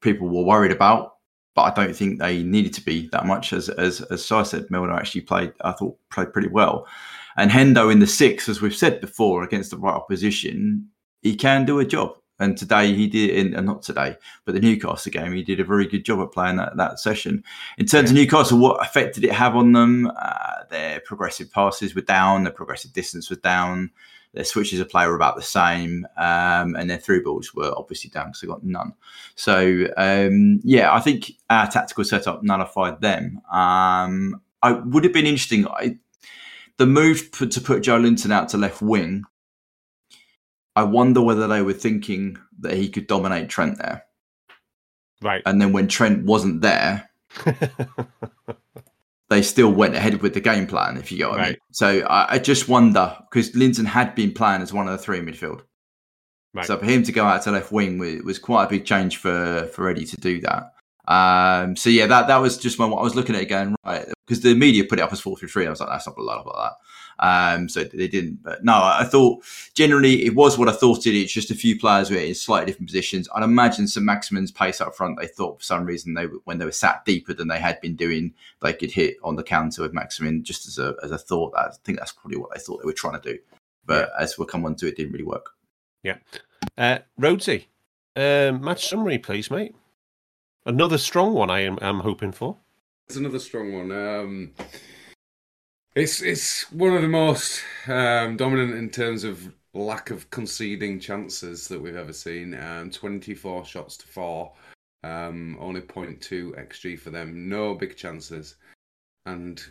people 0.00 0.28
were 0.28 0.44
worried 0.44 0.72
about, 0.72 1.14
but 1.54 1.62
I 1.62 1.74
don't 1.74 1.94
think 1.94 2.18
they 2.18 2.42
needed 2.42 2.74
to 2.74 2.84
be 2.84 3.08
that 3.12 3.26
much. 3.26 3.52
As 3.52 3.68
as 3.68 4.00
as 4.02 4.24
said, 4.24 4.70
Milner 4.70 4.92
actually 4.92 5.22
played, 5.22 5.52
I 5.62 5.72
thought, 5.72 5.96
played 6.10 6.32
pretty 6.32 6.48
well. 6.48 6.86
And 7.36 7.50
Hendo 7.50 7.90
in 7.90 8.00
the 8.00 8.06
six, 8.06 8.48
as 8.48 8.60
we've 8.60 8.74
said 8.74 9.00
before, 9.00 9.42
against 9.42 9.70
the 9.70 9.78
right 9.78 9.94
opposition, 9.94 10.88
he 11.22 11.34
can 11.34 11.64
do 11.64 11.78
a 11.78 11.84
job. 11.84 12.16
And 12.38 12.58
today 12.58 12.92
he 12.92 13.06
did, 13.06 13.30
in, 13.30 13.54
and 13.54 13.66
not 13.66 13.82
today, 13.82 14.16
but 14.44 14.54
the 14.54 14.60
Newcastle 14.60 15.12
game, 15.12 15.32
he 15.32 15.44
did 15.44 15.60
a 15.60 15.64
very 15.64 15.86
good 15.86 16.04
job 16.04 16.20
at 16.20 16.32
playing 16.32 16.56
that, 16.56 16.76
that 16.76 16.98
session. 16.98 17.44
In 17.78 17.86
terms 17.86 18.10
yeah. 18.10 18.18
of 18.18 18.24
Newcastle, 18.24 18.58
what 18.58 18.84
effect 18.84 19.14
did 19.14 19.24
it 19.24 19.32
have 19.32 19.54
on 19.54 19.72
them? 19.72 20.10
Uh, 20.20 20.64
their 20.68 21.00
progressive 21.00 21.52
passes 21.52 21.94
were 21.94 22.02
down, 22.02 22.42
their 22.42 22.52
progressive 22.52 22.92
distance 22.92 23.30
was 23.30 23.38
down, 23.38 23.90
their 24.34 24.44
switches 24.44 24.80
of 24.80 24.88
play 24.88 25.06
were 25.06 25.14
about 25.14 25.36
the 25.36 25.42
same, 25.42 26.06
um, 26.16 26.74
and 26.74 26.88
their 26.88 26.98
through 26.98 27.22
balls 27.22 27.54
were 27.54 27.72
obviously 27.76 28.10
down 28.10 28.28
because 28.28 28.40
they 28.40 28.46
got 28.46 28.64
none. 28.64 28.94
So, 29.34 29.88
um, 29.96 30.60
yeah, 30.64 30.92
I 30.92 31.00
think 31.00 31.32
our 31.50 31.66
tactical 31.66 32.04
setup 32.04 32.42
nullified 32.42 33.00
them. 33.00 33.40
Um, 33.52 34.40
I 34.62 34.72
would 34.72 35.04
have 35.04 35.12
been 35.12 35.26
interesting. 35.26 35.66
I, 35.68 35.98
the 36.78 36.86
move 36.86 37.30
to 37.32 37.60
put 37.60 37.82
Joelinton 37.82 38.32
out 38.32 38.48
to 38.50 38.58
left 38.58 38.80
wing, 38.80 39.24
I 40.74 40.84
wonder 40.84 41.20
whether 41.20 41.46
they 41.46 41.62
were 41.62 41.74
thinking 41.74 42.38
that 42.60 42.74
he 42.74 42.88
could 42.88 43.06
dominate 43.06 43.50
Trent 43.50 43.78
there. 43.78 44.04
Right. 45.20 45.42
And 45.44 45.60
then 45.60 45.72
when 45.72 45.88
Trent 45.88 46.24
wasn't 46.24 46.62
there, 46.62 47.10
they 49.32 49.42
still 49.42 49.72
went 49.72 49.94
ahead 49.94 50.22
with 50.22 50.34
the 50.34 50.40
game 50.40 50.66
plan, 50.66 50.96
if 50.96 51.10
you 51.10 51.18
get 51.18 51.28
what 51.28 51.38
right. 51.38 51.46
I 51.46 51.50
mean. 51.50 51.58
So 51.72 52.00
I, 52.06 52.34
I 52.34 52.38
just 52.38 52.68
wonder, 52.68 53.16
because 53.30 53.54
Linton 53.56 53.86
had 53.86 54.14
been 54.14 54.32
playing 54.32 54.62
as 54.62 54.72
one 54.72 54.86
of 54.86 54.92
the 54.92 54.98
three 54.98 55.18
in 55.18 55.26
midfield. 55.26 55.62
Right. 56.54 56.66
So 56.66 56.78
for 56.78 56.84
him 56.84 57.02
to 57.04 57.12
go 57.12 57.24
out 57.24 57.42
to 57.42 57.50
left 57.50 57.72
wing 57.72 57.98
was, 57.98 58.22
was 58.22 58.38
quite 58.38 58.64
a 58.64 58.68
big 58.68 58.84
change 58.84 59.16
for, 59.16 59.68
for 59.72 59.88
Eddie 59.88 60.04
to 60.04 60.16
do 60.16 60.40
that. 60.42 60.72
Um, 61.08 61.74
so 61.76 61.90
yeah, 61.90 62.06
that 62.06 62.28
that 62.28 62.36
was 62.36 62.56
just 62.56 62.78
my. 62.78 62.86
I 62.86 63.02
was 63.02 63.16
looking 63.16 63.34
at 63.34 63.42
it 63.42 63.46
going 63.46 63.74
right 63.84 64.06
because 64.24 64.40
the 64.40 64.54
media 64.54 64.84
put 64.84 65.00
it 65.00 65.02
up 65.02 65.12
as 65.12 65.20
four 65.20 65.36
three 65.36 65.48
three. 65.48 65.66
I 65.66 65.70
was 65.70 65.80
like, 65.80 65.88
that's 65.88 66.06
not 66.06 66.16
a 66.16 66.22
lot 66.22 66.40
about 66.40 66.56
that. 66.62 66.72
Um, 67.18 67.68
so 67.68 67.84
they 67.84 68.08
didn't. 68.08 68.42
But 68.42 68.64
no, 68.64 68.74
I 68.74 69.04
thought 69.04 69.44
generally 69.74 70.24
it 70.24 70.34
was 70.34 70.58
what 70.58 70.68
I 70.68 70.72
thought 70.72 71.06
it. 71.06 71.14
It's 71.14 71.32
just 71.32 71.50
a 71.50 71.54
few 71.54 71.78
players 71.78 72.10
were 72.10 72.16
in 72.16 72.34
slightly 72.34 72.66
different 72.66 72.88
positions. 72.88 73.28
I'd 73.34 73.42
imagine 73.42 73.88
some 73.88 74.04
Maximin's 74.04 74.50
pace 74.50 74.80
up 74.80 74.94
front. 74.94 75.18
They 75.18 75.26
thought 75.26 75.58
for 75.58 75.64
some 75.64 75.84
reason 75.84 76.14
they 76.14 76.24
when 76.44 76.58
they 76.58 76.64
were 76.64 76.72
sat 76.72 77.04
deeper 77.04 77.34
than 77.34 77.48
they 77.48 77.58
had 77.58 77.80
been 77.80 77.96
doing, 77.96 78.34
they 78.60 78.72
could 78.72 78.90
hit 78.90 79.16
on 79.22 79.36
the 79.36 79.42
counter 79.42 79.82
with 79.82 79.94
Maximin. 79.94 80.42
Just 80.44 80.66
as 80.66 80.78
a 80.78 80.94
as 81.02 81.10
a 81.10 81.18
thought, 81.18 81.54
I 81.56 81.70
think 81.84 81.98
that's 81.98 82.12
probably 82.12 82.38
what 82.38 82.52
they 82.54 82.60
thought 82.60 82.80
they 82.80 82.86
were 82.86 82.92
trying 82.92 83.20
to 83.20 83.32
do. 83.32 83.38
But 83.84 84.10
yeah. 84.10 84.22
as 84.22 84.38
we'll 84.38 84.46
come 84.46 84.64
on 84.64 84.74
to, 84.76 84.86
it 84.86 84.96
didn't 84.96 85.12
really 85.12 85.24
work. 85.24 85.50
Yeah, 86.02 86.18
uh, 86.76 86.98
Rhodesy, 87.20 87.66
um, 88.16 88.60
match 88.60 88.88
summary, 88.88 89.18
please, 89.18 89.50
mate. 89.50 89.74
Another 90.64 90.98
strong 90.98 91.34
one 91.34 91.50
I 91.50 91.60
am, 91.60 91.78
am 91.82 92.00
hoping 92.00 92.32
for. 92.32 92.56
It's 93.08 93.16
another 93.16 93.40
strong 93.40 93.72
one. 93.72 93.90
Um, 93.90 94.52
it's 95.94 96.22
it's 96.22 96.70
one 96.72 96.94
of 96.94 97.02
the 97.02 97.08
most 97.08 97.62
um, 97.86 98.36
dominant 98.36 98.74
in 98.74 98.88
terms 98.88 99.24
of 99.24 99.52
lack 99.74 100.10
of 100.10 100.30
conceding 100.30 100.98
chances 100.98 101.68
that 101.68 101.80
we've 101.80 101.96
ever 101.96 102.12
seen. 102.12 102.54
Um, 102.54 102.90
24 102.90 103.64
shots 103.64 103.96
to 103.98 104.06
four, 104.06 104.52
um, 105.04 105.56
only 105.60 105.82
0.2 105.82 106.54
xG 106.68 106.98
for 106.98 107.10
them. 107.10 107.48
No 107.48 107.74
big 107.74 107.96
chances, 107.96 108.56
and 109.26 109.62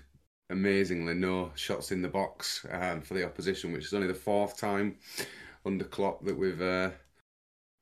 amazingly, 0.51 1.15
no 1.15 1.51
shots 1.55 1.91
in 1.91 2.01
the 2.01 2.07
box 2.07 2.65
um, 2.72 3.01
for 3.01 3.15
the 3.15 3.26
opposition, 3.26 3.74
which 3.74 3.86
is 3.86 3.93
only 3.93 4.07
the 4.07 4.13
fourth 4.13 4.57
time 4.57 4.97
under 5.65 5.86
Klopp 5.86 6.24
that 6.26 6.38
we've 6.38 6.61
uh, 6.61 6.91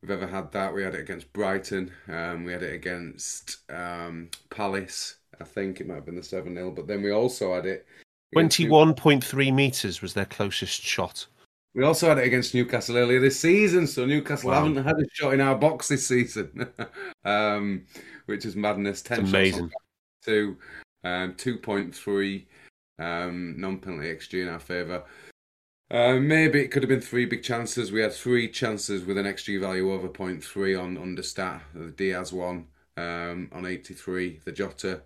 we've 0.01 0.11
ever 0.11 0.27
had 0.27 0.49
that. 0.53 0.73
We 0.73 0.83
had 0.83 0.95
it 0.95 1.01
against 1.01 1.33
Brighton. 1.33 1.91
Um, 2.07 2.45
we 2.45 2.53
had 2.53 2.63
it 2.63 2.73
against 2.73 3.57
um, 3.69 4.29
Palace. 4.49 5.17
I 5.41 5.43
think 5.43 5.79
it 5.79 5.87
might 5.87 5.95
have 5.95 6.05
been 6.05 6.15
the 6.15 6.23
7 6.23 6.53
0. 6.53 6.71
But 6.71 6.87
then 6.87 7.01
we 7.01 7.11
also 7.11 7.53
had 7.53 7.65
it. 7.65 7.85
21.3 8.35 9.53
metres 9.53 10.01
was 10.01 10.13
their 10.13 10.25
closest 10.25 10.81
shot. 10.81 11.25
We 11.73 11.83
also 11.83 12.09
had 12.09 12.17
it 12.17 12.25
against 12.25 12.53
Newcastle 12.53 12.97
earlier 12.97 13.19
this 13.19 13.39
season. 13.39 13.87
So 13.87 14.05
Newcastle 14.05 14.49
wow. 14.49 14.65
haven't 14.65 14.83
had 14.83 14.97
a 14.97 15.05
shot 15.13 15.33
in 15.33 15.41
our 15.41 15.55
box 15.55 15.87
this 15.87 16.07
season, 16.07 16.67
um, 17.25 17.85
which 18.25 18.45
is 18.45 18.55
madness. 18.55 19.01
10 19.01 19.21
it's 19.21 19.29
amazing. 19.29 19.71
Two, 20.23 20.57
um, 21.03 21.33
2.3 21.33 22.45
um, 22.99 23.59
non 23.59 23.77
penalty 23.79 24.07
XG 24.07 24.41
in 24.43 24.49
our 24.49 24.59
favour. 24.59 25.03
Uh, 25.91 26.15
maybe 26.15 26.59
it 26.59 26.69
could 26.69 26.83
have 26.83 26.89
been 26.89 27.01
three 27.01 27.25
big 27.25 27.41
chances. 27.41 27.91
We 27.91 28.01
had 28.01 28.13
three 28.13 28.47
chances 28.47 29.05
with 29.05 29.17
an 29.17 29.25
XG 29.25 29.59
value 29.59 29.91
over 29.91 30.07
0.3 30.07 30.79
on 30.79 30.97
understat. 30.97 31.61
The 31.73 31.91
Diaz 31.91 32.31
one 32.31 32.67
um, 32.95 33.49
on 33.51 33.65
83, 33.65 34.41
the 34.45 34.51
Jota 34.51 35.01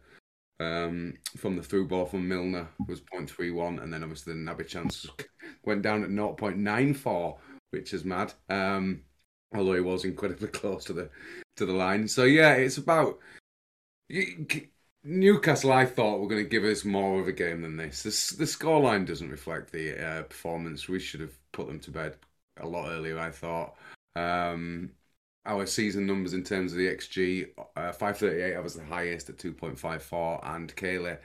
um, 0.60 1.14
from 1.38 1.56
the 1.56 1.64
through 1.64 1.88
ball 1.88 2.06
from 2.06 2.28
Milner 2.28 2.68
was 2.88 3.01
0.31, 3.01 3.82
and 3.82 3.93
then 3.93 4.04
obviously 4.04 4.34
the 4.34 4.39
Naby 4.39 4.68
chance 4.68 5.08
went 5.66 5.82
down 5.82 6.04
at 6.04 6.10
0.94, 6.10 7.38
which 7.72 7.93
is 7.93 8.06
mad. 8.06 8.34
Um, 8.49 9.01
although 9.56 9.74
he 9.74 9.82
was 9.82 10.06
incredibly 10.06 10.47
close 10.60 10.86
to 10.86 10.93
the 10.93 11.10
to 11.58 11.66
the 11.66 11.74
line. 11.74 12.08
So 12.08 12.24
yeah, 12.24 12.54
it's 12.54 12.78
about 12.78 13.20
Newcastle, 15.04 15.72
I 15.72 15.86
thought 15.86 16.20
were 16.20 16.28
going 16.28 16.43
to 16.43 16.49
give 16.49 16.64
us 16.64 16.86
more 16.86 17.20
of 17.20 17.28
a 17.28 17.34
game 17.34 17.62
than 17.62 17.76
this. 17.76 18.04
The, 18.04 18.38
the 18.38 18.45
scoreline 18.45 19.06
doesn't 19.06 19.30
reflect 19.30 19.72
the 19.72 20.01
uh, 20.01 20.24
performance. 20.24 20.88
We 20.88 20.99
should 20.99 21.20
have 21.20 21.38
put 21.51 21.68
them 21.68 21.80
to 21.82 21.91
bed 21.91 22.16
a 22.60 22.68
lot 22.68 22.89
earlier, 22.89 23.20
I 23.20 23.32
thought. 23.32 23.76
Um, 24.16 24.91
our 25.46 25.66
season 25.66 26.06
numbers 26.06 26.34
in 26.34 26.44
terms 26.44 26.72
of 26.72 26.78
the 26.78 26.88
XG, 26.88 27.50
uh, 27.76 27.91
538, 27.91 28.56
I 28.56 28.60
was 28.60 28.76
the 28.76 28.84
highest 28.84 29.30
at 29.30 29.38
2.54, 29.38 30.56
and 30.56 30.76
Caley 30.76 31.18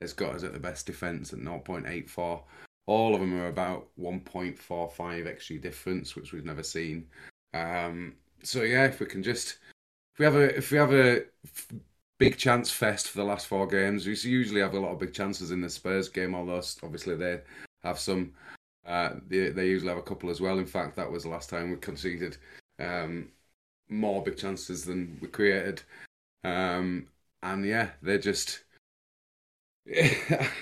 has 0.00 0.12
got 0.12 0.34
us 0.34 0.42
at 0.42 0.52
the 0.52 0.58
best 0.58 0.86
defence 0.86 1.32
at 1.32 1.38
0.84. 1.38 2.42
All 2.86 3.14
of 3.14 3.20
them 3.20 3.40
are 3.40 3.48
about 3.48 3.86
1.45 3.98 4.58
XG 4.96 5.60
difference, 5.60 6.16
which 6.16 6.32
we've 6.32 6.44
never 6.44 6.62
seen. 6.62 7.06
Um, 7.54 8.14
so 8.42 8.62
yeah, 8.62 8.86
if 8.86 9.00
we 9.00 9.06
can 9.06 9.22
just 9.22 9.58
if 10.14 10.18
we 10.18 10.24
have 10.24 10.34
a 10.34 10.56
if 10.56 10.70
we 10.70 10.78
have 10.78 10.92
a 10.92 11.22
big 12.20 12.36
chance 12.36 12.70
fest 12.70 13.08
for 13.08 13.18
the 13.18 13.24
last 13.24 13.46
four 13.46 13.66
games. 13.66 14.06
We 14.06 14.14
usually 14.30 14.60
have 14.60 14.74
a 14.74 14.78
lot 14.78 14.92
of 14.92 14.98
big 15.00 15.14
chances 15.14 15.50
in 15.50 15.62
the 15.62 15.70
Spurs 15.70 16.08
game, 16.08 16.34
although 16.34 16.62
obviously 16.82 17.16
they 17.16 17.40
have 17.82 17.98
some. 17.98 18.32
Uh, 18.86 19.14
they, 19.26 19.48
they 19.48 19.66
usually 19.68 19.88
have 19.88 19.98
a 19.98 20.02
couple 20.02 20.30
as 20.30 20.40
well. 20.40 20.58
In 20.58 20.66
fact, 20.66 20.96
that 20.96 21.10
was 21.10 21.24
the 21.24 21.30
last 21.30 21.50
time 21.50 21.70
we 21.70 21.76
conceded. 21.76 22.36
Um, 22.78 23.28
more 23.90 24.22
big 24.22 24.36
chances 24.36 24.84
than 24.84 25.18
we 25.20 25.28
created. 25.28 25.82
Um, 26.44 27.08
and 27.42 27.64
yeah, 27.64 27.90
they're 28.02 28.18
just 28.18 28.60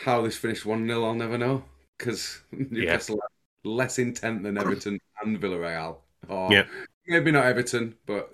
how 0.05 0.23
this 0.23 0.37
finished 0.37 0.67
one 0.67 0.87
0 0.87 1.05
I'll 1.05 1.15
never 1.15 1.39
know 1.39 1.63
because 1.99 2.41
Newcastle 2.53 3.21
yeah. 3.21 3.71
less 3.71 3.99
intent 3.99 4.43
than 4.43 4.59
Everton 4.59 4.99
and 5.23 5.41
Villarreal. 5.41 5.97
Or 6.29 6.53
yeah. 6.53 6.65
maybe 7.07 7.31
not 7.31 7.47
Everton, 7.47 7.95
but 8.07 8.33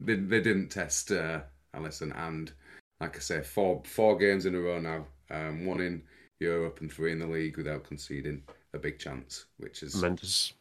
they 0.00 0.14
they 0.14 0.40
didn't 0.40 0.68
test 0.68 1.12
uh, 1.12 1.40
Alisson. 1.74 2.16
And 2.16 2.52
like 3.00 3.16
I 3.16 3.20
say, 3.20 3.42
four 3.42 3.82
four 3.84 4.16
games 4.16 4.46
in 4.46 4.54
a 4.54 4.60
row 4.60 4.78
now, 4.78 5.06
um, 5.30 5.66
one 5.66 5.80
in 5.80 6.02
Europe 6.40 6.80
and 6.80 6.90
three 6.90 7.12
in 7.12 7.18
the 7.18 7.26
league 7.26 7.56
without 7.56 7.84
conceding 7.84 8.42
a 8.74 8.78
big 8.78 8.98
chance, 8.98 9.46
which 9.58 9.82
is 9.82 9.92
tremendous. 9.92 10.52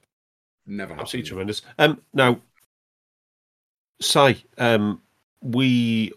Never 0.66 0.90
happened. 0.90 1.02
Absolutely 1.02 1.30
tremendous. 1.30 1.62
Um, 1.80 2.02
now, 2.14 2.42
Si, 4.00 4.44
um, 4.58 5.02
we 5.42 6.12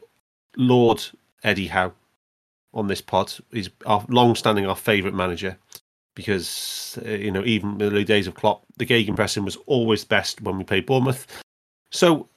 laud 0.57 1.03
Eddie 1.45 1.67
Howe 1.67 1.93
on 2.75 2.87
this 2.87 3.01
pod. 3.01 3.33
He's 3.51 3.71
our 3.87 4.05
long-standing 4.09 4.67
our 4.67 4.77
favourite 4.77 5.15
manager 5.15 5.57
because 6.15 6.99
uh, 7.07 7.11
you 7.11 7.31
know 7.31 7.45
even 7.45 7.73
in 7.73 7.79
the 7.79 7.87
early 7.87 8.05
days 8.05 8.27
of 8.27 8.35
Klopp, 8.35 8.63
the 8.77 8.87
gegenpressing 8.87 9.45
was 9.45 9.57
always 9.67 10.05
best 10.05 10.41
when 10.43 10.59
we 10.59 10.65
played 10.65 10.87
Bournemouth. 10.87 11.27
So, 11.91 12.29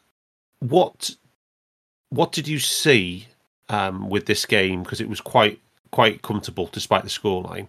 what 0.60 1.16
what 2.10 2.32
did 2.32 2.48
you 2.48 2.60
see 2.60 3.28
um, 3.70 4.10
with 4.10 4.26
this 4.26 4.46
game? 4.46 4.84
Because 4.84 5.02
it 5.02 5.10
was 5.10 5.22
quite 5.22 5.60
quite 5.92 6.22
comfortable 6.22 6.70
despite 6.72 7.04
the 7.04 7.10
scoreline. 7.10 7.68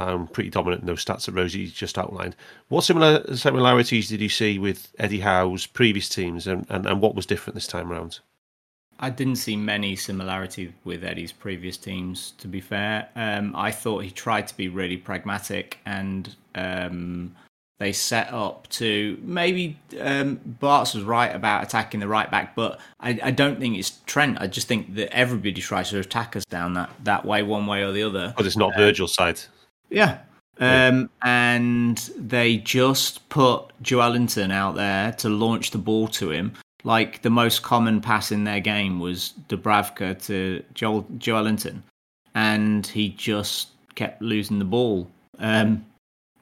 Um, 0.00 0.28
pretty 0.28 0.50
dominant 0.50 0.82
in 0.82 0.86
those 0.86 1.04
stats 1.04 1.26
that 1.26 1.34
Rhodesy 1.34 1.72
just 1.72 1.98
outlined. 1.98 2.36
What 2.68 2.84
similar 2.84 3.36
similarities 3.36 4.08
did 4.08 4.20
you 4.20 4.28
see 4.28 4.58
with 4.58 4.92
Eddie 4.98 5.20
Howe's 5.20 5.66
previous 5.66 6.08
teams, 6.08 6.46
and, 6.46 6.66
and, 6.68 6.86
and 6.86 7.00
what 7.00 7.14
was 7.14 7.26
different 7.26 7.54
this 7.54 7.66
time 7.66 7.90
around? 7.90 8.20
I 9.00 9.10
didn't 9.10 9.36
see 9.36 9.56
many 9.56 9.94
similarities 9.94 10.72
with 10.84 11.04
Eddie's 11.04 11.32
previous 11.32 11.76
teams. 11.76 12.32
To 12.38 12.48
be 12.48 12.60
fair, 12.60 13.08
um, 13.14 13.54
I 13.56 13.70
thought 13.70 14.04
he 14.04 14.10
tried 14.10 14.48
to 14.48 14.56
be 14.56 14.68
really 14.68 14.96
pragmatic, 14.96 15.78
and 15.86 16.34
um, 16.54 17.34
they 17.78 17.92
set 17.92 18.32
up 18.32 18.68
to 18.70 19.18
maybe 19.22 19.78
um, 20.00 20.40
Bart's 20.44 20.94
was 20.94 21.04
right 21.04 21.34
about 21.34 21.62
attacking 21.62 22.00
the 22.00 22.08
right 22.08 22.28
back, 22.28 22.56
but 22.56 22.80
I, 22.98 23.20
I, 23.22 23.30
don't 23.30 23.60
think 23.60 23.78
it's 23.78 24.00
Trent. 24.06 24.38
I 24.40 24.48
just 24.48 24.66
think 24.66 24.96
that 24.96 25.14
everybody 25.14 25.60
tries 25.60 25.90
to 25.90 26.00
attack 26.00 26.34
us 26.34 26.44
down 26.44 26.74
that, 26.74 26.90
that 27.04 27.24
way, 27.24 27.44
one 27.44 27.68
way 27.68 27.84
or 27.84 27.92
the 27.92 28.02
other. 28.02 28.34
But 28.36 28.46
it's 28.46 28.56
not 28.56 28.74
um, 28.74 28.78
Virgil's 28.78 29.14
side. 29.14 29.40
Yeah. 29.90 30.18
Um, 30.60 31.08
and 31.22 31.98
they 32.16 32.56
just 32.56 33.28
put 33.28 33.72
Joe 33.80 33.98
Joelinton 33.98 34.52
out 34.52 34.74
there 34.74 35.12
to 35.12 35.28
launch 35.28 35.70
the 35.70 35.78
ball 35.78 36.08
to 36.08 36.30
him. 36.30 36.52
Like 36.84 37.22
the 37.22 37.30
most 37.30 37.62
common 37.62 38.00
pass 38.00 38.32
in 38.32 38.44
their 38.44 38.60
game 38.60 38.98
was 39.00 39.34
Dubravka 39.48 40.24
to 40.26 40.62
Joel 40.74 41.04
Joelinton, 41.18 41.82
and 42.34 42.86
he 42.86 43.10
just 43.10 43.68
kept 43.94 44.22
losing 44.22 44.58
the 44.58 44.64
ball. 44.64 45.08
Um, 45.38 45.84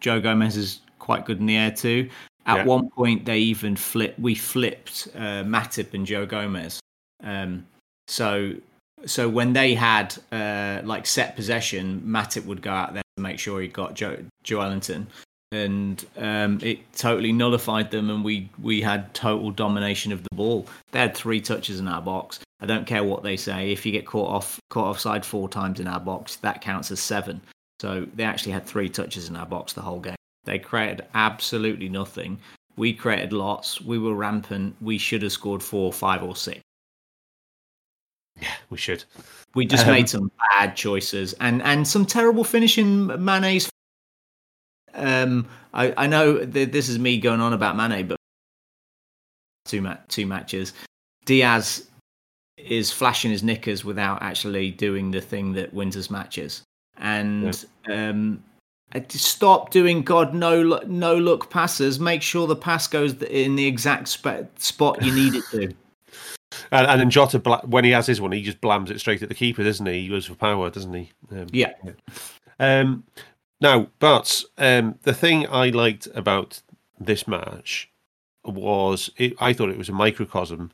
Joe 0.00 0.20
Gomez 0.20 0.56
is 0.56 0.80
quite 0.98 1.24
good 1.24 1.40
in 1.40 1.46
the 1.46 1.56
air 1.56 1.70
too. 1.70 2.08
At 2.46 2.58
yeah. 2.58 2.64
one 2.64 2.90
point, 2.90 3.24
they 3.24 3.38
even 3.38 3.76
flipped. 3.76 4.18
We 4.18 4.34
flipped 4.34 5.08
uh, 5.14 5.42
Matip 5.42 5.94
and 5.94 6.06
Joe 6.06 6.26
Gomez. 6.26 6.80
Um, 7.22 7.66
so 8.06 8.54
so 9.04 9.28
when 9.28 9.52
they 9.52 9.74
had 9.74 10.16
uh, 10.32 10.80
like 10.84 11.06
set 11.06 11.36
possession, 11.36 12.02
Matip 12.06 12.46
would 12.46 12.62
go 12.62 12.70
out 12.70 12.94
there 12.94 13.02
to 13.16 13.22
make 13.22 13.38
sure 13.38 13.60
he 13.60 13.68
got 13.68 13.94
Joe 13.94 14.16
Ellington, 14.50 15.06
and 15.52 16.04
um, 16.16 16.58
it 16.62 16.92
totally 16.94 17.32
nullified 17.32 17.90
them, 17.90 18.10
and 18.10 18.24
we 18.24 18.48
we 18.60 18.80
had 18.80 19.12
total 19.12 19.50
domination 19.50 20.12
of 20.12 20.22
the 20.22 20.34
ball. 20.34 20.66
They 20.92 21.00
had 21.00 21.16
three 21.16 21.40
touches 21.40 21.78
in 21.78 21.88
our 21.88 22.02
box. 22.02 22.40
I 22.60 22.66
don't 22.66 22.86
care 22.86 23.04
what 23.04 23.22
they 23.22 23.36
say. 23.36 23.70
If 23.70 23.84
you 23.84 23.92
get 23.92 24.06
caught 24.06 24.30
off 24.30 24.58
caught 24.70 24.88
offside 24.88 25.24
four 25.24 25.48
times 25.48 25.78
in 25.78 25.86
our 25.86 26.00
box, 26.00 26.36
that 26.36 26.62
counts 26.62 26.90
as 26.90 27.00
seven. 27.00 27.40
So 27.80 28.06
they 28.14 28.24
actually 28.24 28.52
had 28.52 28.64
three 28.64 28.88
touches 28.88 29.28
in 29.28 29.36
our 29.36 29.44
box 29.44 29.74
the 29.74 29.82
whole 29.82 30.00
game. 30.00 30.16
They 30.44 30.58
created 30.58 31.04
absolutely 31.14 31.90
nothing. 31.90 32.38
We 32.76 32.92
created 32.92 33.32
lots. 33.32 33.80
We 33.80 33.98
were 33.98 34.14
rampant. 34.14 34.76
We 34.80 34.96
should 34.96 35.22
have 35.22 35.32
scored 35.32 35.62
four, 35.62 35.92
five, 35.92 36.22
or 36.22 36.36
six. 36.36 36.60
Yeah, 38.40 38.54
we 38.70 38.76
should. 38.76 39.04
We 39.54 39.66
just 39.66 39.86
um, 39.86 39.92
made 39.92 40.08
some 40.08 40.30
bad 40.52 40.76
choices 40.76 41.32
and 41.34 41.62
and 41.62 41.86
some 41.86 42.04
terrible 42.04 42.44
finishing 42.44 43.06
Mane's. 43.06 43.70
Um, 44.94 45.48
I 45.72 45.94
I 45.96 46.06
know 46.06 46.44
that 46.44 46.72
this 46.72 46.88
is 46.88 46.98
me 46.98 47.18
going 47.18 47.40
on 47.40 47.52
about 47.52 47.76
Mane, 47.76 48.06
but 48.06 48.16
two 49.64 49.80
ma- 49.80 49.98
two 50.08 50.26
matches, 50.26 50.72
Diaz 51.24 51.88
is 52.56 52.90
flashing 52.90 53.30
his 53.30 53.42
knickers 53.42 53.84
without 53.84 54.22
actually 54.22 54.70
doing 54.70 55.10
the 55.10 55.20
thing 55.20 55.52
that 55.54 55.72
wins 55.74 55.96
us 55.96 56.10
matches, 56.10 56.62
and 56.98 57.64
yeah. 57.88 58.10
um, 58.10 58.42
stop 59.08 59.70
doing 59.70 60.02
God 60.02 60.34
no 60.34 60.80
no 60.86 61.16
look 61.16 61.50
passes. 61.50 61.98
Make 61.98 62.22
sure 62.22 62.46
the 62.46 62.56
pass 62.56 62.86
goes 62.86 63.14
in 63.22 63.56
the 63.56 63.66
exact 63.66 64.08
sp- 64.12 64.48
spot 64.56 65.02
you 65.02 65.12
need 65.12 65.34
it 65.34 65.44
to. 65.52 65.74
And, 66.70 66.86
and 66.86 67.00
then 67.00 67.10
Jota, 67.10 67.38
when 67.64 67.84
he 67.84 67.90
has 67.90 68.06
his 68.06 68.20
one, 68.20 68.32
he 68.32 68.42
just 68.42 68.60
blams 68.60 68.90
it 68.90 69.00
straight 69.00 69.22
at 69.22 69.28
the 69.28 69.34
keeper, 69.34 69.64
doesn't 69.64 69.86
he? 69.86 70.02
He 70.02 70.08
goes 70.08 70.26
for 70.26 70.34
power, 70.34 70.70
doesn't 70.70 70.94
he? 70.94 71.10
Um, 71.30 71.46
yeah. 71.52 71.72
Um, 72.58 73.04
now, 73.60 73.88
but 73.98 74.42
um, 74.58 74.98
the 75.02 75.14
thing 75.14 75.46
I 75.48 75.70
liked 75.70 76.08
about 76.14 76.62
this 76.98 77.26
match 77.26 77.90
was 78.44 79.10
it, 79.16 79.34
I 79.40 79.52
thought 79.52 79.70
it 79.70 79.78
was 79.78 79.88
a 79.88 79.92
microcosm 79.92 80.72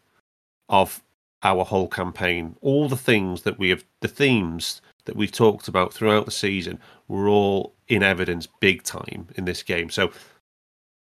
of 0.69 1.03
our 1.43 1.65
whole 1.65 1.89
campaign. 1.89 2.57
All 2.61 2.89
the 2.89 2.97
things 2.97 3.43
that 3.43 3.59
we 3.59 3.71
have, 3.71 3.85
the 4.01 4.09
themes 4.09 4.81
that 5.05 5.17
we've 5.17 5.33
talked 5.33 5.69
about 5.69 5.93
throughout 5.93 6.25
the 6.25 6.31
season, 6.31 6.79
were 7.09 7.29
all 7.29 7.75
in 7.89 8.03
evidence 8.03 8.47
big 8.61 8.83
time 8.83 9.29
in 9.37 9.45
this 9.45 9.63
game. 9.63 9.91
So, 9.91 10.13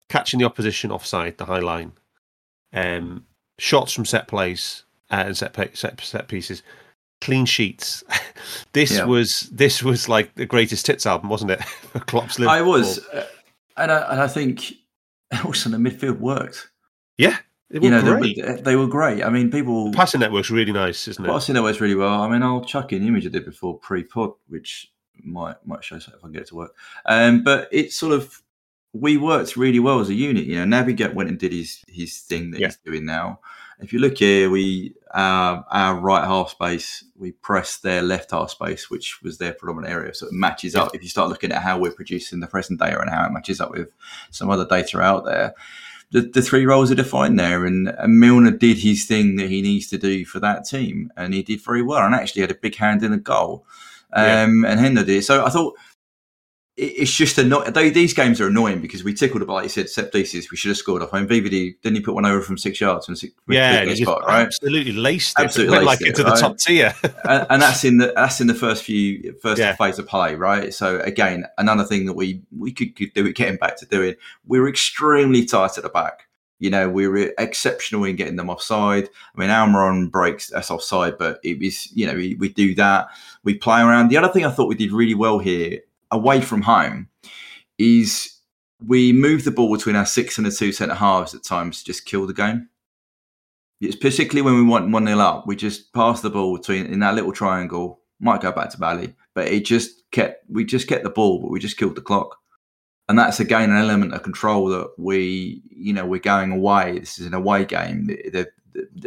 catching 0.09 0.39
the 0.39 0.47
opposition 0.47 0.91
offside, 0.91 1.39
the 1.39 1.45
high 1.45 1.59
line, 1.59 1.93
um, 2.73 3.25
shots 3.59 3.93
from 3.93 4.05
set 4.05 4.29
plays 4.29 4.85
uh, 5.11 5.25
and 5.27 5.37
set, 5.37 5.77
set 5.77 6.01
set 6.01 6.29
pieces, 6.29 6.63
clean 7.21 7.47
sheets. 7.47 8.05
this 8.73 8.93
yeah. 8.93 9.05
was 9.05 9.49
this 9.53 9.83
was 9.83 10.09
like 10.09 10.35
the 10.35 10.47
greatest 10.47 10.87
hits 10.87 11.07
album, 11.07 11.29
wasn't 11.29 11.51
it? 11.51 11.61
Klopp's 12.07 12.39
Liverpool. 12.39 12.57
I 12.57 12.63
was, 12.63 13.05
uh, 13.07 13.27
and 13.77 13.93
I, 13.93 14.13
and 14.13 14.21
I 14.21 14.29
think 14.29 14.73
also 15.45 15.71
the 15.71 15.77
midfield 15.77 16.19
worked. 16.19 16.71
Yeah, 17.17 17.37
you 17.71 17.91
know, 17.91 18.01
they, 18.01 18.61
they, 18.63 18.77
were 18.77 18.87
great. 18.87 19.23
I 19.23 19.29
mean, 19.29 19.51
people 19.51 19.93
passing 19.93 20.21
network's 20.21 20.51
really 20.51 20.73
nice, 20.73 21.07
isn't 21.07 21.25
it? 21.25 21.29
Passing 21.29 21.55
network's 21.55 21.81
really 21.81 21.95
well. 21.95 22.23
I 22.23 22.29
mean, 22.29 22.43
I'll 22.43 22.65
chuck 22.65 22.93
in 22.93 23.03
the 23.03 23.09
image 23.09 23.27
I 23.27 23.29
did 23.29 23.45
before 23.45 23.79
pre-pod, 23.79 24.33
which 24.49 24.91
might 25.23 25.57
might 25.67 25.85
show 25.85 25.97
if 25.97 26.09
I 26.09 26.19
can 26.19 26.33
get 26.33 26.43
it 26.43 26.49
to 26.49 26.57
work. 26.57 26.75
Um, 27.05 27.43
but 27.43 27.69
it's 27.71 27.95
sort 27.95 28.15
of 28.15 28.43
we 28.93 29.17
worked 29.17 29.57
really 29.57 29.79
well 29.79 30.01
as 30.01 30.09
a 30.09 30.15
unit. 30.15 30.45
You 30.45 30.65
know, 30.65 30.77
Naby 30.77 30.97
Keita 30.97 31.15
went 31.15 31.29
and 31.29 31.39
did 31.39 31.53
his 31.53 31.85
his 31.89 32.19
thing 32.19 32.51
that 32.53 32.61
yeah. 32.61 32.69
he's 32.69 32.77
doing 32.79 33.05
now. 33.05 33.41
If 33.81 33.93
you 33.93 34.01
look 34.01 34.19
here, 34.19 34.51
we 34.51 34.95
uh, 35.15 35.63
our 35.71 35.95
right 36.01 36.25
half 36.25 36.51
space, 36.51 37.05
we 37.17 37.33
pressed 37.33 37.83
their 37.83 38.03
left 38.03 38.33
half 38.33 38.51
space, 38.51 38.91
which 38.91 39.23
was 39.23 39.39
their 39.39 39.53
predominant 39.53 39.93
area. 39.93 40.15
So 40.15 40.27
it 40.27 40.33
matches 40.33 40.75
up. 40.75 40.95
If 40.95 41.03
you 41.03 41.09
start 41.09 41.29
looking 41.29 41.53
at 41.53 41.63
how 41.63 41.79
we're 41.79 41.93
producing 41.93 42.41
the 42.41 42.49
present 42.49 42.81
data 42.81 43.01
and 43.01 43.11
how 43.11 43.25
it 43.25 43.33
matches 43.33 43.61
up 43.61 43.71
with 43.71 43.93
some 44.31 44.51
other 44.51 44.67
data 44.67 45.01
out 45.01 45.25
there, 45.25 45.55
the, 46.11 46.23
the 46.23 46.43
three 46.43 46.67
roles 46.67 46.91
are 46.91 46.97
defined 46.97 47.39
there. 47.39 47.67
And, 47.67 47.89
and 47.89 48.19
Milner 48.19 48.51
did 48.51 48.79
his 48.79 49.05
thing 49.05 49.37
that 49.37 49.49
he 49.49 49.63
needs 49.63 49.87
to 49.89 49.99
do 49.99 50.25
for 50.25 50.41
that 50.41 50.65
team, 50.65 51.13
and 51.17 51.33
he 51.33 51.43
did 51.43 51.63
very 51.63 51.83
well, 51.83 52.05
and 52.05 52.15
actually 52.15 52.43
had 52.43 52.51
a 52.51 52.57
big 52.57 52.75
hand 52.75 53.05
in 53.05 53.13
the 53.13 53.19
goal. 53.19 53.65
Um, 54.13 54.65
yeah. 54.65 54.73
And 54.73 54.81
Hendo 54.81 55.07
did. 55.07 55.23
So 55.23 55.45
I 55.45 55.51
thought 55.51 55.77
it's 56.79 57.13
just 57.13 57.37
annoying. 57.39 57.73
These 57.73 58.15
games 58.15 58.41
are 58.41 58.47
annoying 58.47 58.81
because 58.81 59.03
we 59.03 59.13
tickled 59.13 59.43
about, 59.43 59.55
like 59.55 59.63
you 59.65 59.69
said, 59.69 59.91
set 59.91 60.13
pieces. 60.13 60.49
We 60.49 60.57
should 60.57 60.69
have 60.69 60.77
scored 60.77 61.03
off. 61.03 61.13
I 61.13 61.21
mean, 61.21 61.29
VVD 61.29 61.81
didn't 61.83 61.97
he 61.97 62.01
put 62.01 62.15
one 62.15 62.25
over 62.25 62.41
from 62.41 62.57
six 62.57 62.81
yards 62.81 63.09
and 63.09 63.19
six, 63.19 63.35
yeah, 63.49 63.93
spot, 63.95 64.25
right? 64.25 64.47
Absolutely 64.47 64.93
laced 64.93 65.41
it. 65.41 65.45
Absolutely 65.45 65.79
laced 65.79 65.87
like 65.87 66.01
it, 66.03 66.09
into 66.09 66.23
right? 66.23 66.35
the 66.37 66.41
top 66.41 66.59
tier. 66.59 66.95
and, 67.29 67.47
and, 67.51 67.63
that's 67.63 67.83
in 67.83 67.99
the 67.99 68.13
that's 68.15 68.41
in 68.41 68.47
the 68.47 68.55
first 68.55 68.85
few 68.85 69.35
first 69.43 69.59
yeah. 69.59 69.75
phase 69.75 69.99
of 69.99 70.07
play, 70.07 70.37
right? 70.37 70.73
So 70.73 71.01
again, 71.01 71.47
another 71.59 71.83
thing 71.83 72.07
that 72.07 72.15
we 72.15 72.43
we 72.57 72.71
could, 72.71 72.95
could 72.95 73.13
do 73.13 73.27
it 73.27 73.35
getting 73.35 73.57
back 73.57 73.77
to 73.79 73.87
doing. 73.87 74.15
We 74.47 74.61
were 74.61 74.69
extremely 74.69 75.45
tight 75.45 75.79
at 75.79 75.83
the 75.83 75.91
back. 75.91 76.29
You 76.61 76.71
know, 76.71 76.89
we 76.89 77.09
were 77.09 77.33
exceptional 77.39 78.05
in 78.05 78.17
getting 78.17 78.37
them 78.37 78.51
offside. 78.51 79.09
I 79.35 79.41
mean, 79.41 79.51
Almiron 79.51 80.11
breaks 80.11 80.53
us 80.53 80.71
offside, 80.71 81.19
but 81.19 81.41
it 81.43 81.59
was 81.59 81.91
you 81.97 82.07
know 82.07 82.15
we, 82.15 82.37
we 82.37 82.51
do 82.51 82.77
that. 82.77 83.09
We 83.43 83.55
play 83.55 83.81
around. 83.81 84.11
The 84.11 84.17
other 84.17 84.33
thing 84.33 84.45
I 84.45 84.51
thought 84.51 84.69
we 84.69 84.77
did 84.77 84.93
really 84.93 85.15
well 85.15 85.41
here 85.41 85.81
away 86.11 86.41
from 86.41 86.63
home 86.63 87.09
is 87.79 88.35
we 88.85 89.13
move 89.13 89.45
the 89.45 89.51
ball 89.51 89.73
between 89.75 89.97
our 89.97 90.07
six 90.07 90.39
and 90.39 90.47
the 90.47 90.51
two 90.51 90.73
centre 90.73 90.95
halves 90.95 91.35
at 91.35 91.43
times 91.43 91.79
to 91.79 91.85
just 91.85 92.07
kill 92.07 92.27
the 92.27 92.35
game. 92.35 92.69
It's 93.81 93.97
particularly 93.97 94.43
when 94.43 94.57
we 94.57 94.69
want 94.69 94.91
one 94.91 95.05
nil 95.05 95.21
up, 95.21 95.47
we 95.47 95.55
just 95.55 95.93
pass 95.93 96.21
the 96.21 96.31
ball 96.31 96.57
between 96.57 96.87
in 96.87 97.01
that 97.01 97.15
little 97.15 97.33
triangle. 97.33 98.01
Might 98.21 98.41
go 98.41 98.51
back 98.51 98.71
to 98.71 98.79
Bally, 98.79 99.15
but 99.35 99.47
it 99.49 99.65
just 99.65 100.11
kept 100.11 100.45
we 100.51 100.65
just 100.65 100.89
kept 100.89 101.05
the 101.05 101.11
ball, 101.11 101.41
but 101.41 101.51
we 101.51 101.61
just 101.61 101.77
killed 101.77 101.95
the 101.95 102.01
clock. 102.01 102.37
and 103.09 103.19
that's 103.19 103.41
again 103.41 103.71
an 103.71 103.77
element 103.77 104.13
of 104.13 104.23
control 104.23 104.69
that 104.69 104.91
we, 104.99 105.63
you 105.71 105.93
know, 105.93 106.05
we're 106.07 106.21
going 106.21 106.53
away. 106.53 106.99
This 106.99 107.19
is 107.19 107.27
an 107.27 107.35
away 107.35 107.65
game. 107.65 108.07
The, 108.07 108.31
the, 108.31 108.49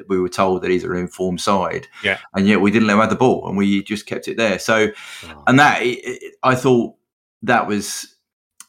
we 0.07 0.19
were 0.19 0.29
told 0.29 0.61
that 0.61 0.71
he's 0.71 0.83
an 0.83 0.95
informed 0.95 1.41
side, 1.41 1.87
Yeah. 2.03 2.17
and 2.35 2.47
yet 2.47 2.61
we 2.61 2.71
didn't 2.71 2.87
let 2.87 2.93
him 2.95 2.99
have 2.99 3.09
the 3.09 3.15
ball, 3.15 3.47
and 3.47 3.57
we 3.57 3.83
just 3.83 4.05
kept 4.05 4.27
it 4.27 4.37
there. 4.37 4.59
So, 4.59 4.89
Oh. 5.25 5.43
and 5.47 5.59
that 5.59 5.81
it, 5.81 5.99
it- 6.03 6.33
I 6.43 6.55
thought 6.55 6.95
that 7.43 7.67
was 7.67 8.15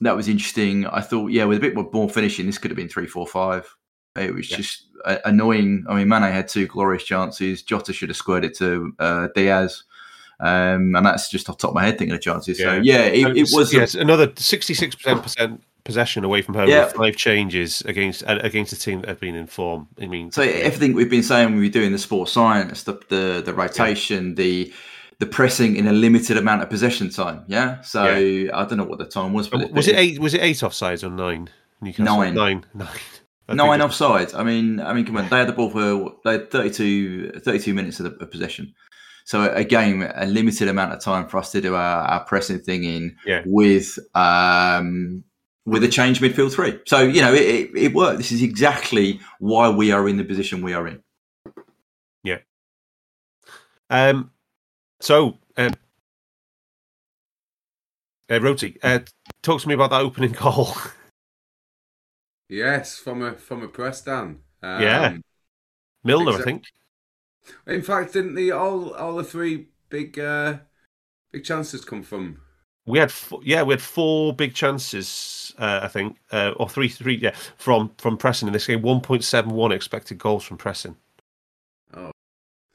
that 0.00 0.16
was 0.16 0.26
interesting. 0.28 0.84
I 0.86 1.00
thought, 1.00 1.30
yeah, 1.30 1.44
with 1.44 1.58
a 1.58 1.60
bit 1.60 1.74
more 1.76 1.84
ball 1.88 2.08
finishing, 2.08 2.46
this 2.46 2.58
could 2.58 2.70
have 2.72 2.76
been 2.76 2.88
three, 2.88 3.06
four, 3.06 3.26
five. 3.26 3.72
It 4.16 4.34
was 4.34 4.50
Yeah. 4.50 4.56
just 4.56 4.86
uh, 5.04 5.18
annoying. 5.24 5.84
I 5.88 5.94
mean, 5.94 6.08
Mane 6.08 6.22
had 6.22 6.48
two 6.48 6.66
glorious 6.66 7.04
chances. 7.04 7.62
Jota 7.62 7.92
should 7.92 8.08
have 8.08 8.16
squared 8.16 8.44
it 8.44 8.56
to 8.58 8.92
uh, 8.98 9.28
Diaz. 9.34 9.84
Um, 10.40 10.96
and 10.96 11.06
that's 11.06 11.30
just 11.30 11.48
off 11.48 11.58
the 11.58 11.62
top 11.62 11.70
of 11.70 11.74
my 11.76 11.84
head 11.84 11.98
thinking 11.98 12.16
of 12.16 12.20
chances. 12.20 12.58
So 12.58 12.72
Yeah. 12.74 12.80
yeah, 12.82 13.28
it, 13.28 13.36
it 13.36 13.48
was. 13.52 13.72
a- 13.72 13.76
yes, 13.76 13.94
another 13.94 14.32
sixty-six 14.36 14.96
percent 14.96 15.62
possession 15.84 16.24
away 16.24 16.42
from 16.42 16.54
home 16.54 16.68
Yeah. 16.68 16.86
five 16.88 17.16
changes 17.16 17.82
against 17.82 18.22
uh, 18.24 18.38
against 18.42 18.72
a 18.72 18.78
team 18.78 19.00
that 19.00 19.08
have 19.08 19.20
been 19.20 19.34
in 19.34 19.46
form. 19.46 19.88
I 20.00 20.06
mean, 20.06 20.30
So 20.30 20.42
everything 20.42 20.94
we've 20.94 21.10
been 21.10 21.22
saying, 21.22 21.56
we're 21.56 21.70
doing 21.70 21.92
the 21.92 21.98
sports 21.98 22.32
science, 22.32 22.84
the 22.84 22.94
the, 23.08 23.42
the 23.44 23.52
rotation, 23.54 24.34
the 24.36 24.72
the 25.18 25.26
pressing 25.26 25.76
in 25.76 25.86
a 25.86 25.92
limited 25.92 26.36
amount 26.36 26.62
of 26.62 26.70
possession 26.70 27.10
time. 27.10 27.44
Yeah. 27.46 27.80
So 27.82 28.02
I 28.04 28.64
don't 28.66 28.76
know 28.76 28.84
what 28.84 28.98
the 28.98 29.06
time 29.06 29.32
was, 29.32 29.48
but 29.48 29.70
was 29.72 29.86
it 29.88 29.96
eight? 29.96 30.18
Was 30.18 30.34
it 30.34 30.40
eight 30.42 30.56
offsides 30.58 31.02
or 31.04 31.10
nine? 31.10 31.48
Newcastle 31.80 32.04
Nine. 32.16 32.34
nine, 32.34 32.64
nine. 32.74 32.88
I 33.48 33.54
nine 33.54 33.80
offsides. 33.80 34.34
I 34.38 34.44
mean, 34.44 34.78
I 34.80 34.92
mean, 34.92 35.04
come 35.04 35.16
on, 35.16 35.28
they 35.28 35.38
had 35.38 35.48
the 35.48 35.52
ball 35.52 35.68
for 35.68 36.14
they 36.24 36.32
had 36.32 36.50
32, 36.52 37.40
32 37.40 37.74
minutes 37.74 37.98
of, 37.98 38.04
the, 38.18 38.24
of 38.24 38.30
possession. 38.30 38.72
So 39.24 39.52
again, 39.52 40.10
a 40.14 40.26
limited 40.26 40.68
amount 40.68 40.92
of 40.92 41.00
time 41.00 41.26
for 41.28 41.38
us 41.38 41.50
to 41.52 41.60
do 41.60 41.74
our, 41.74 42.02
our 42.06 42.24
pressing 42.24 42.60
thing 42.60 42.84
in 42.84 43.16
Yeah. 43.26 43.42
with 43.46 43.98
um, 44.14 45.24
with 45.64 45.84
a 45.84 45.88
change 45.88 46.20
midfield 46.20 46.52
three. 46.52 46.80
So 46.86 47.00
you 47.00 47.20
know, 47.22 47.32
it, 47.32 47.42
it, 47.42 47.70
it 47.76 47.94
worked. 47.94 48.18
This 48.18 48.32
is 48.32 48.42
exactly 48.42 49.20
why 49.38 49.70
we 49.70 49.92
are 49.92 50.08
in 50.08 50.16
the 50.16 50.24
position 50.24 50.62
we 50.62 50.74
are 50.74 50.86
in. 50.86 51.02
Yeah. 52.22 52.38
Um, 53.90 54.30
so, 55.00 55.38
um, 55.56 55.74
uh, 58.30 58.38
Rhodesy, 58.38 58.78
uh, 58.82 59.00
talk 59.42 59.60
to 59.60 59.68
me 59.68 59.74
about 59.74 59.90
that 59.90 60.00
opening 60.00 60.32
goal. 60.40 60.74
Yes, 62.48 62.98
from 62.98 63.22
a 63.22 63.32
from 63.34 63.62
a 63.62 63.68
press 63.68 64.02
down. 64.02 64.40
Um, 64.62 64.82
Yeah. 64.82 65.16
Milner, 66.04 66.32
I 66.32 66.42
think. 66.42 66.64
In 67.66 67.82
fact, 67.82 68.12
didn't 68.12 68.34
the 68.34 68.52
all 68.52 68.92
all 68.92 69.16
the 69.16 69.24
three 69.24 69.68
big 69.88 70.18
uh 70.18 70.58
big 71.32 71.44
chances 71.44 71.82
come 71.84 72.02
from? 72.02 72.41
We 72.84 72.98
had, 72.98 73.10
f- 73.10 73.32
yeah, 73.42 73.62
we 73.62 73.74
had 73.74 73.82
four 73.82 74.34
big 74.34 74.54
chances, 74.54 75.54
uh, 75.58 75.80
I 75.82 75.88
think, 75.88 76.16
uh, 76.32 76.52
or 76.56 76.68
three, 76.68 76.88
three, 76.88 77.16
yeah, 77.16 77.34
from 77.56 77.92
from 77.98 78.16
pressing 78.16 78.48
in 78.48 78.52
this 78.52 78.66
game. 78.66 78.82
One 78.82 79.00
point 79.00 79.22
seven 79.22 79.52
one 79.52 79.70
expected 79.70 80.18
goals 80.18 80.42
from 80.42 80.56
pressing. 80.56 80.96
Oh, 81.94 82.10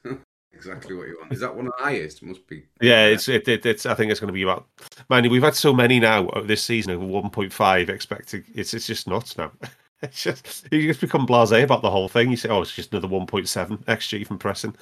exactly 0.52 0.96
what 0.96 1.08
you 1.08 1.18
want. 1.20 1.32
Is 1.32 1.40
that 1.40 1.54
one 1.54 1.66
of 1.66 1.74
the 1.76 1.84
highest? 1.84 2.22
Must 2.22 2.46
be. 2.46 2.64
Yeah, 2.80 3.04
it's 3.06 3.28
it, 3.28 3.46
it, 3.48 3.66
it's. 3.66 3.84
I 3.84 3.94
think 3.94 4.10
it's 4.10 4.18
going 4.18 4.28
to 4.28 4.32
be 4.32 4.42
about. 4.42 4.66
Man, 5.10 5.28
we've 5.28 5.42
had 5.42 5.54
so 5.54 5.74
many 5.74 6.00
now 6.00 6.28
uh, 6.28 6.42
this 6.42 6.62
season 6.62 6.92
over 6.92 7.04
one 7.04 7.28
point 7.28 7.52
five 7.52 7.90
expected. 7.90 8.44
It's 8.54 8.72
it's 8.72 8.86
just 8.86 9.08
nuts 9.08 9.36
now. 9.36 9.52
It's 10.00 10.22
just 10.22 10.68
you 10.70 10.86
just 10.86 11.00
become 11.00 11.26
blasé 11.26 11.64
about 11.64 11.82
the 11.82 11.90
whole 11.90 12.08
thing. 12.08 12.30
You 12.30 12.36
say, 12.36 12.48
oh, 12.48 12.62
it's 12.62 12.72
just 12.72 12.92
another 12.92 13.08
one 13.08 13.26
point 13.26 13.48
seven 13.48 13.78
xg 13.78 14.28
from 14.28 14.38
pressing, 14.38 14.76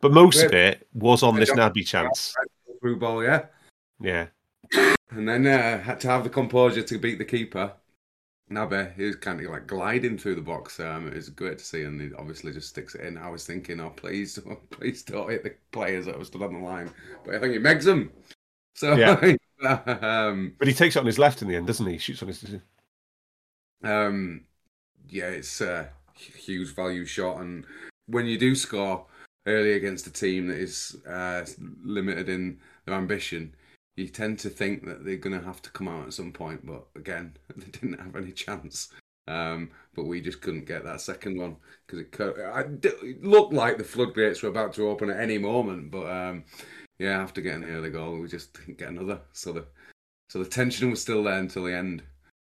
but 0.00 0.12
most 0.12 0.44
of 0.44 0.54
it 0.54 0.86
was 0.94 1.24
on 1.24 1.34
this 1.34 1.50
Naby 1.50 1.84
chance. 1.84 2.32
through 2.80 3.00
ball, 3.00 3.24
yeah. 3.24 3.46
Yeah, 4.00 4.26
And 5.10 5.28
then 5.28 5.46
uh, 5.46 5.80
had 5.80 6.00
to 6.00 6.08
have 6.08 6.24
the 6.24 6.30
composure 6.30 6.82
to 6.82 6.98
beat 6.98 7.18
the 7.18 7.24
keeper. 7.24 7.72
Naby, 8.50 8.94
he 8.94 9.04
was 9.04 9.16
kind 9.16 9.40
of 9.40 9.50
like 9.50 9.66
gliding 9.66 10.18
through 10.18 10.34
the 10.34 10.42
box. 10.42 10.78
Um, 10.78 11.08
it 11.08 11.14
was 11.14 11.30
great 11.30 11.58
to 11.58 11.64
see, 11.64 11.82
and 11.82 12.00
he 12.00 12.10
obviously 12.14 12.52
just 12.52 12.68
sticks 12.68 12.94
it 12.94 13.00
in. 13.00 13.16
I 13.16 13.30
was 13.30 13.46
thinking, 13.46 13.80
oh, 13.80 13.90
please, 13.90 14.38
please 14.70 15.02
don't 15.02 15.30
hit 15.30 15.42
the 15.44 15.54
players 15.72 16.06
that 16.06 16.18
were 16.18 16.24
stood 16.24 16.42
on 16.42 16.54
the 16.54 16.60
line. 16.60 16.90
But 17.24 17.36
I 17.36 17.38
think 17.40 17.54
he 17.54 17.58
megs 17.58 17.84
them. 17.84 18.12
So, 18.74 18.94
Yeah. 18.94 19.36
um, 20.02 20.54
but 20.58 20.68
he 20.68 20.74
takes 20.74 20.96
it 20.96 20.98
on 20.98 21.06
his 21.06 21.18
left 21.18 21.40
in 21.40 21.48
the 21.48 21.56
end, 21.56 21.66
doesn't 21.66 21.86
he? 21.86 21.92
He 21.92 21.98
shoots 21.98 22.22
on 22.22 22.28
his. 22.28 22.44
um, 23.82 24.44
yeah, 25.08 25.28
it's 25.28 25.60
a 25.60 25.88
huge 26.14 26.74
value 26.74 27.06
shot. 27.06 27.40
And 27.40 27.64
when 28.06 28.26
you 28.26 28.38
do 28.38 28.54
score 28.54 29.06
early 29.46 29.72
against 29.72 30.06
a 30.06 30.12
team 30.12 30.48
that 30.48 30.58
is 30.58 30.96
uh, 31.08 31.46
limited 31.82 32.28
in 32.28 32.58
their 32.84 32.96
ambition, 32.96 33.54
you 33.96 34.08
tend 34.08 34.38
to 34.40 34.48
think 34.48 34.84
that 34.86 35.04
they're 35.04 35.16
going 35.16 35.38
to 35.38 35.44
have 35.44 35.62
to 35.62 35.70
come 35.70 35.88
out 35.88 36.06
at 36.06 36.14
some 36.14 36.32
point. 36.32 36.66
But 36.66 36.84
again, 36.96 37.36
they 37.56 37.66
didn't 37.66 38.00
have 38.00 38.16
any 38.16 38.32
chance. 38.32 38.88
Um, 39.26 39.70
but 39.94 40.04
we 40.04 40.20
just 40.20 40.42
couldn't 40.42 40.66
get 40.66 40.84
that 40.84 41.00
second 41.00 41.38
one 41.38 41.56
because 41.86 42.00
it, 42.00 42.12
co- 42.12 42.34
it 42.82 43.24
looked 43.24 43.54
like 43.54 43.78
the 43.78 43.84
floodgates 43.84 44.42
were 44.42 44.50
about 44.50 44.74
to 44.74 44.88
open 44.88 45.10
at 45.10 45.20
any 45.20 45.38
moment. 45.38 45.90
But 45.90 46.10
um, 46.10 46.44
yeah, 46.98 47.20
after 47.22 47.40
getting 47.40 47.62
the 47.62 47.68
early 47.68 47.90
goal, 47.90 48.18
we 48.18 48.28
just 48.28 48.52
didn't 48.54 48.78
get 48.78 48.88
another. 48.90 49.20
So 49.32 49.52
the 49.52 49.66
so 50.28 50.42
the 50.42 50.48
tension 50.48 50.90
was 50.90 51.00
still 51.00 51.22
there 51.24 51.38
until 51.38 51.64
the 51.64 51.74
end. 51.74 52.02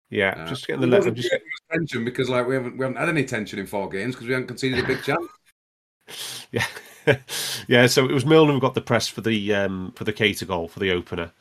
Yeah, 0.10 0.36
Uh, 0.36 0.46
just 0.46 0.68
get 0.68 0.80
the 0.80 0.88
it 1.08 1.14
Just, 1.16 1.34
tension 1.72 2.06
because 2.06 2.30
like 2.30 2.48
we 2.48 2.56
haven't 2.56 2.78
we 2.78 2.84
haven't 2.86 3.00
had 3.00 3.10
any 3.10 3.26
tension 3.26 3.60
in 3.60 3.68
four 3.68 3.90
games 3.90 4.16
because 4.16 4.28
we 4.28 4.34
haven't 4.34 4.48
conceded 4.48 4.84
a 4.84 4.88
big 4.88 5.02
chance. 5.04 5.26
yeah, 6.52 6.66
yeah. 7.68 7.88
So 7.88 8.06
it 8.06 8.12
was 8.12 8.26
Milner 8.26 8.54
who 8.54 8.60
got 8.60 8.74
the 8.74 8.82
press 8.82 9.08
for 9.08 9.22
the 9.22 9.54
um 9.54 9.94
for 9.96 10.04
the 10.04 10.14
Keita 10.14 10.48
goal 10.48 10.68
for 10.68 10.80
the 10.80 10.92
opener, 10.92 11.32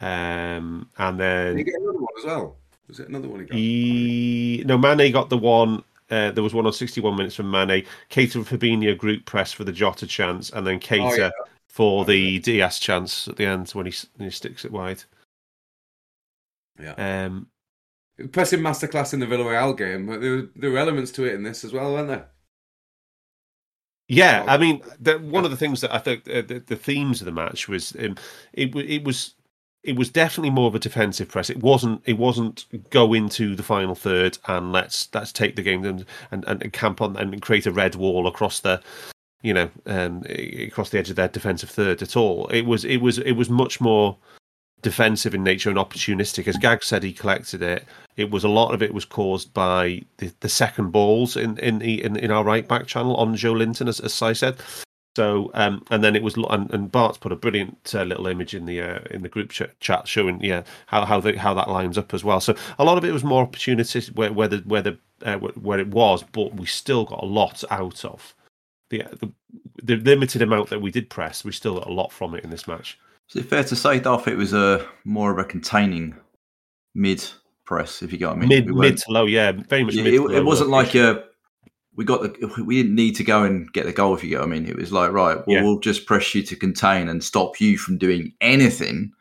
um, 0.00 0.88
and 0.98 1.18
Did 1.18 1.24
then 1.24 1.58
he 1.58 1.64
get 1.64 1.74
another 1.80 1.98
one 1.98 2.14
as 2.18 2.24
well? 2.24 2.56
Was 2.88 3.00
it 3.00 3.08
another 3.08 3.28
one 3.28 3.40
he 3.40 3.46
got? 3.46 3.56
he 3.56 4.62
no 4.66 4.78
Mane 4.78 5.12
got 5.12 5.28
the 5.30 5.38
one. 5.38 5.82
Uh, 6.10 6.30
there 6.30 6.42
was 6.42 6.54
one 6.54 6.64
on 6.66 6.72
61 6.72 7.16
minutes 7.16 7.34
from 7.34 7.50
Mane. 7.50 7.84
Keita 8.10 8.36
and 8.36 8.46
Fabinho 8.46 8.96
group 8.96 9.26
press 9.26 9.52
for 9.52 9.64
the 9.64 9.72
Jota 9.72 10.06
chance, 10.06 10.50
and 10.50 10.66
then 10.66 10.80
Keita 10.80 11.00
Oh, 11.12 11.14
yeah. 11.16 11.30
for 11.68 12.04
the 12.06 12.38
Diaz 12.38 12.78
chance 12.78 13.28
at 13.28 13.36
the 13.36 13.44
end 13.44 13.68
when 13.70 13.84
he 13.86 13.92
when 14.16 14.28
he 14.28 14.34
sticks 14.34 14.64
it 14.64 14.72
wide. 14.72 15.04
Yeah. 16.80 16.94
Um, 17.26 17.48
Pressing 18.32 18.60
masterclass 18.60 19.12
in 19.14 19.20
the 19.20 19.26
Villarreal 19.26 19.76
game, 19.76 20.06
but 20.06 20.20
there 20.20 20.30
were, 20.32 20.48
there 20.56 20.70
were 20.70 20.78
elements 20.78 21.12
to 21.12 21.24
it 21.24 21.34
in 21.34 21.42
this 21.44 21.62
as 21.64 21.72
well, 21.72 21.92
weren't 21.92 22.08
there? 22.08 22.26
Yeah. 24.08 24.44
I 24.48 24.56
mean, 24.56 24.82
the, 24.98 25.18
one 25.18 25.44
of 25.44 25.50
the 25.50 25.56
things 25.56 25.82
that 25.82 25.94
I 25.94 25.98
think 25.98 26.28
uh, 26.28 26.42
the, 26.42 26.62
the 26.66 26.76
themes 26.76 27.20
of 27.20 27.26
the 27.26 27.32
match 27.32 27.68
was 27.68 27.94
um, 28.00 28.16
it 28.52 28.74
it 28.74 29.04
was 29.04 29.34
it 29.84 29.96
was 29.96 30.10
definitely 30.10 30.50
more 30.50 30.66
of 30.66 30.74
a 30.74 30.78
defensive 30.78 31.28
press. 31.28 31.50
It 31.50 31.62
wasn't 31.62 32.02
it 32.06 32.18
wasn't 32.18 32.66
go 32.90 33.14
into 33.14 33.54
the 33.54 33.62
final 33.62 33.94
third 33.94 34.38
and 34.46 34.72
let's 34.72 35.08
let's 35.14 35.32
take 35.32 35.56
the 35.56 35.62
game 35.62 35.84
and 35.84 36.04
and, 36.30 36.44
and 36.46 36.72
camp 36.72 37.00
on 37.00 37.16
and 37.16 37.40
create 37.42 37.66
a 37.66 37.72
red 37.72 37.94
wall 37.94 38.26
across 38.26 38.60
the 38.60 38.82
you 39.42 39.54
know 39.54 39.70
um, 39.86 40.24
across 40.28 40.90
the 40.90 40.98
edge 40.98 41.10
of 41.10 41.16
their 41.16 41.28
defensive 41.28 41.70
third 41.70 42.02
at 42.02 42.16
all. 42.16 42.48
It 42.48 42.62
was 42.62 42.84
it 42.84 42.98
was 42.98 43.18
it 43.18 43.32
was 43.32 43.50
much 43.50 43.80
more 43.80 44.16
defensive 44.82 45.34
in 45.34 45.42
nature 45.42 45.70
and 45.70 45.78
opportunistic. 45.78 46.46
As 46.46 46.56
Gag 46.56 46.82
said, 46.82 47.02
he 47.02 47.12
collected 47.12 47.62
it. 47.62 47.84
It 48.16 48.30
was 48.30 48.44
a 48.44 48.48
lot 48.48 48.74
of 48.74 48.82
it 48.82 48.94
was 48.94 49.04
caused 49.04 49.52
by 49.54 50.02
the, 50.18 50.32
the 50.40 50.48
second 50.48 50.90
balls 50.90 51.36
in 51.36 51.58
in, 51.58 51.78
the, 51.78 52.02
in 52.02 52.16
in 52.16 52.30
our 52.30 52.44
right 52.44 52.66
back 52.66 52.86
channel 52.86 53.16
on 53.16 53.36
Joelinton, 53.36 53.88
as, 53.88 54.00
as 54.00 54.38
said. 54.38 54.56
So 55.16 55.50
um, 55.54 55.84
and 55.90 56.04
then 56.04 56.14
it 56.14 56.22
was 56.22 56.36
and, 56.36 56.72
and 56.72 56.92
Bart's 56.92 57.18
put 57.18 57.32
a 57.32 57.36
brilliant 57.36 57.92
uh, 57.92 58.04
little 58.04 58.28
image 58.28 58.54
in 58.54 58.66
the 58.66 58.80
uh, 58.80 59.00
in 59.10 59.22
the 59.22 59.28
group 59.28 59.50
ch- 59.50 59.62
chat 59.80 60.06
showing 60.06 60.40
yeah 60.42 60.62
how 60.86 61.04
how 61.04 61.20
the, 61.20 61.36
how 61.36 61.54
that 61.54 61.68
lines 61.68 61.98
up 61.98 62.14
as 62.14 62.22
well. 62.22 62.40
So 62.40 62.54
a 62.78 62.84
lot 62.84 62.98
of 62.98 63.04
it 63.04 63.12
was 63.12 63.24
more 63.24 63.44
opportunistic 63.44 64.14
where 64.14 64.32
where 64.32 64.48
the 64.48 64.58
where 64.58 64.82
the 64.82 64.98
uh, 65.24 65.38
where 65.38 65.80
it 65.80 65.88
was, 65.88 66.22
but 66.22 66.54
we 66.54 66.66
still 66.66 67.04
got 67.04 67.22
a 67.22 67.26
lot 67.26 67.64
out 67.70 68.04
of 68.04 68.32
the, 68.90 69.02
the 69.20 69.32
the 69.82 69.96
limited 69.96 70.42
amount 70.42 70.70
that 70.70 70.82
we 70.82 70.92
did 70.92 71.10
press. 71.10 71.44
We 71.44 71.52
still 71.52 71.74
got 71.74 71.88
a 71.88 71.92
lot 71.92 72.12
from 72.12 72.34
it 72.34 72.44
in 72.44 72.50
this 72.50 72.68
match. 72.68 72.98
Is 73.30 73.36
it 73.36 73.44
fair 73.44 73.64
to 73.64 73.76
say, 73.76 74.00
Darth, 74.00 74.26
it 74.28 74.36
was 74.36 74.52
a 74.54 74.86
more 75.04 75.30
of 75.30 75.38
a 75.38 75.44
containing 75.44 76.16
mid 76.94 77.24
press, 77.66 78.02
if 78.02 78.12
you 78.12 78.18
get 78.18 78.28
what 78.28 78.36
I 78.36 78.40
mean? 78.40 78.48
mid 78.48 78.70
We 78.70 78.80
mid 78.80 78.96
to 78.98 79.12
low, 79.12 79.26
yeah, 79.26 79.52
very 79.52 79.84
much. 79.84 79.94
Yeah, 79.94 80.04
it, 80.04 80.14
it 80.36 80.44
wasn't 80.44 80.70
like 80.70 80.94
a 80.94 81.10
uh, 81.10 81.22
we 81.94 82.04
got 82.04 82.22
the 82.22 82.62
we 82.64 82.82
didn't 82.82 82.94
need 82.94 83.16
to 83.16 83.24
go 83.24 83.42
and 83.44 83.70
get 83.72 83.84
the 83.84 83.92
goal 83.92 84.14
if 84.14 84.24
you 84.24 84.30
get 84.30 84.40
what 84.40 84.48
I 84.48 84.50
mean. 84.50 84.66
It 84.66 84.76
was 84.76 84.92
like 84.92 85.12
right, 85.12 85.36
well, 85.36 85.44
Yeah. 85.56 85.62
we'll 85.62 85.80
just 85.80 86.06
press 86.06 86.34
you 86.34 86.42
to 86.44 86.56
contain 86.56 87.08
and 87.08 87.22
stop 87.22 87.60
you 87.60 87.76
from 87.76 87.98
doing 87.98 88.32
anything, 88.40 89.12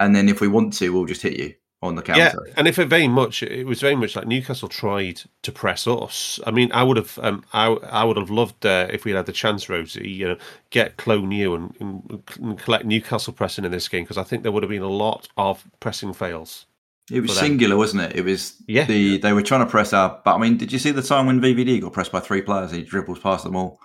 and 0.00 0.14
then 0.14 0.28
if 0.28 0.40
we 0.40 0.48
want 0.48 0.74
to, 0.74 0.90
we'll 0.90 1.06
just 1.06 1.22
hit 1.22 1.38
you 1.38 1.54
on 1.84 1.94
the 1.96 2.02
counter. 2.02 2.20
Yeah, 2.20 2.52
and 2.56 2.66
if 2.66 2.78
it 2.78 2.86
very 2.86 3.08
much, 3.08 3.42
it 3.42 3.66
was 3.66 3.80
very 3.80 3.94
much 3.94 4.16
like 4.16 4.26
Newcastle 4.26 4.68
tried 4.68 5.20
to 5.42 5.52
press 5.52 5.86
us. 5.86 6.40
I 6.46 6.50
mean, 6.50 6.72
I 6.72 6.82
would 6.82 6.96
have, 6.96 7.18
um, 7.22 7.44
I, 7.52 7.66
I 7.66 8.04
would 8.04 8.16
have 8.16 8.30
loved 8.30 8.64
uh, 8.64 8.88
if 8.90 9.04
we 9.04 9.12
had 9.12 9.26
the 9.26 9.32
chance, 9.32 9.66
Rhodesy, 9.66 10.08
you 10.08 10.28
know, 10.28 10.36
get 10.70 10.96
Clone 10.96 11.28
New 11.28 11.54
and, 11.54 11.74
and, 11.80 12.58
collect 12.58 12.86
Newcastle 12.86 13.32
pressing 13.32 13.64
in 13.64 13.70
this 13.70 13.86
game 13.88 14.04
because 14.04 14.18
I 14.18 14.24
think 14.24 14.42
there 14.42 14.52
would 14.52 14.62
have 14.62 14.70
been 14.70 14.82
a 14.82 14.88
lot 14.88 15.28
of 15.36 15.64
pressing 15.80 16.14
fails. 16.14 16.66
It 17.10 17.20
was 17.20 17.38
singular, 17.38 17.76
wasn't 17.76 18.02
it? 18.04 18.16
It 18.16 18.24
was 18.24 18.54
Yeah. 18.66 18.86
the 18.86 19.18
they 19.18 19.34
were 19.34 19.42
trying 19.42 19.64
to 19.64 19.70
press 19.70 19.92
our. 19.92 20.20
But 20.24 20.36
I 20.36 20.38
mean, 20.38 20.56
did 20.56 20.72
you 20.72 20.78
see 20.78 20.90
the 20.90 21.02
time 21.02 21.26
when 21.26 21.38
VVD 21.38 21.82
got 21.82 21.92
pressed 21.92 22.12
by 22.12 22.20
three 22.20 22.40
players? 22.40 22.70
He 22.70 22.82
dribbles 22.82 23.18
past 23.18 23.44
them 23.44 23.56
all 23.56 23.78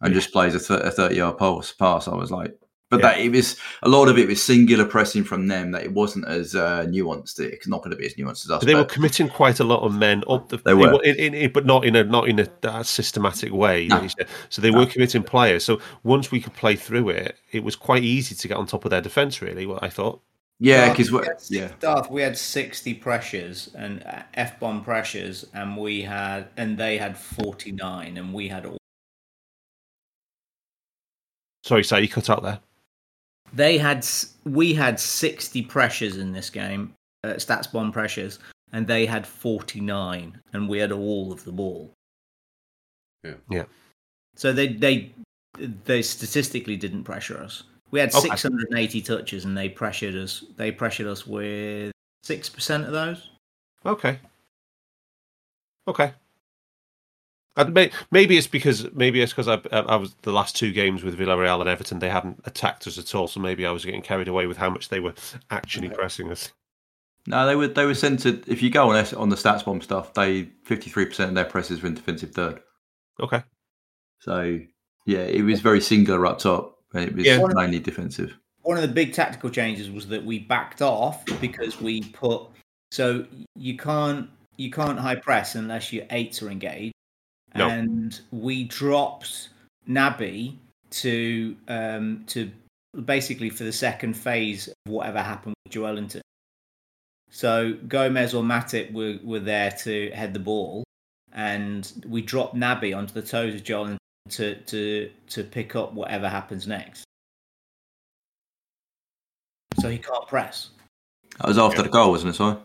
and 0.00 0.14
just 0.14 0.32
plays 0.32 0.54
a, 0.54 0.58
th- 0.58 0.80
a 0.82 0.90
thirty 0.90 1.16
yard 1.16 1.36
pass. 1.36 1.72
Pass. 1.72 2.08
I 2.08 2.14
was 2.14 2.30
like, 2.30 2.56
But 2.96 3.02
Yeah. 3.02 3.14
that 3.14 3.20
it 3.20 3.28
was 3.30 3.56
a 3.82 3.88
lot 3.88 4.08
of 4.08 4.18
it 4.18 4.28
was 4.28 4.42
singular 4.42 4.84
pressing 4.84 5.24
from 5.24 5.46
them. 5.46 5.70
That 5.72 5.82
it 5.82 5.92
wasn't 5.92 6.26
as 6.28 6.54
uh, 6.54 6.86
nuanced. 6.88 7.40
It's 7.40 7.66
not 7.66 7.78
going 7.78 7.90
to 7.90 7.96
be 7.96 8.06
as 8.06 8.14
nuanced 8.14 8.44
as 8.44 8.50
us. 8.50 8.60
But 8.60 8.66
they 8.66 8.74
were 8.74 8.84
committing 8.84 9.28
quite 9.28 9.60
a 9.60 9.64
lot 9.64 9.82
of 9.82 9.94
men 9.94 10.22
up 10.28 10.48
the. 10.48 10.58
They 10.58 10.74
were. 10.74 11.02
in, 11.02 11.16
in, 11.16 11.34
in- 11.34 11.52
but 11.52 11.66
not 11.66 11.84
in 11.84 11.96
a 11.96 12.04
not 12.04 12.28
in 12.28 12.40
a 12.40 12.48
uh, 12.62 12.82
systematic 12.82 13.52
way. 13.52 13.86
No. 13.86 13.96
like 13.96 14.02
you 14.04 14.08
said. 14.10 14.28
So 14.48 14.62
they 14.62 14.70
were 14.70 14.86
committing 14.86 15.22
players. 15.22 15.64
So 15.64 15.80
once 16.02 16.30
we 16.30 16.40
could 16.40 16.54
play 16.54 16.76
through 16.76 17.10
it, 17.10 17.36
it 17.52 17.64
was 17.64 17.76
quite 17.76 18.02
easy 18.04 18.34
to 18.34 18.48
get 18.48 18.56
on 18.56 18.66
top 18.66 18.84
of 18.84 18.90
their 18.90 19.00
defence. 19.00 19.42
Really, 19.42 19.66
what 19.66 19.82
I 19.82 19.88
thought. 19.88 20.20
yeah, 20.60 20.90
because 20.90 21.10
we 21.10 21.18
had- 21.18 21.42
yeah, 21.50 21.72
Darth, 21.80 22.10
we 22.10 22.22
had 22.22 22.38
sixty 22.38 22.94
pressures 22.94 23.70
and 23.76 24.02
uh, 24.04 24.22
f 24.34 24.58
bomb 24.60 24.84
pressures, 24.84 25.44
and 25.52 25.76
we 25.76 26.02
had 26.02 26.48
and 26.56 26.78
they 26.78 26.96
had 26.98 27.18
forty 27.18 27.72
nine, 27.72 28.16
and 28.16 28.32
we 28.32 28.48
had 28.48 28.64
all. 28.66 28.78
Sorry, 31.64 31.82
sorry, 31.82 32.02
you 32.02 32.08
cut 32.08 32.28
out 32.28 32.42
there. 32.42 32.60
They 33.54 33.78
had 33.78 34.06
we 34.44 34.74
had 34.74 34.98
sixty 34.98 35.62
pressures 35.62 36.16
in 36.16 36.32
this 36.32 36.50
game, 36.50 36.94
uh, 37.22 37.34
StatsBomb 37.34 37.92
pressures, 37.92 38.38
and 38.72 38.86
they 38.86 39.06
had 39.06 39.26
forty 39.26 39.80
nine, 39.80 40.40
and 40.52 40.68
we 40.68 40.78
had 40.78 40.92
all 40.92 41.32
of 41.32 41.44
the 41.44 41.52
ball. 41.52 41.92
Yeah. 43.22 43.34
Yeah. 43.48 43.64
So 44.36 44.52
they 44.52 44.68
they 44.68 45.12
they 45.84 46.02
statistically 46.02 46.76
didn't 46.76 47.04
pressure 47.04 47.38
us. 47.38 47.62
We 47.90 48.00
had 48.00 48.12
Okay. 48.14 48.28
six 48.28 48.42
hundred 48.42 48.68
and 48.70 48.78
eighty 48.78 49.00
touches, 49.00 49.44
and 49.44 49.56
they 49.56 49.68
pressured 49.68 50.16
us. 50.16 50.44
They 50.56 50.72
pressured 50.72 51.06
us 51.06 51.26
with 51.26 51.92
six 52.24 52.48
percent 52.48 52.84
of 52.84 52.92
those. 52.92 53.30
Okay. 53.86 54.18
Okay. 55.86 56.12
And 57.56 57.72
may, 57.72 57.90
maybe 58.10 58.36
it's 58.36 58.48
because 58.48 58.92
maybe 58.94 59.20
it's 59.22 59.32
because 59.32 59.46
I, 59.48 59.54
um, 59.76 59.86
I 59.88 59.96
was 59.96 60.14
the 60.22 60.32
last 60.32 60.56
two 60.56 60.72
games 60.72 61.04
with 61.04 61.16
Villarreal 61.18 61.60
and 61.60 61.68
Everton 61.68 62.00
they 62.00 62.08
hadn't 62.08 62.40
attacked 62.46 62.86
us 62.88 62.98
at 62.98 63.14
all, 63.14 63.28
so 63.28 63.38
maybe 63.40 63.64
I 63.64 63.70
was 63.70 63.84
getting 63.84 64.02
carried 64.02 64.26
away 64.28 64.46
with 64.46 64.56
how 64.56 64.70
much 64.70 64.88
they 64.88 64.98
were 65.00 65.14
actually 65.50 65.88
pressing 65.88 66.30
us. 66.32 66.50
no, 67.28 67.46
they 67.46 67.54
were 67.54 67.68
they 67.68 67.86
were 67.86 67.94
centered. 67.94 68.42
If 68.48 68.60
you 68.62 68.70
go 68.70 68.90
on 68.90 69.06
on 69.16 69.28
the 69.28 69.36
StatsBomb 69.36 69.82
stuff, 69.84 70.14
they 70.14 70.50
fifty 70.64 70.90
three 70.90 71.06
percent 71.06 71.28
of 71.28 71.34
their 71.36 71.44
presses 71.44 71.80
were 71.80 71.88
in 71.88 71.94
defensive 71.94 72.32
third. 72.32 72.60
Okay. 73.20 73.42
So 74.20 74.58
yeah, 75.06 75.20
it 75.20 75.42
was 75.42 75.60
very 75.60 75.80
singular 75.80 76.26
up 76.26 76.38
top. 76.40 76.78
and 76.92 77.04
It 77.04 77.14
was 77.14 77.24
Yeah. 77.26 77.46
mainly 77.54 77.78
defensive. 77.78 78.36
one 78.62 78.76
of 78.78 78.82
the 78.82 78.88
big 78.88 79.12
tactical 79.12 79.50
changes 79.50 79.90
was 79.90 80.08
that 80.08 80.24
we 80.24 80.38
backed 80.40 80.82
off 80.82 81.24
because 81.40 81.80
we 81.80 82.00
put 82.00 82.42
so 82.90 83.24
you 83.54 83.76
can't 83.76 84.28
you 84.56 84.70
can't 84.70 84.98
high 84.98 85.14
press 85.16 85.54
unless 85.54 85.92
your 85.92 86.04
eights 86.10 86.42
are 86.42 86.48
engaged 86.50 86.94
No. 87.54 87.68
and 87.68 88.20
we 88.32 88.64
dropped 88.64 89.50
Naby 89.88 90.56
to 90.90 91.56
um 91.68 92.24
to 92.28 92.50
basically 93.04 93.50
for 93.50 93.64
the 93.64 93.72
second 93.72 94.14
phase 94.14 94.68
of 94.68 94.92
whatever 94.92 95.20
happened 95.22 95.54
with 95.64 95.74
Joelinton. 95.74 96.20
So 97.30 97.74
Gomez 97.88 98.32
or 98.32 98.44
Matip 98.44 98.92
were, 98.92 99.18
were 99.24 99.40
there 99.40 99.72
to 99.82 100.10
head 100.10 100.32
the 100.34 100.40
ball 100.40 100.84
and 101.32 101.90
we 102.06 102.22
dropped 102.22 102.54
Naby 102.54 102.96
onto 102.96 103.12
the 103.12 103.22
toes 103.22 103.54
of 103.54 103.64
Joelinton 103.64 103.96
to, 104.30 104.54
to 104.54 105.10
to 105.28 105.44
pick 105.44 105.76
up 105.76 105.92
whatever 105.92 106.28
happens 106.28 106.66
next 106.66 107.04
so 109.84 109.90
he 109.90 109.98
can't 109.98 110.26
press. 110.26 110.70
That 111.38 111.48
was 111.48 111.58
after 111.58 111.82
the 111.82 111.90
goal, 111.90 112.12
wasn't 112.12 112.34
it? 112.34 112.36
Sorry. 112.36 112.56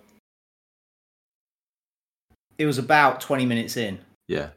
It 2.58 2.66
was 2.66 2.78
about 2.78 3.20
20 3.20 3.46
minutes 3.46 3.76
in. 3.76 4.00
Yeah. 4.28 4.50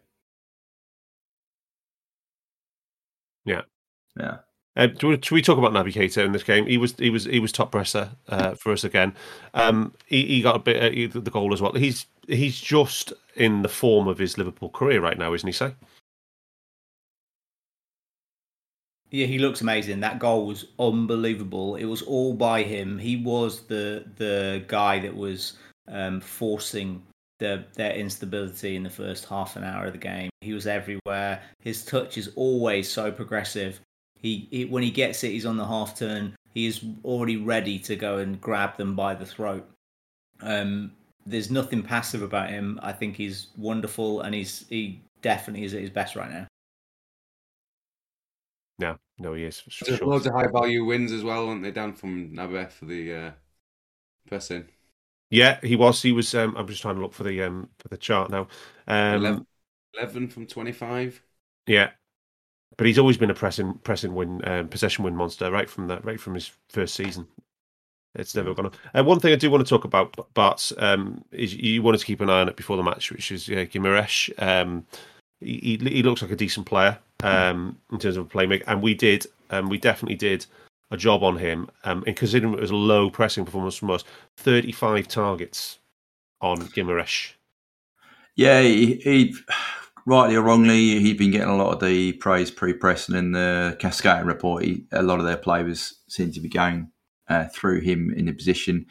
Yeah. 4.19 4.39
Yeah. 4.77 4.85
Uh, 4.85 4.89
should 4.99 5.33
we 5.33 5.43
talk 5.43 5.59
about 5.59 5.73
Naby 5.73 5.93
Keita 5.93 6.25
in 6.25 6.33
this 6.33 6.43
game? 6.43 6.67
He 6.67 6.79
was 6.79 6.95
he 6.99 7.11
was 7.11 7.25
he 7.25 7.41
was 7.41 7.53
top 7.53 7.73
presser 7.73 8.11
uh, 8.29 8.55
for 8.55 8.73
us 8.73 8.85
again. 8.85 9.15
Um, 9.53 9.93
he, 10.07 10.25
he 10.27 10.41
got 10.41 10.57
a 10.57 10.61
bit 10.61 10.83
uh, 10.83 10.91
he- 10.91 11.07
the 11.07 11.31
goal 11.31 11.53
as 11.53 11.61
well. 11.61 11.73
He's 11.73 12.07
he's 12.27 12.59
just 12.59 13.13
in 13.37 13.61
the 13.63 13.69
form 13.69 14.09
of 14.09 14.17
his 14.19 14.39
Liverpool 14.39 14.71
career 14.71 15.01
right 15.01 15.19
now, 15.19 15.35
isn't 15.35 15.47
he? 15.47 15.53
Say. 15.53 15.75
Yeah, 19.11 19.27
he 19.27 19.39
looks 19.39 19.61
amazing. 19.61 20.01
That 20.01 20.19
goal 20.19 20.47
was 20.47 20.65
unbelievable. 20.79 21.77
It 21.77 21.85
was 21.85 22.01
all 22.01 22.33
by 22.33 22.63
him. 22.63 22.99
He 22.99 23.17
was 23.19 23.67
the 23.67 24.07
the 24.17 24.65
guy 24.69 25.01
that 25.01 25.15
was 25.15 25.59
um, 25.89 26.19
forcing 26.23 27.03
the, 27.39 27.65
their 27.75 27.93
instability 27.93 28.75
in 28.77 28.85
the 28.85 28.91
first 28.91 29.27
half 29.27 29.57
an 29.57 29.65
hour 29.65 29.85
of 29.85 29.93
the 29.93 29.99
game. 29.99 30.31
He 30.41 30.55
was 30.55 30.67
everywhere. 30.67 31.43
His 31.61 31.85
touch 31.85 32.17
is 32.17 32.31
always 32.37 32.91
so 32.91 33.13
progressive. 33.13 33.81
He, 34.23 34.49
he 34.51 34.65
when 34.65 34.83
he 34.83 34.91
gets 34.91 35.25
it, 35.25 35.33
he's 35.33 35.47
on 35.47 35.57
the 35.57 35.67
half 35.67 35.99
turn. 35.99 36.37
He 36.55 36.67
is 36.67 36.85
already 37.05 37.37
ready 37.37 37.79
to 37.81 37.97
go 37.97 38.19
and 38.19 38.41
grab 38.41 38.77
them 38.77 38.95
by 38.95 39.15
the 39.15 39.27
throat. 39.27 39.69
Um, 40.41 40.93
there's 41.27 41.51
nothing 41.51 41.83
passive 41.83 42.23
about 42.23 42.51
him. 42.51 42.79
I 42.83 42.93
think 42.93 43.17
he's 43.17 43.49
wonderful, 43.57 44.21
and 44.23 44.35
he's 44.35 44.67
he 44.69 45.03
definitely 45.23 45.65
is 45.65 45.75
at 45.75 45.81
his 45.81 45.91
best 45.91 46.17
right 46.17 46.31
now. 46.31 46.47
No, 48.79 48.99
no, 49.19 49.35
he 49.35 49.45
is. 49.45 49.61
For 49.61 49.71
There's 49.85 49.99
sure. 49.99 50.09
loads 50.09 50.27
of 50.27 50.35
high 50.35 50.49
value 50.49 50.85
wins 50.85 51.13
as 51.13 51.23
well, 51.23 51.49
aren't 51.49 51.63
they, 51.63 51.71
Dan, 51.71 51.95
from 51.95 52.35
Nabeth 52.35 52.73
for 52.73 52.87
the 52.87 53.15
uh, 53.15 53.31
pressing? 54.27 54.69
Yeah, 55.31 55.59
he 55.63 55.77
was. 55.77 56.03
He 56.03 56.13
was. 56.13 56.35
Um, 56.35 56.55
I'm 56.57 56.67
just 56.67 56.83
trying 56.83 56.97
to 56.97 57.01
look 57.01 57.15
for 57.15 57.23
the 57.25 57.43
um 57.43 57.71
for 57.79 57.89
the 57.89 57.97
chart 57.97 58.31
now. 58.31 58.49
Um, 58.87 59.23
11, 59.23 59.47
11 59.95 60.29
from 60.29 60.47
25. 60.47 61.23
Yeah, 61.67 61.93
but 62.77 62.87
he's 62.87 62.99
always 62.99 63.17
been 63.17 63.31
a 63.31 63.35
pressing 63.35 63.75
pressing 63.85 64.15
win 64.15 64.41
um, 64.49 64.69
possession 64.69 65.05
win 65.05 65.17
monster 65.17 65.51
right 65.51 65.69
from 65.69 65.89
that 65.89 66.05
right 66.05 66.21
from 66.21 66.35
his 66.35 66.51
first 66.69 66.95
season. 66.95 67.27
It's 68.15 68.35
never 68.35 68.53
gone. 68.53 68.71
And 68.93 69.07
one 69.07 69.21
thing 69.21 69.33
I 69.33 69.37
do 69.37 69.51
want 69.51 69.67
to 69.67 69.69
talk 69.69 69.85
about, 69.85 70.15
Bart, 70.35 70.71
um, 70.77 71.25
is 71.33 71.55
you 71.55 71.83
wanted 71.83 71.97
to 71.97 72.05
keep 72.05 72.21
an 72.21 72.29
eye 72.29 72.43
on 72.43 72.49
it 72.49 72.57
before 72.57 72.77
the 72.77 72.83
match, 72.83 73.11
which 73.11 73.33
is 73.33 73.49
uh, 73.49 73.65
Guimarães. 73.65 74.31
Um, 74.37 74.85
he, 75.41 75.79
he 75.83 75.91
he 75.91 76.03
looks 76.03 76.21
like 76.21 76.31
a 76.31 76.37
decent 76.37 76.67
player 76.67 76.99
um, 77.23 77.79
in 77.91 77.99
terms 77.99 78.19
of 78.19 78.27
a 78.27 78.29
playmaker, 78.29 78.65
and 78.67 78.83
we 78.83 78.93
did, 78.93 79.27
um, 79.49 79.71
we 79.71 79.79
definitely 79.79 80.17
did 80.17 80.45
a 80.91 80.97
job 80.99 81.23
on 81.23 81.39
him. 81.39 81.71
Um, 81.85 82.05
and 82.07 82.15
considering 82.15 82.53
it 82.53 82.61
was 82.61 82.71
a 82.71 82.77
low 82.77 83.09
pressing 83.09 83.47
performance 83.47 83.77
from 83.77 83.91
us, 83.91 84.05
thirty-five 84.37 85.09
targets 85.09 85.79
on 86.43 86.59
Guimarães. 86.59 87.33
Yeah, 88.37 88.61
he, 88.61 88.97
he 88.97 89.35
rightly 90.07 90.37
or 90.37 90.43
wrongly, 90.43 91.01
he'd 91.01 91.19
been 91.19 91.31
getting 91.31 91.49
a 91.49 91.57
lot 91.57 91.73
of 91.73 91.81
the 91.81 92.13
praise 92.15 92.51
pre-press 92.51 93.09
and 93.09 93.17
in 93.17 93.33
the 93.33 93.77
Cascade 93.79 94.25
report, 94.25 94.65
he, 94.65 94.85
a 94.93 95.03
lot 95.03 95.19
of 95.19 95.25
their 95.25 95.37
players 95.37 95.95
seemed 96.09 96.35
to 96.35 96.41
be 96.41 96.49
going 96.49 96.91
uh, 97.29 97.47
through 97.47 97.81
him 97.81 98.13
in 98.17 98.27
the 98.27 98.33
position. 98.33 98.87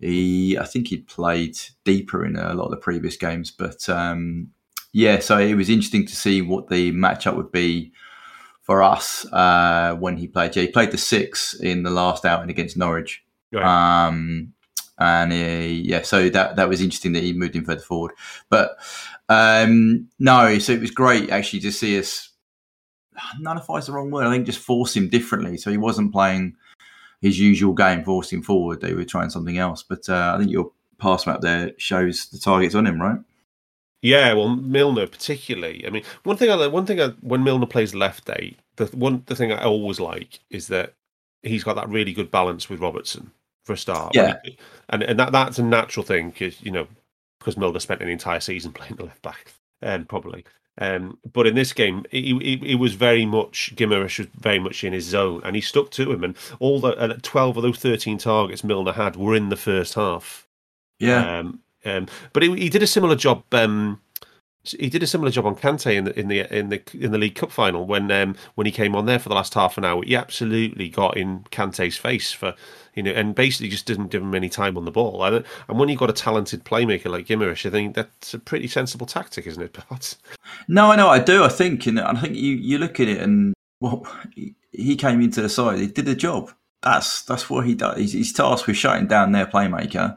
He, 0.00 0.58
I 0.58 0.64
think 0.64 0.88
he'd 0.88 1.06
played 1.08 1.58
deeper 1.84 2.24
in 2.24 2.36
a 2.36 2.54
lot 2.54 2.66
of 2.66 2.70
the 2.70 2.76
previous 2.76 3.16
games, 3.16 3.50
but 3.50 3.88
um, 3.88 4.50
yeah, 4.92 5.20
so 5.20 5.38
it 5.38 5.54
was 5.54 5.70
interesting 5.70 6.06
to 6.06 6.16
see 6.16 6.42
what 6.42 6.68
the 6.68 6.92
matchup 6.92 7.36
would 7.36 7.52
be 7.52 7.92
for 8.62 8.82
us 8.82 9.24
uh, 9.32 9.94
when 9.94 10.16
he 10.16 10.26
played. 10.26 10.56
Yeah, 10.56 10.62
he 10.62 10.68
played 10.68 10.90
the 10.90 10.98
six 10.98 11.54
in 11.54 11.82
the 11.82 11.90
last 11.90 12.24
outing 12.24 12.50
against 12.50 12.76
Norwich. 12.76 13.24
Um, 14.08 14.52
and 14.98 15.32
uh, 15.32 15.36
yeah, 15.36 16.02
so 16.02 16.28
that 16.30 16.56
that 16.56 16.68
was 16.68 16.80
interesting 16.80 17.12
that 17.12 17.22
he 17.22 17.32
moved 17.32 17.54
him 17.54 17.64
further 17.64 17.80
forward. 17.80 18.12
But 18.48 18.76
um, 19.28 20.08
no, 20.18 20.58
so 20.58 20.72
it 20.72 20.80
was 20.80 20.90
great 20.90 21.30
actually 21.30 21.60
to 21.60 21.72
see 21.72 21.98
us. 21.98 22.30
Nullify 23.40 23.76
is 23.76 23.86
the 23.86 23.92
wrong 23.92 24.10
word. 24.10 24.26
I 24.26 24.32
think 24.32 24.46
just 24.46 24.58
force 24.58 24.96
him 24.96 25.08
differently. 25.08 25.56
So 25.56 25.70
he 25.70 25.78
wasn't 25.78 26.12
playing 26.12 26.54
his 27.20 27.38
usual 27.38 27.72
game, 27.72 28.04
forcing 28.04 28.42
forward. 28.42 28.80
They 28.80 28.94
were 28.94 29.04
trying 29.04 29.30
something 29.30 29.58
else. 29.58 29.82
But 29.82 30.08
uh, 30.08 30.32
I 30.34 30.38
think 30.38 30.50
your 30.50 30.70
pass 30.98 31.26
map 31.26 31.40
there 31.40 31.72
shows 31.78 32.28
the 32.28 32.38
targets 32.38 32.74
on 32.74 32.86
him, 32.86 33.00
right? 33.00 33.18
Yeah, 34.02 34.34
well, 34.34 34.48
Milner 34.48 35.06
particularly. 35.06 35.86
I 35.86 35.90
mean, 35.90 36.04
one 36.22 36.36
thing 36.36 36.50
I 36.50 36.66
one 36.68 36.86
thing 36.86 37.00
I, 37.00 37.08
when 37.20 37.44
Milner 37.44 37.66
plays 37.66 37.94
left 37.94 38.30
eight, 38.38 38.58
the 38.76 38.86
one 38.86 39.24
the 39.26 39.34
thing 39.34 39.52
I 39.52 39.64
always 39.64 40.00
like 40.00 40.40
is 40.50 40.68
that 40.68 40.94
he's 41.42 41.64
got 41.64 41.76
that 41.76 41.88
really 41.88 42.12
good 42.12 42.30
balance 42.30 42.68
with 42.68 42.80
Robertson 42.80 43.32
for 43.66 43.72
a 43.74 43.76
start. 43.76 44.14
Yeah. 44.14 44.38
he- 44.44 44.56
and 44.88 45.02
and 45.02 45.18
that 45.18 45.32
that's 45.32 45.58
a 45.58 45.62
natural 45.62 46.06
thing 46.06 46.30
because 46.30 46.62
you 46.62 46.70
know 46.70 46.86
because 47.40 47.56
Milner 47.56 47.80
spent 47.80 48.00
an 48.00 48.08
entire 48.08 48.40
season 48.40 48.72
playing 48.78 48.96
the 48.96 49.04
left 49.04 49.20
back, 49.22 49.52
um, 49.82 50.04
probably. 50.06 50.44
Um, 50.78 51.16
but 51.32 51.46
in 51.46 51.54
this 51.54 51.72
game, 51.72 52.04
he, 52.10 52.38
he, 52.38 52.56
he 52.58 52.74
was 52.74 52.92
very 52.94 53.24
much 53.24 53.74
Guimarães 53.76 54.18
was 54.18 54.28
very 54.38 54.58
much 54.58 54.84
in 54.84 54.92
his 54.92 55.04
zone, 55.06 55.40
and 55.42 55.56
he 55.56 55.62
stuck 55.62 55.90
to 55.92 56.12
him. 56.12 56.22
And 56.22 56.36
all 56.60 56.80
the 56.80 56.88
uh, 56.98 57.16
twelve 57.22 57.56
of 57.56 57.62
those 57.62 57.78
thirteen 57.78 58.18
targets 58.18 58.62
Milner 58.62 58.92
had 58.92 59.16
were 59.16 59.34
in 59.34 59.48
the 59.48 59.56
first 59.56 59.94
half. 59.94 60.46
Yeah. 60.98 61.38
Um, 61.38 61.60
um, 61.84 62.06
but 62.32 62.42
he, 62.42 62.54
he 62.56 62.68
did 62.68 62.82
a 62.82 62.86
similar 62.86 63.16
job. 63.16 63.42
Um, 63.52 64.00
he 64.78 64.88
did 64.88 65.02
a 65.02 65.06
similar 65.06 65.30
job 65.30 65.46
on 65.46 65.56
Kante 65.56 65.94
in 65.94 66.04
the 66.04 66.18
in 66.18 66.28
the 66.28 66.56
in 66.56 66.68
the 66.68 66.82
in 66.94 67.12
the 67.12 67.18
League 67.18 67.34
Cup 67.34 67.50
final 67.50 67.86
when 67.86 68.10
um, 68.10 68.36
when 68.54 68.66
he 68.66 68.72
came 68.72 68.94
on 68.94 69.06
there 69.06 69.18
for 69.18 69.28
the 69.28 69.34
last 69.34 69.54
half 69.54 69.78
an 69.78 69.84
hour. 69.84 70.02
He 70.04 70.16
absolutely 70.16 70.88
got 70.88 71.16
in 71.16 71.40
Kante's 71.50 71.96
face 71.96 72.32
for 72.32 72.54
you 72.94 73.02
know, 73.02 73.12
and 73.12 73.34
basically 73.34 73.68
just 73.68 73.86
didn't 73.86 74.08
give 74.08 74.22
him 74.22 74.34
any 74.34 74.48
time 74.48 74.76
on 74.76 74.86
the 74.86 74.90
ball. 74.90 75.22
And, 75.22 75.44
when 75.68 75.90
you've 75.90 75.98
got 75.98 76.08
a 76.08 76.14
talented 76.14 76.64
playmaker 76.64 77.10
like 77.10 77.26
Guimarães, 77.26 77.66
I 77.66 77.70
think 77.70 77.94
that's 77.94 78.32
a 78.32 78.38
pretty 78.38 78.66
sensible 78.66 79.06
tactic, 79.06 79.46
isn't 79.46 79.62
it? 79.62 79.76
But 79.88 80.16
No, 80.66 80.90
I 80.90 80.96
know, 80.96 81.08
I 81.08 81.18
do. 81.18 81.44
I 81.44 81.48
think, 81.48 81.86
and 81.86 82.00
I 82.00 82.14
think 82.14 82.34
you, 82.34 82.54
you 82.54 82.78
look 82.78 82.98
at 82.98 83.08
it 83.08 83.20
and 83.20 83.54
well, 83.80 84.06
he 84.72 84.96
came 84.96 85.20
into 85.20 85.42
the 85.42 85.48
side. 85.48 85.78
He 85.78 85.86
did 85.86 86.06
the 86.06 86.14
job. 86.14 86.50
That's 86.82 87.22
that's 87.22 87.50
what 87.50 87.66
he 87.66 87.74
does. 87.74 87.98
He's, 87.98 88.12
he's 88.12 88.32
tasked 88.32 88.66
with 88.66 88.76
shutting 88.76 89.06
down 89.06 89.32
their 89.32 89.46
playmaker. 89.46 90.16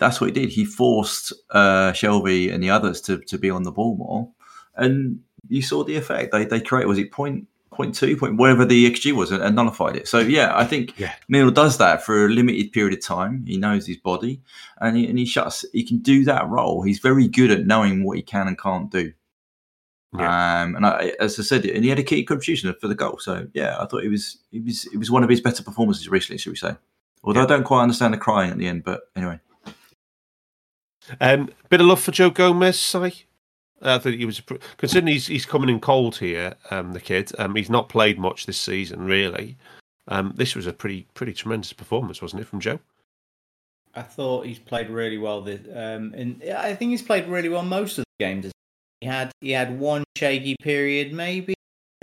That's 0.00 0.20
what 0.20 0.28
he 0.28 0.32
did. 0.32 0.48
He 0.48 0.64
forced 0.64 1.32
uh, 1.50 1.92
Shelvey 1.92 2.52
and 2.52 2.62
the 2.62 2.70
others 2.70 3.00
to, 3.02 3.18
to 3.18 3.38
be 3.38 3.50
on 3.50 3.62
the 3.62 3.70
ball 3.70 3.96
more, 3.96 4.30
and 4.74 5.20
you 5.48 5.62
saw 5.62 5.84
the 5.84 5.96
effect. 5.96 6.32
They 6.32 6.46
they 6.46 6.60
created 6.60 6.88
was 6.88 6.98
it 6.98 7.12
point 7.12 7.46
point 7.70 7.94
two 7.94 8.16
point 8.16 8.36
whatever 8.36 8.64
the 8.64 8.90
xG 8.90 9.12
was 9.12 9.30
and, 9.30 9.42
and 9.42 9.54
nullified 9.54 9.96
it. 9.96 10.08
So 10.08 10.18
yeah, 10.18 10.56
I 10.56 10.64
think 10.64 10.98
Yeah. 10.98 11.12
Neal 11.28 11.50
does 11.50 11.78
that 11.78 12.02
for 12.02 12.26
a 12.26 12.28
limited 12.28 12.72
period 12.72 12.98
of 12.98 13.04
time. 13.04 13.44
He 13.46 13.58
knows 13.58 13.86
his 13.86 13.98
body, 13.98 14.40
and 14.80 14.96
he 14.96 15.06
and 15.06 15.18
he 15.18 15.26
shuts. 15.26 15.64
He 15.72 15.84
can 15.84 15.98
do 15.98 16.24
that 16.24 16.48
role. 16.48 16.82
He's 16.82 16.98
very 16.98 17.28
good 17.28 17.50
at 17.50 17.66
knowing 17.66 18.02
what 18.02 18.16
he 18.16 18.22
can 18.22 18.48
and 18.48 18.58
can't 18.58 18.90
do. 18.90 19.12
Um, 20.12 20.74
and 20.74 20.84
I, 20.84 21.12
as 21.20 21.38
I 21.38 21.42
said, 21.42 21.64
and 21.66 21.84
he 21.84 21.90
had 21.90 22.00
a 22.00 22.02
key 22.02 22.24
contribution 22.24 22.74
for 22.80 22.88
the 22.88 22.96
goal. 22.96 23.18
So 23.20 23.46
yeah, 23.52 23.76
I 23.78 23.86
thought 23.86 24.02
it 24.02 24.08
was 24.08 24.38
it 24.50 24.64
was 24.64 24.86
it 24.92 24.96
was 24.96 25.10
one 25.10 25.22
of 25.22 25.28
his 25.28 25.40
better 25.40 25.62
performances 25.62 26.08
recently, 26.08 26.38
should 26.38 26.50
we 26.50 26.56
say? 26.56 26.74
Although 27.22 27.42
I 27.42 27.46
don't 27.46 27.64
quite 27.64 27.82
understand 27.82 28.14
the 28.14 28.18
crying 28.18 28.50
at 28.50 28.58
the 28.58 28.66
end, 28.66 28.82
but 28.82 29.02
anyway. 29.14 29.40
Um, 31.20 31.50
bit 31.68 31.80
of 31.80 31.86
love 31.86 32.00
for 32.00 32.12
Joe 32.12 32.30
Gomez, 32.30 32.78
Si. 32.78 33.24
I 33.82 33.98
think 33.98 34.18
he 34.18 34.26
was 34.26 34.42
considering 34.76 35.12
he's 35.12 35.26
he's 35.26 35.46
coming 35.46 35.70
in 35.70 35.80
cold 35.80 36.16
here. 36.16 36.54
Um, 36.70 36.92
the 36.92 37.00
kid, 37.00 37.32
um, 37.38 37.54
he's 37.54 37.70
not 37.70 37.88
played 37.88 38.18
much 38.18 38.46
this 38.46 38.60
season, 38.60 39.04
really. 39.04 39.56
Um, 40.08 40.34
this 40.36 40.54
was 40.54 40.66
a 40.66 40.72
pretty 40.72 41.06
pretty 41.14 41.32
tremendous 41.32 41.72
performance, 41.72 42.20
wasn't 42.20 42.42
it, 42.42 42.46
from 42.46 42.60
Joe? 42.60 42.80
I 43.94 44.02
thought 44.02 44.46
he's 44.46 44.58
played 44.58 44.90
really 44.90 45.18
well. 45.18 45.40
This, 45.40 45.60
um, 45.74 46.14
and 46.14 46.42
I 46.54 46.74
think 46.74 46.90
he's 46.90 47.02
played 47.02 47.26
really 47.26 47.48
well 47.48 47.62
most 47.62 47.98
of 47.98 48.04
the 48.04 48.24
games. 48.24 48.52
He 49.00 49.06
had 49.06 49.32
he 49.40 49.50
had 49.52 49.78
one 49.78 50.04
shaky 50.16 50.56
period, 50.60 51.12
maybe 51.12 51.54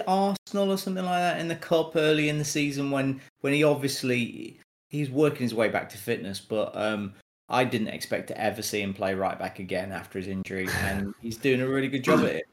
Arsenal 0.08 0.72
or 0.72 0.78
something 0.78 1.06
like 1.06 1.20
that 1.20 1.40
in 1.40 1.48
the 1.48 1.56
cup 1.56 1.96
early 1.96 2.30
in 2.30 2.38
the 2.38 2.46
season 2.46 2.92
when 2.92 3.22
when 3.42 3.54
he 3.54 3.64
obviously 3.64 4.60
he's 4.90 5.10
working 5.10 5.42
his 5.42 5.54
way 5.54 5.70
back 5.70 5.90
to 5.90 5.98
fitness. 5.98 6.40
But 6.40 6.76
um, 6.76 7.14
I 7.50 7.64
didn't 7.64 7.90
expect 7.90 8.28
to 8.28 8.40
ever 8.40 8.62
see 8.62 8.82
him 8.82 8.94
play 8.94 9.14
right 9.14 9.40
back 9.40 9.60
again 9.60 9.92
after 9.92 10.20
his 10.20 10.28
injury, 10.28 10.68
and 10.82 11.14
he's 11.22 11.38
doing 11.38 11.62
a 11.62 11.68
really 11.68 11.88
good 11.88 12.04
job 12.04 12.20
at 12.20 12.36
it. 12.36 12.48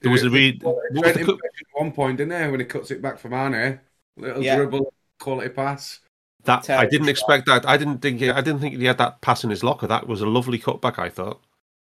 There 0.00 0.10
was 0.10 0.22
a 0.24 0.30
re- 0.30 0.58
what 0.62 0.76
was 0.92 1.02
Trent 1.12 1.26
the 1.26 1.32
at 1.34 1.66
one 1.74 1.92
point, 1.92 2.16
didn't 2.18 2.30
there, 2.30 2.50
when 2.50 2.60
he 2.60 2.66
cuts 2.66 2.90
it 2.90 3.02
back 3.02 3.18
from 3.18 3.34
Arne? 3.34 3.80
Little 4.16 4.42
Yeah. 4.42 4.56
dribble, 4.56 4.92
quality 5.20 5.50
pass. 5.50 6.00
that 6.44 6.70
I 6.70 6.86
didn't 6.86 7.10
expect 7.10 7.44
that. 7.46 7.68
I 7.68 7.76
didn't 7.76 7.98
think 7.98 8.22
I 8.22 8.40
didn't 8.40 8.60
think 8.60 8.76
he 8.76 8.86
had 8.86 8.96
that 8.98 9.20
pass 9.20 9.44
in 9.44 9.50
his 9.50 9.62
locker. 9.62 9.86
That 9.86 10.06
was 10.08 10.22
a 10.22 10.26
lovely 10.26 10.58
cutback. 10.58 10.98
I 10.98 11.10
thought. 11.10 11.42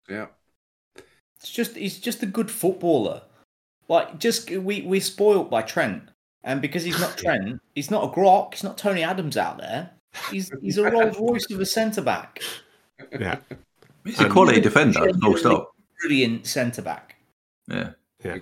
Yeah. 0.09 0.27
It's 1.40 1.51
just 1.51 1.74
he's 1.74 1.98
just 1.98 2.23
a 2.23 2.27
good 2.27 2.51
footballer. 2.51 3.23
Like 3.89 4.19
just 4.19 4.51
we 4.51 4.82
we're 4.82 5.01
spoilt 5.01 5.51
by 5.51 5.62
Trent, 5.62 6.02
and 6.44 6.60
because 6.60 6.85
he's 6.85 7.01
not 7.01 7.16
Trent, 7.19 7.60
he's 7.74 7.90
not 7.90 8.05
a 8.05 8.09
Grok, 8.09 8.52
he's 8.55 8.62
not 8.62 8.77
Tony 8.77 9.02
Adams 9.02 9.39
out 9.39 9.56
there. 9.56 9.93
He's 10.30 10.51
he's 10.62 10.78
a 10.78 10.90
Rolls 10.90 11.18
Royce 11.18 11.51
of 11.51 11.60
a 11.60 11.66
centre 11.66 12.02
back, 12.02 12.40
Yeah, 13.18 13.39
He's 14.05 14.18
a 14.20 14.24
And- 14.24 14.32
quality 14.32 14.60
defender, 14.60 15.10
full 15.20 15.36
stop. 15.36 15.72
brilliant 16.01 16.47
centre 16.47 16.82
back. 16.82 17.16
Yeah. 17.68 17.90
Yeah. 18.24 18.39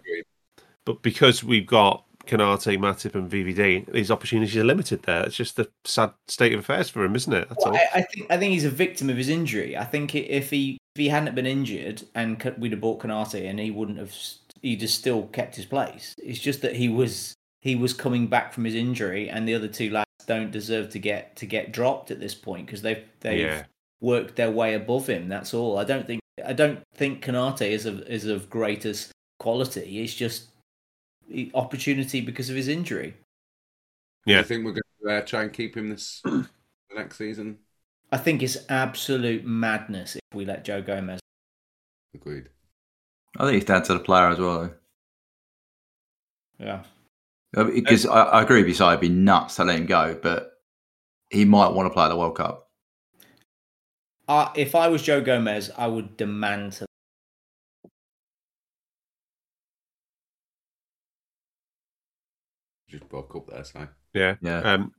But 0.85 1.03
because 1.03 1.45
we've 1.45 1.67
got 1.67 2.05
Konaté, 2.27 2.79
Matip, 2.79 3.15
and 3.15 3.31
VVD, 3.31 3.93
these 3.93 4.11
opportunities 4.11 4.57
are 4.57 4.65
limited. 4.65 5.03
There, 5.03 5.25
it's 5.25 5.37
just 5.37 5.57
the 5.57 5.71
sad 5.85 6.13
state 6.29 6.53
of 6.53 6.61
affairs 6.61 6.89
for 6.89 7.05
him, 7.05 7.15
isn't 7.17 7.33
it? 7.33 7.49
That's 7.49 7.65
Well, 7.65 7.75
all. 7.75 7.81
I, 7.95 7.99
I 8.01 8.03
think 8.03 8.27
I 8.31 8.37
think 8.37 8.53
he's 8.53 8.65
a 8.65 8.71
victim 8.71 9.09
of 9.11 9.17
his 9.17 9.29
injury. 9.29 9.77
I 9.77 9.85
think 9.85 10.15
if 10.15 10.51
he 10.51 10.79
if 10.95 11.01
he 11.01 11.09
hadn't 11.09 11.35
been 11.35 11.47
injured 11.47 12.03
and 12.15 12.43
we'd 12.59 12.73
have 12.73 12.81
bought 12.81 13.01
Konaté 13.01 13.49
and 13.49 13.59
he 13.61 13.71
wouldn't 13.71 13.99
have, 13.99 14.15
he'd 14.63 14.81
have 14.81 14.91
still 14.91 15.25
kept 15.29 15.57
his 15.57 15.67
place. 15.67 16.15
It's 16.19 16.39
just 16.41 16.63
that 16.63 16.77
he 16.77 16.89
was 16.89 17.35
he 17.61 17.77
was 17.77 17.93
coming 17.93 18.27
back 18.27 18.53
from 18.53 18.65
his 18.65 18.75
injury, 18.75 19.29
and 19.29 19.47
the 19.47 19.55
other 19.55 19.69
two 19.69 19.91
lads 19.91 20.07
don't 20.27 20.51
deserve 20.51 20.91
to 20.91 20.99
get 20.99 21.37
to 21.37 21.47
get 21.47 21.73
dropped 21.73 22.11
at 22.11 22.21
this 22.21 22.35
point 22.35 22.67
because 22.67 22.83
they've 22.83 23.05
they've 23.21 23.41
Yeah. 23.41 23.65
worked 24.01 24.37
their 24.37 24.51
way 24.51 24.75
above 24.75 25.09
him. 25.09 25.29
That's 25.29 25.53
all. 25.55 25.79
I 25.79 25.85
don't 25.85 26.07
think 26.07 26.21
I 26.45 26.53
don't 26.53 26.81
think 26.95 27.23
Konaté 27.25 27.71
is 27.71 27.87
of 27.87 28.01
is 28.03 28.25
of 28.27 28.49
greatest 28.51 29.13
quality. 29.39 30.01
It's 30.03 30.15
just 30.15 30.49
opportunity 31.55 32.21
because 32.21 32.51
of 32.51 32.57
his 32.57 32.69
injury. 32.69 33.15
Do 34.27 34.33
Yeah. 34.33 34.39
you 34.39 34.45
think 34.45 34.65
we're 34.65 34.73
going 34.73 34.83
to 35.03 35.11
uh, 35.11 35.21
try 35.27 35.43
and 35.43 35.53
keep 35.53 35.77
him 35.77 35.89
this 35.91 36.23
next 36.95 37.17
season? 37.19 37.59
I 38.13 38.17
think 38.19 38.43
it's 38.43 38.59
absolute 38.69 39.45
madness 39.45 40.17
if 40.17 40.23
we 40.35 40.45
let 40.45 40.65
Joe 40.65 40.83
Gomez. 40.83 41.21
Agreed. 42.15 42.49
I 43.39 43.45
think 43.45 43.55
he's 43.55 43.65
down 43.65 43.85
to 43.85 43.95
the 43.95 44.01
player 44.01 44.27
as 44.29 44.39
well. 44.41 44.75
Yeah. 46.59 46.83
Though. 47.53 47.65
Because 47.65 48.07
I, 48.07 48.23
I 48.23 48.43
agree 48.43 48.59
with 48.59 48.69
you, 48.69 48.75
Si, 48.75 48.85
it'd 48.85 49.01
be 49.01 49.09
nuts 49.09 49.57
to 49.57 49.65
let 49.65 49.79
him 49.79 49.87
go, 49.87 50.19
but 50.23 50.53
he 51.31 51.45
might 51.45 51.71
want 51.71 51.87
to 51.87 51.91
play 51.91 52.05
at 52.05 52.09
the 52.09 52.17
World 52.17 52.37
Cup. 52.37 52.69
Uh, 54.29 54.51
if 54.55 54.75
I 54.75 54.89
was 54.89 55.03
Joe 55.03 55.21
Gomez, 55.21 55.71
I 55.77 55.89
would 55.89 56.17
demand 56.17 56.75
to. 56.75 56.87
Just 62.89 63.09
broke 63.09 63.35
up 63.35 63.49
there, 63.49 63.65
Si. 63.65 63.79
Yeah. 64.15 64.37
Yeah. 64.41 64.61
Um, 64.61 64.93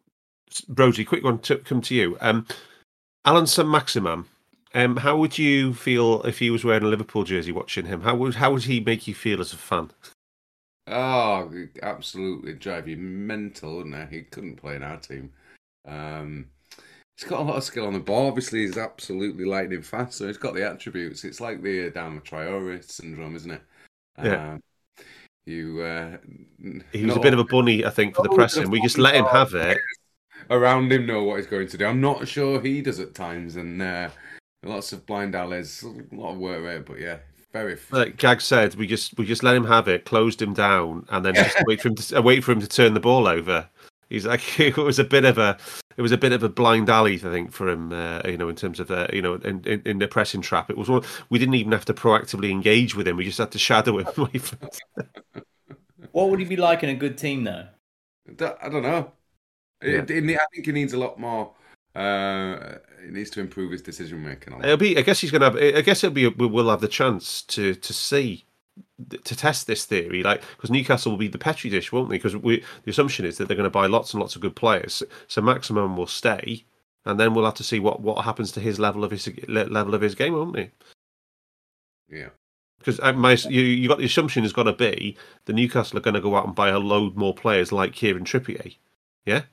Rhodesy, 0.68 1.06
quick 1.06 1.24
one 1.24 1.40
to 1.40 1.58
come 1.58 1.82
to 1.82 1.96
you. 1.96 2.18
Um, 2.20 2.46
Allan 3.26 3.48
Saint-Maximin. 3.48 4.26
Um, 4.74 4.98
how 4.98 5.18
would 5.18 5.38
you 5.38 5.74
feel 5.74 6.22
if 6.24 6.40
he 6.40 6.50
was 6.50 6.64
wearing 6.64 6.84
a 6.84 6.88
Liverpool 6.88 7.24
jersey 7.24 7.52
watching 7.52 7.86
him? 7.86 8.02
How 8.02 8.16
would 8.16 8.36
how 8.36 8.52
would 8.54 8.64
he 8.64 8.80
make 8.80 9.08
you 9.08 9.14
feel 9.14 9.42
as 9.42 9.52
a 9.52 9.58
fan? 9.58 9.92
Oh, 10.88 11.50
it 11.54 11.80
absolutely 11.82 12.54
drive 12.54 12.88
you 12.88 12.98
mental, 12.98 13.78
wouldn't 13.78 14.10
he? 14.10 14.18
He 14.18 14.24
couldn't 14.24 14.56
play 14.58 14.76
in 14.76 14.84
our 14.84 14.98
team. 14.98 15.32
Um, 15.88 16.48
he's 17.18 17.30
got 17.30 17.40
a 17.40 17.44
lot 17.44 17.58
of 17.58 17.64
skill 17.64 17.88
on 17.88 17.94
the 17.94 18.00
ball. 18.00 18.28
Obviously, 18.28 18.62
he's 18.62 18.78
absolutely 18.78 19.46
lightning 19.46 19.84
fast, 19.84 20.18
so 20.18 20.28
he's 20.28 20.38
got 20.38 20.54
the 20.54 20.68
attributes. 20.68 21.24
It's 21.24 21.40
like 21.40 21.62
the 21.62 21.90
Adama 21.92 22.24
Traore 22.24 22.84
syndrome, 22.84 23.36
isn't 23.36 23.52
it? 23.52 23.62
Yeah. 24.24 24.54
Um, 24.54 24.64
you. 25.46 25.82
Uh, 25.82 26.18
He 26.92 27.06
was 27.06 27.16
a 27.16 27.20
bit 27.20 27.34
of 27.34 27.40
a 27.40 27.46
bunny, 27.46 27.86
I 27.86 27.90
think, 27.90 28.16
for 28.16 28.24
the 28.24 28.30
pressing. 28.30 28.70
We 28.70 28.82
just 28.82 28.98
let 28.98 29.16
him 29.16 29.26
have 29.26 29.54
it. 29.54 29.78
Around 30.50 30.92
him 30.92 31.06
know 31.06 31.24
what 31.24 31.38
he's 31.38 31.48
going 31.48 31.68
to 31.68 31.78
do. 31.78 31.86
I'm 31.86 32.02
not 32.02 32.28
sure 32.28 32.60
he 32.60 32.82
does 32.82 33.00
at 33.00 33.14
times, 33.14 33.56
and 33.56 33.82
uh, 33.82 34.10
lots 34.64 34.92
of 34.92 35.06
blind 35.06 35.36
alleys, 35.36 35.84
a 35.84 36.16
lot 36.16 36.34
of 36.34 36.40
work 36.40 36.64
rate, 36.64 36.86
but 36.86 37.00
yeah, 37.00 37.18
very. 37.52 37.78
Like 37.92 38.18
Gag 38.18 38.42
said, 38.42 38.76
we 38.76 38.88
just 38.88 39.18
we 39.18 39.26
just 39.26 39.44
let 39.44 39.56
him 39.56 39.66
have 39.66 39.88
it, 39.88 40.06
closed 40.06 40.42
him 40.42 40.54
down, 40.54 41.06
and 41.10 41.26
then 41.26 41.36
just 41.36 41.58
wait 41.66 41.82
for 41.82 41.90
him 41.90 41.96
to 41.96 42.20
uh, 42.20 42.22
wait 42.22 42.44
for 42.44 42.52
him 42.52 42.62
to 42.62 42.68
turn 42.68 42.94
the 42.94 43.00
ball 43.00 43.28
over. 43.28 43.68
He's 44.10 44.26
like 44.26 44.60
it 44.60 44.78
was 44.78 45.00
a 45.00 45.04
bit 45.04 45.26
of 45.26 45.38
a 45.38 45.58
it 45.98 46.02
was 46.02 46.12
a 46.12 46.18
bit 46.18 46.34
of 46.34 46.44
a 46.44 46.50
blind 46.50 46.90
alley, 46.90 47.16
I 47.16 47.18
think, 47.18 47.52
for 47.52 47.70
him. 47.70 47.92
Uh, 47.92 48.22
you 48.26 48.38
know, 48.38 48.50
in 48.50 48.56
terms 48.56 48.80
of 48.80 48.88
the 48.88 49.10
you 49.14 49.22
know 49.22 49.36
in, 49.36 49.64
in, 49.66 49.82
in 49.86 50.00
the 50.00 50.08
pressing 50.08 50.42
trap, 50.42 50.70
it 50.70 50.78
was 50.78 50.90
one 50.90 51.04
we 51.30 51.40
didn't 51.40 51.56
even 51.56 51.72
have 51.72 51.86
to 51.86 51.94
proactively 51.94 52.52
engage 52.52 52.96
with 52.96 53.08
him. 53.08 53.18
We 53.18 53.26
just 53.26 53.38
had 53.38 53.52
to 53.52 53.60
shadow 53.60 54.00
him. 54.00 54.08
wait 54.18 54.42
for 54.42 54.58
him 54.58 54.70
to- 54.72 55.44
What 56.12 56.30
would 56.30 56.40
he 56.40 56.46
be 56.46 56.58
like 56.58 56.84
in 56.84 56.90
a 56.90 56.96
good 56.96 57.18
team, 57.18 57.46
though? 57.46 57.68
I 58.62 58.68
don't 58.68 58.84
know. 58.84 59.14
It, 59.82 60.12
it, 60.12 60.24
I 60.36 60.46
think 60.54 60.66
he 60.66 60.72
needs 60.72 60.94
a 60.94 60.98
lot 60.98 61.18
more. 61.18 61.54
Uh, 61.96 62.78
he 63.04 63.12
needs 63.12 63.30
to 63.32 63.40
improve 63.40 63.72
his 63.72 63.82
decision 63.82 64.24
making. 64.24 64.58
It'll 64.64 64.78
be. 64.78 64.98
I 64.98 65.02
guess 65.02 65.20
he's 65.20 65.32
gonna 65.32 65.46
have. 65.46 65.58
I 65.58 65.82
guess 65.82 66.04
it'll 66.04 66.14
be. 66.14 66.28
We 66.28 66.48
will 66.48 66.70
have 66.70 66.82
the 66.82 66.88
chance 66.88 67.42
to 67.44 67.76
to 67.76 67.94
see 67.94 68.46
to 69.26 69.36
test 69.36 69.68
this 69.68 69.86
theory, 69.86 70.24
like 70.24 70.42
because 70.56 70.70
Newcastle 70.70 71.12
will 71.12 71.20
be 71.20 71.28
the 71.28 71.38
petri 71.38 71.70
dish, 71.70 71.92
won't 71.92 72.10
they? 72.10 72.16
Because 72.16 72.36
we 72.38 72.64
the 72.84 72.92
assumption 72.92 73.26
is 73.26 73.38
that 73.38 73.48
they're 73.48 73.58
going 73.58 73.66
to 73.66 73.70
buy 73.70 73.88
lots 73.88 74.14
and 74.14 74.22
lots 74.22 74.36
of 74.36 74.42
good 74.42 74.56
players. 74.56 75.04
So 75.28 75.42
Maximin 75.42 75.96
will 75.96 76.08
stay, 76.08 76.66
and 77.06 77.20
then 77.20 77.34
we'll 77.34 77.46
have 77.46 77.56
to 77.56 77.64
see 77.64 77.80
what 77.80 78.02
what 78.02 78.24
happens 78.24 78.52
to 78.54 78.60
his 78.60 78.80
level 78.80 79.04
of 79.04 79.12
his 79.12 79.30
level 79.48 79.94
of 79.94 80.02
his 80.02 80.16
game, 80.16 80.34
won't 80.34 80.54
we? 80.54 80.70
Yeah. 82.10 82.30
Because 82.80 83.00
my 83.16 83.34
you 83.50 83.62
you 83.62 83.88
got 83.88 84.00
the 84.00 84.06
assumption 84.06 84.44
has 84.44 84.54
got 84.54 84.64
to 84.64 84.74
be 84.74 85.16
the 85.46 85.54
Newcastle 85.54 85.98
are 85.98 86.02
going 86.02 86.16
to 86.16 86.22
go 86.22 86.36
out 86.36 86.46
and 86.48 86.56
buy 86.56 86.70
a 86.70 86.80
load 86.80 87.16
more 87.16 87.34
players 87.36 87.72
like 87.72 87.94
Kieran 87.94 88.24
Trippier, 88.24 88.76
yeah, 89.26 89.44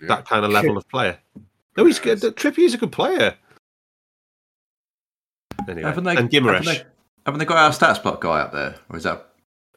Yeah. 0.00 0.08
that 0.08 0.26
kind 0.26 0.44
of 0.44 0.50
level 0.50 0.76
of 0.76 0.88
player. 0.88 1.18
No, 1.76 1.84
he's 1.84 1.98
good. 1.98 2.20
Trippier's 2.36 2.74
a 2.74 2.78
good 2.78 2.92
player. 2.92 3.36
Anyway, 5.68 5.82
Haven't 5.82 6.04
they, 6.04 6.16
and 6.16 6.30
Guimarães. 6.30 6.52
Haven't 6.58 6.64
they, 6.66 6.82
haven't 7.24 7.38
they 7.40 7.44
got 7.44 7.58
our 7.58 7.70
stats 7.70 8.02
block 8.02 8.20
guy 8.20 8.40
up 8.40 8.52
there? 8.52 8.76
Or 8.88 8.96
is 8.96 9.02
that. 9.04 9.26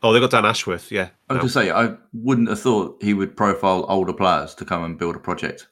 Oh, 0.01 0.13
they 0.13 0.19
got 0.19 0.31
Dan 0.31 0.45
Ashworth. 0.45 0.91
Yeah, 0.91 1.09
I 1.29 1.33
was 1.33 1.35
No. 1.35 1.35
going 1.35 1.47
to 1.47 1.49
say, 1.49 1.71
I 1.71 1.95
wouldn't 2.13 2.47
have 2.49 2.59
thought 2.59 3.01
he 3.01 3.13
would 3.13 3.35
profile 3.35 3.85
older 3.89 4.13
players 4.13 4.55
to 4.55 4.65
come 4.65 4.83
and 4.83 4.97
build 4.97 5.15
a 5.15 5.19
project, 5.19 5.67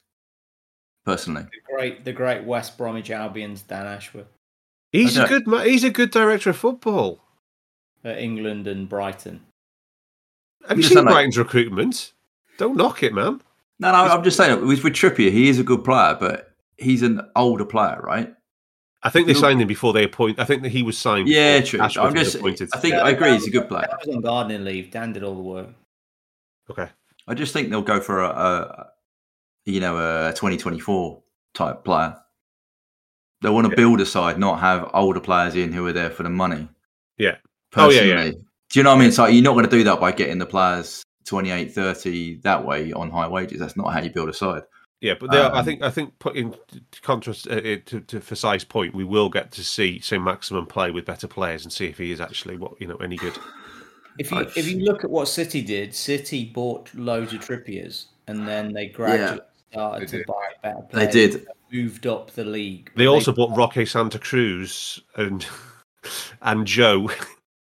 personally. 1.06 1.44
The 1.44 1.74
great, 1.74 2.04
the 2.06 2.14
great 2.14 2.44
West 2.44 2.78
Bromwich 2.78 3.10
Albion's 3.12 3.62
Dan 3.62 3.86
Ashworth 3.86 4.28
he's 4.91 5.18
I 5.18 5.26
a 5.26 5.30
don't- 5.30 5.45
good. 5.45 5.68
He's 5.68 5.84
a 5.84 5.90
good 5.90 6.12
director 6.12 6.49
of 6.49 6.58
football. 6.58 7.24
at 8.04 8.18
England 8.20 8.68
and 8.68 8.88
Brighton. 8.90 9.41
Have 10.68 10.78
you 10.78 10.84
Just 10.84 10.90
seen 10.90 10.95
sound 10.98 11.06
like- 11.08 11.14
Brighton's 11.16 11.38
recruitment? 11.38 12.14
Don't 12.58 12.76
knock 12.78 13.04
it, 13.04 13.14
man. 13.14 13.41
No, 13.80 13.91
no, 13.91 13.98
I'm 13.98 14.24
just 14.24 14.38
saying, 14.38 14.66
with, 14.66 14.84
with 14.84 14.94
Trippier, 14.94 15.32
he 15.32 15.49
is 15.49 15.60
a 15.60 15.64
good 15.64 15.84
player, 15.84 16.18
but 16.20 16.52
he's 16.78 17.04
an 17.04 17.22
older 17.36 17.66
player, 17.66 17.99
right? 18.02 18.34
I 19.04 19.10
think 19.10 19.28
they 19.28 19.34
No. 19.34 19.40
signed 19.40 19.62
him 19.62 19.68
before 19.68 19.94
they 19.94 20.04
appoint. 20.04 20.40
I 20.40 20.45
think 20.45 20.64
that 20.64 20.70
he 20.70 20.82
was 20.82 20.98
signed. 20.98 21.28
Yeah, 21.30 21.62
true. 21.62 21.80
Ashworth 21.80 22.08
I'm 22.08 22.14
was 22.14 22.24
just, 22.24 22.36
appointed. 22.38 22.70
I 22.74 22.80
think 22.80 22.95
I 22.95 23.12
agree, 23.12 23.34
he's 23.34 23.48
a 23.48 23.52
good 23.52 23.68
player. 23.68 23.86
Dan 23.88 23.98
was 24.06 24.16
on 24.16 24.22
gardening 24.22 24.64
leave. 24.64 24.90
Dan 24.90 25.14
did 25.14 25.24
all 25.24 25.36
the 25.36 25.41
work. 25.44 25.68
Okay. 26.72 26.90
I 27.28 27.34
just 27.36 27.54
think 27.54 27.70
they'll 27.70 27.82
go 27.84 27.99
for 27.99 28.24
a, 28.24 28.30
a 28.30 28.88
you 29.66 29.80
know 29.80 29.98
a 29.98 30.32
2024 30.34 31.22
type 31.54 31.84
player. 31.84 32.18
They 33.41 33.49
want 33.49 33.66
to 33.66 33.72
Yeah. 33.72 33.76
build 33.76 34.02
a 34.02 34.06
side, 34.06 34.40
not 34.40 34.60
have 34.60 34.90
older 34.95 35.20
players 35.20 35.56
in 35.56 35.72
who 35.72 35.86
are 35.86 35.94
there 35.94 36.10
for 36.10 36.24
the 36.24 36.30
money. 36.30 36.68
Yeah. 37.18 37.36
Oh, 37.76 37.90
yeah, 37.91 38.02
yeah. 38.02 38.32
do 38.32 38.36
you 38.74 38.84
know 38.84 38.90
what 38.91 38.98
I 38.98 39.04
mean? 39.04 39.12
So 39.12 39.26
you're 39.28 39.44
not 39.44 39.54
going 39.54 39.66
to 39.66 39.72
do 39.72 39.84
that 39.84 39.99
by 39.99 40.12
getting 40.12 40.40
the 40.40 40.45
players 40.48 41.04
28, 41.28 41.74
30 41.74 42.36
that 42.41 42.66
way 42.66 42.91
on 42.94 43.12
high 43.12 43.28
wages. 43.28 43.60
That's 43.60 43.78
not 43.78 43.94
how 43.94 44.02
you 44.02 44.10
build 44.10 44.30
a 44.30 44.34
side. 44.34 44.64
Yeah, 44.99 45.14
but 45.20 45.30
there, 45.30 45.54
I 45.54 45.60
Um, 45.60 45.66
think 45.66 45.84
I 45.84 45.91
think 45.91 46.18
put 46.18 46.36
in 46.36 46.56
contrast 47.04 47.48
uh, 47.48 47.62
to, 47.62 48.02
to 48.02 48.20
Fasai's 48.20 48.64
point, 48.64 48.95
we 48.95 49.04
will 49.04 49.30
get 49.30 49.52
to 49.52 49.64
see 49.64 49.99
Saint-Maximin 49.99 50.66
play 50.66 50.90
with 50.90 51.06
better 51.06 51.28
players 51.28 51.64
and 51.64 51.72
see 51.72 51.86
if 51.86 51.99
he 51.99 52.12
is 52.12 52.20
actually 52.20 52.58
what 52.58 52.74
you 52.82 52.88
know 52.88 52.95
any 52.95 53.16
good. 53.16 53.38
If 54.18 54.32
you 54.32 54.40
if 54.40 54.68
you 54.68 54.80
look 54.80 55.04
at 55.04 55.12
what 55.12 55.28
City 55.28 55.62
did, 55.62 55.94
City 55.94 56.45
bought 56.45 56.91
loads 56.95 57.32
of 57.34 57.41
Trippiers, 57.41 58.06
and 58.28 58.48
then 58.48 58.74
they 58.74 58.88
gradually 58.88 59.41
started 59.72 60.02
They 60.02 60.12
to 60.12 60.18
did. 60.18 60.26
buy 60.26 60.48
better 60.64 60.82
players. 60.90 61.14
They 61.14 61.28
players. 61.28 61.36
did. 61.36 61.48
moved 61.72 62.08
up 62.08 62.32
the 62.32 62.45
league. 62.45 62.91
They 62.95 63.06
also 63.06 63.32
bought 63.34 63.56
Roque 63.56 63.86
Santa 63.88 64.18
Cruz 64.18 64.99
and 65.16 65.45
and 66.41 66.66
Joe 66.66 67.12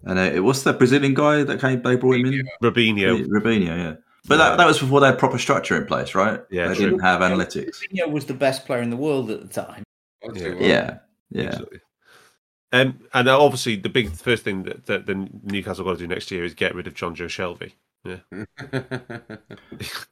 And 0.05 0.18
uh, 0.18 0.43
what's 0.43 0.62
that 0.62 0.78
Brazilian 0.78 1.14
guy 1.14 1.43
that 1.44 1.60
came? 1.60 1.82
They 1.82 1.97
brought 1.97 2.16
him 2.16 2.27
in. 2.27 2.48
Robinho. 2.62 3.27
Rubinho, 3.27 3.66
yeah. 3.66 3.94
But 4.27 4.36
that, 4.36 4.56
that 4.59 4.66
was 4.66 4.78
before 4.78 5.01
they 5.01 5.06
had 5.06 5.18
proper 5.18 5.39
structure 5.39 5.77
in 5.77 5.86
place, 5.86 6.14
right? 6.14 6.40
Yeah, 6.51 6.68
they 6.68 6.74
true. 6.74 6.90
didn't 6.90 7.01
have 7.01 7.20
analytics. 7.20 7.78
Coutinho 7.93 8.10
was 8.10 8.27
the 8.27 8.35
best 8.35 8.66
player 8.66 8.82
in 8.82 8.90
the 8.90 8.97
world 8.97 9.31
at 9.31 9.40
the 9.40 9.48
time. 9.48 9.82
Yeah. 10.35 10.55
Yeah, 10.59 10.98
yeah. 11.31 11.44
Absolutely. 11.44 11.81
Um, 12.72 13.01
and 13.14 13.28
obviously, 13.28 13.77
the 13.77 13.89
big 13.89 14.10
first 14.12 14.44
thing 14.44 14.62
that, 14.64 14.86
that 14.86 15.06
the 15.06 15.28
Newcastle 15.43 15.85
got 15.85 15.93
to 15.93 15.98
do 15.98 16.06
next 16.06 16.31
year 16.31 16.44
is 16.44 16.55
get 16.55 16.74
rid 16.74 16.86
of 16.86 16.94
Jonjo 16.94 17.27
Shelvey. 17.27 17.72
Yeah, 18.05 18.20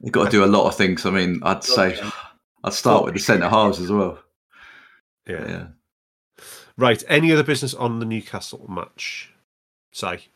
You've 0.01 0.13
got 0.13 0.25
to 0.27 0.31
do 0.31 0.45
a 0.45 0.47
lot 0.47 0.67
of 0.67 0.75
things. 0.75 1.07
I 1.07 1.11
mean, 1.11 1.41
I'd 1.43 1.65
say 1.65 1.99
I'd 2.65 2.75
start 2.75 3.05
with 3.05 3.15
the 3.15 3.21
centre 3.21 3.49
halves 3.49 3.81
as 3.81 3.91
well. 3.91 4.19
yeah, 5.27 5.49
Yeah. 5.49 5.67
Right. 6.77 7.03
Any 7.09 7.33
other 7.33 7.43
business 7.43 7.75
on 7.75 7.99
the 7.99 8.05
Newcastle 8.07 8.67
match? 8.69 9.33
Say, 9.99 10.27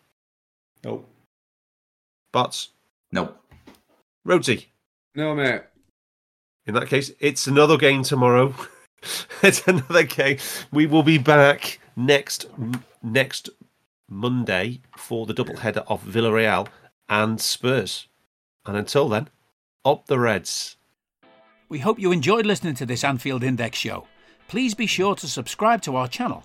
Nope. 0.83 1.09
but 2.33 2.67
Nope. 3.13 3.39
Rhodesy. 4.27 4.67
no, 5.15 5.37
mate. 5.37 5.63
In 6.67 6.75
that 6.75 6.89
case, 6.89 7.13
it's 7.21 7.47
another 7.47 7.77
game 7.77 8.03
tomorrow. 8.03 8.57
it's 9.43 9.65
another 9.69 10.03
game. 10.03 10.39
We 10.73 10.87
will 10.87 11.05
be 11.05 11.17
back 11.17 11.79
next 11.95 12.47
next 13.05 13.51
Monday 14.11 14.81
for 14.97 15.27
the 15.27 15.35
double 15.35 15.59
header 15.59 15.85
of 15.87 16.03
Villarreal 16.03 16.67
and 17.09 17.41
Spurs. 17.41 18.09
And 18.67 18.77
until 18.77 19.09
then, 19.09 19.29
up 19.85 20.07
the 20.07 20.19
Reds. 20.19 20.77
We 21.69 21.79
hope 21.79 22.01
you 22.01 22.11
enjoyed 22.11 22.47
listening 22.47 22.75
to 22.75 22.87
this 22.87 23.05
Anfield 23.05 23.45
Index 23.45 23.79
show. 23.79 24.09
Please 24.49 24.75
be 24.75 24.87
sure 24.87 25.15
to 25.15 25.29
subscribe 25.29 25.83
to 25.83 25.95
our 25.95 26.09
channel 26.09 26.45